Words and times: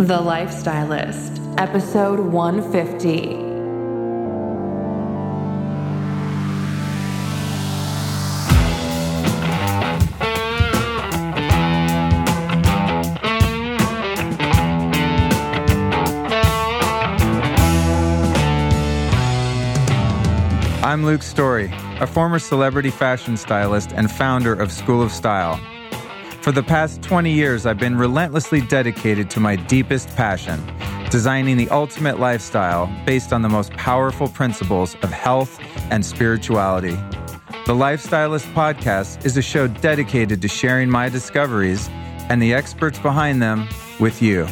The 0.00 0.16
Lifestylist, 0.16 1.60
episode 1.60 2.20
150. 2.20 3.34
I'm 20.82 21.04
Luke 21.04 21.22
Story, 21.22 21.70
a 22.00 22.06
former 22.06 22.38
celebrity 22.38 22.88
fashion 22.88 23.36
stylist 23.36 23.92
and 23.92 24.10
founder 24.10 24.54
of 24.54 24.72
School 24.72 25.02
of 25.02 25.12
Style. 25.12 25.60
For 26.42 26.52
the 26.52 26.62
past 26.62 27.02
20 27.02 27.30
years, 27.30 27.66
I've 27.66 27.78
been 27.78 27.98
relentlessly 27.98 28.62
dedicated 28.62 29.28
to 29.30 29.40
my 29.40 29.56
deepest 29.56 30.08
passion 30.16 30.58
designing 31.10 31.56
the 31.56 31.68
ultimate 31.70 32.20
lifestyle 32.20 32.86
based 33.04 33.32
on 33.32 33.42
the 33.42 33.48
most 33.48 33.72
powerful 33.72 34.28
principles 34.28 34.94
of 35.02 35.10
health 35.10 35.58
and 35.90 36.06
spirituality. 36.06 36.96
The 37.66 37.74
Lifestylist 37.74 38.50
Podcast 38.54 39.26
is 39.26 39.36
a 39.36 39.42
show 39.42 39.66
dedicated 39.66 40.40
to 40.40 40.48
sharing 40.48 40.88
my 40.88 41.08
discoveries 41.08 41.88
and 42.30 42.40
the 42.40 42.54
experts 42.54 42.98
behind 43.00 43.42
them 43.42 43.68
with 43.98 44.22
you. 44.22 44.46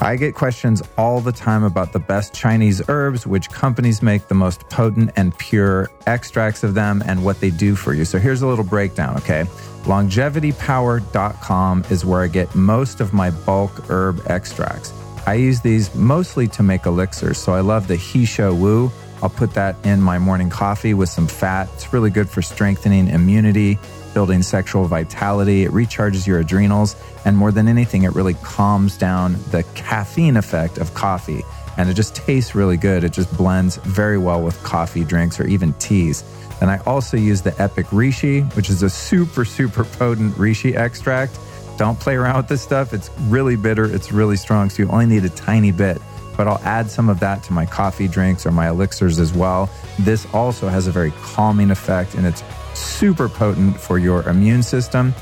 I 0.00 0.14
get 0.14 0.36
questions 0.36 0.80
all 0.96 1.20
the 1.20 1.32
time 1.32 1.64
about 1.64 1.92
the 1.92 1.98
best 1.98 2.32
Chinese 2.32 2.80
herbs, 2.88 3.26
which 3.26 3.50
companies 3.50 4.00
make 4.00 4.28
the 4.28 4.34
most 4.34 4.68
potent 4.70 5.10
and 5.16 5.36
pure 5.38 5.90
extracts 6.06 6.62
of 6.62 6.74
them, 6.74 7.02
and 7.04 7.24
what 7.24 7.40
they 7.40 7.50
do 7.50 7.74
for 7.74 7.94
you. 7.94 8.04
So 8.04 8.18
here's 8.18 8.42
a 8.42 8.46
little 8.46 8.64
breakdown, 8.64 9.16
okay? 9.16 9.44
LongevityPower.com 9.84 11.84
is 11.90 12.04
where 12.04 12.22
I 12.22 12.28
get 12.28 12.54
most 12.54 13.00
of 13.00 13.12
my 13.12 13.30
bulk 13.30 13.90
herb 13.90 14.22
extracts. 14.26 14.92
I 15.26 15.34
use 15.34 15.60
these 15.60 15.92
mostly 15.96 16.46
to 16.48 16.62
make 16.62 16.86
elixirs, 16.86 17.38
so 17.38 17.52
I 17.52 17.60
love 17.60 17.88
the 17.88 17.96
He 17.96 18.24
Shou 18.24 18.54
Wu. 18.54 18.92
I'll 19.20 19.28
put 19.28 19.52
that 19.54 19.74
in 19.84 20.00
my 20.00 20.18
morning 20.18 20.48
coffee 20.48 20.94
with 20.94 21.08
some 21.08 21.26
fat. 21.26 21.68
It's 21.74 21.92
really 21.92 22.10
good 22.10 22.30
for 22.30 22.40
strengthening 22.40 23.08
immunity 23.08 23.80
building 24.14 24.42
sexual 24.42 24.86
vitality. 24.86 25.64
It 25.64 25.70
recharges 25.70 26.26
your 26.26 26.38
adrenals. 26.40 26.96
And 27.24 27.36
more 27.36 27.52
than 27.52 27.68
anything, 27.68 28.02
it 28.02 28.14
really 28.14 28.34
calms 28.34 28.96
down 28.96 29.34
the 29.50 29.62
caffeine 29.74 30.36
effect 30.36 30.78
of 30.78 30.94
coffee. 30.94 31.42
And 31.76 31.88
it 31.88 31.94
just 31.94 32.16
tastes 32.16 32.54
really 32.54 32.76
good. 32.76 33.04
It 33.04 33.12
just 33.12 33.34
blends 33.36 33.76
very 33.76 34.18
well 34.18 34.42
with 34.42 34.60
coffee 34.62 35.04
drinks 35.04 35.38
or 35.38 35.46
even 35.46 35.72
teas. 35.74 36.24
And 36.60 36.70
I 36.70 36.78
also 36.78 37.16
use 37.16 37.42
the 37.42 37.60
Epic 37.62 37.86
Reishi, 37.86 38.54
which 38.56 38.68
is 38.68 38.82
a 38.82 38.90
super, 38.90 39.44
super 39.44 39.84
potent 39.84 40.34
Reishi 40.34 40.74
extract. 40.74 41.38
Don't 41.76 41.98
play 42.00 42.16
around 42.16 42.36
with 42.38 42.48
this 42.48 42.62
stuff. 42.62 42.92
It's 42.92 43.10
really 43.28 43.54
bitter, 43.54 43.84
it's 43.84 44.10
really 44.10 44.36
strong. 44.36 44.68
So 44.68 44.82
you 44.82 44.88
only 44.90 45.06
need 45.06 45.24
a 45.24 45.30
tiny 45.30 45.70
bit 45.70 46.02
but 46.38 46.46
I'll 46.46 46.62
add 46.62 46.88
some 46.88 47.08
of 47.08 47.18
that 47.18 47.42
to 47.42 47.52
my 47.52 47.66
coffee 47.66 48.06
drinks 48.06 48.46
or 48.46 48.52
my 48.52 48.68
elixirs 48.68 49.18
as 49.18 49.34
well. 49.34 49.68
This 49.98 50.24
also 50.32 50.68
has 50.68 50.86
a 50.86 50.92
very 50.92 51.10
calming 51.20 51.72
effect 51.72 52.14
and 52.14 52.24
it's 52.24 52.44
super 52.78 53.28
potent 53.28 53.78
for 53.80 53.98
your 53.98 54.22
immune 54.28 54.62
system. 54.62 55.14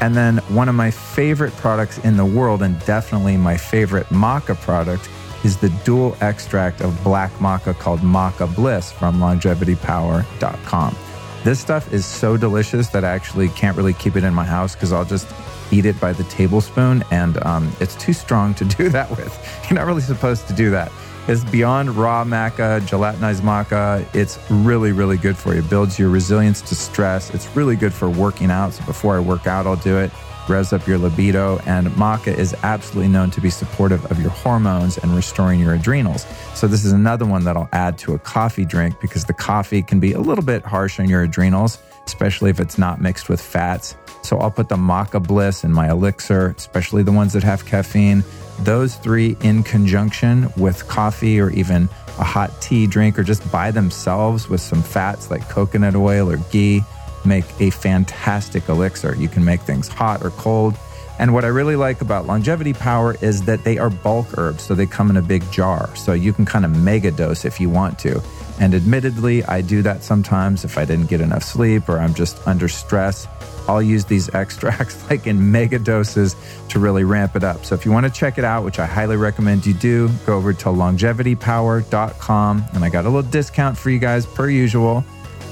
And 0.00 0.14
then 0.14 0.38
one 0.48 0.68
of 0.68 0.74
my 0.74 0.90
favorite 0.90 1.52
products 1.56 1.98
in 1.98 2.16
the 2.16 2.24
world, 2.24 2.62
and 2.62 2.78
definitely 2.86 3.36
my 3.36 3.56
favorite 3.56 4.06
maca 4.06 4.56
product, 4.60 5.08
is 5.44 5.56
the 5.56 5.70
dual 5.84 6.16
extract 6.20 6.80
of 6.80 7.02
black 7.02 7.32
maca 7.34 7.76
called 7.76 8.00
Maca 8.00 8.52
Bliss 8.54 8.92
from 8.92 9.18
longevitypower.com. 9.18 10.96
This 11.44 11.60
stuff 11.60 11.92
is 11.92 12.04
so 12.04 12.36
delicious 12.36 12.88
that 12.88 13.04
I 13.04 13.10
actually 13.10 13.48
can't 13.50 13.76
really 13.76 13.94
keep 13.94 14.16
it 14.16 14.24
in 14.24 14.34
my 14.34 14.44
house 14.44 14.74
because 14.74 14.92
I'll 14.92 15.04
just 15.04 15.32
eat 15.70 15.86
it 15.86 15.98
by 16.00 16.12
the 16.12 16.24
tablespoon, 16.24 17.04
and 17.10 17.42
um, 17.44 17.70
it's 17.80 17.94
too 17.96 18.12
strong 18.12 18.54
to 18.54 18.64
do 18.76 18.88
that 18.90 19.10
with. 19.10 19.64
You're 19.68 19.78
not 19.78 19.86
really 19.86 20.02
supposed 20.02 20.48
to 20.48 20.54
do 20.54 20.70
that. 20.70 20.90
It's 21.28 21.44
beyond 21.44 21.90
raw 21.90 22.24
maca, 22.24 22.80
gelatinized 22.80 23.42
maca. 23.42 24.02
It's 24.14 24.38
really, 24.50 24.92
really 24.92 25.18
good 25.18 25.36
for 25.36 25.52
you. 25.52 25.60
It 25.60 25.68
builds 25.68 25.98
your 25.98 26.08
resilience 26.08 26.62
to 26.62 26.74
stress. 26.74 27.34
It's 27.34 27.54
really 27.54 27.76
good 27.76 27.92
for 27.92 28.08
working 28.08 28.50
out. 28.50 28.72
So 28.72 28.82
before 28.86 29.14
I 29.14 29.20
work 29.20 29.46
out, 29.46 29.66
I'll 29.66 29.76
do 29.76 29.98
it. 29.98 30.10
Revs 30.48 30.72
up 30.72 30.86
your 30.86 30.96
libido. 30.96 31.58
And 31.66 31.88
maca 31.88 32.28
is 32.34 32.54
absolutely 32.62 33.12
known 33.12 33.30
to 33.32 33.42
be 33.42 33.50
supportive 33.50 34.10
of 34.10 34.18
your 34.18 34.30
hormones 34.30 34.96
and 34.96 35.14
restoring 35.14 35.60
your 35.60 35.74
adrenals. 35.74 36.24
So 36.54 36.66
this 36.66 36.82
is 36.86 36.92
another 36.92 37.26
one 37.26 37.44
that 37.44 37.58
I'll 37.58 37.68
add 37.74 37.98
to 37.98 38.14
a 38.14 38.18
coffee 38.18 38.64
drink 38.64 38.98
because 38.98 39.26
the 39.26 39.34
coffee 39.34 39.82
can 39.82 40.00
be 40.00 40.14
a 40.14 40.20
little 40.20 40.44
bit 40.44 40.64
harsh 40.64 40.98
on 40.98 41.10
your 41.10 41.24
adrenals, 41.24 41.76
especially 42.06 42.48
if 42.48 42.58
it's 42.58 42.78
not 42.78 43.02
mixed 43.02 43.28
with 43.28 43.42
fats. 43.42 43.96
So 44.22 44.38
I'll 44.38 44.50
put 44.50 44.70
the 44.70 44.76
maca 44.76 45.22
bliss 45.22 45.62
in 45.62 45.74
my 45.74 45.90
elixir, 45.90 46.54
especially 46.56 47.02
the 47.02 47.12
ones 47.12 47.34
that 47.34 47.42
have 47.42 47.66
caffeine. 47.66 48.24
Those 48.60 48.96
three 48.96 49.36
in 49.42 49.62
conjunction 49.62 50.52
with 50.56 50.86
coffee 50.88 51.40
or 51.40 51.50
even 51.50 51.88
a 52.18 52.24
hot 52.24 52.50
tea 52.60 52.86
drink 52.86 53.18
or 53.18 53.22
just 53.22 53.50
by 53.52 53.70
themselves 53.70 54.48
with 54.48 54.60
some 54.60 54.82
fats 54.82 55.30
like 55.30 55.48
coconut 55.48 55.94
oil 55.94 56.30
or 56.30 56.38
ghee 56.50 56.82
make 57.24 57.44
a 57.60 57.70
fantastic 57.70 58.68
elixir. 58.68 59.14
You 59.14 59.28
can 59.28 59.44
make 59.44 59.60
things 59.60 59.88
hot 59.88 60.24
or 60.24 60.30
cold. 60.30 60.74
And 61.18 61.34
what 61.34 61.44
I 61.44 61.48
really 61.48 61.74
like 61.74 62.00
about 62.00 62.26
Longevity 62.26 62.72
Power 62.72 63.16
is 63.20 63.42
that 63.42 63.64
they 63.64 63.76
are 63.76 63.90
bulk 63.90 64.38
herbs, 64.38 64.62
so 64.62 64.74
they 64.74 64.86
come 64.86 65.10
in 65.10 65.16
a 65.16 65.22
big 65.22 65.50
jar. 65.50 65.94
So 65.96 66.12
you 66.12 66.32
can 66.32 66.44
kind 66.44 66.64
of 66.64 66.76
mega 66.76 67.10
dose 67.10 67.44
if 67.44 67.60
you 67.60 67.68
want 67.68 67.98
to. 68.00 68.22
And 68.60 68.74
admittedly, 68.74 69.44
I 69.44 69.60
do 69.60 69.82
that 69.82 70.04
sometimes 70.04 70.64
if 70.64 70.78
I 70.78 70.84
didn't 70.84 71.06
get 71.06 71.20
enough 71.20 71.42
sleep 71.42 71.88
or 71.88 71.98
I'm 71.98 72.14
just 72.14 72.44
under 72.46 72.68
stress. 72.68 73.26
I'll 73.68 73.82
use 73.82 74.04
these 74.06 74.28
extracts 74.34 75.08
like 75.10 75.26
in 75.26 75.52
mega 75.52 75.78
doses 75.78 76.34
to 76.70 76.78
really 76.78 77.04
ramp 77.04 77.36
it 77.36 77.44
up. 77.44 77.64
So 77.64 77.74
if 77.74 77.84
you 77.84 77.92
want 77.92 78.06
to 78.06 78.12
check 78.12 78.38
it 78.38 78.44
out, 78.44 78.64
which 78.64 78.78
I 78.78 78.86
highly 78.86 79.16
recommend 79.16 79.66
you 79.66 79.74
do, 79.74 80.08
go 80.26 80.36
over 80.36 80.52
to 80.52 80.64
longevitypower.com 80.66 82.64
and 82.74 82.84
I 82.84 82.88
got 82.88 83.04
a 83.04 83.08
little 83.08 83.30
discount 83.30 83.76
for 83.76 83.90
you 83.90 83.98
guys 83.98 84.26
per 84.26 84.48
usual. 84.48 85.04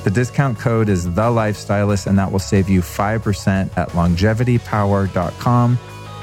The 0.04 0.10
discount 0.10 0.58
code 0.58 0.88
is 0.88 1.04
the 1.04 1.22
lifestylist 1.22 2.06
and 2.06 2.18
that 2.18 2.30
will 2.30 2.38
save 2.38 2.68
you 2.68 2.80
5% 2.80 3.76
at 3.76 3.88
longevitypower.com. 3.90 5.78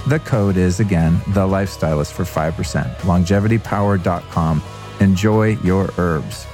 The 0.07 0.19
code 0.19 0.57
is 0.57 0.79
again 0.79 1.21
the 1.29 1.45
lifestylist 1.47 2.11
for 2.11 2.23
5%. 2.23 2.95
longevitypower.com. 2.97 4.63
Enjoy 4.99 5.57
your 5.63 5.89
herbs. 5.97 6.45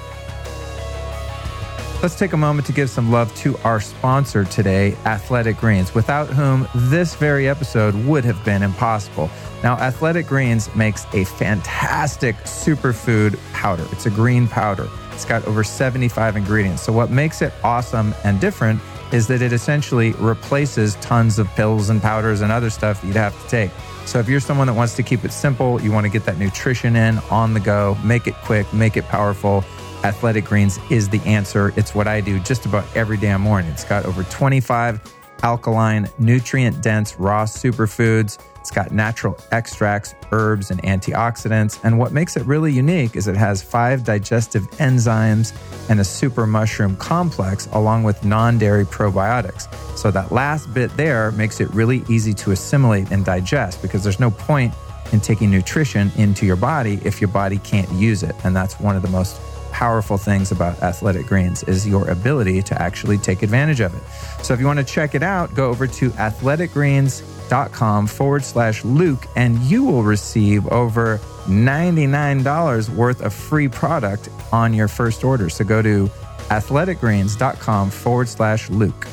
Let's 2.02 2.16
take 2.16 2.32
a 2.32 2.38
moment 2.38 2.66
to 2.68 2.72
give 2.72 2.90
some 2.90 3.12
love 3.12 3.36
to 3.40 3.58
our 3.66 3.82
sponsor 3.82 4.46
today, 4.46 4.96
Athletic 5.04 5.58
Greens, 5.58 5.94
without 5.94 6.30
whom 6.30 6.66
this 6.74 7.14
very 7.16 7.50
episode 7.50 7.94
would 8.06 8.24
have 8.24 8.42
been 8.46 8.64
impossible. 8.64 9.30
Now, 9.64 9.74
Athletic 9.76 10.26
Greens 10.26 10.74
makes 10.74 11.06
a 11.14 11.26
fantastic 11.26 12.38
superfood 12.38 13.38
powder. 13.52 13.86
It's 13.92 14.06
a 14.06 14.10
green 14.10 14.48
powder. 14.48 14.88
It's 15.12 15.26
got 15.26 15.46
over 15.46 15.62
75 15.62 16.38
ingredients. 16.38 16.84
So, 16.84 16.94
what 16.94 17.12
makes 17.12 17.42
it 17.42 17.52
awesome 17.66 18.16
and 18.24 18.40
different 18.40 18.80
is 19.12 19.28
that 19.28 19.42
it 19.42 19.52
essentially 19.52 20.14
replaces 20.14 20.96
tons 20.96 21.38
of 21.38 21.50
pills 21.56 21.90
and 21.90 22.02
powders 22.02 22.40
and 22.40 22.50
other 22.50 22.70
stuff 22.70 23.04
you'd 23.04 23.18
have 23.18 23.38
to 23.44 23.50
take. 23.50 23.72
So, 24.06 24.20
if 24.20 24.30
you're 24.30 24.40
someone 24.40 24.68
that 24.68 24.74
wants 24.74 24.96
to 24.96 25.04
keep 25.04 25.26
it 25.26 25.34
simple, 25.34 25.82
you 25.82 25.92
want 25.92 26.06
to 26.06 26.10
get 26.10 26.24
that 26.28 26.38
nutrition 26.38 26.96
in 26.96 27.18
on 27.30 27.54
the 27.54 27.60
go, 27.60 27.98
make 28.06 28.26
it 28.26 28.36
quick, 28.36 28.72
make 28.74 28.96
it 28.96 29.04
powerful 29.10 29.66
Athletic 30.04 30.46
Greens 30.46 30.80
is 30.90 31.10
the 31.10 31.22
answer. 31.22 31.74
It's 31.76 31.94
what 31.94 32.08
I 32.08 32.22
do 32.22 32.40
just 32.40 32.66
about 32.66 32.86
every 32.96 33.18
damn 33.18 33.42
morning. 33.42 33.70
It's 33.72 33.84
got 33.84 34.06
over 34.06 34.24
25 34.24 35.02
alkaline, 35.44 36.10
nutrient 36.20 36.82
dense 36.82 37.18
raw 37.20 37.46
superfoods. 37.46 38.40
It's 38.60 38.72
got 38.72 38.92
natural 38.92 39.38
extracts, 39.52 40.14
herbs, 40.32 40.70
and 40.72 40.82
antioxidants. 40.84 41.80
And 41.84 41.98
what 41.98 42.12
makes 42.12 42.38
it 42.38 42.46
really 42.46 42.72
unique 42.72 43.16
is 43.16 43.28
it 43.28 43.36
has 43.36 43.62
five 43.62 44.04
digestive 44.04 44.64
enzymes 44.72 45.54
and 45.90 46.00
a 46.00 46.04
super 46.04 46.46
mushroom 46.46 46.96
complex, 46.98 47.68
along 47.72 48.04
with 48.04 48.24
non 48.24 48.58
dairy 48.58 48.86
probiotics. 48.86 49.74
So, 49.98 50.12
that 50.12 50.32
last 50.32 50.74
bit 50.74 50.96
there 50.98 51.32
makes 51.32 51.60
it 51.60 51.70
really 51.74 52.04
easy 52.10 52.34
to 52.36 52.52
assimilate 52.52 53.12
and 53.12 53.26
digest 53.26 53.82
because 53.82 54.04
there's 54.04 54.20
no 54.20 54.32
point 54.32 54.74
in 55.12 55.20
taking 55.20 55.50
nutrition 55.50 56.12
into 56.18 56.46
your 56.46 56.56
body 56.56 57.00
if 57.04 57.20
your 57.20 57.30
body 57.30 57.58
can't 57.60 57.92
use 57.94 58.24
it. 58.24 58.36
And 58.44 58.56
that's 58.56 58.80
one 58.80 58.96
of 58.96 59.02
the 59.02 59.10
most 59.10 59.40
powerful 59.72 60.18
things 60.18 60.52
about 60.52 60.82
athletic 60.82 61.28
greens 61.28 61.64
is 61.64 61.88
your 61.88 62.10
ability 62.10 62.62
to 62.64 62.82
actually 62.82 63.18
take 63.18 63.44
advantage 63.44 63.80
of 63.80 63.96
it. 63.96 64.04
So 64.44 64.54
if 64.54 64.60
you 64.60 64.66
want 64.66 64.80
to 64.80 64.86
check 64.86 65.16
it 65.16 65.24
out, 65.24 65.54
go 65.56 65.70
over 65.70 65.88
to 65.88 66.10
athleticgreens.com 66.12 68.08
forward 68.08 68.44
slash 68.44 68.84
Luke 68.86 69.26
and 69.36 69.60
you 69.60 69.84
will 69.84 70.04
receive 70.04 70.68
over 70.68 71.18
$99 71.46 72.90
worth 72.90 73.22
of 73.22 73.34
free 73.34 73.68
product 73.68 74.30
on 74.52 74.74
your 74.74 74.88
first 74.88 75.24
order. 75.24 75.50
So 75.50 75.64
go 75.64 75.82
to 75.82 76.10
athleticgreens.com 76.50 77.90
forward 77.90 78.28
slash 78.28 78.70
Luke. 78.70 79.08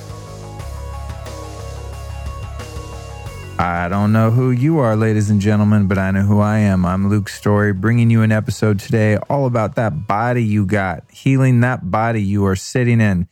I 3.58 3.88
don't 3.88 4.12
know 4.12 4.30
who 4.30 4.50
you 4.50 4.80
are, 4.80 4.96
ladies 4.96 5.30
and 5.30 5.40
gentlemen, 5.40 5.86
but 5.86 5.96
I 5.96 6.10
know 6.10 6.20
who 6.22 6.40
I 6.40 6.58
am. 6.58 6.84
I'm 6.84 7.08
Luke 7.08 7.30
Story, 7.30 7.72
bringing 7.72 8.10
you 8.10 8.20
an 8.20 8.30
episode 8.30 8.78
today 8.78 9.16
all 9.30 9.46
about 9.46 9.76
that 9.76 10.06
body 10.06 10.44
you 10.44 10.66
got, 10.66 11.10
healing 11.10 11.60
that 11.60 11.90
body 11.90 12.22
you 12.22 12.44
are 12.44 12.54
sitting 12.54 13.00
in, 13.00 13.28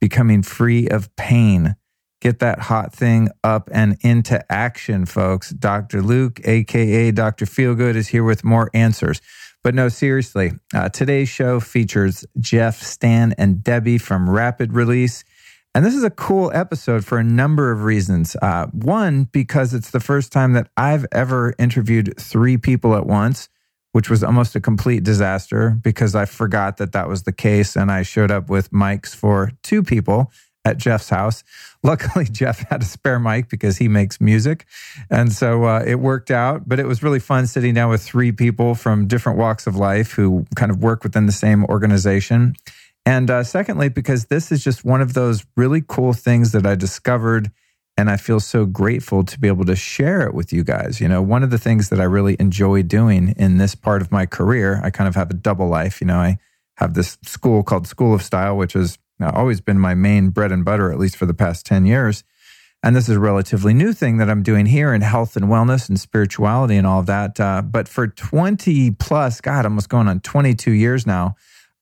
becoming 0.00 0.42
free 0.42 0.86
of 0.88 1.14
pain. 1.16 1.74
Get 2.20 2.38
that 2.38 2.60
hot 2.60 2.94
thing 2.94 3.30
up 3.42 3.68
and 3.72 3.98
into 4.02 4.40
action, 4.50 5.06
folks. 5.06 5.50
Dr. 5.50 6.02
Luke, 6.02 6.40
aka 6.44 7.10
Dr. 7.10 7.44
Feelgood, 7.44 7.96
is 7.96 8.08
here 8.08 8.24
with 8.24 8.44
more 8.44 8.70
answers. 8.74 9.20
But 9.64 9.74
no, 9.74 9.88
seriously, 9.88 10.52
uh, 10.72 10.90
today's 10.90 11.28
show 11.28 11.58
features 11.58 12.24
Jeff, 12.38 12.80
Stan, 12.80 13.34
and 13.38 13.64
Debbie 13.64 13.98
from 13.98 14.30
Rapid 14.30 14.72
Release. 14.72 15.24
And 15.74 15.84
this 15.84 15.96
is 15.96 16.04
a 16.04 16.10
cool 16.10 16.52
episode 16.54 17.04
for 17.04 17.18
a 17.18 17.24
number 17.24 17.72
of 17.72 17.82
reasons. 17.82 18.36
Uh, 18.40 18.66
one, 18.66 19.24
because 19.32 19.74
it's 19.74 19.90
the 19.90 19.98
first 19.98 20.30
time 20.30 20.52
that 20.52 20.68
I've 20.76 21.04
ever 21.10 21.52
interviewed 21.58 22.16
three 22.16 22.56
people 22.56 22.94
at 22.94 23.06
once, 23.06 23.48
which 23.90 24.08
was 24.08 24.22
almost 24.22 24.54
a 24.54 24.60
complete 24.60 25.02
disaster 25.02 25.70
because 25.82 26.14
I 26.14 26.26
forgot 26.26 26.76
that 26.76 26.92
that 26.92 27.08
was 27.08 27.24
the 27.24 27.32
case. 27.32 27.74
And 27.74 27.90
I 27.90 28.02
showed 28.02 28.30
up 28.30 28.48
with 28.48 28.70
mics 28.70 29.16
for 29.16 29.50
two 29.64 29.82
people 29.82 30.30
at 30.64 30.78
Jeff's 30.78 31.08
house. 31.08 31.42
Luckily, 31.82 32.26
Jeff 32.26 32.60
had 32.70 32.82
a 32.82 32.84
spare 32.84 33.18
mic 33.18 33.48
because 33.48 33.76
he 33.76 33.88
makes 33.88 34.20
music. 34.20 34.66
And 35.10 35.32
so 35.32 35.64
uh, 35.64 35.82
it 35.84 35.96
worked 35.96 36.30
out. 36.30 36.68
But 36.68 36.78
it 36.78 36.86
was 36.86 37.02
really 37.02 37.20
fun 37.20 37.48
sitting 37.48 37.74
down 37.74 37.90
with 37.90 38.02
three 38.02 38.30
people 38.30 38.76
from 38.76 39.08
different 39.08 39.38
walks 39.38 39.66
of 39.66 39.74
life 39.74 40.12
who 40.12 40.46
kind 40.54 40.70
of 40.70 40.84
work 40.84 41.02
within 41.02 41.26
the 41.26 41.32
same 41.32 41.64
organization. 41.64 42.54
And 43.06 43.30
uh, 43.30 43.44
secondly, 43.44 43.88
because 43.88 44.26
this 44.26 44.50
is 44.50 44.64
just 44.64 44.84
one 44.84 45.00
of 45.00 45.14
those 45.14 45.44
really 45.56 45.82
cool 45.86 46.12
things 46.12 46.52
that 46.52 46.66
I 46.66 46.74
discovered. 46.74 47.50
And 47.96 48.10
I 48.10 48.16
feel 48.16 48.40
so 48.40 48.66
grateful 48.66 49.22
to 49.22 49.38
be 49.38 49.46
able 49.46 49.64
to 49.66 49.76
share 49.76 50.22
it 50.22 50.34
with 50.34 50.52
you 50.52 50.64
guys. 50.64 51.00
You 51.00 51.06
know, 51.06 51.22
one 51.22 51.44
of 51.44 51.50
the 51.50 51.58
things 51.58 51.90
that 51.90 52.00
I 52.00 52.04
really 52.04 52.36
enjoy 52.40 52.82
doing 52.82 53.34
in 53.36 53.58
this 53.58 53.76
part 53.76 54.02
of 54.02 54.10
my 54.10 54.26
career, 54.26 54.80
I 54.82 54.90
kind 54.90 55.06
of 55.06 55.14
have 55.14 55.30
a 55.30 55.34
double 55.34 55.68
life. 55.68 56.00
You 56.00 56.08
know, 56.08 56.18
I 56.18 56.38
have 56.78 56.94
this 56.94 57.18
school 57.22 57.62
called 57.62 57.86
School 57.86 58.12
of 58.12 58.22
Style, 58.22 58.56
which 58.56 58.72
has 58.72 58.98
always 59.20 59.60
been 59.60 59.78
my 59.78 59.94
main 59.94 60.30
bread 60.30 60.50
and 60.50 60.64
butter, 60.64 60.90
at 60.90 60.98
least 60.98 61.16
for 61.16 61.26
the 61.26 61.34
past 61.34 61.64
10 61.66 61.86
years. 61.86 62.24
And 62.82 62.94
this 62.94 63.08
is 63.08 63.16
a 63.16 63.20
relatively 63.20 63.72
new 63.72 63.92
thing 63.92 64.18
that 64.18 64.28
I'm 64.28 64.42
doing 64.42 64.66
here 64.66 64.92
in 64.92 65.00
health 65.00 65.36
and 65.36 65.46
wellness 65.46 65.88
and 65.88 65.98
spirituality 65.98 66.76
and 66.76 66.86
all 66.86 67.00
of 67.00 67.06
that. 67.06 67.40
Uh, 67.40 67.62
but 67.62 67.88
for 67.88 68.08
20 68.08 68.90
plus, 68.90 69.40
God, 69.40 69.64
almost 69.64 69.88
going 69.88 70.08
on 70.08 70.20
22 70.20 70.72
years 70.72 71.06
now, 71.06 71.36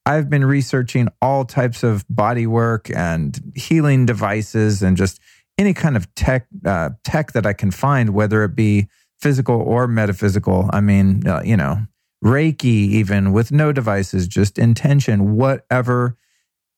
I've 0.04 0.28
been 0.28 0.44
researching 0.44 1.08
all 1.20 1.44
types 1.44 1.82
of 1.82 2.04
body 2.08 2.46
work 2.46 2.90
and 2.94 3.52
healing 3.54 4.04
devices 4.04 4.82
and 4.82 4.96
just 4.96 5.20
any 5.58 5.74
kind 5.74 5.96
of 5.96 6.12
tech 6.14 6.46
uh, 6.64 6.90
tech 7.04 7.32
that 7.32 7.46
I 7.46 7.52
can 7.52 7.70
find, 7.70 8.10
whether 8.10 8.42
it 8.44 8.56
be 8.56 8.88
physical 9.20 9.60
or 9.60 9.86
metaphysical. 9.86 10.68
I 10.72 10.80
mean, 10.80 11.26
uh, 11.26 11.42
you 11.44 11.56
know, 11.56 11.86
Reiki, 12.24 12.64
even 12.64 13.32
with 13.32 13.52
no 13.52 13.72
devices, 13.72 14.26
just 14.26 14.58
intention, 14.58 15.36
whatever, 15.36 16.16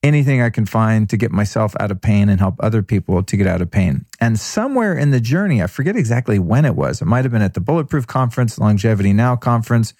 anything 0.02 0.42
I 0.42 0.50
can 0.50 0.66
find 0.66 1.08
to 1.08 1.16
get 1.16 1.30
myself 1.30 1.74
out 1.80 1.90
of 1.90 2.02
pain 2.02 2.28
and 2.28 2.38
help 2.38 2.56
other 2.60 2.82
people 2.82 3.22
to 3.22 3.36
get 3.36 3.46
out 3.46 3.62
of 3.62 3.70
pain. 3.70 4.04
And 4.20 4.38
somewhere 4.38 4.96
in 4.96 5.10
the 5.10 5.20
journey, 5.20 5.62
I 5.62 5.66
forget 5.66 5.96
exactly 5.96 6.38
when 6.38 6.66
it 6.66 6.76
was. 6.76 7.00
It 7.00 7.06
might 7.06 7.24
have 7.24 7.32
been 7.32 7.42
at 7.42 7.54
the 7.54 7.60
Bulletproof 7.60 8.06
Conference, 8.06 8.58
Longevity 8.58 9.14
Now 9.14 9.36
Conference 9.36 9.94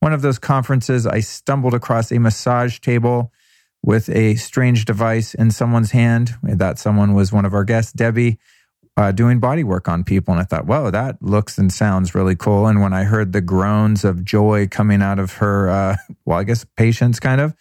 one 0.00 0.12
of 0.12 0.22
those 0.22 0.38
conferences, 0.38 1.06
I 1.06 1.20
stumbled 1.20 1.74
across 1.74 2.10
a 2.10 2.18
massage 2.18 2.80
table 2.80 3.32
with 3.82 4.10
a 4.10 4.34
strange 4.34 4.84
device 4.84 5.34
in 5.34 5.50
someone's 5.50 5.92
hand. 5.92 6.34
That 6.42 6.78
someone 6.78 7.14
was 7.14 7.32
one 7.32 7.44
of 7.44 7.54
our 7.54 7.64
guests, 7.64 7.92
Debbie, 7.92 8.38
uh, 8.96 9.12
doing 9.12 9.40
body 9.40 9.64
work 9.64 9.88
on 9.88 10.04
people. 10.04 10.32
And 10.32 10.40
I 10.40 10.44
thought, 10.44 10.66
whoa, 10.66 10.90
that 10.90 11.22
looks 11.22 11.56
and 11.58 11.72
sounds 11.72 12.14
really 12.14 12.36
cool. 12.36 12.66
And 12.66 12.82
when 12.82 12.92
I 12.92 13.04
heard 13.04 13.32
the 13.32 13.40
groans 13.40 14.04
of 14.04 14.24
joy 14.24 14.68
coming 14.68 15.00
out 15.00 15.18
of 15.18 15.34
her, 15.34 15.70
uh, 15.70 15.96
well, 16.24 16.38
I 16.38 16.44
guess 16.44 16.66
patients 16.76 17.20
kind 17.20 17.40
of, 17.40 17.54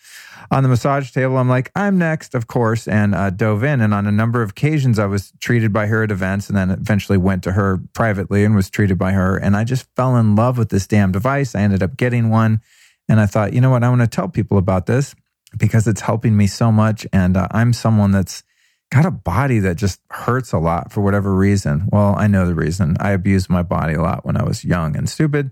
on 0.51 0.63
the 0.63 0.69
massage 0.69 1.11
table. 1.11 1.37
I'm 1.37 1.49
like, 1.49 1.71
I'm 1.75 1.97
next, 1.97 2.33
of 2.33 2.47
course, 2.47 2.87
and 2.87 3.13
uh, 3.13 3.29
dove 3.29 3.63
in. 3.63 3.81
And 3.81 3.93
on 3.93 4.07
a 4.07 4.11
number 4.11 4.41
of 4.41 4.51
occasions, 4.51 4.97
I 4.97 5.05
was 5.05 5.31
treated 5.39 5.71
by 5.71 5.87
her 5.87 6.03
at 6.03 6.11
events 6.11 6.49
and 6.49 6.57
then 6.57 6.71
eventually 6.71 7.17
went 7.17 7.43
to 7.43 7.51
her 7.51 7.79
privately 7.93 8.43
and 8.43 8.55
was 8.55 8.69
treated 8.69 8.97
by 8.97 9.11
her. 9.11 9.37
And 9.37 9.55
I 9.55 9.63
just 9.63 9.87
fell 9.95 10.15
in 10.15 10.35
love 10.35 10.57
with 10.57 10.69
this 10.69 10.87
damn 10.87 11.11
device. 11.11 11.55
I 11.55 11.61
ended 11.61 11.83
up 11.83 11.97
getting 11.97 12.29
one. 12.29 12.61
And 13.07 13.19
I 13.19 13.25
thought, 13.25 13.53
you 13.53 13.61
know 13.61 13.71
what? 13.71 13.83
I 13.83 13.89
want 13.89 14.01
to 14.01 14.07
tell 14.07 14.27
people 14.27 14.57
about 14.57 14.85
this 14.85 15.15
because 15.57 15.87
it's 15.87 16.01
helping 16.01 16.37
me 16.37 16.47
so 16.47 16.71
much. 16.71 17.07
And 17.11 17.37
uh, 17.37 17.47
I'm 17.51 17.73
someone 17.73 18.11
that's 18.11 18.43
got 18.91 19.05
a 19.05 19.11
body 19.11 19.59
that 19.59 19.77
just 19.77 19.99
hurts 20.09 20.51
a 20.51 20.57
lot 20.57 20.91
for 20.91 21.01
whatever 21.01 21.33
reason. 21.33 21.89
Well, 21.91 22.15
I 22.17 22.27
know 22.27 22.47
the 22.47 22.55
reason. 22.55 22.97
I 22.99 23.11
abused 23.11 23.49
my 23.49 23.61
body 23.61 23.93
a 23.93 24.01
lot 24.01 24.25
when 24.25 24.37
I 24.37 24.43
was 24.43 24.65
young 24.65 24.95
and 24.95 25.07
stupid 25.07 25.51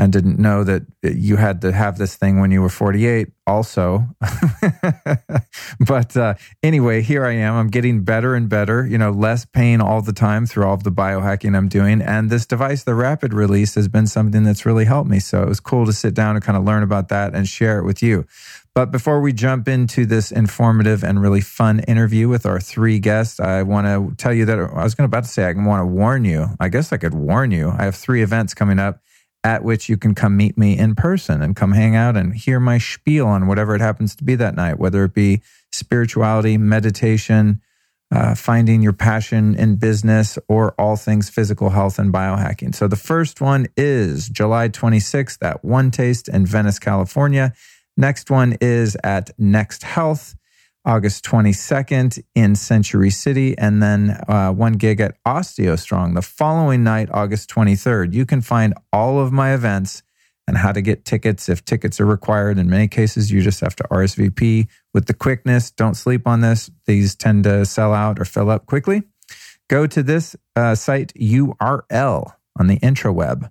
and 0.00 0.14
didn't 0.14 0.38
know 0.38 0.64
that 0.64 0.82
you 1.02 1.36
had 1.36 1.60
to 1.60 1.72
have 1.72 1.98
this 1.98 2.16
thing 2.16 2.40
when 2.40 2.50
you 2.50 2.62
were 2.62 2.70
48 2.70 3.28
also. 3.46 4.08
But 5.78 6.16
uh, 6.16 6.34
anyway 6.62 7.02
here 7.02 7.24
i 7.24 7.32
am. 7.32 7.54
I'm 7.54 7.68
getting 7.68 8.02
better 8.02 8.34
and 8.34 8.48
better 8.48 8.86
you 8.86 8.98
know 8.98 9.10
less 9.10 9.44
pain 9.44 9.80
all 9.80 10.02
the 10.02 10.12
time 10.12 10.46
through 10.46 10.64
all 10.64 10.74
of 10.74 10.84
the 10.84 10.92
biohacking 10.92 11.56
i'm 11.56 11.68
doing. 11.68 12.00
And 12.00 12.30
this 12.30 12.46
device 12.46 12.84
the 12.84 12.94
rapid 12.94 13.34
release 13.34 13.74
has 13.74 13.88
been 13.88 14.06
something 14.06 14.42
that's 14.42 14.64
really 14.64 14.86
helped 14.86 15.10
me. 15.10 15.20
So 15.20 15.42
it 15.42 15.48
was 15.48 15.60
cool 15.60 15.84
to 15.86 15.92
sit 15.92 16.14
down 16.14 16.34
and 16.36 16.44
kind 16.44 16.56
of 16.56 16.64
learn 16.64 16.82
about 16.82 17.08
that 17.08 17.34
and 17.34 17.46
share 17.46 17.78
it 17.78 17.84
with 17.84 18.02
you. 18.02 18.26
But 18.74 18.90
before 18.92 19.20
we 19.20 19.32
jump 19.32 19.68
into 19.68 20.06
this 20.06 20.30
informative 20.32 21.02
and 21.04 21.20
really 21.20 21.40
fun 21.40 21.80
interview 21.80 22.28
with 22.28 22.46
our 22.46 22.60
three 22.60 22.98
guests, 23.00 23.40
I 23.40 23.62
want 23.62 23.86
to 23.86 24.16
tell 24.16 24.32
you 24.32 24.44
that 24.46 24.58
I 24.58 24.84
was 24.84 24.94
going 24.94 25.06
about 25.06 25.24
to 25.24 25.28
say 25.28 25.44
I 25.44 25.52
want 25.52 25.82
to 25.82 25.86
warn 25.86 26.24
you. 26.24 26.46
I 26.60 26.68
guess 26.68 26.92
I 26.92 26.96
could 26.96 27.14
warn 27.14 27.50
you. 27.50 27.70
I 27.76 27.84
have 27.84 27.96
three 27.96 28.22
events 28.22 28.54
coming 28.54 28.78
up 28.78 29.00
at 29.42 29.64
which 29.64 29.88
you 29.88 29.96
can 29.96 30.14
come 30.14 30.36
meet 30.36 30.58
me 30.58 30.76
in 30.76 30.94
person 30.94 31.42
and 31.42 31.56
come 31.56 31.72
hang 31.72 31.96
out 31.96 32.16
and 32.16 32.34
hear 32.34 32.60
my 32.60 32.78
spiel 32.78 33.26
on 33.26 33.46
whatever 33.46 33.74
it 33.74 33.80
happens 33.80 34.14
to 34.16 34.24
be 34.24 34.34
that 34.34 34.54
night, 34.54 34.78
whether 34.78 35.04
it 35.04 35.14
be 35.14 35.40
spirituality, 35.72 36.58
meditation, 36.58 37.60
uh, 38.12 38.34
finding 38.34 38.82
your 38.82 38.92
passion 38.92 39.54
in 39.54 39.76
business, 39.76 40.38
or 40.48 40.72
all 40.72 40.96
things 40.96 41.30
physical 41.30 41.70
health 41.70 41.98
and 41.98 42.12
biohacking. 42.12 42.74
So 42.74 42.88
the 42.88 42.96
first 42.96 43.40
one 43.40 43.68
is 43.76 44.28
July 44.28 44.68
26th 44.68 45.38
at 45.42 45.64
One 45.64 45.90
Taste 45.90 46.28
in 46.28 46.44
Venice, 46.44 46.78
California. 46.78 47.54
Next 47.96 48.30
one 48.30 48.56
is 48.60 48.96
at 49.04 49.30
Next 49.38 49.84
Health 49.84 50.34
August 50.90 51.24
22nd 51.24 52.20
in 52.34 52.56
Century 52.56 53.10
City, 53.10 53.56
and 53.56 53.80
then 53.80 54.20
uh, 54.26 54.50
one 54.50 54.72
gig 54.72 55.00
at 55.00 55.14
OsteoStrong 55.24 56.16
the 56.16 56.20
following 56.20 56.82
night, 56.82 57.08
August 57.12 57.48
23rd. 57.48 58.12
You 58.12 58.26
can 58.26 58.40
find 58.40 58.74
all 58.92 59.20
of 59.20 59.30
my 59.30 59.54
events 59.54 60.02
and 60.48 60.56
how 60.56 60.72
to 60.72 60.80
get 60.80 61.04
tickets 61.04 61.48
if 61.48 61.64
tickets 61.64 62.00
are 62.00 62.06
required. 62.06 62.58
In 62.58 62.68
many 62.68 62.88
cases, 62.88 63.30
you 63.30 63.40
just 63.40 63.60
have 63.60 63.76
to 63.76 63.84
RSVP 63.84 64.66
with 64.92 65.06
the 65.06 65.14
quickness. 65.14 65.70
Don't 65.70 65.94
sleep 65.94 66.26
on 66.26 66.40
this. 66.40 66.72
These 66.86 67.14
tend 67.14 67.44
to 67.44 67.64
sell 67.66 67.94
out 67.94 68.18
or 68.18 68.24
fill 68.24 68.50
up 68.50 68.66
quickly. 68.66 69.04
Go 69.68 69.86
to 69.86 70.02
this 70.02 70.34
uh, 70.56 70.74
site 70.74 71.14
URL 71.14 72.34
on 72.58 72.66
the 72.66 72.80
intraweb, 72.80 73.48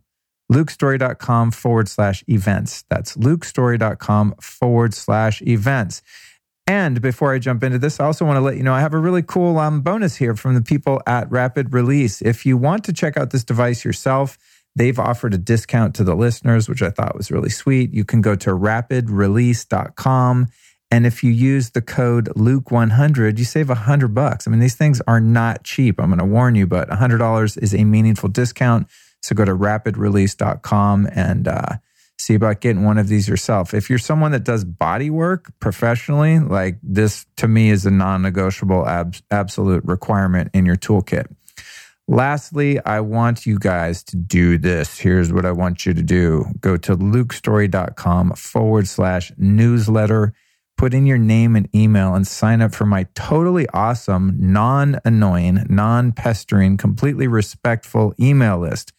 lukestory.com 0.51 1.51
forward 1.51 1.88
slash 1.88 2.22
events. 2.27 2.84
That's 2.89 3.15
lukestory.com 3.15 4.36
forward 4.41 4.93
slash 4.93 5.41
events. 5.43 6.01
And 6.70 7.02
before 7.02 7.34
I 7.34 7.40
jump 7.40 7.64
into 7.64 7.80
this, 7.80 8.00
I 8.00 8.06
also 8.06 8.26
want 8.26 8.38
to 8.38 8.42
let 8.42 8.56
you 8.56 8.62
know 8.62 8.76
I 8.76 8.82
have 8.82 8.94
a 8.94 9.00
really 9.00 9.24
cool 9.24 9.58
um, 9.58 9.82
bonus 9.82 10.18
here 10.18 10.36
from 10.36 10.54
the 10.54 10.62
people 10.62 11.02
at 11.08 11.28
Rapid 11.32 11.74
Release. 11.74 12.22
If 12.22 12.46
you 12.46 12.58
want 12.58 12.84
to 12.84 12.94
check 12.94 13.18
out 13.18 13.32
this 13.32 13.44
device 13.44 13.84
yourself, 13.84 14.38
they've 14.76 15.00
offered 15.00 15.34
a 15.34 15.40
discount 15.40 15.96
to 15.96 16.04
the 16.04 16.14
listeners, 16.14 16.70
which 16.70 16.84
I 16.84 16.92
thought 16.92 17.18
was 17.18 17.32
really 17.32 17.50
sweet. 17.50 17.92
You 17.92 18.06
can 18.06 18.22
go 18.22 18.36
to 18.36 18.52
rapidrelease.com. 18.52 20.48
And 20.92 21.08
if 21.08 21.24
you 21.24 21.32
use 21.32 21.72
the 21.72 21.82
code 21.82 22.30
Luke100, 22.36 23.40
you 23.40 23.46
save 23.46 23.70
100 23.70 24.14
bucks. 24.14 24.48
I 24.48 24.52
mean, 24.52 24.60
these 24.60 24.76
things 24.76 25.02
are 25.08 25.20
not 25.20 25.64
cheap. 25.64 26.00
I'm 26.00 26.10
going 26.10 26.20
to 26.20 26.26
warn 26.26 26.54
you, 26.54 26.68
but 26.68 26.88
$100 26.90 27.64
is 27.64 27.74
a 27.74 27.84
meaningful 27.84 28.30
discount. 28.30 28.86
So 29.24 29.34
go 29.34 29.44
to 29.44 29.56
rapidrelease.com 29.56 31.10
and 31.16 31.48
uh, 31.48 31.78
see 32.20 32.36
about 32.36 32.62
getting 32.62 32.84
one 32.84 32.98
of 32.98 33.08
these 33.08 33.28
yourself. 33.28 33.74
If 33.74 33.90
you're 33.90 33.98
someone 33.98 34.32
that 34.34 34.44
does 34.44 34.64
body 34.66 35.10
work 35.10 35.52
professionally, 35.60 36.40
like 36.40 36.78
this 36.84 37.26
to 37.38 37.48
me 37.48 37.70
is 37.70 37.86
a 37.86 37.92
non 37.92 38.22
negotiable 38.22 38.86
ab- 38.88 39.16
absolute 39.32 39.84
requirement 39.86 40.52
in 40.54 40.66
your 40.66 40.76
toolkit. 40.76 41.28
Lastly, 42.08 42.84
I 42.86 43.02
want 43.02 43.46
you 43.46 43.60
guys 43.60 44.04
to 44.06 44.16
do 44.16 44.58
this. 44.58 44.98
Here's 44.98 45.32
what 45.32 45.46
I 45.46 45.52
want 45.52 45.86
you 45.86 45.94
to 45.94 46.02
do 46.02 46.46
go 46.60 46.76
to 46.76 46.98
lukestory.com 46.98 48.32
forward 48.32 48.88
slash 48.88 49.32
newsletter, 49.38 50.34
put 50.76 50.94
in 50.94 51.06
your 51.06 51.20
name 51.20 51.56
and 51.56 51.70
email, 51.74 52.16
and 52.16 52.28
sign 52.28 52.62
up 52.62 52.74
for 52.74 52.88
my 52.88 53.06
totally 53.14 53.68
awesome, 53.74 54.36
non 54.40 55.00
annoying, 55.06 55.66
non 55.70 56.12
pestering, 56.12 56.78
completely 56.78 57.28
respectful 57.28 58.14
email 58.20 58.58
list. 58.58 58.92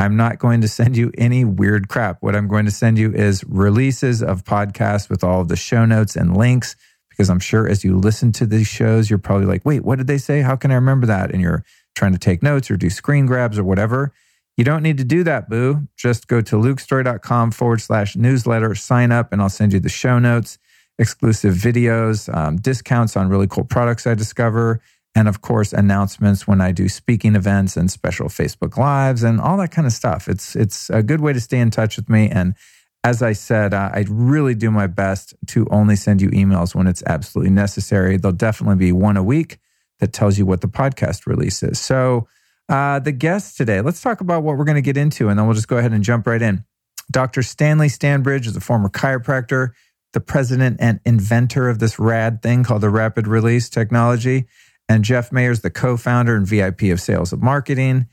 I'm 0.00 0.16
not 0.16 0.38
going 0.38 0.62
to 0.62 0.68
send 0.68 0.96
you 0.96 1.12
any 1.18 1.44
weird 1.44 1.88
crap. 1.88 2.22
What 2.22 2.34
I'm 2.34 2.48
going 2.48 2.64
to 2.64 2.70
send 2.70 2.98
you 2.98 3.12
is 3.12 3.44
releases 3.44 4.22
of 4.22 4.44
podcasts 4.44 5.10
with 5.10 5.22
all 5.22 5.42
of 5.42 5.48
the 5.48 5.56
show 5.56 5.84
notes 5.84 6.16
and 6.16 6.34
links. 6.34 6.74
Because 7.10 7.28
I'm 7.28 7.38
sure 7.38 7.68
as 7.68 7.84
you 7.84 7.98
listen 7.98 8.32
to 8.32 8.46
these 8.46 8.66
shows, 8.66 9.10
you're 9.10 9.18
probably 9.18 9.44
like, 9.44 9.62
wait, 9.66 9.84
what 9.84 9.98
did 9.98 10.06
they 10.06 10.16
say? 10.16 10.40
How 10.40 10.56
can 10.56 10.70
I 10.70 10.76
remember 10.76 11.06
that? 11.08 11.30
And 11.30 11.42
you're 11.42 11.66
trying 11.94 12.12
to 12.12 12.18
take 12.18 12.42
notes 12.42 12.70
or 12.70 12.78
do 12.78 12.88
screen 12.88 13.26
grabs 13.26 13.58
or 13.58 13.64
whatever. 13.64 14.14
You 14.56 14.64
don't 14.64 14.82
need 14.82 14.96
to 14.98 15.04
do 15.04 15.22
that, 15.24 15.50
boo. 15.50 15.86
Just 15.98 16.28
go 16.28 16.40
to 16.40 16.56
lukestory.com 16.56 17.50
forward 17.50 17.82
slash 17.82 18.16
newsletter, 18.16 18.74
sign 18.74 19.12
up, 19.12 19.34
and 19.34 19.42
I'll 19.42 19.50
send 19.50 19.74
you 19.74 19.80
the 19.80 19.90
show 19.90 20.18
notes, 20.18 20.58
exclusive 20.98 21.56
videos, 21.56 22.34
um, 22.34 22.56
discounts 22.56 23.18
on 23.18 23.28
really 23.28 23.48
cool 23.48 23.64
products 23.64 24.06
I 24.06 24.14
discover, 24.14 24.80
and 25.14 25.28
of 25.28 25.40
course, 25.40 25.72
announcements 25.72 26.46
when 26.46 26.60
I 26.60 26.72
do 26.72 26.88
speaking 26.88 27.34
events 27.34 27.76
and 27.76 27.90
special 27.90 28.28
Facebook 28.28 28.76
Lives 28.76 29.22
and 29.22 29.40
all 29.40 29.56
that 29.58 29.72
kind 29.72 29.86
of 29.86 29.92
stuff. 29.92 30.28
It's, 30.28 30.54
it's 30.54 30.88
a 30.90 31.02
good 31.02 31.20
way 31.20 31.32
to 31.32 31.40
stay 31.40 31.58
in 31.58 31.70
touch 31.70 31.96
with 31.96 32.08
me. 32.08 32.28
And 32.28 32.54
as 33.02 33.22
I 33.22 33.32
said, 33.32 33.74
I 33.74 34.04
really 34.08 34.54
do 34.54 34.70
my 34.70 34.86
best 34.86 35.34
to 35.48 35.66
only 35.70 35.96
send 35.96 36.20
you 36.20 36.28
emails 36.30 36.74
when 36.74 36.86
it's 36.86 37.02
absolutely 37.06 37.52
necessary. 37.52 38.16
There'll 38.16 38.36
definitely 38.36 38.76
be 38.76 38.92
one 38.92 39.16
a 39.16 39.22
week 39.22 39.58
that 40.00 40.12
tells 40.12 40.38
you 40.38 40.46
what 40.46 40.60
the 40.60 40.68
podcast 40.68 41.26
release 41.26 41.62
is. 41.62 41.80
So, 41.80 42.28
uh, 42.68 43.00
the 43.00 43.10
guest 43.10 43.56
today, 43.56 43.80
let's 43.80 44.00
talk 44.00 44.20
about 44.20 44.44
what 44.44 44.56
we're 44.56 44.64
going 44.64 44.76
to 44.76 44.82
get 44.82 44.96
into, 44.96 45.28
and 45.28 45.36
then 45.36 45.46
we'll 45.46 45.56
just 45.56 45.66
go 45.66 45.78
ahead 45.78 45.92
and 45.92 46.04
jump 46.04 46.24
right 46.26 46.40
in. 46.40 46.64
Dr. 47.10 47.42
Stanley 47.42 47.88
Stanbridge 47.88 48.46
is 48.46 48.54
a 48.54 48.60
former 48.60 48.88
chiropractor, 48.88 49.70
the 50.12 50.20
president 50.20 50.76
and 50.78 51.00
inventor 51.04 51.68
of 51.68 51.80
this 51.80 51.98
rad 51.98 52.42
thing 52.42 52.62
called 52.62 52.82
the 52.82 52.90
rapid 52.90 53.26
release 53.26 53.68
technology. 53.68 54.46
And 54.90 55.04
Jeff 55.04 55.30
Maier's 55.30 55.60
the 55.60 55.70
co 55.70 55.96
founder 55.96 56.34
and 56.34 56.44
VIP 56.44 56.82
of 56.90 57.00
sales 57.00 57.32
and 57.32 57.40
marketing. 57.40 58.08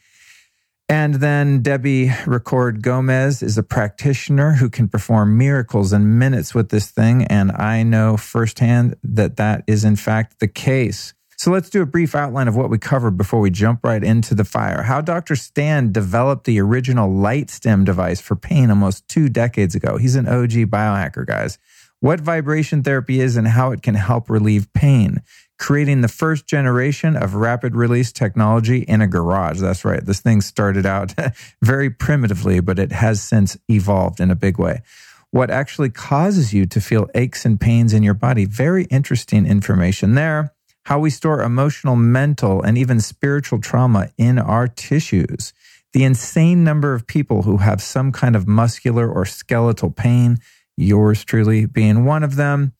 And 0.87 1.15
then 1.15 1.63
Debbie 1.63 2.11
Record 2.27 2.83
Gomez 2.83 3.41
is 3.41 3.57
a 3.57 3.63
practitioner 3.63 4.53
who 4.53 4.69
can 4.69 4.87
perform 4.87 5.39
miracles 5.39 5.91
in 5.91 6.19
minutes 6.19 6.53
with 6.53 6.69
this 6.69 6.91
thing. 6.91 7.23
And 7.23 7.51
I 7.51 7.81
know 7.81 8.15
firsthand 8.15 8.95
that 9.03 9.37
that 9.37 9.63
is, 9.65 9.83
in 9.83 9.95
fact, 9.95 10.39
the 10.39 10.47
case. 10.47 11.15
So 11.35 11.49
let's 11.49 11.71
do 11.71 11.81
a 11.81 11.87
brief 11.87 12.13
outline 12.13 12.47
of 12.47 12.55
what 12.55 12.69
we 12.69 12.77
covered 12.77 13.17
before 13.17 13.39
we 13.39 13.49
jump 13.49 13.83
right 13.83 14.03
into 14.03 14.35
the 14.35 14.45
fire. 14.45 14.83
How 14.83 15.01
Dr. 15.01 15.35
Stan 15.35 15.91
developed 15.91 16.45
the 16.45 16.61
original 16.61 17.09
LightStim 17.09 17.85
device 17.85 18.21
for 18.21 18.35
pain 18.35 18.69
almost 18.69 19.07
two 19.07 19.29
decades 19.29 19.73
ago. 19.73 19.97
He's 19.97 20.15
an 20.15 20.27
OG 20.27 20.69
biohacker, 20.69 21.25
guys. 21.25 21.57
What 22.01 22.19
vibration 22.19 22.83
therapy 22.83 23.19
is 23.19 23.35
and 23.35 23.47
how 23.47 23.71
it 23.71 23.81
can 23.81 23.95
help 23.95 24.29
relieve 24.29 24.71
pain 24.73 25.23
creating 25.57 26.01
the 26.01 26.07
first 26.07 26.47
generation 26.47 27.15
of 27.15 27.35
rapid 27.35 27.75
release 27.75 28.11
technology 28.11 28.79
in 28.79 29.01
a 29.01 29.07
garage. 29.07 29.59
That's 29.59 29.83
right. 29.83 30.05
This 30.05 30.19
thing 30.19 30.41
started 30.41 30.85
out 30.85 31.13
very 31.61 31.89
primitively, 31.89 32.59
but 32.59 32.79
it 32.79 32.91
has 32.91 33.21
since 33.21 33.57
evolved 33.69 34.19
in 34.19 34.31
a 34.31 34.35
big 34.35 34.59
way. 34.59 34.81
What 35.31 35.49
actually 35.49 35.89
causes 35.89 36.53
you 36.53 36.65
to 36.67 36.79
feel 36.79 37.09
aches 37.13 37.45
and 37.45 37.59
pains 37.59 37.93
in 37.93 38.03
your 38.03 38.13
body? 38.13 38.45
Very 38.45 38.85
interesting 38.85 39.45
information 39.45 40.15
there. 40.15 40.53
How 40.85 40.99
we 40.99 41.09
store 41.09 41.41
emotional, 41.41 41.97
mental, 41.97 42.61
and 42.61 42.77
even 42.77 43.01
spiritual 43.01 43.59
trauma 43.59 44.09
in 44.17 44.39
our 44.39 44.67
tissues. 44.67 45.51
The 45.91 46.05
insane 46.05 46.63
number 46.63 46.93
of 46.93 47.07
people 47.07 47.41
who 47.41 47.57
have 47.57 47.81
some 47.81 48.11
kind 48.11 48.35
of 48.35 48.47
muscular 48.47 49.11
or 49.11 49.25
skeletal 49.25 49.91
pain, 49.91 50.37
yours 50.77 51.25
truly 51.25 51.65
being 51.65 52.05
one 52.05 52.23
of 52.23 52.35
them 52.35 52.73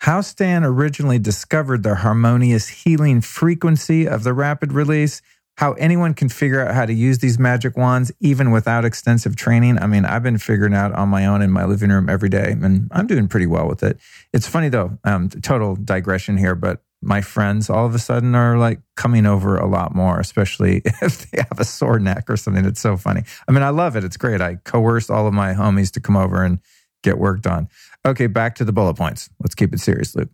how 0.00 0.22
Stan 0.22 0.64
originally 0.64 1.18
discovered 1.18 1.82
the 1.82 1.96
harmonious 1.96 2.68
healing 2.68 3.20
frequency 3.20 4.08
of 4.08 4.24
the 4.24 4.32
rapid 4.32 4.72
release, 4.72 5.20
how 5.58 5.72
anyone 5.74 6.14
can 6.14 6.30
figure 6.30 6.66
out 6.66 6.74
how 6.74 6.86
to 6.86 6.92
use 6.94 7.18
these 7.18 7.38
magic 7.38 7.76
wands 7.76 8.10
even 8.18 8.50
without 8.50 8.86
extensive 8.86 9.36
training. 9.36 9.78
I 9.78 9.86
mean, 9.86 10.06
I've 10.06 10.22
been 10.22 10.38
figuring 10.38 10.72
out 10.72 10.92
on 10.92 11.10
my 11.10 11.26
own 11.26 11.42
in 11.42 11.50
my 11.50 11.66
living 11.66 11.90
room 11.90 12.08
every 12.08 12.30
day, 12.30 12.52
and 12.62 12.88
I'm 12.92 13.06
doing 13.06 13.28
pretty 13.28 13.46
well 13.46 13.68
with 13.68 13.82
it. 13.82 13.98
It's 14.32 14.46
funny 14.48 14.70
though, 14.70 14.98
um, 15.04 15.28
total 15.28 15.76
digression 15.76 16.38
here, 16.38 16.54
but 16.54 16.82
my 17.02 17.20
friends 17.20 17.68
all 17.68 17.84
of 17.84 17.94
a 17.94 17.98
sudden 17.98 18.34
are 18.34 18.56
like 18.56 18.80
coming 18.96 19.26
over 19.26 19.58
a 19.58 19.66
lot 19.66 19.94
more, 19.94 20.18
especially 20.18 20.80
if 21.02 21.30
they 21.30 21.42
have 21.42 21.60
a 21.60 21.64
sore 21.64 21.98
neck 21.98 22.24
or 22.30 22.38
something. 22.38 22.64
It's 22.64 22.80
so 22.80 22.96
funny. 22.96 23.24
I 23.46 23.52
mean, 23.52 23.62
I 23.62 23.70
love 23.70 23.96
it. 23.96 24.04
It's 24.04 24.16
great. 24.16 24.40
I 24.40 24.56
coerce 24.56 25.10
all 25.10 25.26
of 25.26 25.34
my 25.34 25.52
homies 25.52 25.92
to 25.92 26.00
come 26.00 26.16
over 26.16 26.42
and 26.42 26.58
get 27.02 27.18
work 27.18 27.40
done. 27.42 27.68
Okay, 28.06 28.26
back 28.26 28.54
to 28.56 28.64
the 28.64 28.72
bullet 28.72 28.94
points. 28.94 29.28
Let's 29.40 29.54
keep 29.54 29.74
it 29.74 29.80
serious, 29.80 30.14
Luke. 30.16 30.30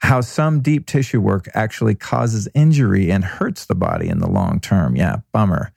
How 0.00 0.20
some 0.20 0.60
deep 0.60 0.86
tissue 0.86 1.20
work 1.20 1.48
actually 1.54 1.94
causes 1.94 2.48
injury 2.54 3.10
and 3.10 3.24
hurts 3.24 3.66
the 3.66 3.74
body 3.74 4.08
in 4.08 4.18
the 4.18 4.28
long 4.28 4.58
term. 4.58 4.96
Yeah, 4.96 5.18
bummer. 5.32 5.72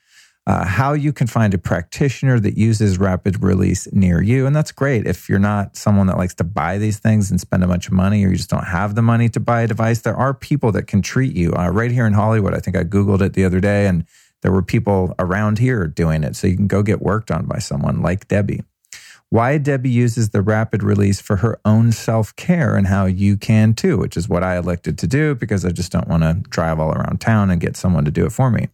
Uh, 0.47 0.63
how 0.63 0.93
you 0.93 1.11
can 1.11 1.25
find 1.25 1.55
a 1.55 1.57
practitioner 1.57 2.39
that 2.39 2.55
uses 2.55 2.99
rapid 2.99 3.43
release 3.43 3.87
near 3.91 4.21
you. 4.21 4.45
And 4.45 4.55
that's 4.55 4.71
great 4.71 5.07
if 5.07 5.27
you're 5.27 5.39
not 5.39 5.75
someone 5.75 6.05
that 6.07 6.17
likes 6.17 6.35
to 6.35 6.43
buy 6.43 6.77
these 6.77 6.99
things 6.99 7.31
and 7.31 7.41
spend 7.41 7.63
a 7.63 7.67
bunch 7.67 7.87
of 7.87 7.93
money 7.93 8.23
or 8.23 8.29
you 8.29 8.35
just 8.35 8.51
don't 8.51 8.65
have 8.65 8.93
the 8.93 9.01
money 9.01 9.27
to 9.29 9.39
buy 9.39 9.61
a 9.61 9.67
device. 9.67 10.01
There 10.01 10.15
are 10.15 10.35
people 10.35 10.71
that 10.73 10.83
can 10.83 11.01
treat 11.01 11.35
you 11.35 11.51
uh, 11.55 11.69
right 11.69 11.91
here 11.91 12.05
in 12.05 12.13
Hollywood. 12.13 12.53
I 12.53 12.59
think 12.59 12.77
I 12.77 12.83
Googled 12.83 13.21
it 13.21 13.33
the 13.33 13.43
other 13.43 13.59
day 13.59 13.87
and 13.87 14.05
there 14.43 14.51
were 14.51 14.61
people 14.61 15.15
around 15.17 15.57
here 15.57 15.87
doing 15.87 16.23
it. 16.23 16.35
So 16.35 16.45
you 16.45 16.55
can 16.55 16.67
go 16.67 16.83
get 16.83 17.01
worked 17.01 17.31
on 17.31 17.47
by 17.47 17.57
someone 17.57 18.03
like 18.03 18.27
Debbie 18.27 18.63
why 19.35 19.57
Debbie 19.57 19.89
uses 19.89 20.29
the 20.29 20.41
rapid 20.41 20.81
release 20.81 21.19
for 21.19 21.35
her 21.35 21.59
own 21.65 21.91
self 21.91 22.33
care 22.37 22.77
and 22.77 22.87
how 22.87 23.03
you 23.03 23.35
can 23.35 23.73
too, 23.73 23.97
which 23.97 24.15
is 24.15 24.29
what 24.29 24.43
I 24.43 24.55
elected 24.55 24.97
to 24.99 25.07
do 25.07 25.35
because 25.35 25.65
I 25.65 25.71
just 25.71 25.91
don't 25.91 26.07
want 26.07 26.23
to 26.23 26.35
drive 26.49 26.79
all 26.79 26.93
around 26.93 27.19
town 27.19 27.49
and 27.49 27.59
get 27.59 27.75
someone 27.75 28.05
to 28.05 28.11
do 28.11 28.25
it 28.25 28.31
for 28.31 28.49
me. 28.49 28.69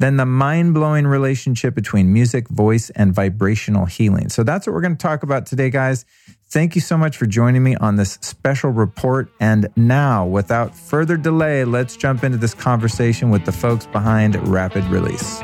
Then 0.00 0.16
the 0.16 0.26
mind 0.26 0.74
blowing 0.74 1.06
relationship 1.06 1.76
between 1.76 2.12
music, 2.12 2.48
voice, 2.48 2.90
and 2.90 3.14
vibrational 3.14 3.86
healing. 3.86 4.28
So 4.28 4.42
that's 4.42 4.66
what 4.66 4.72
we're 4.72 4.80
going 4.80 4.96
to 4.96 5.02
talk 5.02 5.22
about 5.22 5.46
today, 5.46 5.70
guys. 5.70 6.04
Thank 6.46 6.74
you 6.74 6.80
so 6.80 6.98
much 6.98 7.16
for 7.16 7.26
joining 7.26 7.62
me 7.62 7.76
on 7.76 7.94
this 7.94 8.18
special 8.22 8.70
report. 8.70 9.30
And 9.38 9.68
now, 9.76 10.26
without 10.26 10.74
further 10.74 11.16
delay, 11.16 11.64
let's 11.64 11.96
jump 11.96 12.24
into 12.24 12.38
this 12.38 12.54
conversation 12.54 13.30
with 13.30 13.44
the 13.44 13.52
folks 13.52 13.86
behind 13.86 14.48
Rapid 14.48 14.82
Release. 14.86 15.40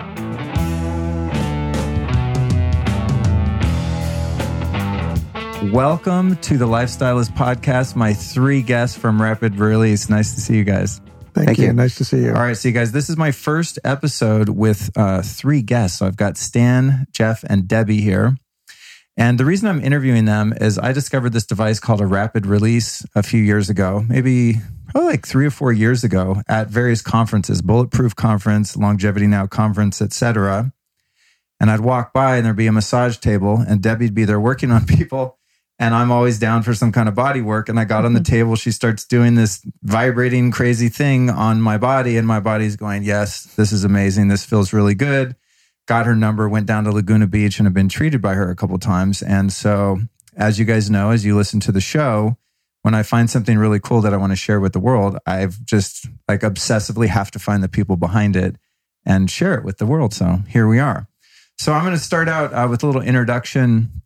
Welcome 5.65 6.37
to 6.37 6.57
the 6.57 6.67
Lifestylist 6.67 7.31
Podcast. 7.31 7.97
My 7.97 8.15
three 8.15 8.62
guests 8.62 8.97
from 8.97 9.21
Rapid 9.21 9.57
Release. 9.57 10.09
Nice 10.09 10.37
to 10.37 10.41
see 10.41 10.57
you 10.57 10.62
guys. 10.62 11.00
Thank, 11.35 11.47
Thank 11.47 11.59
you. 11.59 11.67
you. 11.67 11.73
Nice 11.73 11.97
to 11.97 12.05
see 12.05 12.19
you. 12.19 12.29
All 12.29 12.41
right, 12.41 12.57
see 12.57 12.69
you 12.69 12.75
guys. 12.75 12.93
This 12.93 13.11
is 13.11 13.17
my 13.17 13.33
first 13.33 13.77
episode 13.85 14.50
with 14.50 14.88
uh, 14.97 15.21
three 15.23 15.62
guests. 15.62 15.99
So 15.99 16.07
I've 16.07 16.17
got 16.17 16.37
Stan, 16.37 17.07
Jeff, 17.11 17.43
and 17.43 17.67
Debbie 17.67 18.00
here. 18.00 18.37
And 19.17 19.38
the 19.38 19.45
reason 19.45 19.69
I'm 19.69 19.83
interviewing 19.83 20.27
them 20.27 20.55
is 20.61 20.79
I 20.79 20.93
discovered 20.93 21.33
this 21.33 21.45
device 21.45 21.81
called 21.81 22.00
a 22.00 22.07
rapid 22.07 22.47
release 22.47 23.05
a 23.17 23.25
few 23.25 23.43
years 23.43 23.69
ago, 23.69 24.05
maybe 24.09 24.59
probably 24.91 25.11
like 25.11 25.27
three 25.27 25.47
or 25.47 25.50
four 25.50 25.73
years 25.73 26.05
ago 26.05 26.41
at 26.49 26.69
various 26.69 27.03
conferences, 27.03 27.62
Bulletproof 27.62 28.15
Conference, 28.15 28.77
Longevity 28.77 29.27
Now 29.27 29.49
Conference, 29.49 30.00
etc. 30.00 30.73
And 31.59 31.69
I'd 31.69 31.81
walk 31.81 32.12
by 32.12 32.37
and 32.37 32.47
there'd 32.47 32.55
be 32.55 32.69
a 32.69 32.73
massage 32.73 33.17
table 33.17 33.65
and 33.69 33.83
Debbie'd 33.83 34.15
be 34.15 34.25
there 34.25 34.38
working 34.38 34.71
on 34.71 34.87
people 34.87 35.38
and 35.79 35.95
I'm 35.95 36.11
always 36.11 36.39
down 36.39 36.63
for 36.63 36.75
some 36.75 36.91
kind 36.91 37.09
of 37.09 37.15
body 37.15 37.41
work. 37.41 37.69
And 37.69 37.79
I 37.79 37.85
got 37.85 38.05
on 38.05 38.13
the 38.13 38.21
mm-hmm. 38.21 38.33
table. 38.33 38.57
She 38.57 38.73
starts 38.73 39.05
doing 39.05 39.37
this 39.37 39.65
vibrating, 39.83 40.51
crazy 40.51 40.89
thing 40.89 41.31
on 41.31 41.61
my 41.61 41.79
body, 41.79 42.17
and 42.17 42.27
my 42.27 42.41
body's 42.41 42.77
going, 42.77 43.05
Yes, 43.05 43.45
this 43.55 43.73
is 43.73 43.85
amazing. 43.85 44.29
This 44.29 44.45
feels 44.45 44.73
really 44.73 44.95
good. 44.95 45.37
Got 45.87 46.07
her 46.07 46.17
number, 46.17 46.49
went 46.49 46.67
down 46.67 46.85
to 46.85 46.91
Laguna 46.91 47.27
Beach, 47.27 47.59
and 47.59 47.67
have 47.67 47.75
been 47.75 47.89
treated 47.89 48.21
by 48.21 48.35
her 48.35 48.51
a 48.51 48.57
couple 48.57 48.79
times. 48.79 49.23
And 49.23 49.53
so, 49.53 50.01
as 50.37 50.59
you 50.59 50.65
guys 50.65 50.91
know, 50.91 51.11
as 51.11 51.25
you 51.25 51.35
listen 51.37 51.61
to 51.61 51.73
the 51.73 51.81
show, 51.81 52.37
when 52.83 52.95
I 52.95 53.03
find 53.03 53.31
something 53.31 53.57
really 53.57 53.81
cool 53.81 54.03
that 54.03 54.13
I 54.13 54.17
want 54.17 54.33
to 54.33 54.37
share 54.37 54.61
with 54.61 54.73
the 54.73 54.81
world, 54.81 55.19
I've 55.27 55.65
just 55.65 56.07
like 56.29 56.41
obsessively 56.41 57.09
have 57.09 57.31
to 57.33 57.39
find 57.39 57.63
the 57.63 57.69
people 57.69 57.97
behind 57.97 58.37
it 58.37 58.57
and 59.05 59.31
share 59.31 59.55
it 59.55 59.65
with 59.65 59.79
the 59.79 59.87
world. 59.87 60.13
So 60.13 60.43
here 60.49 60.69
we 60.69 60.79
are. 60.79 61.09
So 61.57 61.73
I'm 61.73 61.83
going 61.83 61.97
to 61.97 62.03
start 62.03 62.29
out 62.29 62.53
uh, 62.53 62.69
with 62.69 62.83
a 62.83 62.87
little 62.87 63.03
introduction 63.03 64.03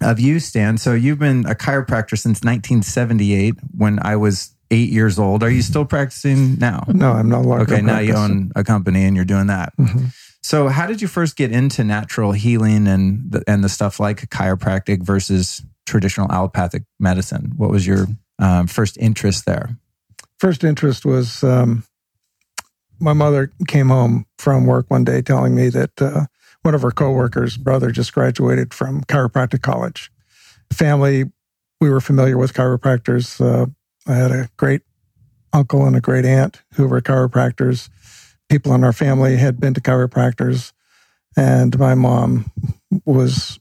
of 0.00 0.20
you, 0.20 0.40
Stan. 0.40 0.78
So 0.78 0.92
you've 0.92 1.18
been 1.18 1.46
a 1.46 1.54
chiropractor 1.54 2.18
since 2.18 2.42
1978 2.42 3.54
when 3.76 3.98
I 4.02 4.16
was 4.16 4.54
eight 4.70 4.90
years 4.90 5.18
old. 5.18 5.42
Are 5.42 5.50
you 5.50 5.62
still 5.62 5.84
practicing 5.84 6.58
now? 6.58 6.84
No, 6.88 7.12
I'm 7.12 7.28
no 7.28 7.40
longer. 7.40 7.74
Okay, 7.74 7.82
now 7.82 8.00
you 8.00 8.14
own 8.14 8.52
a 8.56 8.64
company 8.64 9.04
and 9.04 9.14
you're 9.14 9.24
doing 9.24 9.46
that. 9.46 9.72
Mm-hmm. 9.78 10.06
So 10.42 10.68
how 10.68 10.86
did 10.86 11.00
you 11.00 11.08
first 11.08 11.36
get 11.36 11.52
into 11.52 11.84
natural 11.84 12.32
healing 12.32 12.86
and 12.86 13.30
the, 13.30 13.42
and 13.46 13.64
the 13.64 13.68
stuff 13.68 13.98
like 13.98 14.28
chiropractic 14.28 15.02
versus 15.02 15.62
traditional 15.86 16.30
allopathic 16.30 16.82
medicine? 16.98 17.52
What 17.56 17.70
was 17.70 17.86
your 17.86 18.06
um, 18.38 18.66
first 18.66 18.98
interest 18.98 19.46
there? 19.46 19.78
First 20.38 20.64
interest 20.64 21.06
was 21.06 21.42
um, 21.42 21.84
my 23.00 23.12
mother 23.12 23.52
came 23.68 23.88
home 23.88 24.26
from 24.38 24.66
work 24.66 24.90
one 24.90 25.04
day 25.04 25.22
telling 25.22 25.54
me 25.54 25.68
that 25.70 26.02
uh, 26.02 26.26
one 26.64 26.74
of 26.74 26.82
our 26.82 26.90
coworkers' 26.90 27.58
brother 27.58 27.90
just 27.90 28.14
graduated 28.14 28.72
from 28.72 29.02
chiropractic 29.04 29.60
college. 29.60 30.10
Family, 30.72 31.24
we 31.78 31.90
were 31.90 32.00
familiar 32.00 32.38
with 32.38 32.54
chiropractors. 32.54 33.38
Uh, 33.38 33.66
I 34.06 34.14
had 34.14 34.30
a 34.30 34.48
great 34.56 34.80
uncle 35.52 35.84
and 35.84 35.94
a 35.94 36.00
great 36.00 36.24
aunt 36.24 36.62
who 36.72 36.88
were 36.88 37.02
chiropractors. 37.02 37.90
People 38.48 38.74
in 38.74 38.82
our 38.82 38.94
family 38.94 39.36
had 39.36 39.60
been 39.60 39.74
to 39.74 39.80
chiropractors, 39.82 40.72
and 41.36 41.78
my 41.78 41.94
mom 41.94 42.50
was 43.04 43.60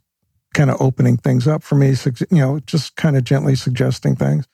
kind 0.53 0.69
of 0.69 0.81
opening 0.81 1.17
things 1.17 1.45
up 1.45 1.62
for 1.62 1.75
me, 1.75 1.93
you 2.31 2.38
know, 2.38 2.60
just 2.62 2.95
kind 2.95 3.17
of 3.17 3.25
gently 3.25 3.55
suggesting 3.55 4.15
things. 4.15 4.48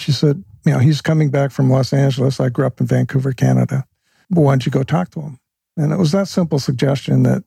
She 0.00 0.10
said, 0.10 0.42
you 0.66 0.72
know, 0.72 0.80
he's 0.80 1.00
coming 1.00 1.30
back 1.30 1.52
from 1.52 1.70
Los 1.70 1.92
Angeles. 1.92 2.40
I 2.40 2.48
grew 2.48 2.66
up 2.66 2.80
in 2.80 2.86
Vancouver, 2.86 3.32
Canada. 3.32 3.84
Why 4.28 4.52
don't 4.52 4.66
you 4.66 4.72
go 4.72 4.82
talk 4.82 5.10
to 5.10 5.20
him? 5.20 5.38
And 5.76 5.92
it 5.92 5.98
was 5.98 6.10
that 6.12 6.26
simple 6.26 6.58
suggestion 6.58 7.22
that, 7.22 7.44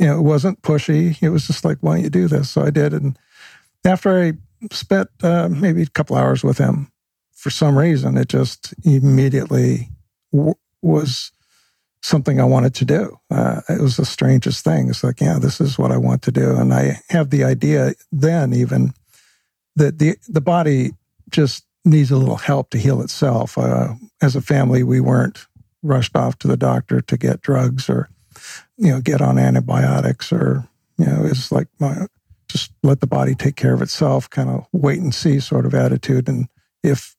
you 0.00 0.06
know, 0.06 0.18
it 0.18 0.22
wasn't 0.22 0.62
pushy. 0.62 1.22
It 1.22 1.28
was 1.28 1.46
just 1.46 1.62
like, 1.62 1.76
why 1.82 1.96
don't 1.96 2.04
you 2.04 2.10
do 2.10 2.26
this? 2.26 2.48
So 2.48 2.62
I 2.62 2.70
did. 2.70 2.94
And 2.94 3.18
after 3.84 4.22
I 4.22 4.32
spent 4.72 5.10
uh, 5.22 5.48
maybe 5.50 5.82
a 5.82 5.86
couple 5.86 6.16
hours 6.16 6.42
with 6.42 6.56
him, 6.56 6.90
for 7.32 7.50
some 7.50 7.76
reason, 7.76 8.16
it 8.16 8.28
just 8.28 8.74
immediately 8.82 9.90
w- 10.32 10.54
was 10.80 11.32
something 12.02 12.40
I 12.40 12.44
wanted 12.44 12.74
to 12.76 12.84
do. 12.86 13.18
Uh, 13.30 13.60
it 13.68 13.82
was 13.82 13.98
the 13.98 14.06
strangest 14.06 14.64
thing. 14.64 14.88
It's 14.88 15.04
like, 15.04 15.20
yeah, 15.20 15.38
this 15.38 15.60
is 15.60 15.78
what 15.78 15.92
I 15.92 15.98
want 15.98 16.22
to 16.22 16.32
do. 16.32 16.56
And 16.56 16.72
I 16.72 17.00
have 17.10 17.28
the 17.28 17.44
idea 17.44 17.92
then 18.10 18.54
even 18.54 18.94
that 19.76 19.98
the, 19.98 20.16
the 20.28 20.40
body 20.40 20.92
just 21.28 21.64
needs 21.84 22.10
a 22.10 22.16
little 22.16 22.36
help 22.36 22.70
to 22.70 22.78
heal 22.78 23.02
itself. 23.02 23.58
Uh, 23.58 23.94
as 24.22 24.34
a 24.34 24.40
family, 24.40 24.82
we 24.82 25.00
weren't 25.00 25.46
rushed 25.82 26.16
off 26.16 26.38
to 26.38 26.48
the 26.48 26.56
doctor 26.56 27.02
to 27.02 27.18
get 27.18 27.42
drugs 27.42 27.90
or, 27.90 28.08
you 28.76 28.90
know, 28.90 29.00
get 29.00 29.20
on 29.20 29.38
antibiotics 29.38 30.32
or, 30.32 30.68
you 30.98 31.06
know, 31.06 31.24
it's 31.24 31.50
like 31.50 31.68
my, 31.78 32.06
just 32.48 32.72
let 32.82 33.00
the 33.00 33.06
body 33.06 33.34
take 33.34 33.56
care 33.56 33.74
of 33.74 33.82
itself, 33.82 34.28
kind 34.28 34.50
of 34.50 34.66
wait 34.72 34.98
and 34.98 35.14
see 35.14 35.40
sort 35.40 35.66
of 35.66 35.74
attitude. 35.74 36.28
And 36.28 36.48
if 36.82 37.16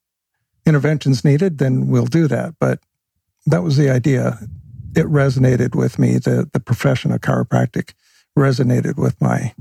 intervention's 0.65 1.23
needed, 1.23 1.57
then 1.57 1.87
we'll 1.87 2.05
do 2.05 2.27
that. 2.27 2.55
But 2.59 2.79
that 3.45 3.63
was 3.63 3.77
the 3.77 3.89
idea. 3.89 4.39
It 4.95 5.05
resonated 5.05 5.73
with 5.73 5.97
me. 5.97 6.17
The, 6.17 6.49
the 6.51 6.59
profession 6.59 7.11
of 7.11 7.21
chiropractic 7.21 7.93
resonated 8.37 8.97
with 8.97 9.19
my 9.21 9.53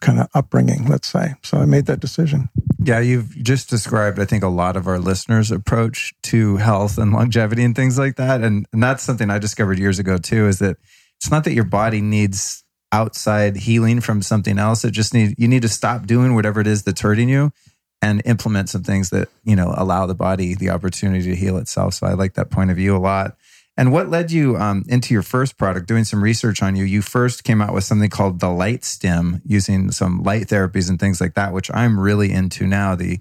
kind 0.00 0.20
of 0.20 0.28
upbringing, 0.34 0.86
let's 0.86 1.08
say. 1.08 1.34
So 1.42 1.58
I 1.58 1.64
made 1.64 1.86
that 1.86 2.00
decision. 2.00 2.50
Yeah, 2.78 2.98
you've 2.98 3.30
just 3.42 3.70
described, 3.70 4.18
I 4.18 4.26
think, 4.26 4.44
a 4.44 4.48
lot 4.48 4.76
of 4.76 4.86
our 4.86 4.98
listeners' 4.98 5.50
approach 5.50 6.12
to 6.24 6.56
health 6.56 6.98
and 6.98 7.12
longevity 7.12 7.64
and 7.64 7.74
things 7.74 7.98
like 7.98 8.16
that. 8.16 8.42
And, 8.42 8.66
and 8.72 8.82
that's 8.82 9.02
something 9.02 9.30
I 9.30 9.38
discovered 9.38 9.78
years 9.78 9.98
ago, 9.98 10.18
too, 10.18 10.46
is 10.46 10.58
that 10.58 10.76
it's 11.20 11.30
not 11.30 11.44
that 11.44 11.54
your 11.54 11.64
body 11.64 12.00
needs 12.00 12.64
outside 12.92 13.56
healing 13.56 14.00
from 14.00 14.22
something 14.22 14.58
else. 14.58 14.84
It 14.84 14.92
just 14.92 15.14
need 15.14 15.34
you 15.38 15.48
need 15.48 15.62
to 15.62 15.68
stop 15.68 16.06
doing 16.06 16.34
whatever 16.34 16.60
it 16.60 16.66
is 16.66 16.82
that's 16.84 17.00
hurting 17.00 17.28
you 17.28 17.52
and 18.00 18.22
implement 18.26 18.68
some 18.68 18.82
things 18.82 19.10
that, 19.10 19.28
you 19.44 19.56
know, 19.56 19.74
allow 19.76 20.06
the 20.06 20.14
body 20.14 20.54
the 20.54 20.70
opportunity 20.70 21.24
to 21.24 21.34
heal 21.34 21.56
itself. 21.56 21.94
So 21.94 22.06
I 22.06 22.12
like 22.12 22.34
that 22.34 22.50
point 22.50 22.70
of 22.70 22.76
view 22.76 22.96
a 22.96 22.98
lot. 22.98 23.36
And 23.76 23.90
what 23.90 24.08
led 24.08 24.30
you 24.30 24.56
um, 24.56 24.84
into 24.88 25.12
your 25.12 25.22
first 25.22 25.58
product, 25.58 25.88
doing 25.88 26.04
some 26.04 26.22
research 26.22 26.62
on 26.62 26.76
you? 26.76 26.84
You 26.84 27.02
first 27.02 27.42
came 27.42 27.60
out 27.60 27.74
with 27.74 27.82
something 27.82 28.10
called 28.10 28.38
the 28.38 28.46
LightStim 28.46 29.40
using 29.44 29.90
some 29.90 30.22
light 30.22 30.46
therapies 30.46 30.88
and 30.88 31.00
things 31.00 31.20
like 31.20 31.34
that, 31.34 31.52
which 31.52 31.70
I'm 31.74 31.98
really 31.98 32.30
into 32.30 32.66
now. 32.66 32.94
The 32.94 33.18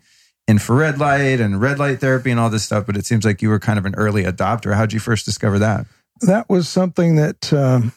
infrared 0.48 1.00
light 1.00 1.40
and 1.40 1.60
red 1.60 1.80
light 1.80 2.00
therapy 2.00 2.30
and 2.30 2.40
all 2.40 2.52
this 2.52 2.64
stuff. 2.64 2.86
But 2.86 2.98
it 2.98 3.06
seems 3.06 3.26
like 3.26 3.42
you 3.42 3.50
were 3.50 3.60
kind 3.60 3.80
of 3.80 3.86
an 3.86 3.96
early 3.96 4.26
adopter. 4.26 4.76
How'd 4.76 4.94
you 4.94 5.00
first 5.00 5.26
discover 5.26 5.58
that? 5.60 5.88
That 6.22 6.50
was 6.50 6.70
something 6.70 7.16
that 7.16 7.52
um, 7.52 7.94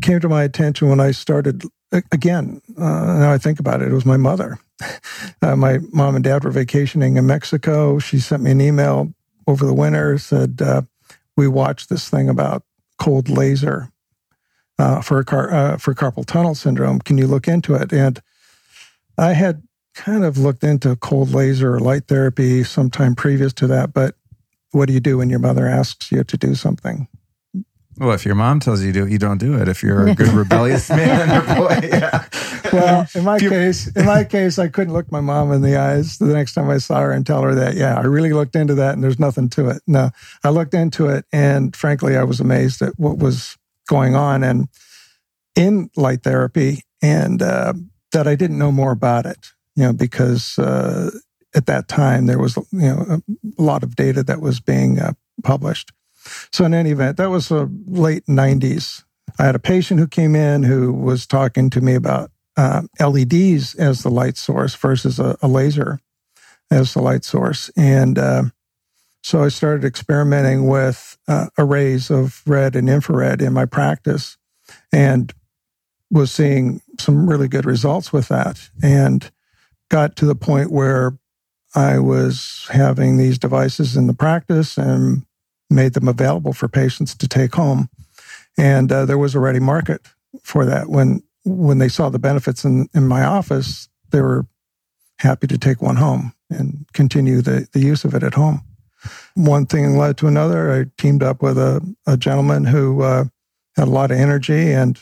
came 0.00 0.20
to 0.20 0.28
my 0.28 0.42
attention 0.42 0.88
when 0.88 1.00
I 1.00 1.10
started. 1.10 1.64
Again, 2.10 2.62
uh, 2.78 3.18
now 3.18 3.32
I 3.32 3.38
think 3.38 3.60
about 3.60 3.82
it, 3.82 3.88
it 3.90 3.94
was 3.94 4.06
my 4.06 4.16
mother. 4.16 4.58
Uh, 5.42 5.56
my 5.56 5.78
mom 5.92 6.14
and 6.14 6.24
dad 6.24 6.44
were 6.44 6.50
vacationing 6.50 7.16
in 7.16 7.26
Mexico. 7.26 7.98
She 7.98 8.20
sent 8.20 8.44
me 8.44 8.52
an 8.52 8.60
email 8.60 9.12
over 9.46 9.66
the 9.66 9.74
winter, 9.74 10.18
said, 10.18 10.60
uh, 10.62 10.82
we 11.36 11.48
watched 11.48 11.88
this 11.88 12.08
thing 12.08 12.28
about 12.28 12.62
cold 12.98 13.28
laser 13.28 13.90
uh, 14.78 15.00
for 15.00 15.22
car, 15.24 15.52
uh, 15.52 15.76
for 15.78 15.94
carpal 15.94 16.24
tunnel 16.24 16.54
syndrome. 16.54 17.00
Can 17.00 17.18
you 17.18 17.26
look 17.26 17.48
into 17.48 17.74
it? 17.74 17.92
And 17.92 18.22
I 19.18 19.32
had 19.32 19.62
kind 19.94 20.24
of 20.24 20.38
looked 20.38 20.64
into 20.64 20.96
cold 20.96 21.30
laser 21.30 21.74
or 21.74 21.80
light 21.80 22.06
therapy 22.06 22.64
sometime 22.64 23.14
previous 23.14 23.52
to 23.54 23.66
that, 23.68 23.92
but 23.92 24.14
what 24.70 24.86
do 24.86 24.94
you 24.94 25.00
do 25.00 25.18
when 25.18 25.30
your 25.30 25.38
mother 25.38 25.66
asks 25.66 26.10
you 26.10 26.24
to 26.24 26.36
do 26.36 26.54
something? 26.54 27.08
Well, 27.98 28.12
if 28.12 28.24
your 28.24 28.34
mom 28.34 28.60
tells 28.60 28.82
you 28.82 28.92
to 28.92 29.00
do 29.00 29.06
it, 29.06 29.12
you 29.12 29.18
don't 29.18 29.38
do 29.38 29.60
it. 29.60 29.68
If 29.68 29.82
you're 29.82 30.08
a 30.08 30.14
good 30.14 30.28
rebellious 30.32 30.88
man 30.88 31.30
or 31.30 31.54
boy, 31.54 31.80
yeah. 31.82 32.24
Well, 32.72 33.06
in 33.14 33.24
my 33.24 33.38
case, 33.38 33.86
in 33.88 34.06
my 34.06 34.24
case, 34.24 34.58
I 34.58 34.68
couldn't 34.68 34.94
look 34.94 35.12
my 35.12 35.20
mom 35.20 35.52
in 35.52 35.60
the 35.60 35.76
eyes 35.76 36.16
the 36.16 36.26
next 36.26 36.54
time 36.54 36.70
I 36.70 36.78
saw 36.78 37.00
her 37.00 37.12
and 37.12 37.26
tell 37.26 37.42
her 37.42 37.54
that, 37.54 37.74
yeah, 37.74 37.98
I 37.98 38.04
really 38.04 38.32
looked 38.32 38.56
into 38.56 38.74
that 38.76 38.94
and 38.94 39.04
there's 39.04 39.18
nothing 39.18 39.50
to 39.50 39.68
it. 39.68 39.82
No, 39.86 40.10
I 40.42 40.48
looked 40.48 40.72
into 40.72 41.06
it 41.08 41.26
and 41.32 41.76
frankly, 41.76 42.16
I 42.16 42.24
was 42.24 42.40
amazed 42.40 42.80
at 42.80 42.98
what 42.98 43.18
was 43.18 43.58
going 43.88 44.14
on 44.14 44.42
and 44.42 44.68
in 45.54 45.90
light 45.96 46.22
therapy 46.22 46.84
and 47.02 47.42
uh, 47.42 47.74
that 48.12 48.26
I 48.26 48.36
didn't 48.36 48.58
know 48.58 48.72
more 48.72 48.92
about 48.92 49.26
it, 49.26 49.52
you 49.76 49.84
know, 49.84 49.92
because 49.92 50.58
uh, 50.58 51.10
at 51.54 51.66
that 51.66 51.88
time 51.88 52.26
there 52.26 52.38
was, 52.38 52.56
you 52.56 52.80
know, 52.80 53.20
a 53.58 53.62
lot 53.62 53.82
of 53.82 53.96
data 53.96 54.22
that 54.22 54.40
was 54.40 54.60
being 54.60 54.98
uh, 54.98 55.12
published. 55.42 55.92
So 56.52 56.64
in 56.64 56.74
any 56.74 56.90
event, 56.90 57.16
that 57.16 57.30
was 57.30 57.48
the 57.48 57.70
late 57.86 58.26
90s. 58.26 59.04
I 59.38 59.44
had 59.44 59.54
a 59.54 59.60
patient 59.60 60.00
who 60.00 60.06
came 60.06 60.34
in 60.36 60.62
who 60.62 60.92
was 60.92 61.26
talking 61.26 61.70
to 61.70 61.80
me 61.80 61.94
about 61.94 62.30
uh, 62.56 62.82
LEDs 63.00 63.74
as 63.76 64.02
the 64.02 64.10
light 64.10 64.36
source 64.36 64.74
versus 64.74 65.18
a, 65.18 65.36
a 65.40 65.48
laser 65.48 66.00
as 66.70 66.94
the 66.94 67.02
light 67.02 67.24
source. 67.24 67.70
And 67.76 68.18
uh, 68.18 68.44
so 69.22 69.42
I 69.42 69.48
started 69.48 69.84
experimenting 69.84 70.66
with 70.66 71.16
uh, 71.28 71.46
arrays 71.58 72.10
of 72.10 72.42
red 72.46 72.76
and 72.76 72.88
infrared 72.88 73.40
in 73.40 73.52
my 73.52 73.64
practice 73.64 74.36
and 74.92 75.32
was 76.10 76.30
seeing 76.30 76.82
some 76.98 77.28
really 77.28 77.48
good 77.48 77.64
results 77.64 78.12
with 78.12 78.28
that. 78.28 78.68
And 78.82 79.30
got 79.88 80.16
to 80.16 80.26
the 80.26 80.34
point 80.34 80.70
where 80.70 81.18
I 81.74 81.98
was 81.98 82.66
having 82.70 83.16
these 83.16 83.38
devices 83.38 83.96
in 83.96 84.06
the 84.06 84.14
practice 84.14 84.76
and 84.76 85.24
made 85.72 85.94
them 85.94 86.08
available 86.08 86.52
for 86.52 86.68
patients 86.68 87.14
to 87.16 87.28
take 87.28 87.54
home. 87.54 87.88
And 88.58 88.92
uh, 88.92 89.06
there 89.06 89.18
was 89.18 89.34
a 89.34 89.40
ready 89.40 89.60
market 89.60 90.06
for 90.42 90.64
that. 90.64 90.88
When 90.88 91.22
when 91.44 91.78
they 91.78 91.88
saw 91.88 92.08
the 92.08 92.20
benefits 92.20 92.64
in, 92.64 92.88
in 92.94 93.08
my 93.08 93.24
office, 93.24 93.88
they 94.10 94.20
were 94.20 94.46
happy 95.18 95.46
to 95.48 95.58
take 95.58 95.82
one 95.82 95.96
home 95.96 96.32
and 96.50 96.86
continue 96.92 97.40
the, 97.42 97.66
the 97.72 97.80
use 97.80 98.04
of 98.04 98.14
it 98.14 98.22
at 98.22 98.34
home. 98.34 98.62
One 99.34 99.66
thing 99.66 99.96
led 99.96 100.16
to 100.18 100.28
another. 100.28 100.72
I 100.72 100.84
teamed 101.00 101.22
up 101.22 101.42
with 101.42 101.58
a, 101.58 101.80
a 102.06 102.16
gentleman 102.16 102.64
who 102.64 103.02
uh, 103.02 103.24
had 103.76 103.88
a 103.88 103.90
lot 103.90 104.12
of 104.12 104.18
energy, 104.18 104.72
and 104.72 104.98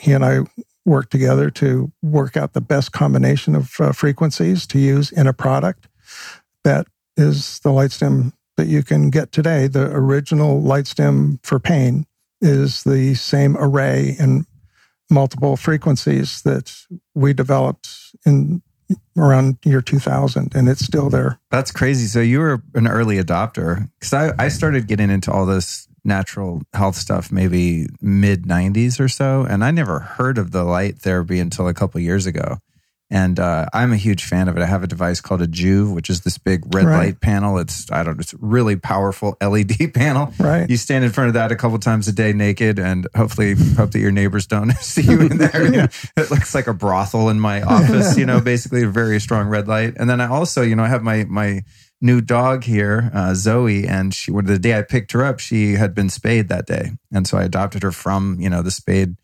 he 0.00 0.12
and 0.12 0.24
I 0.24 0.40
worked 0.84 1.12
together 1.12 1.50
to 1.50 1.92
work 2.02 2.36
out 2.36 2.52
the 2.52 2.60
best 2.60 2.92
combination 2.92 3.54
of 3.54 3.80
uh, 3.80 3.92
frequencies 3.92 4.66
to 4.68 4.78
use 4.78 5.12
in 5.12 5.26
a 5.26 5.32
product 5.32 5.86
that 6.64 6.86
is 7.16 7.60
the 7.60 7.70
LightStim 7.70 8.32
that 8.56 8.66
you 8.66 8.82
can 8.82 9.10
get 9.10 9.32
today. 9.32 9.66
The 9.66 9.90
original 9.90 10.62
LightStim 10.62 11.38
for 11.44 11.58
pain 11.58 12.06
is 12.40 12.84
the 12.84 13.14
same 13.14 13.56
array 13.56 14.16
in 14.18 14.46
multiple 15.10 15.56
frequencies 15.56 16.42
that 16.42 16.74
we 17.14 17.32
developed 17.32 17.88
in 18.24 18.62
around 19.16 19.56
year 19.64 19.80
2000 19.80 20.54
and 20.54 20.68
it's 20.68 20.84
still 20.84 21.08
there 21.08 21.38
that's 21.50 21.70
crazy 21.70 22.06
so 22.06 22.20
you 22.20 22.38
were 22.38 22.62
an 22.74 22.86
early 22.86 23.16
adopter 23.16 23.88
because 23.98 24.12
I, 24.12 24.32
I 24.38 24.48
started 24.48 24.86
getting 24.86 25.10
into 25.10 25.32
all 25.32 25.46
this 25.46 25.88
natural 26.04 26.62
health 26.74 26.96
stuff 26.96 27.32
maybe 27.32 27.86
mid 28.02 28.42
90s 28.42 29.00
or 29.00 29.08
so 29.08 29.46
and 29.48 29.64
i 29.64 29.70
never 29.70 30.00
heard 30.00 30.36
of 30.36 30.50
the 30.50 30.64
light 30.64 30.98
therapy 30.98 31.38
until 31.38 31.66
a 31.66 31.72
couple 31.74 31.98
years 32.00 32.26
ago 32.26 32.58
and 33.14 33.38
uh, 33.38 33.66
I'm 33.72 33.92
a 33.92 33.96
huge 33.96 34.24
fan 34.24 34.48
of 34.48 34.56
it. 34.56 34.62
I 34.62 34.66
have 34.66 34.82
a 34.82 34.88
device 34.88 35.20
called 35.20 35.40
a 35.40 35.46
Joovv, 35.46 35.94
which 35.94 36.10
is 36.10 36.22
this 36.22 36.36
big 36.36 36.74
red 36.74 36.84
right. 36.84 36.96
light 36.96 37.20
panel. 37.20 37.58
It's 37.58 37.90
I 37.92 38.02
don't 38.02 38.18
it's 38.18 38.32
a 38.32 38.38
really 38.40 38.74
powerful 38.74 39.36
LED 39.40 39.94
panel. 39.94 40.32
Right. 40.36 40.68
You 40.68 40.76
stand 40.76 41.04
in 41.04 41.12
front 41.12 41.28
of 41.28 41.34
that 41.34 41.52
a 41.52 41.56
couple 41.56 41.78
times 41.78 42.08
a 42.08 42.12
day 42.12 42.32
naked, 42.32 42.80
and 42.80 43.06
hopefully 43.14 43.54
hope 43.76 43.92
that 43.92 44.00
your 44.00 44.10
neighbors 44.10 44.48
don't 44.48 44.72
see 44.80 45.02
you 45.02 45.20
in 45.20 45.38
there. 45.38 45.64
You 45.64 45.70
know, 45.70 45.86
it 46.16 46.28
looks 46.32 46.56
like 46.56 46.66
a 46.66 46.74
brothel 46.74 47.28
in 47.28 47.38
my 47.38 47.62
office. 47.62 48.18
You 48.18 48.26
know, 48.26 48.40
basically 48.40 48.82
a 48.82 48.88
very 48.88 49.20
strong 49.20 49.46
red 49.46 49.68
light. 49.68 49.94
And 49.96 50.10
then 50.10 50.20
I 50.20 50.26
also, 50.26 50.62
you 50.62 50.74
know, 50.74 50.82
I 50.82 50.88
have 50.88 51.04
my 51.04 51.22
my 51.22 51.62
new 52.00 52.20
dog 52.20 52.64
here, 52.64 53.12
uh, 53.14 53.34
Zoe, 53.34 53.86
and 53.86 54.12
she. 54.12 54.32
When 54.32 54.46
the 54.46 54.58
day 54.58 54.76
I 54.76 54.82
picked 54.82 55.12
her 55.12 55.24
up, 55.24 55.38
she 55.38 55.74
had 55.74 55.94
been 55.94 56.10
spayed 56.10 56.48
that 56.48 56.66
day, 56.66 56.90
and 57.12 57.28
so 57.28 57.38
I 57.38 57.44
adopted 57.44 57.84
her 57.84 57.92
from 57.92 58.40
you 58.40 58.50
know 58.50 58.60
the 58.60 58.72
spayed 58.72 59.14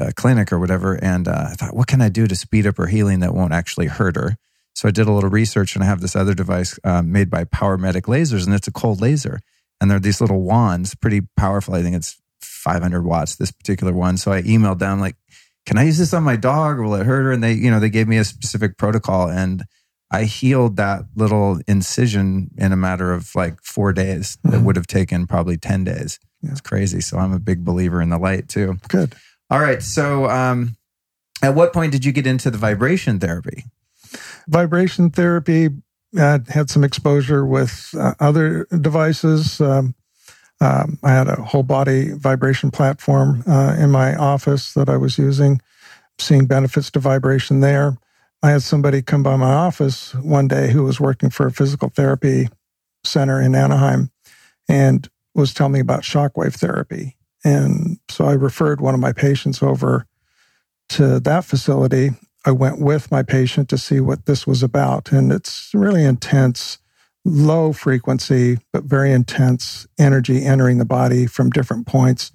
uh, 0.00 0.10
clinic 0.16 0.52
or 0.52 0.58
whatever. 0.58 0.94
And 1.02 1.28
uh, 1.28 1.48
I 1.50 1.54
thought, 1.54 1.76
what 1.76 1.88
can 1.88 2.00
I 2.00 2.08
do 2.08 2.26
to 2.26 2.36
speed 2.36 2.66
up 2.66 2.76
her 2.76 2.86
healing 2.86 3.20
that 3.20 3.34
won't 3.34 3.52
actually 3.52 3.86
hurt 3.86 4.16
her? 4.16 4.36
So 4.74 4.88
I 4.88 4.90
did 4.90 5.06
a 5.06 5.12
little 5.12 5.30
research 5.30 5.74
and 5.74 5.84
I 5.84 5.86
have 5.86 6.00
this 6.00 6.16
other 6.16 6.34
device 6.34 6.78
um, 6.84 7.12
made 7.12 7.30
by 7.30 7.44
Power 7.44 7.76
Medic 7.76 8.04
Lasers, 8.04 8.46
and 8.46 8.54
it's 8.54 8.68
a 8.68 8.72
cold 8.72 9.00
laser. 9.00 9.40
And 9.80 9.90
they're 9.90 10.00
these 10.00 10.20
little 10.20 10.42
wands, 10.42 10.94
pretty 10.94 11.22
powerful. 11.36 11.74
I 11.74 11.82
think 11.82 11.96
it's 11.96 12.20
500 12.40 13.04
watts, 13.04 13.36
this 13.36 13.50
particular 13.50 13.92
one. 13.92 14.16
So 14.16 14.32
I 14.32 14.42
emailed 14.42 14.78
them, 14.78 15.00
like, 15.00 15.16
can 15.66 15.78
I 15.78 15.84
use 15.84 15.98
this 15.98 16.14
on 16.14 16.22
my 16.22 16.36
dog 16.36 16.78
will 16.78 16.94
it 16.94 17.06
hurt 17.06 17.24
her? 17.24 17.32
And 17.32 17.42
they, 17.42 17.52
you 17.52 17.70
know, 17.70 17.80
they 17.80 17.90
gave 17.90 18.08
me 18.08 18.18
a 18.18 18.24
specific 18.24 18.76
protocol 18.78 19.28
and 19.28 19.64
I 20.10 20.24
healed 20.24 20.76
that 20.76 21.04
little 21.16 21.58
incision 21.66 22.50
in 22.58 22.72
a 22.72 22.76
matter 22.76 23.12
of 23.12 23.34
like 23.34 23.62
four 23.62 23.92
days 23.92 24.36
mm-hmm. 24.36 24.50
that 24.50 24.62
would 24.62 24.76
have 24.76 24.86
taken 24.86 25.26
probably 25.26 25.56
10 25.56 25.84
days. 25.84 26.20
Yeah. 26.42 26.50
It's 26.50 26.60
crazy. 26.60 27.00
So 27.00 27.18
I'm 27.18 27.32
a 27.32 27.38
big 27.38 27.64
believer 27.64 28.02
in 28.02 28.10
the 28.10 28.18
light 28.18 28.48
too. 28.48 28.76
Good. 28.88 29.14
All 29.52 29.60
right. 29.60 29.82
So, 29.82 30.30
um, 30.30 30.76
at 31.42 31.54
what 31.54 31.72
point 31.72 31.92
did 31.92 32.04
you 32.04 32.12
get 32.12 32.26
into 32.26 32.50
the 32.50 32.58
vibration 32.58 33.20
therapy? 33.20 33.66
Vibration 34.48 35.10
therapy 35.10 35.68
uh, 36.18 36.40
had 36.48 36.70
some 36.70 36.84
exposure 36.84 37.46
with 37.46 37.94
uh, 37.98 38.14
other 38.20 38.66
devices. 38.80 39.60
Um, 39.60 39.94
Um, 40.60 40.98
I 41.02 41.10
had 41.10 41.28
a 41.28 41.42
whole 41.42 41.64
body 41.64 42.12
vibration 42.12 42.70
platform 42.70 43.42
uh, 43.48 43.74
in 43.78 43.90
my 43.90 44.14
office 44.14 44.74
that 44.74 44.88
I 44.88 44.96
was 44.96 45.18
using, 45.18 45.60
seeing 46.20 46.46
benefits 46.46 46.90
to 46.92 47.00
vibration 47.00 47.60
there. 47.60 47.96
I 48.44 48.50
had 48.50 48.62
somebody 48.62 49.02
come 49.02 49.24
by 49.24 49.36
my 49.36 49.52
office 49.52 50.14
one 50.14 50.46
day 50.46 50.70
who 50.70 50.84
was 50.84 51.00
working 51.00 51.30
for 51.30 51.46
a 51.46 51.52
physical 51.52 51.88
therapy 51.88 52.48
center 53.04 53.40
in 53.42 53.56
Anaheim 53.56 54.12
and 54.68 55.08
was 55.34 55.52
telling 55.52 55.72
me 55.72 55.80
about 55.80 56.02
shockwave 56.02 56.54
therapy. 56.54 57.16
And 57.44 57.98
so 58.08 58.24
I 58.24 58.32
referred 58.32 58.80
one 58.80 58.94
of 58.94 59.00
my 59.00 59.12
patients 59.12 59.62
over 59.62 60.06
to 60.90 61.20
that 61.20 61.44
facility. 61.44 62.10
I 62.44 62.50
went 62.50 62.80
with 62.80 63.10
my 63.10 63.22
patient 63.22 63.68
to 63.70 63.78
see 63.78 64.00
what 64.00 64.26
this 64.26 64.46
was 64.46 64.62
about. 64.62 65.12
And 65.12 65.32
it's 65.32 65.70
really 65.74 66.04
intense, 66.04 66.78
low 67.24 67.72
frequency, 67.72 68.58
but 68.72 68.84
very 68.84 69.12
intense 69.12 69.86
energy 69.98 70.44
entering 70.44 70.78
the 70.78 70.84
body 70.84 71.26
from 71.26 71.50
different 71.50 71.86
points. 71.86 72.32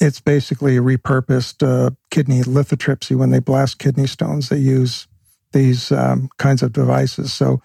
It's 0.00 0.20
basically 0.20 0.76
a 0.76 0.82
repurposed 0.82 1.66
uh, 1.66 1.90
kidney 2.10 2.42
lithotripsy. 2.42 3.16
When 3.16 3.30
they 3.30 3.40
blast 3.40 3.78
kidney 3.78 4.06
stones, 4.06 4.48
they 4.48 4.58
use 4.58 5.08
these 5.52 5.90
um, 5.92 6.28
kinds 6.38 6.62
of 6.62 6.72
devices. 6.72 7.32
So 7.32 7.60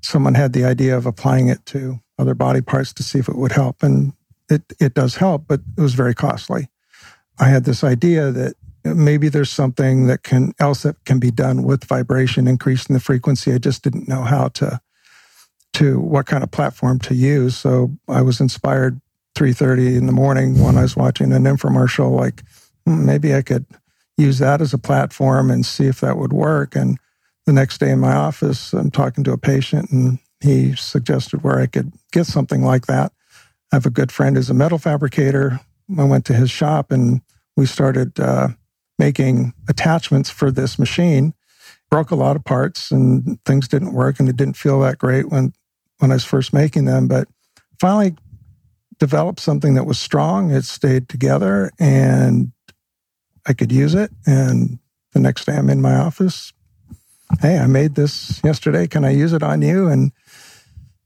someone 0.00 0.34
had 0.34 0.52
the 0.52 0.64
idea 0.64 0.96
of 0.96 1.06
applying 1.06 1.48
it 1.48 1.64
to 1.66 2.00
other 2.18 2.34
body 2.34 2.60
parts 2.60 2.92
to 2.94 3.02
see 3.02 3.18
if 3.18 3.28
it 3.28 3.36
would 3.36 3.52
help. 3.52 3.82
And 3.82 4.12
it, 4.54 4.72
it 4.80 4.94
does 4.94 5.16
help, 5.16 5.46
but 5.48 5.60
it 5.76 5.80
was 5.80 5.94
very 5.94 6.14
costly. 6.14 6.68
I 7.38 7.48
had 7.48 7.64
this 7.64 7.82
idea 7.82 8.30
that 8.30 8.54
maybe 8.84 9.28
there's 9.28 9.50
something 9.50 10.06
that 10.06 10.22
can 10.22 10.52
else 10.58 10.82
that 10.82 11.02
can 11.04 11.18
be 11.18 11.30
done 11.30 11.62
with 11.62 11.84
vibration, 11.84 12.46
increasing 12.46 12.94
the 12.94 13.00
frequency. 13.00 13.52
I 13.52 13.58
just 13.58 13.82
didn't 13.82 14.08
know 14.08 14.22
how 14.22 14.48
to 14.48 14.80
to 15.74 15.98
what 15.98 16.26
kind 16.26 16.44
of 16.44 16.50
platform 16.50 17.00
to 17.00 17.14
use. 17.14 17.56
So 17.56 17.90
I 18.08 18.22
was 18.22 18.40
inspired 18.40 19.00
3:30 19.34 19.96
in 19.96 20.06
the 20.06 20.12
morning 20.12 20.62
when 20.62 20.76
I 20.76 20.82
was 20.82 20.96
watching 20.96 21.32
an 21.32 21.44
infomercial 21.44 22.12
like 22.12 22.42
hmm, 22.86 23.04
maybe 23.04 23.34
I 23.34 23.42
could 23.42 23.66
use 24.16 24.38
that 24.38 24.60
as 24.60 24.72
a 24.72 24.78
platform 24.78 25.50
and 25.50 25.66
see 25.66 25.86
if 25.86 26.00
that 26.00 26.18
would 26.18 26.32
work 26.32 26.76
and 26.76 26.98
the 27.46 27.52
next 27.52 27.78
day 27.78 27.90
in 27.90 27.98
my 27.98 28.14
office 28.14 28.72
I'm 28.72 28.92
talking 28.92 29.24
to 29.24 29.32
a 29.32 29.38
patient 29.38 29.90
and 29.90 30.20
he 30.40 30.76
suggested 30.76 31.42
where 31.42 31.58
I 31.58 31.66
could 31.66 31.92
get 32.12 32.26
something 32.26 32.62
like 32.62 32.86
that. 32.86 33.12
I 33.74 33.76
have 33.76 33.86
a 33.86 33.90
good 33.90 34.12
friend 34.12 34.36
who's 34.36 34.50
a 34.50 34.54
metal 34.54 34.78
fabricator. 34.78 35.58
I 35.98 36.04
went 36.04 36.24
to 36.26 36.32
his 36.32 36.48
shop 36.48 36.92
and 36.92 37.22
we 37.56 37.66
started 37.66 38.20
uh, 38.20 38.50
making 39.00 39.52
attachments 39.68 40.30
for 40.30 40.52
this 40.52 40.78
machine. 40.78 41.34
Broke 41.90 42.12
a 42.12 42.14
lot 42.14 42.36
of 42.36 42.44
parts 42.44 42.92
and 42.92 43.44
things 43.44 43.66
didn't 43.66 43.92
work 43.92 44.20
and 44.20 44.28
it 44.28 44.36
didn't 44.36 44.56
feel 44.56 44.78
that 44.82 44.98
great 44.98 45.28
when 45.28 45.54
when 45.98 46.12
I 46.12 46.14
was 46.14 46.24
first 46.24 46.52
making 46.52 46.84
them. 46.84 47.08
But 47.08 47.26
finally 47.80 48.14
developed 49.00 49.40
something 49.40 49.74
that 49.74 49.86
was 49.86 49.98
strong. 49.98 50.52
It 50.52 50.62
stayed 50.62 51.08
together 51.08 51.72
and 51.80 52.52
I 53.44 53.54
could 53.54 53.72
use 53.72 53.96
it. 53.96 54.12
And 54.24 54.78
the 55.14 55.18
next 55.18 55.46
day 55.46 55.56
I'm 55.56 55.68
in 55.68 55.82
my 55.82 55.96
office. 55.96 56.52
Hey, 57.40 57.58
I 57.58 57.66
made 57.66 57.96
this 57.96 58.40
yesterday. 58.44 58.86
Can 58.86 59.04
I 59.04 59.10
use 59.10 59.32
it 59.32 59.42
on 59.42 59.62
you? 59.62 59.88
And 59.88 60.12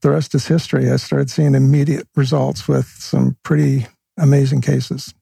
the 0.01 0.11
rest 0.11 0.35
is 0.35 0.47
history. 0.47 0.91
I 0.91 0.97
started 0.97 1.31
seeing 1.31 1.55
immediate 1.55 2.07
results 2.15 2.69
with 2.69 2.87
some 2.87 3.37
pretty 3.43 3.87
amazing 4.17 4.61
cases. 4.61 5.15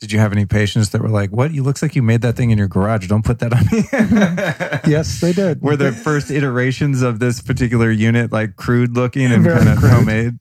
Did 0.00 0.12
you 0.12 0.18
have 0.18 0.32
any 0.32 0.44
patients 0.44 0.90
that 0.90 1.00
were 1.00 1.08
like, 1.08 1.30
"What? 1.30 1.52
You 1.52 1.62
looks 1.62 1.80
like 1.80 1.96
you 1.96 2.02
made 2.02 2.20
that 2.22 2.36
thing 2.36 2.50
in 2.50 2.58
your 2.58 2.68
garage. 2.68 3.06
Don't 3.06 3.24
put 3.24 3.38
that 3.38 3.52
on 3.52 3.64
me." 3.72 4.90
yes, 4.90 5.20
they 5.20 5.32
did. 5.32 5.62
Were 5.62 5.76
the 5.76 5.92
first 6.04 6.30
iterations 6.30 7.00
of 7.00 7.20
this 7.20 7.40
particular 7.40 7.90
unit 7.90 8.32
like 8.32 8.56
crude 8.56 8.96
looking 8.96 9.32
and 9.32 9.44
kind 9.46 9.68
of 9.68 9.78
homemade? 9.78 10.38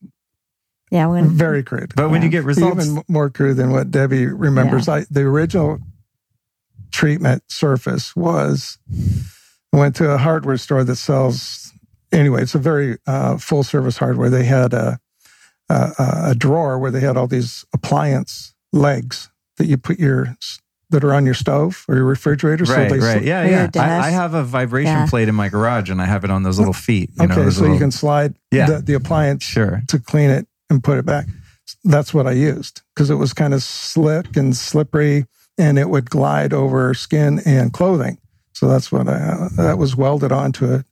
Yeah, 0.92 1.08
when, 1.08 1.30
very 1.30 1.64
crude. 1.64 1.94
But 1.96 2.10
when 2.10 2.22
you 2.22 2.30
get 2.30 2.44
results, 2.44 2.86
even 2.86 3.04
more 3.08 3.30
crude 3.30 3.56
than 3.56 3.72
what 3.72 3.90
Debbie 3.90 4.26
remembers. 4.26 4.88
Yeah. 4.88 4.96
I, 4.96 5.06
the 5.10 5.22
original 5.22 5.80
treatment 6.92 7.44
surface 7.48 8.16
was 8.16 8.78
I 9.74 9.78
went 9.78 9.96
to 9.96 10.12
a 10.12 10.18
hardware 10.18 10.58
store 10.58 10.84
that 10.84 10.98
sells 10.98 11.63
anyway, 12.14 12.44
it's 12.44 12.56
a 12.56 12.60
very 12.60 12.98
uh, 13.08 13.38
full 13.38 13.64
service 13.64 13.98
hardware. 13.98 14.30
They 14.30 14.46
had 14.46 14.74
a, 14.74 15.00
a, 15.70 15.92
a 16.28 16.36
drawer 16.36 16.80
where 16.80 16.92
they 16.92 17.00
had 17.00 17.18
all 17.18 17.28
these 17.28 17.66
appliance 17.74 18.54
legs 18.72 19.30
that 19.58 19.66
you 19.66 19.78
put 19.78 20.00
your 20.00 20.36
that 20.90 21.04
are 21.04 21.14
on 21.14 21.26
your 21.26 21.34
stove 21.34 21.86
or 21.88 21.96
your 21.96 22.06
refrigerator. 22.06 22.66
Right, 22.66 22.90
so 22.90 22.98
right, 22.98 23.24
yeah, 23.24 23.46
yeah. 23.46 23.70
I, 23.76 24.08
I, 24.08 24.10
have 24.12 24.36
a 24.36 24.44
vibration 24.44 24.94
yeah. 24.94 25.08
plate 25.08 25.28
in 25.28 25.34
my 25.34 25.50
garage, 25.50 25.90
and 25.90 26.00
I 26.00 26.06
have 26.06 26.24
it 26.24 26.30
on 26.30 26.44
those 26.44 26.60
little 26.60 26.74
feet. 26.74 27.10
okay, 27.20 27.28
know, 27.28 27.50
so 27.50 27.62
little, 27.62 27.74
you 27.74 27.80
can 27.80 27.90
slide 27.90 28.36
yeah. 28.52 28.68
the, 28.68 28.80
the 28.80 28.94
appliance 28.94 29.44
sure. 29.44 29.82
to 29.88 29.98
clean 29.98 30.30
it 30.30 30.48
and 30.70 30.84
put 30.84 31.00
it 31.00 31.06
back. 31.06 31.26
That's 31.84 32.14
what 32.14 32.28
I 32.28 32.34
used 32.34 32.82
because 32.94 33.10
it 33.10 33.16
was 33.16 33.34
kind 33.34 33.54
of 33.56 33.64
slick 33.64 34.38
and 34.38 34.56
slippery, 34.56 35.26
and 35.58 35.80
it 35.80 35.90
would 35.90 36.10
glide 36.10 36.54
over 36.54 36.94
skin 36.94 37.40
and 37.44 37.74
clothing. 37.74 38.20
So 38.54 38.68
that's 38.68 38.92
what 38.92 39.08
I 39.08 39.50
that 39.58 39.78
was 39.80 39.96
welded 39.96 40.32
onto 40.32 40.72
a 40.72 40.86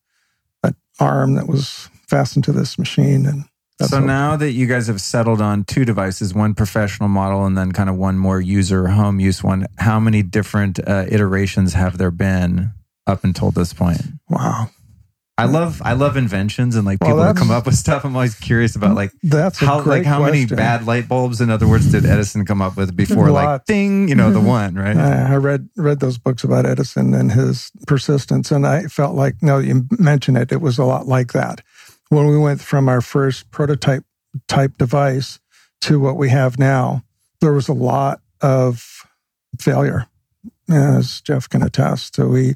arm 0.99 1.35
that 1.35 1.47
was 1.47 1.89
fastened 2.07 2.43
to 2.45 2.51
this 2.51 2.77
machine. 2.77 3.25
And 3.25 3.45
so 3.87 3.99
now 3.99 4.35
that 4.35 4.51
you 4.51 4.67
guys 4.67 4.87
have 4.87 5.01
settled 5.01 5.41
on 5.41 5.63
two 5.63 5.85
devices, 5.85 6.33
one 6.33 6.53
professional 6.53 7.09
model 7.09 7.45
and 7.45 7.57
then 7.57 7.71
kind 7.71 7.89
of 7.89 7.95
one 7.95 8.17
more 8.17 8.39
user 8.39 8.87
home 8.87 9.19
use 9.19 9.43
one, 9.43 9.65
how 9.77 9.99
many 9.99 10.21
different 10.21 10.79
uh, 10.87 11.05
iterations 11.09 11.73
have 11.73 11.97
there 11.97 12.11
been 12.11 12.71
up 13.07 13.23
until 13.23 13.51
this 13.51 13.73
point? 13.73 14.01
Wow. 14.29 14.69
I 15.41 15.45
love 15.45 15.81
I 15.83 15.93
love 15.93 16.17
inventions 16.17 16.75
and 16.75 16.85
like 16.85 16.99
people 16.99 17.17
well, 17.17 17.33
that 17.33 17.39
come 17.39 17.49
up 17.49 17.65
with 17.65 17.75
stuff. 17.75 18.05
I'm 18.05 18.15
always 18.15 18.35
curious 18.35 18.75
about 18.75 18.95
like 18.95 19.11
that's 19.23 19.57
how 19.57 19.81
like 19.83 20.05
how 20.05 20.19
question. 20.19 20.33
many 20.33 20.45
bad 20.45 20.85
light 20.85 21.07
bulbs, 21.07 21.41
in 21.41 21.49
other 21.49 21.67
words, 21.67 21.91
did 21.91 22.05
Edison 22.05 22.45
come 22.45 22.61
up 22.61 22.77
with 22.77 22.95
before 22.95 23.31
like 23.31 23.65
ding, 23.65 24.07
you 24.07 24.15
know, 24.15 24.31
the 24.31 24.39
mm-hmm. 24.39 24.47
one, 24.47 24.75
right? 24.75 24.95
I 24.95 25.35
read 25.35 25.69
read 25.75 25.99
those 25.99 26.17
books 26.17 26.43
about 26.43 26.65
Edison 26.65 27.13
and 27.13 27.31
his 27.31 27.71
persistence, 27.87 28.51
and 28.51 28.67
I 28.67 28.83
felt 28.83 29.15
like 29.15 29.41
now 29.41 29.57
you 29.57 29.87
mention 29.97 30.35
it, 30.35 30.51
it 30.51 30.61
was 30.61 30.77
a 30.77 30.85
lot 30.85 31.07
like 31.07 31.33
that. 31.33 31.61
When 32.09 32.27
we 32.27 32.37
went 32.37 32.61
from 32.61 32.87
our 32.87 33.01
first 33.01 33.49
prototype 33.51 34.03
type 34.47 34.77
device 34.77 35.39
to 35.81 35.99
what 35.99 36.17
we 36.17 36.29
have 36.29 36.59
now, 36.59 37.03
there 37.39 37.53
was 37.53 37.67
a 37.67 37.73
lot 37.73 38.21
of 38.41 39.07
failure, 39.59 40.07
as 40.69 41.21
Jeff 41.21 41.49
can 41.49 41.63
attest. 41.63 42.15
So 42.15 42.27
we 42.27 42.55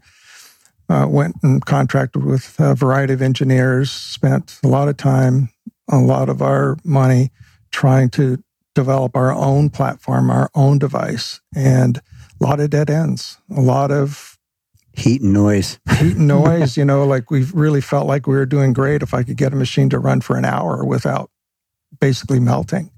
uh, 0.89 1.05
went 1.09 1.35
and 1.43 1.65
contracted 1.65 2.23
with 2.23 2.55
a 2.59 2.75
variety 2.75 3.13
of 3.13 3.21
engineers, 3.21 3.91
spent 3.91 4.59
a 4.63 4.67
lot 4.67 4.87
of 4.87 4.97
time, 4.97 5.49
a 5.89 5.97
lot 5.97 6.29
of 6.29 6.41
our 6.41 6.77
money 6.83 7.31
trying 7.71 8.09
to 8.09 8.43
develop 8.73 9.15
our 9.15 9.31
own 9.31 9.69
platform, 9.69 10.29
our 10.29 10.49
own 10.53 10.77
device, 10.77 11.41
and 11.55 11.97
a 11.97 12.43
lot 12.43 12.59
of 12.59 12.69
dead 12.69 12.89
ends, 12.89 13.37
a 13.55 13.61
lot 13.61 13.91
of 13.91 14.37
heat 14.93 15.21
and 15.21 15.33
noise. 15.33 15.79
Heat 15.97 16.17
and 16.17 16.27
noise, 16.27 16.77
you 16.77 16.85
know, 16.85 17.05
like 17.05 17.31
we 17.31 17.43
really 17.45 17.81
felt 17.81 18.07
like 18.07 18.27
we 18.27 18.35
were 18.35 18.45
doing 18.45 18.73
great 18.73 19.01
if 19.01 19.13
I 19.13 19.23
could 19.23 19.37
get 19.37 19.53
a 19.53 19.55
machine 19.55 19.89
to 19.89 19.99
run 19.99 20.21
for 20.21 20.37
an 20.37 20.45
hour 20.45 20.85
without 20.85 21.31
basically 21.99 22.39
melting. 22.39 22.91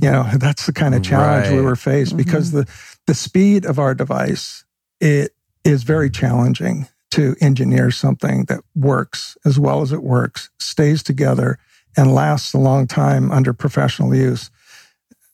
You 0.00 0.10
know, 0.10 0.28
that's 0.38 0.66
the 0.66 0.72
kind 0.72 0.94
of 0.94 1.02
challenge 1.02 1.48
right. 1.48 1.54
we 1.54 1.60
were 1.60 1.76
faced 1.76 2.10
mm-hmm. 2.10 2.18
because 2.18 2.52
the 2.52 2.68
the 3.06 3.14
speed 3.14 3.64
of 3.64 3.78
our 3.78 3.94
device 3.94 4.64
it 5.00 5.32
is 5.64 5.82
very 5.82 6.10
challenging 6.10 6.88
to 7.10 7.34
engineer 7.40 7.90
something 7.90 8.44
that 8.44 8.60
works 8.74 9.36
as 9.44 9.58
well 9.58 9.82
as 9.82 9.92
it 9.92 10.02
works, 10.02 10.50
stays 10.58 11.02
together, 11.02 11.58
and 11.96 12.14
lasts 12.14 12.52
a 12.52 12.58
long 12.58 12.86
time 12.86 13.30
under 13.32 13.52
professional 13.52 14.14
use. 14.14 14.50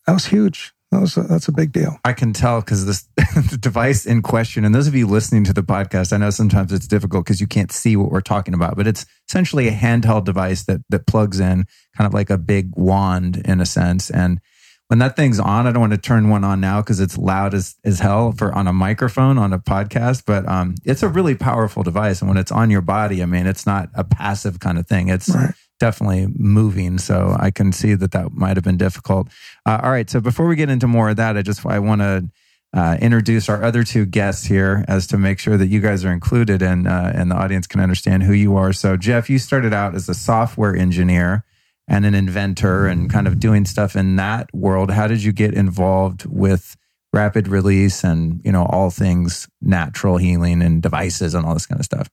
That 0.07 0.13
was 0.13 0.27
huge. 0.27 0.73
That 0.95 1.01
was 1.01 1.17
a, 1.17 1.23
that's 1.23 1.49
a 1.49 1.53
big 1.53 1.73
deal. 1.73 1.99
I 2.05 2.13
can 2.13 2.33
tell 2.33 2.61
because 2.61 2.87
this 2.87 3.03
the 3.51 3.59
device 3.61 4.07
in 4.07 4.23
question, 4.23 4.65
and 4.65 4.73
those 4.73 4.87
of 4.87 4.95
you 4.95 5.09
listening 5.09 5.43
to 5.45 5.53
the 5.53 5.65
podcast, 5.65 6.13
I 6.13 6.19
know 6.19 6.31
sometimes 6.31 6.73
it's 6.73 6.87
difficult 6.87 7.25
because 7.25 7.41
you 7.41 7.49
can't 7.49 7.73
see 7.73 7.97
what 7.97 8.13
we're 8.13 8.21
talking 8.21 8.55
about, 8.55 8.77
but 8.77 8.87
it's 8.87 9.05
essentially 9.29 9.67
a 9.67 9.73
handheld 9.73 10.25
device 10.25 10.63
that 10.65 10.83
that 10.91 11.07
plugs 11.07 11.41
in, 11.41 11.65
kind 11.97 12.07
of 12.07 12.15
like 12.15 12.31
a 12.31 12.39
big 12.39 12.71
wand 12.77 13.43
in 13.45 13.61
a 13.61 13.67
sense, 13.67 14.09
and 14.09 14.41
when 14.89 14.99
that 14.99 15.17
thing's 15.17 15.41
on, 15.41 15.67
I 15.67 15.73
don't 15.73 15.81
want 15.81 15.93
to 15.93 15.99
turn 15.99 16.29
one 16.29 16.45
on 16.45 16.61
now 16.61 16.83
because 16.83 17.01
it's 17.01 17.17
loud 17.17 17.55
as, 17.55 17.77
as 17.85 18.01
hell 18.01 18.33
for 18.33 18.53
on 18.53 18.67
a 18.69 18.73
microphone 18.73 19.39
on 19.39 19.53
a 19.53 19.59
podcast, 19.59 20.25
but 20.27 20.47
um, 20.47 20.75
it's 20.85 21.03
a 21.03 21.09
really 21.09 21.35
powerful 21.35 21.83
device. 21.83 22.21
And 22.21 22.29
when 22.29 22.37
it's 22.37 22.53
on 22.53 22.71
your 22.71 22.83
body, 22.83 23.23
I 23.23 23.27
mean, 23.27 23.47
it's 23.47 23.67
not 23.67 23.89
a 23.95 24.05
passive 24.05 24.61
kind 24.61 24.79
of 24.79 24.87
thing. 24.87 25.09
It's 25.09 25.35
right. 25.35 25.55
definitely 25.81 26.27
moving. 26.37 26.99
So 26.99 27.35
I 27.39 27.51
can 27.51 27.73
see 27.73 27.95
that 27.95 28.13
that 28.13 28.33
might 28.33 28.59
have 28.59 28.65
been 28.65 28.77
difficult. 28.77 29.29
Uh, 29.65 29.81
all 29.83 29.91
right. 29.91 30.09
So 30.11 30.21
before 30.21 30.47
we 30.47 30.57
get 30.57 30.69
into 30.69 30.87
more 30.87 31.09
of 31.09 31.17
that, 31.17 31.39
I 31.39 31.43
just, 31.43 31.65
I 31.65 31.79
want 31.79 32.03
to 32.03 32.29
uh, 32.75 32.99
introduce 33.01 33.49
our 33.49 33.65
other 33.65 33.85
two 33.85 34.05
guests 34.05 34.45
here 34.45 34.85
as 34.87 35.07
to 35.07 35.17
make 35.17 35.39
sure 35.39 35.57
that 35.57 35.69
you 35.69 35.81
guys 35.81 36.05
are 36.05 36.13
included 36.13 36.61
and, 36.61 36.87
uh, 36.87 37.11
and 37.15 37.31
the 37.31 37.37
audience 37.37 37.67
can 37.67 37.81
understand 37.81 38.25
who 38.25 38.35
you 38.35 38.57
are. 38.57 38.73
So 38.73 38.99
Jeff, 38.99 39.31
you 39.31 39.39
started 39.39 39.73
out 39.73 39.95
as 39.95 40.11
a 40.11 40.15
software 40.15 40.77
engineer 40.77 41.45
and 41.87 42.07
an 42.07 42.15
inventor 42.15 42.87
and 42.87 43.11
kind 43.11 43.27
of 43.27 43.39
doing 43.39 43.65
stuff 43.65 43.97
in 43.97 44.17
that 44.17 44.49
world. 44.55 44.91
How 44.91 45.07
did 45.07 45.23
you 45.23 45.33
get 45.33 45.55
involved 45.55 46.25
with 46.27 46.77
rapid 47.13 47.47
release 47.49 48.03
and, 48.03 48.41
you 48.45 48.53
know, 48.53 48.65
all 48.67 48.91
things 48.91 49.49
natural 49.61 50.17
healing 50.17 50.63
and 50.63 50.83
devices 50.83 51.35
and 51.35 51.45
all 51.45 51.55
this 51.55 51.67
kind 51.67 51.79
of 51.79 51.85
stuff? 51.85 52.09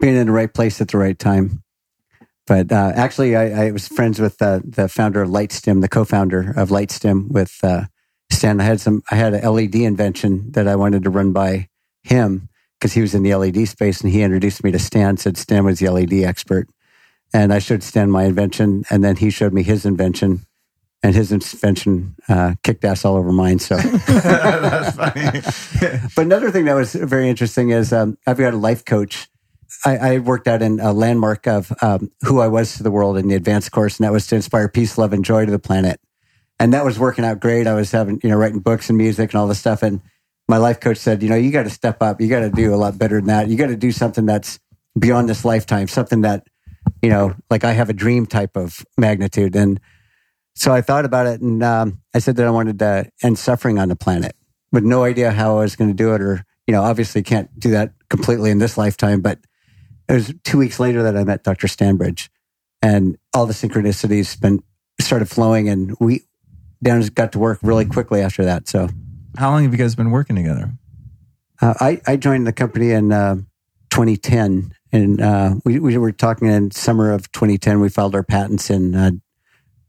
Being 0.00 0.16
in 0.16 0.26
the 0.26 0.32
right 0.32 0.52
place 0.52 0.80
at 0.80 0.88
the 0.88 0.98
right 0.98 1.18
time. 1.18 1.62
But 2.46 2.72
uh, 2.72 2.92
actually, 2.96 3.36
I, 3.36 3.66
I, 3.66 3.70
was 3.70 3.86
friends 3.86 4.18
with 4.18 4.40
uh, 4.42 4.60
the 4.64 4.88
founder 4.88 5.22
of 5.22 5.28
Lightstim, 5.28 5.82
the 5.82 5.88
co-founder 5.88 6.52
of 6.56 6.70
Lightstim, 6.70 7.30
with 7.30 7.58
uh, 7.62 7.84
Stan. 8.32 8.60
I 8.60 8.64
had 8.64 8.80
some. 8.80 9.02
I 9.10 9.14
had 9.14 9.34
an 9.34 9.48
LED 9.48 9.76
invention 9.76 10.50
that 10.52 10.66
I 10.66 10.74
wanted 10.74 11.04
to 11.04 11.10
run 11.10 11.32
by 11.32 11.68
him 12.02 12.48
because 12.78 12.92
he 12.92 13.02
was 13.02 13.14
in 13.14 13.22
the 13.22 13.36
LED 13.36 13.68
space, 13.68 14.00
and 14.00 14.10
he 14.10 14.22
introduced 14.22 14.64
me 14.64 14.72
to 14.72 14.80
Stan. 14.80 15.16
Said 15.16 15.36
Stan 15.36 15.64
was 15.64 15.78
the 15.78 15.90
LED 15.90 16.24
expert, 16.24 16.68
and 17.32 17.52
I 17.52 17.58
showed 17.58 17.82
Stan 17.82 18.10
my 18.10 18.24
invention, 18.24 18.84
and 18.90 19.04
then 19.04 19.16
he 19.16 19.30
showed 19.30 19.52
me 19.52 19.62
his 19.62 19.84
invention, 19.84 20.46
and 21.02 21.14
his 21.14 21.32
invention 21.32 22.16
uh, 22.28 22.54
kicked 22.62 22.84
ass 22.84 23.04
all 23.04 23.16
over 23.16 23.32
mine. 23.32 23.58
So 23.58 23.76
that's 24.06 24.96
funny. 24.96 26.00
but 26.16 26.22
another 26.22 26.50
thing 26.50 26.64
that 26.66 26.74
was 26.74 26.94
very 26.94 27.28
interesting 27.28 27.70
is 27.70 27.92
um, 27.92 28.18
I've 28.26 28.38
got 28.38 28.54
a 28.54 28.58
life 28.58 28.84
coach. 28.84 29.28
I, 29.84 29.96
I, 29.96 30.18
worked 30.18 30.48
out 30.48 30.62
in 30.62 30.80
a 30.80 30.92
landmark 30.92 31.46
of 31.46 31.72
um, 31.80 32.10
who 32.22 32.40
I 32.40 32.48
was 32.48 32.76
to 32.76 32.82
the 32.82 32.90
world 32.90 33.16
in 33.16 33.28
the 33.28 33.36
advanced 33.36 33.70
course, 33.70 33.98
and 33.98 34.04
that 34.04 34.12
was 34.12 34.26
to 34.26 34.36
inspire 34.36 34.68
peace, 34.68 34.98
love, 34.98 35.12
and 35.12 35.24
joy 35.24 35.46
to 35.46 35.50
the 35.50 35.60
planet. 35.60 36.00
And 36.58 36.74
that 36.74 36.84
was 36.84 36.98
working 36.98 37.24
out 37.24 37.40
great. 37.40 37.66
I 37.66 37.72
was 37.72 37.90
having, 37.90 38.20
you 38.22 38.28
know, 38.28 38.36
writing 38.36 38.60
books 38.60 38.90
and 38.90 38.98
music 38.98 39.32
and 39.32 39.40
all 39.40 39.48
this 39.48 39.58
stuff. 39.58 39.82
And 39.82 40.02
my 40.46 40.58
life 40.58 40.78
coach 40.78 40.98
said, 40.98 41.22
you 41.22 41.30
know, 41.30 41.36
you 41.36 41.50
got 41.50 41.62
to 41.62 41.70
step 41.70 42.02
up. 42.02 42.20
You 42.20 42.28
got 42.28 42.40
to 42.40 42.50
do 42.50 42.74
a 42.74 42.76
lot 42.76 42.98
better 42.98 43.16
than 43.16 43.28
that. 43.28 43.48
You 43.48 43.56
got 43.56 43.68
to 43.68 43.76
do 43.76 43.92
something 43.92 44.26
that's 44.26 44.60
beyond 44.98 45.28
this 45.28 45.44
lifetime, 45.44 45.88
something 45.88 46.20
that, 46.20 46.46
you 47.02 47.10
know, 47.10 47.34
like 47.50 47.64
I 47.64 47.72
have 47.72 47.90
a 47.90 47.94
dream 47.94 48.26
type 48.26 48.56
of 48.56 48.84
magnitude. 48.98 49.56
And 49.56 49.80
so 50.54 50.72
I 50.72 50.80
thought 50.80 51.04
about 51.04 51.26
it 51.26 51.40
and 51.40 51.62
um, 51.62 52.00
I 52.14 52.18
said 52.18 52.36
that 52.36 52.46
I 52.46 52.50
wanted 52.50 52.78
to 52.80 53.10
end 53.22 53.38
suffering 53.38 53.78
on 53.78 53.88
the 53.88 53.96
planet 53.96 54.34
with 54.72 54.84
no 54.84 55.04
idea 55.04 55.30
how 55.30 55.58
I 55.58 55.60
was 55.60 55.76
going 55.76 55.90
to 55.90 55.96
do 55.96 56.14
it 56.14 56.20
or, 56.20 56.44
you 56.66 56.72
know, 56.72 56.82
obviously 56.82 57.22
can't 57.22 57.48
do 57.58 57.70
that 57.70 57.92
completely 58.08 58.50
in 58.50 58.58
this 58.58 58.76
lifetime. 58.76 59.20
But 59.20 59.38
it 60.08 60.14
was 60.14 60.34
two 60.44 60.58
weeks 60.58 60.80
later 60.80 61.02
that 61.02 61.16
I 61.16 61.24
met 61.24 61.44
Dr. 61.44 61.66
Stanbridge 61.66 62.28
and 62.82 63.16
all 63.34 63.46
the 63.46 63.52
synchronicities 63.52 64.40
been 64.40 64.62
started 65.00 65.28
flowing 65.28 65.68
and 65.68 65.96
we 66.00 66.22
down 66.82 67.02
got 67.14 67.32
to 67.32 67.38
work 67.38 67.58
really 67.62 67.84
quickly 67.84 68.20
after 68.20 68.44
that. 68.44 68.68
So 68.68 68.88
how 69.36 69.50
long 69.50 69.62
have 69.62 69.72
you 69.72 69.78
guys 69.78 69.94
been 69.94 70.10
working 70.10 70.36
together? 70.36 70.72
Uh, 71.60 71.74
I, 71.80 72.00
I 72.06 72.16
joined 72.16 72.46
the 72.46 72.52
company 72.52 72.90
in 72.90 73.12
uh, 73.12 73.36
2010 73.90 74.72
and 74.92 75.20
uh, 75.20 75.54
we, 75.64 75.78
we 75.78 75.96
were 75.96 76.12
talking 76.12 76.48
in 76.48 76.70
summer 76.70 77.12
of 77.12 77.30
2010. 77.32 77.80
We 77.80 77.88
filed 77.88 78.14
our 78.14 78.22
patents 78.22 78.70
in 78.70 78.94
uh, 78.94 79.10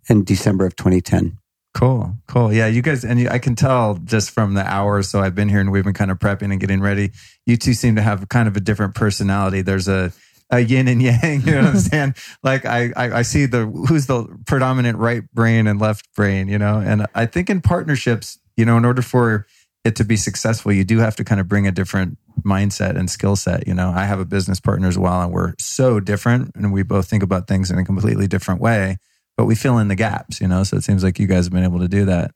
in 0.10 0.24
December 0.24 0.66
of 0.66 0.76
2010. 0.76 1.38
Cool, 1.74 2.18
cool. 2.28 2.52
Yeah, 2.52 2.68
you 2.68 2.82
guys, 2.82 3.06
and 3.06 3.18
you, 3.20 3.30
I 3.30 3.40
can 3.40 3.56
tell 3.56 3.96
just 4.04 4.32
from 4.32 4.56
the 4.56 4.66
hours 4.66 5.08
so 5.08 5.22
I've 5.22 5.36
been 5.36 5.48
here 5.48 5.62
and 5.62 5.72
we've 5.72 5.86
been 5.86 5.94
kind 5.94 6.12
of 6.12 6.20
prepping 6.20 6.52
and 6.52 6.60
getting 6.60 6.82
ready. 6.82 7.12
You 7.46 7.56
two 7.56 7.74
seem 7.74 7.96
to 7.96 8.02
have 8.02 8.28
kind 8.28 8.48
of 8.48 8.58
a 8.58 8.60
different 8.60 8.94
personality. 8.94 9.62
There's 9.62 9.88
a 9.88 10.12
a 10.50 10.60
yin 10.60 10.90
and 10.90 11.02
yang. 11.02 11.42
You 11.42 11.54
know 11.54 11.62
what 11.62 11.76
I'm 11.76 11.78
saying? 11.80 12.16
like 12.44 12.66
I, 12.66 12.92
I, 12.98 13.12
I 13.20 13.22
see 13.22 13.46
the 13.46 13.66
who's 13.68 14.08
the 14.08 14.26
predominant 14.46 14.98
right 14.98 15.24
brain 15.34 15.66
and 15.66 15.80
left 15.80 16.14
brain. 16.14 16.50
You 16.50 16.60
know, 16.60 16.80
and 16.80 17.08
I 17.16 17.26
think 17.26 17.50
in 17.50 17.62
partnerships, 17.62 18.38
you 18.58 18.66
know, 18.66 18.78
in 18.78 18.84
order 18.84 19.02
for 19.02 19.48
it 19.86 19.96
to 19.96 20.04
be 20.04 20.18
successful, 20.18 20.74
you 20.74 20.84
do 20.84 21.00
have 21.00 21.16
to 21.16 21.24
kind 21.24 21.40
of 21.40 21.48
bring 21.48 21.68
a 21.68 21.72
different 21.72 22.18
mindset 22.44 22.98
and 22.98 23.10
skill 23.10 23.36
set. 23.36 23.67
You 23.67 23.74
know, 23.74 23.89
I 23.89 24.06
have 24.06 24.20
a 24.20 24.26
business 24.26 24.60
partner 24.60 24.88
as 24.88 24.98
well, 24.98 25.22
and 25.22 25.32
we're 25.32 25.54
so 25.60 26.00
different, 26.00 26.52
and 26.56 26.74
we 26.74 26.84
both 26.84 27.10
think 27.10 27.24
about 27.24 27.48
things 27.48 27.72
in 27.72 27.78
a 27.78 27.86
completely 27.86 28.28
different 28.28 28.62
way 28.62 28.98
but 29.41 29.46
we 29.46 29.56
fill 29.56 29.80
in 29.80 29.88
the 29.88 29.96
gaps, 29.96 30.39
you 30.39 30.48
know? 30.48 30.63
So 30.63 30.78
it 30.78 30.84
seems 30.84 31.04
like 31.04 31.17
you 31.17 31.26
guys 31.26 31.46
have 31.46 31.52
been 31.52 31.63
able 31.63 31.80
to 31.80 31.88
do 31.88 32.06
that. 32.06 32.32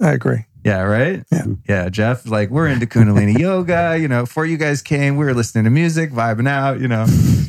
I 0.00 0.12
agree. 0.12 0.46
Yeah, 0.64 0.80
right? 0.80 1.22
Yeah. 1.30 1.44
Yeah, 1.68 1.88
Jeff, 1.88 2.26
like 2.26 2.48
we're 2.48 2.68
into 2.68 2.86
Kundalini 2.86 3.38
yoga, 3.38 3.98
you 4.00 4.08
know, 4.08 4.22
before 4.22 4.46
you 4.46 4.56
guys 4.56 4.80
came, 4.80 5.16
we 5.16 5.26
were 5.26 5.34
listening 5.34 5.64
to 5.64 5.70
music, 5.70 6.10
vibing 6.10 6.48
out, 6.48 6.80
you 6.80 6.88
know. 6.88 7.06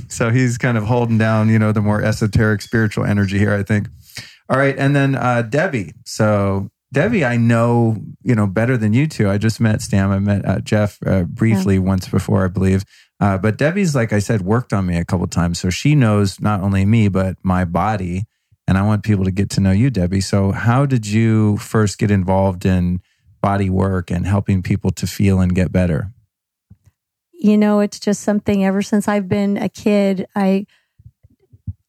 So 0.09 0.31
he's 0.31 0.57
kind 0.57 0.77
of 0.77 0.83
holding 0.83 1.17
down, 1.17 1.47
you 1.49 1.59
know, 1.59 1.71
the 1.71 1.81
more 1.81 2.01
esoteric 2.01 2.61
spiritual 2.61 3.05
energy 3.05 3.37
here, 3.37 3.53
I 3.53 3.63
think. 3.63 3.87
All 4.49 4.57
right. 4.57 4.77
And 4.77 4.95
then 4.95 5.15
uh, 5.15 5.43
Debbie. 5.43 5.93
So 6.05 6.69
Debbie, 6.91 7.23
I 7.23 7.37
know, 7.37 7.97
you 8.23 8.33
know, 8.33 8.47
better 8.47 8.75
than 8.75 8.93
you 8.93 9.07
two. 9.07 9.29
I 9.29 9.37
just 9.37 9.59
met 9.59 9.81
Stan. 9.81 10.11
I 10.11 10.19
met 10.19 10.45
uh, 10.45 10.59
Jeff 10.59 10.97
uh, 11.05 11.23
briefly 11.23 11.75
yeah. 11.75 11.81
once 11.81 12.07
before, 12.07 12.43
I 12.45 12.47
believe. 12.47 12.83
Uh, 13.19 13.37
but 13.37 13.57
Debbie's, 13.57 13.95
like 13.95 14.11
I 14.11 14.19
said, 14.19 14.41
worked 14.41 14.73
on 14.73 14.87
me 14.87 14.97
a 14.97 15.05
couple 15.05 15.27
times. 15.27 15.59
So 15.59 15.69
she 15.69 15.93
knows 15.93 16.39
not 16.39 16.61
only 16.61 16.85
me, 16.85 17.07
but 17.07 17.35
my 17.43 17.63
body 17.65 18.25
and 18.69 18.77
I 18.77 18.83
want 18.83 19.01
people 19.01 19.25
to 19.25 19.31
get 19.31 19.49
to 19.51 19.61
know 19.61 19.71
you, 19.71 19.89
Debbie. 19.89 20.21
So, 20.21 20.51
how 20.51 20.85
did 20.85 21.07
you 21.07 21.57
first 21.57 21.97
get 21.97 22.11
involved 22.11 22.67
in 22.67 23.01
body 23.41 23.67
work 23.67 24.11
and 24.11 24.27
helping 24.27 24.61
people 24.61 24.91
to 24.91 25.07
feel 25.07 25.39
and 25.39 25.55
get 25.55 25.71
better? 25.71 26.13
You 27.33 27.57
know, 27.57 27.79
it's 27.79 27.99
just 27.99 28.21
something 28.21 28.63
ever 28.63 28.83
since 28.83 29.07
I've 29.07 29.27
been 29.27 29.57
a 29.57 29.69
kid, 29.69 30.27
I 30.35 30.67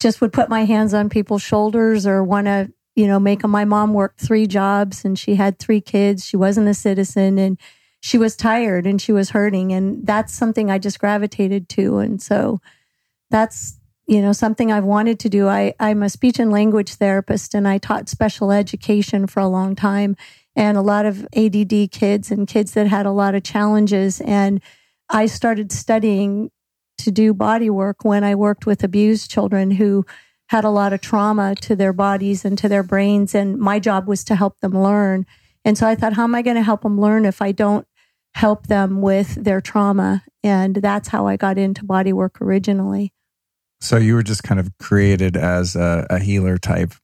just 0.01 0.23
would 0.23 0.33
put 0.33 0.49
my 0.49 0.65
hands 0.65 0.95
on 0.95 1.11
people's 1.11 1.43
shoulders 1.43 2.07
or 2.07 2.25
want 2.25 2.47
to, 2.47 2.73
you 2.95 3.07
know, 3.07 3.19
them. 3.19 3.51
My 3.51 3.65
mom 3.65 3.95
work 3.95 4.17
three 4.17 4.47
jobs 4.47 5.05
and 5.05 5.19
she 5.19 5.37
had 5.37 5.59
three 5.59 5.81
kids. 5.81 6.25
She 6.25 6.37
wasn't 6.37 6.69
a 6.69 6.75
citizen 6.75 7.39
and 7.39 7.59
she 8.01 8.19
was 8.19 8.37
tired 8.37 8.87
and 8.87 9.01
she 9.01 9.13
was 9.13 9.31
hurting. 9.31 9.73
And 9.73 10.07
that's 10.07 10.33
something 10.33 10.71
I 10.71 10.79
just 10.79 10.99
gravitated 10.99 11.69
to. 11.71 11.99
And 11.99 12.21
so 12.21 12.61
that's 13.31 13.81
you 14.11 14.21
know, 14.21 14.33
something 14.33 14.73
I've 14.73 14.83
wanted 14.83 15.21
to 15.21 15.29
do. 15.29 15.47
I, 15.47 15.73
I'm 15.79 16.03
a 16.03 16.11
speech 16.11 16.41
and 16.41 16.51
language 16.51 16.95
therapist 16.95 17.55
and 17.55 17.69
I 17.69 17.79
taught 17.79 18.09
special 18.09 18.51
education 18.51 19.29
for 19.29 19.39
a 19.39 19.47
long 19.47 19.77
time 19.77 20.17
and 20.57 20.77
a 20.77 20.83
lot 20.83 21.07
of 21.07 21.25
ADD 21.37 21.93
kids 21.93 22.33
and 22.33 22.49
kids 22.49 22.73
that 22.73 22.89
had 22.89 23.07
a 23.07 23.13
lot 23.13 23.37
of 23.37 23.45
challenges. 23.45 24.21
And 24.23 24.61
I 25.09 25.27
started 25.27 25.71
studying 25.71 26.51
to 26.99 27.13
do 27.13 27.33
body 27.33 27.71
work 27.71 28.05
when 28.05 28.25
I 28.25 28.35
worked 28.35 28.67
with 28.67 28.83
abused 28.83 29.31
children 29.31 29.71
who 29.71 30.05
had 30.51 30.65
a 30.65 30.71
lot 30.71 30.93
of 30.93 31.01
trauma 31.01 31.55
to 31.55 31.77
their 31.77 31.93
bodies 31.93 32.45
and 32.45 32.59
to 32.59 32.69
their 32.69 32.83
brains. 32.83 33.37
And 33.37 33.57
my 33.57 33.79
job 33.79 34.09
was 34.09 34.25
to 34.25 34.35
help 34.35 34.59
them 34.59 34.73
learn. 34.73 35.25
And 35.65 35.79
so 35.79 35.87
I 35.87 35.95
thought, 35.95 36.15
how 36.15 36.25
am 36.25 36.35
I 36.35 36.43
going 36.43 36.57
to 36.57 36.63
help 36.63 36.83
them 36.83 37.01
learn 37.01 37.25
if 37.25 37.41
I 37.41 37.53
don't 37.53 37.87
help 38.35 38.67
them 38.67 39.01
with 39.01 39.37
their 39.37 39.61
trauma? 39.61 40.25
And 40.43 40.75
that's 40.75 41.07
how 41.07 41.29
I 41.29 41.37
got 41.37 41.57
into 41.57 41.85
body 41.85 42.13
work 42.13 42.43
originally. 42.43 43.13
So 43.81 43.97
you 43.97 44.15
were 44.15 44.25
just 44.25 44.43
kind 44.43 44.59
of 44.59 44.77
created 44.81 45.37
as 45.37 45.77
a, 45.77 46.05
a 46.11 46.19
healer 46.19 46.59
type 46.59 46.95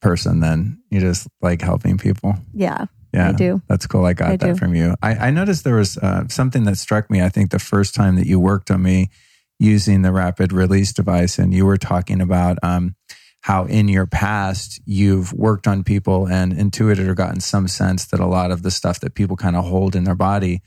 person 0.00 0.40
then. 0.40 0.82
You 0.90 1.00
just 1.00 1.28
like 1.42 1.60
helping 1.60 1.98
people. 1.98 2.36
Yeah. 2.54 2.86
Yeah, 3.12 3.28
I 3.28 3.32
do. 3.32 3.60
That's 3.68 3.86
cool. 3.86 4.06
I 4.06 4.14
got 4.14 4.30
I 4.30 4.36
that 4.36 4.46
do. 4.46 4.56
from 4.56 4.74
you. 4.74 4.94
I, 5.02 5.14
I 5.14 5.30
noticed 5.30 5.64
there 5.64 5.76
was 5.76 5.98
uh, 5.98 6.28
something 6.28 6.64
that 6.64 6.78
struck 6.78 7.10
me. 7.10 7.20
I 7.20 7.28
think 7.28 7.50
the 7.50 7.58
first 7.58 7.94
time 7.94 8.16
that 8.16 8.26
you 8.26 8.40
worked 8.40 8.70
on 8.70 8.82
me 8.82 9.10
using 9.58 10.02
the 10.02 10.12
rapid 10.12 10.52
release 10.52 10.92
device, 10.92 11.38
and 11.38 11.52
you 11.52 11.66
were 11.66 11.76
talking 11.76 12.20
about 12.20 12.58
um, 12.62 12.94
how 13.42 13.64
in 13.64 13.88
your 13.88 14.06
past 14.06 14.80
you've 14.84 15.32
worked 15.32 15.66
on 15.66 15.84
people 15.84 16.26
and 16.26 16.52
intuited 16.52 17.08
or 17.08 17.14
gotten 17.14 17.40
some 17.40 17.68
sense 17.68 18.06
that 18.06 18.20
a 18.20 18.26
lot 18.26 18.50
of 18.50 18.62
the 18.62 18.70
stuff 18.70 19.00
that 19.00 19.14
people 19.14 19.36
kind 19.36 19.56
of 19.56 19.64
hold 19.64 19.96
in 19.96 20.04
their 20.04 20.14
body 20.14 20.62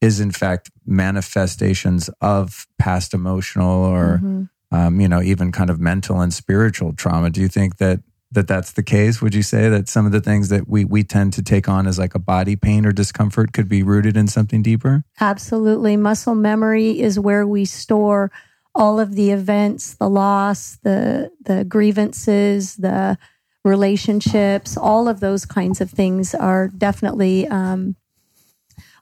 is 0.00 0.20
in 0.20 0.30
fact 0.30 0.70
manifestations 0.86 2.08
of 2.20 2.66
past 2.78 3.12
emotional 3.12 3.84
or 3.84 4.16
mm-hmm 4.16 4.44
um, 4.72 5.00
you 5.00 5.08
know, 5.08 5.20
even 5.22 5.52
kind 5.52 5.70
of 5.70 5.80
mental 5.80 6.20
and 6.20 6.32
spiritual 6.32 6.92
trauma. 6.92 7.30
Do 7.30 7.40
you 7.40 7.48
think 7.48 7.78
that 7.78 8.00
that 8.32 8.46
that's 8.46 8.72
the 8.72 8.82
case? 8.82 9.20
Would 9.20 9.34
you 9.34 9.42
say 9.42 9.68
that 9.68 9.88
some 9.88 10.06
of 10.06 10.12
the 10.12 10.20
things 10.20 10.48
that 10.48 10.68
we 10.68 10.84
we 10.84 11.02
tend 11.02 11.32
to 11.34 11.42
take 11.42 11.68
on 11.68 11.86
as 11.86 11.98
like 11.98 12.14
a 12.14 12.18
body 12.18 12.56
pain 12.56 12.86
or 12.86 12.92
discomfort 12.92 13.52
could 13.52 13.68
be 13.68 13.82
rooted 13.82 14.16
in 14.16 14.26
something 14.26 14.62
deeper? 14.62 15.04
Absolutely. 15.20 15.96
Muscle 15.96 16.34
memory 16.34 17.00
is 17.00 17.18
where 17.18 17.46
we 17.46 17.64
store 17.64 18.30
all 18.74 19.00
of 19.00 19.16
the 19.16 19.30
events, 19.30 19.94
the 19.94 20.08
loss, 20.08 20.78
the 20.82 21.32
the 21.40 21.64
grievances, 21.64 22.76
the 22.76 23.18
relationships, 23.64 24.76
all 24.76 25.08
of 25.08 25.20
those 25.20 25.44
kinds 25.44 25.80
of 25.80 25.90
things 25.90 26.34
are 26.34 26.68
definitely 26.68 27.46
um, 27.48 27.96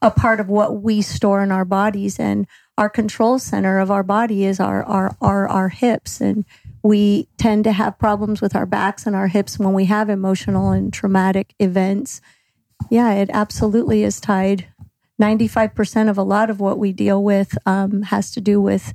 a 0.03 0.11
part 0.11 0.41
of 0.41 0.49
what 0.49 0.83
we 0.83 1.03
store 1.03 1.43
in 1.43 1.53
our 1.53 1.65
bodies. 1.65 2.19
And 2.19 2.47
our 2.77 2.89
control 2.89 3.39
center 3.39 3.79
of 3.79 3.91
our 3.91 4.03
body 4.03 4.45
is 4.45 4.61
our, 4.61 4.85
our, 4.85 5.17
our, 5.21 5.49
our 5.49 5.69
hips. 5.69 6.21
And 6.21 6.45
we 6.83 7.29
tend 7.37 7.65
to 7.65 7.73
have 7.73 7.99
problems 7.99 8.41
with 8.41 8.55
our 8.55 8.67
backs 8.67 9.07
and 9.07 9.17
our 9.17 9.29
hips 9.29 9.59
when 9.59 9.73
we 9.73 9.87
have 9.87 10.09
emotional 10.09 10.71
and 10.71 10.93
traumatic 10.93 11.55
events. 11.59 12.21
Yeah, 12.91 13.13
it 13.15 13.31
absolutely 13.33 14.05
is 14.05 14.21
tied. 14.21 14.69
95% 15.21 16.09
of 16.09 16.17
a 16.17 16.23
lot 16.23 16.49
of 16.49 16.61
what 16.61 16.79
we 16.79 16.93
deal 16.93 17.23
with 17.23 17.59
um, 17.67 18.03
has 18.03 18.31
to 18.33 18.41
do 18.41 18.61
with 18.61 18.93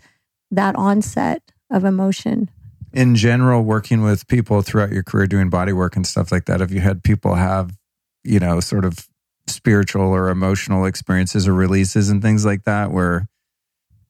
that 0.51 0.75
onset 0.75 1.51
of 1.69 1.83
emotion. 1.83 2.49
In 2.93 3.15
general, 3.15 3.63
working 3.63 4.03
with 4.03 4.27
people 4.27 4.61
throughout 4.61 4.91
your 4.91 5.03
career 5.03 5.27
doing 5.27 5.49
body 5.49 5.73
work 5.73 5.95
and 5.95 6.05
stuff 6.05 6.31
like 6.31 6.45
that, 6.45 6.59
have 6.59 6.71
you 6.71 6.79
had 6.79 7.03
people 7.03 7.35
have, 7.35 7.75
you 8.23 8.39
know, 8.39 8.59
sort 8.59 8.85
of 8.85 9.07
spiritual 9.47 10.03
or 10.03 10.29
emotional 10.29 10.85
experiences 10.85 11.47
or 11.47 11.53
releases 11.53 12.09
and 12.09 12.21
things 12.21 12.45
like 12.45 12.63
that 12.63 12.91
where 12.91 13.27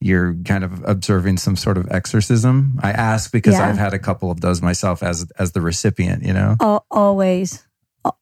you're 0.00 0.34
kind 0.44 0.64
of 0.64 0.82
observing 0.84 1.38
some 1.38 1.56
sort 1.56 1.78
of 1.78 1.90
exorcism? 1.90 2.78
I 2.82 2.90
ask 2.92 3.32
because 3.32 3.54
yeah. 3.54 3.68
I've 3.68 3.78
had 3.78 3.94
a 3.94 3.98
couple 3.98 4.30
of 4.30 4.40
those 4.40 4.62
myself 4.62 5.02
as 5.02 5.30
as 5.38 5.52
the 5.52 5.60
recipient, 5.60 6.24
you 6.24 6.32
know. 6.32 6.56
always 6.90 7.66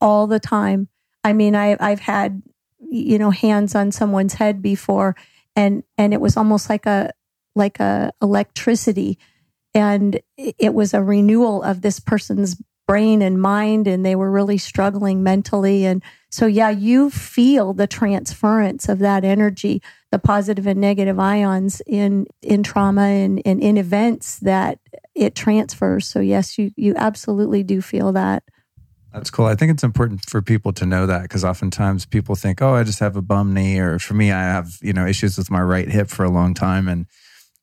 all 0.01 0.27
the 0.27 0.41
time. 0.41 0.89
I 1.25 1.33
mean, 1.33 1.55
I 1.55 1.77
I've 1.81 2.01
had 2.01 2.43
you 2.91 3.19
know 3.19 3.31
hands 3.31 3.75
on 3.75 3.91
someone's 3.91 4.35
head 4.35 4.61
before 4.61 5.17
and 5.57 5.83
and 5.99 6.13
it 6.13 6.21
was 6.21 6.37
almost 6.37 6.69
like 6.69 6.87
a 6.87 7.11
like 7.55 7.81
a 7.81 8.13
electricity 8.21 9.19
and 9.75 10.21
it 10.37 10.75
was 10.75 10.93
a 10.93 11.03
renewal 11.03 11.63
of 11.63 11.81
this 11.81 11.99
person's 12.01 12.61
brain 12.87 13.23
and 13.23 13.41
mind 13.41 13.87
and 13.87 14.05
they 14.05 14.17
were 14.17 14.31
really 14.31 14.59
struggling 14.59 15.23
mentally. 15.23 15.85
And 15.85 16.03
so 16.31 16.47
yeah 16.47 16.71
you 16.71 17.11
feel 17.11 17.73
the 17.73 17.87
transference 17.87 18.89
of 18.89 18.99
that 19.01 19.25
energy 19.25 19.83
the 20.11 20.19
positive 20.19 20.67
and 20.67 20.81
negative 20.81 21.19
ions 21.19 21.81
in 21.87 22.27
in 22.43 22.63
trauma 22.63 23.03
and, 23.03 23.41
and 23.45 23.63
in 23.63 23.79
events 23.79 24.39
that 24.41 24.79
it 25.15 25.35
transfers. 25.35 26.07
So 26.07 26.21
yes 26.21 26.59
you 26.59 26.71
you 26.77 26.95
absolutely 26.97 27.63
do 27.63 27.81
feel 27.81 28.13
that. 28.13 28.43
That's 29.13 29.31
cool. 29.31 29.45
I 29.45 29.55
think 29.55 29.71
it's 29.71 29.85
important 29.85 30.25
for 30.29 30.41
people 30.41 30.73
to 30.73 30.87
know 30.87 31.05
that 31.07 31.23
because 31.23 31.45
oftentimes 31.45 32.07
people 32.07 32.35
think, 32.35 32.63
"Oh, 32.63 32.75
I 32.75 32.83
just 32.83 32.99
have 33.01 33.15
a 33.15 33.21
bum 33.21 33.53
knee," 33.53 33.79
or 33.79 33.99
for 33.99 34.15
me, 34.15 34.33
I 34.33 34.43
have 34.43 34.79
you 34.81 34.95
know 34.95 35.07
issues 35.07 35.37
with 35.37 35.51
my 35.51 35.61
right 35.61 35.89
hip 35.89 36.09
for 36.09 36.25
a 36.25 36.31
long 36.31 36.55
time, 36.55 36.89
and 36.89 37.07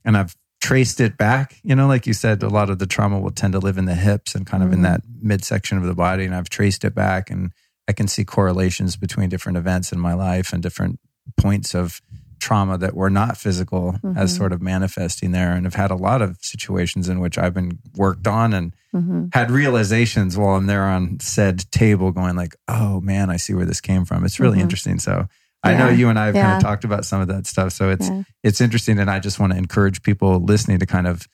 and 0.05 0.15
I've 0.15 0.36
traced 0.60 1.00
it 1.00 1.17
back. 1.17 1.58
You 1.63 1.76
know, 1.76 1.88
like 1.88 2.06
you 2.06 2.13
said, 2.13 2.43
a 2.43 2.50
lot 2.50 2.69
of 2.69 2.80
the 2.80 2.86
trauma 2.86 3.19
will 3.19 3.32
tend 3.32 3.54
to 3.54 3.60
live 3.60 3.78
in 3.78 3.86
the 3.86 3.95
hips 3.95 4.36
and 4.36 4.45
kind 4.45 4.63
of 4.63 4.67
mm-hmm. 4.69 4.78
in 4.78 4.82
that 4.84 5.02
midsection 5.22 5.78
of 5.78 5.84
the 5.86 5.95
body. 5.95 6.26
And 6.26 6.36
I've 6.36 6.50
traced 6.50 6.84
it 6.84 6.93
back 6.93 7.30
and 7.30 7.52
I 7.88 7.93
can 7.93 8.08
see 8.08 8.26
correlations 8.26 8.95
between 8.95 9.30
different 9.30 9.58
events 9.58 9.91
in 9.91 10.00
my 10.00 10.13
life 10.13 10.54
and 10.54 10.62
different 10.62 11.00
points 11.38 11.74
of 11.74 12.02
trauma 12.39 12.78
that 12.78 12.95
were 12.95 13.10
not 13.10 13.38
physical 13.38 13.93
mm-hmm. 13.93 14.17
as 14.17 14.36
sort 14.36 14.54
of 14.54 14.62
manifesting 14.62 15.32
there. 15.32 15.54
And 15.54 15.65
I've 15.65 15.76
had 15.76 15.91
a 15.91 15.95
lot 15.95 16.22
of 16.22 16.38
situations 16.41 17.10
in 17.10 17.19
which 17.19 17.38
I've 17.38 17.54
been 17.54 17.80
worked 17.95 18.28
on 18.28 18.54
and 18.54 18.74
mm-hmm. 18.93 19.26
had 19.34 19.52
realizations 19.52 20.38
while 20.38 20.56
I'm 20.56 20.67
there 20.67 20.86
on 20.86 21.19
said 21.19 21.69
table 21.72 22.12
going 22.12 22.36
like, 22.36 22.56
oh 22.67 23.02
man, 23.02 23.30
I 23.30 23.38
see 23.38 23.54
where 23.54 23.65
this 23.65 23.82
came 23.82 24.06
from. 24.06 24.26
It's 24.26 24.39
really 24.39 24.54
mm-hmm. 24.54 24.63
interesting. 24.63 25.00
So 25.00 25.28
I 25.63 25.76
know 25.76 25.89
you 25.89 26.10
and 26.10 26.17
I 26.17 26.28
have 26.28 26.36
kind 26.36 26.56
of 26.56 26.62
talked 26.62 26.84
about 26.84 27.06
some 27.06 27.22
of 27.22 27.28
that 27.28 27.45
stuff. 27.45 27.74
So 27.74 27.89
it's 27.89 28.10
it's 28.43 28.62
interesting 28.62 28.98
and 29.00 29.10
I 29.10 29.19
just 29.19 29.39
want 29.39 29.52
to 29.54 29.58
encourage 29.58 30.02
people 30.02 30.39
listening 30.39 30.80
to 30.80 30.86
kind 30.86 31.08
of 31.08 31.28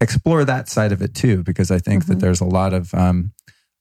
explore 0.00 0.44
that 0.44 0.68
side 0.68 0.92
of 0.92 1.02
it 1.02 1.14
too, 1.14 1.42
because 1.42 1.70
I 1.70 1.78
think 1.78 2.02
mm-hmm. 2.02 2.12
that 2.12 2.20
there's 2.20 2.40
a 2.40 2.46
lot 2.46 2.74
of 2.74 2.92
um, 2.94 3.32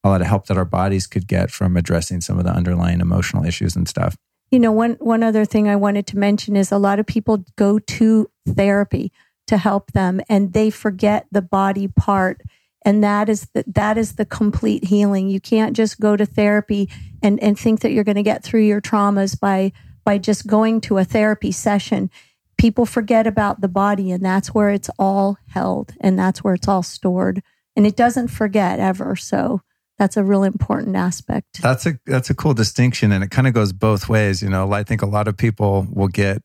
a 0.03 0.09
lot 0.09 0.21
of 0.21 0.27
help 0.27 0.47
that 0.47 0.57
our 0.57 0.65
bodies 0.65 1.07
could 1.07 1.27
get 1.27 1.51
from 1.51 1.75
addressing 1.75 2.21
some 2.21 2.37
of 2.37 2.45
the 2.45 2.51
underlying 2.51 3.01
emotional 3.01 3.45
issues 3.45 3.75
and 3.75 3.87
stuff. 3.87 4.15
You 4.51 4.59
know, 4.59 4.71
one 4.71 4.97
one 4.99 5.21
other 5.21 5.45
thing 5.45 5.67
I 5.67 5.75
wanted 5.75 6.07
to 6.07 6.17
mention 6.17 6.55
is 6.55 6.71
a 6.71 6.77
lot 6.77 6.99
of 6.99 7.05
people 7.05 7.45
go 7.57 7.79
to 7.79 8.29
therapy 8.47 9.11
to 9.47 9.57
help 9.57 9.91
them 9.91 10.21
and 10.29 10.53
they 10.53 10.69
forget 10.69 11.25
the 11.31 11.41
body 11.41 11.87
part 11.87 12.41
and 12.85 13.03
that 13.03 13.27
is 13.29 13.47
the, 13.53 13.63
that 13.67 13.97
is 13.97 14.15
the 14.15 14.25
complete 14.25 14.85
healing. 14.85 15.27
You 15.27 15.41
can't 15.41 15.75
just 15.75 15.99
go 15.99 16.15
to 16.15 16.25
therapy 16.25 16.89
and 17.21 17.41
and 17.43 17.59
think 17.59 17.81
that 17.81 17.91
you're 17.91 18.03
going 18.03 18.15
to 18.15 18.23
get 18.23 18.43
through 18.43 18.61
your 18.61 18.81
traumas 18.81 19.39
by 19.39 19.73
by 20.09 20.17
just 20.17 20.47
going 20.47 20.81
to 20.81 20.97
a 20.97 21.03
therapy 21.05 21.51
session, 21.51 22.09
people 22.57 22.87
forget 22.87 23.27
about 23.27 23.61
the 23.61 23.67
body 23.67 24.11
and 24.11 24.25
that's 24.25 24.55
where 24.55 24.71
it's 24.71 24.89
all 24.97 25.37
held 25.49 25.93
and 26.01 26.17
that's 26.17 26.43
where 26.43 26.55
it's 26.55 26.67
all 26.67 26.81
stored. 26.81 27.43
And 27.75 27.85
it 27.85 27.95
doesn't 27.95 28.29
forget 28.29 28.79
ever. 28.79 29.15
So 29.15 29.61
that's 29.99 30.17
a 30.17 30.23
real 30.23 30.41
important 30.43 30.95
aspect. 30.95 31.61
That's 31.61 31.85
a 31.85 31.99
that's 32.07 32.31
a 32.31 32.33
cool 32.33 32.55
distinction 32.55 33.11
and 33.11 33.23
it 33.23 33.29
kind 33.29 33.45
of 33.45 33.53
goes 33.53 33.71
both 33.71 34.09
ways, 34.09 34.41
you 34.41 34.49
know. 34.49 34.71
I 34.71 34.81
think 34.81 35.03
a 35.03 35.05
lot 35.05 35.27
of 35.27 35.37
people 35.37 35.85
will 35.91 36.07
get 36.07 36.41